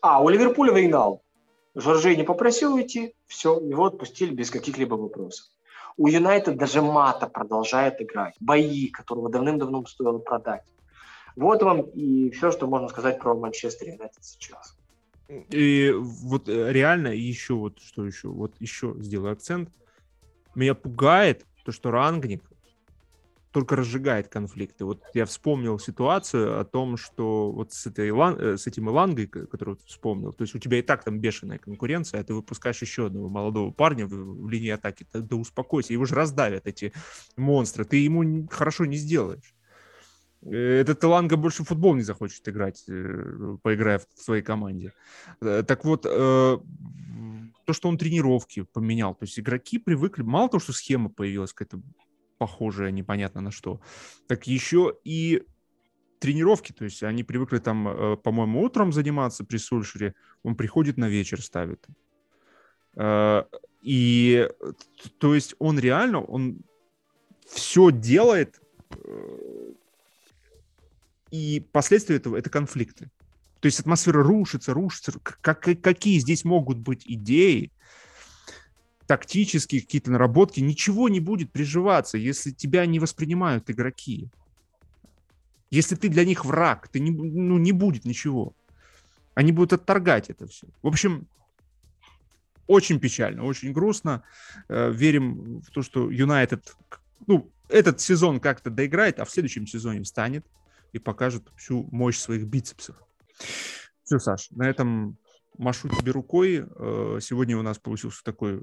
А, 0.00 0.22
у 0.22 0.28
Ливерпуля 0.28 0.72
Вейнал. 0.72 1.22
Жоржей 1.74 2.16
не 2.16 2.22
попросил 2.22 2.74
уйти, 2.74 3.16
все, 3.26 3.58
его 3.58 3.86
отпустили 3.86 4.32
без 4.32 4.50
каких-либо 4.50 4.94
вопросов. 4.94 5.46
У 5.96 6.06
Юнайтед 6.06 6.56
даже 6.56 6.82
Мата 6.82 7.26
продолжает 7.26 8.00
играть. 8.00 8.34
Бои, 8.38 8.88
которого 8.88 9.28
давным-давно 9.28 9.84
стоило 9.86 10.18
продать. 10.18 10.62
Вот 11.34 11.62
вам 11.62 11.80
и 11.80 12.30
все, 12.30 12.52
что 12.52 12.68
можно 12.68 12.88
сказать 12.88 13.18
про 13.18 13.34
Манчестер 13.34 13.88
Юнайтед 13.88 14.24
сейчас. 14.24 14.76
И 15.50 15.92
вот 15.96 16.48
э, 16.48 16.72
реально 16.72 17.08
еще 17.08 17.54
вот 17.54 17.80
что 17.80 18.06
еще, 18.06 18.28
вот 18.28 18.54
еще 18.60 18.94
сделаю 18.98 19.32
акцент. 19.32 19.70
Меня 20.54 20.74
пугает 20.74 21.44
то, 21.64 21.72
что 21.72 21.90
Рангник 21.90 22.44
только 23.54 23.76
разжигает 23.76 24.26
конфликты. 24.26 24.84
Вот 24.84 25.04
я 25.14 25.26
вспомнил 25.26 25.78
ситуацию 25.78 26.58
о 26.58 26.64
том, 26.64 26.96
что 26.96 27.52
вот 27.52 27.72
с, 27.72 27.86
этой, 27.86 28.10
э, 28.10 28.56
с 28.56 28.66
этим 28.66 28.90
Илангой, 28.90 29.28
которую 29.28 29.78
вспомнил, 29.86 30.32
то 30.32 30.42
есть 30.42 30.56
у 30.56 30.58
тебя 30.58 30.80
и 30.80 30.82
так 30.82 31.04
там 31.04 31.20
бешеная 31.20 31.58
конкуренция, 31.58 32.20
а 32.20 32.24
ты 32.24 32.34
выпускаешь 32.34 32.82
еще 32.82 33.06
одного 33.06 33.28
молодого 33.28 33.70
парня 33.70 34.06
в, 34.06 34.10
в 34.10 34.50
линии 34.50 34.70
атаки, 34.70 35.06
да, 35.12 35.20
да 35.20 35.36
успокойся, 35.36 35.92
его 35.92 36.04
же 36.04 36.16
раздавят 36.16 36.66
эти 36.66 36.92
монстры, 37.36 37.84
ты 37.84 37.98
ему 37.98 38.48
хорошо 38.48 38.86
не 38.86 38.96
сделаешь. 38.96 39.54
Э, 40.42 40.80
этот 40.80 41.04
Иланга 41.04 41.36
больше 41.36 41.62
в 41.62 41.68
футбол 41.68 41.94
не 41.94 42.02
захочет 42.02 42.48
играть, 42.48 42.82
э, 42.88 43.56
поиграя 43.62 44.00
в 44.00 44.20
своей 44.20 44.42
команде. 44.42 44.92
Так 45.38 45.84
вот, 45.84 46.02
то, 46.02 47.72
что 47.72 47.88
он 47.88 47.98
тренировки 47.98 48.62
поменял, 48.72 49.14
то 49.14 49.24
есть 49.24 49.38
игроки 49.38 49.78
привыкли, 49.78 50.22
мало 50.22 50.48
того, 50.48 50.60
что 50.60 50.72
схема 50.72 51.08
появилась 51.08 51.52
какая-то 51.52 51.80
похожее 52.38 52.92
непонятно 52.92 53.40
на 53.40 53.50
что, 53.50 53.80
так 54.26 54.46
еще 54.46 54.96
и 55.04 55.44
тренировки, 56.18 56.72
то 56.72 56.84
есть 56.84 57.02
они 57.02 57.22
привыкли 57.22 57.58
там, 57.58 57.88
э, 57.88 58.16
по-моему, 58.16 58.62
утром 58.62 58.92
заниматься 58.92 59.44
при 59.44 59.58
Сульшере, 59.58 60.14
он 60.42 60.56
приходит 60.56 60.96
на 60.96 61.08
вечер, 61.08 61.42
ставит. 61.42 61.86
Э, 62.96 63.44
и 63.82 64.48
то 65.18 65.34
есть 65.34 65.54
он 65.58 65.78
реально, 65.78 66.22
он 66.22 66.60
все 67.46 67.90
делает, 67.90 68.60
э, 68.90 69.72
и 71.30 71.66
последствия 71.72 72.16
этого— 72.16 72.36
это 72.38 72.48
конфликты. 72.48 73.10
То 73.60 73.66
есть 73.66 73.80
атмосфера 73.80 74.22
рушится, 74.22 74.72
рушится. 74.72 75.12
Как, 75.22 75.60
какие 75.60 76.18
здесь 76.18 76.44
могут 76.44 76.78
быть 76.78 77.02
идеи, 77.06 77.72
тактические 79.06 79.80
какие-то 79.80 80.10
наработки, 80.10 80.60
ничего 80.60 81.08
не 81.08 81.20
будет 81.20 81.52
приживаться, 81.52 82.18
если 82.18 82.50
тебя 82.50 82.86
не 82.86 82.98
воспринимают 82.98 83.70
игроки. 83.70 84.28
Если 85.70 85.96
ты 85.96 86.08
для 86.08 86.24
них 86.24 86.44
враг, 86.44 86.88
ты 86.88 87.00
не, 87.00 87.10
ну, 87.10 87.58
не 87.58 87.72
будет 87.72 88.04
ничего. 88.04 88.54
Они 89.34 89.52
будут 89.52 89.72
отторгать 89.72 90.30
это 90.30 90.46
все. 90.46 90.66
В 90.82 90.86
общем, 90.86 91.26
очень 92.66 93.00
печально, 93.00 93.44
очень 93.44 93.72
грустно. 93.72 94.22
Э, 94.68 94.90
верим 94.92 95.60
в 95.60 95.70
то, 95.70 95.82
что 95.82 96.10
Юнайтед, 96.10 96.74
ну, 97.26 97.50
этот 97.68 98.00
сезон 98.00 98.40
как-то 98.40 98.70
доиграет, 98.70 99.18
а 99.18 99.24
в 99.24 99.30
следующем 99.30 99.66
сезоне 99.66 100.02
встанет 100.02 100.46
и 100.92 100.98
покажет 100.98 101.42
всю 101.56 101.88
мощь 101.90 102.18
своих 102.18 102.44
бицепсов. 102.44 102.96
Все, 104.04 104.18
Саш, 104.18 104.50
на 104.50 104.68
этом 104.68 105.18
машу 105.58 105.88
тебе 105.88 106.12
рукой. 106.12 106.66
Э, 106.76 107.18
сегодня 107.20 107.58
у 107.58 107.62
нас 107.62 107.78
получился 107.78 108.22
такой 108.24 108.62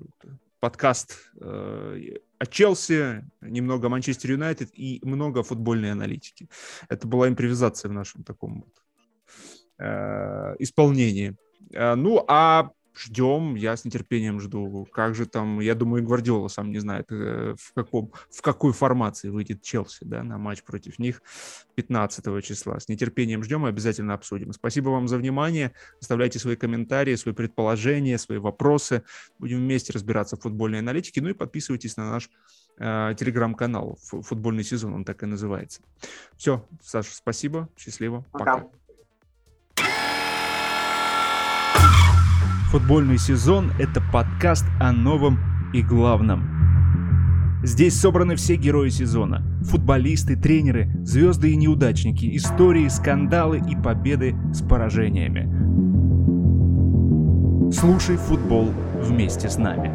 подкаст 0.60 1.32
э, 1.40 2.18
о 2.38 2.46
Челси, 2.46 3.26
немного 3.42 3.90
Манчестер 3.90 4.32
Юнайтед 4.32 4.70
и 4.74 5.00
много 5.04 5.44
футбольной 5.44 5.92
аналитики. 5.92 6.50
Это 6.90 7.08
была 7.08 7.28
импровизация 7.28 7.90
в 7.90 7.94
нашем 7.94 8.24
таком 8.24 8.66
вот 8.66 8.74
э, 9.80 10.56
исполнении. 10.60 11.36
Ну, 11.74 12.26
а 12.28 12.72
ждем, 12.96 13.56
я 13.56 13.76
с 13.76 13.86
нетерпением 13.86 14.40
жду. 14.40 14.88
Как 14.92 15.16
же 15.16 15.26
там, 15.26 15.60
я 15.60 15.76
думаю, 15.76 16.04
Гвардиола 16.04 16.48
сам 16.48 16.72
не 16.72 16.80
знает, 16.80 17.12
э, 17.12 17.56
в, 17.58 17.74
каком, 17.74 18.12
в 18.30 18.42
какой 18.42 18.74
формации 18.74 19.30
выйдет 19.30 19.62
Челси 19.62 20.04
да, 20.06 20.24
на 20.24 20.38
матч 20.38 20.64
против 20.64 21.00
них 21.00 21.22
15 21.76 22.44
числа. 22.44 22.80
С 22.80 22.88
нетерпением 22.88 23.44
ждем 23.44 23.66
и 23.66 23.70
обязательно 23.70 24.14
обсудим. 24.14 24.54
Спасибо 24.54 24.90
вам 24.90 25.08
за 25.08 25.18
внимание. 25.18 25.72
Оставляйте 26.00 26.40
свои 26.40 26.56
комментарии, 26.56 27.16
свои 27.16 27.34
предположения, 27.34 28.18
свои 28.18 28.38
вопросы. 28.38 29.04
Будем 29.40 29.60
вместе 29.60 29.94
разбираться 29.94 30.36
в 30.36 30.42
футбольной 30.42 30.80
аналитике. 30.80 31.22
Ну 31.22 31.30
и 31.30 31.34
подписывайтесь 31.34 31.98
на 31.98 32.12
наш 32.12 32.30
э, 32.78 33.16
телеграм-канал. 33.18 33.98
Футбольный 34.02 34.64
сезон, 34.64 34.94
он 34.94 35.06
так 35.06 35.24
и 35.24 35.26
называется. 35.26 35.82
Все, 36.38 36.68
Саша, 36.82 37.14
спасибо. 37.14 37.70
Счастливо. 37.78 38.26
Пока. 38.32 38.58
Пока. 38.58 38.81
Футбольный 42.72 43.18
сезон– 43.18 43.74
это 43.80 44.00
подкаст 44.14 44.64
о 44.80 44.94
новом 44.94 45.40
и 45.74 45.82
главном. 45.82 47.60
Здесь 47.66 48.00
собраны 48.00 48.38
все 48.38 48.56
герои 48.56 48.88
сезона. 48.88 49.44
Футболисты, 49.64 50.38
тренеры, 50.38 50.90
звезды 51.04 51.52
и 51.52 51.58
неудачники, 51.58 52.34
истории, 52.38 52.88
скандалы 52.88 53.58
и 53.60 53.76
победы 53.76 54.38
с 54.54 54.62
поражениями. 54.62 55.52
Слушай 57.74 58.16
футбол 58.16 58.72
вместе 59.02 59.50
с 59.50 59.58
нами. 59.58 59.92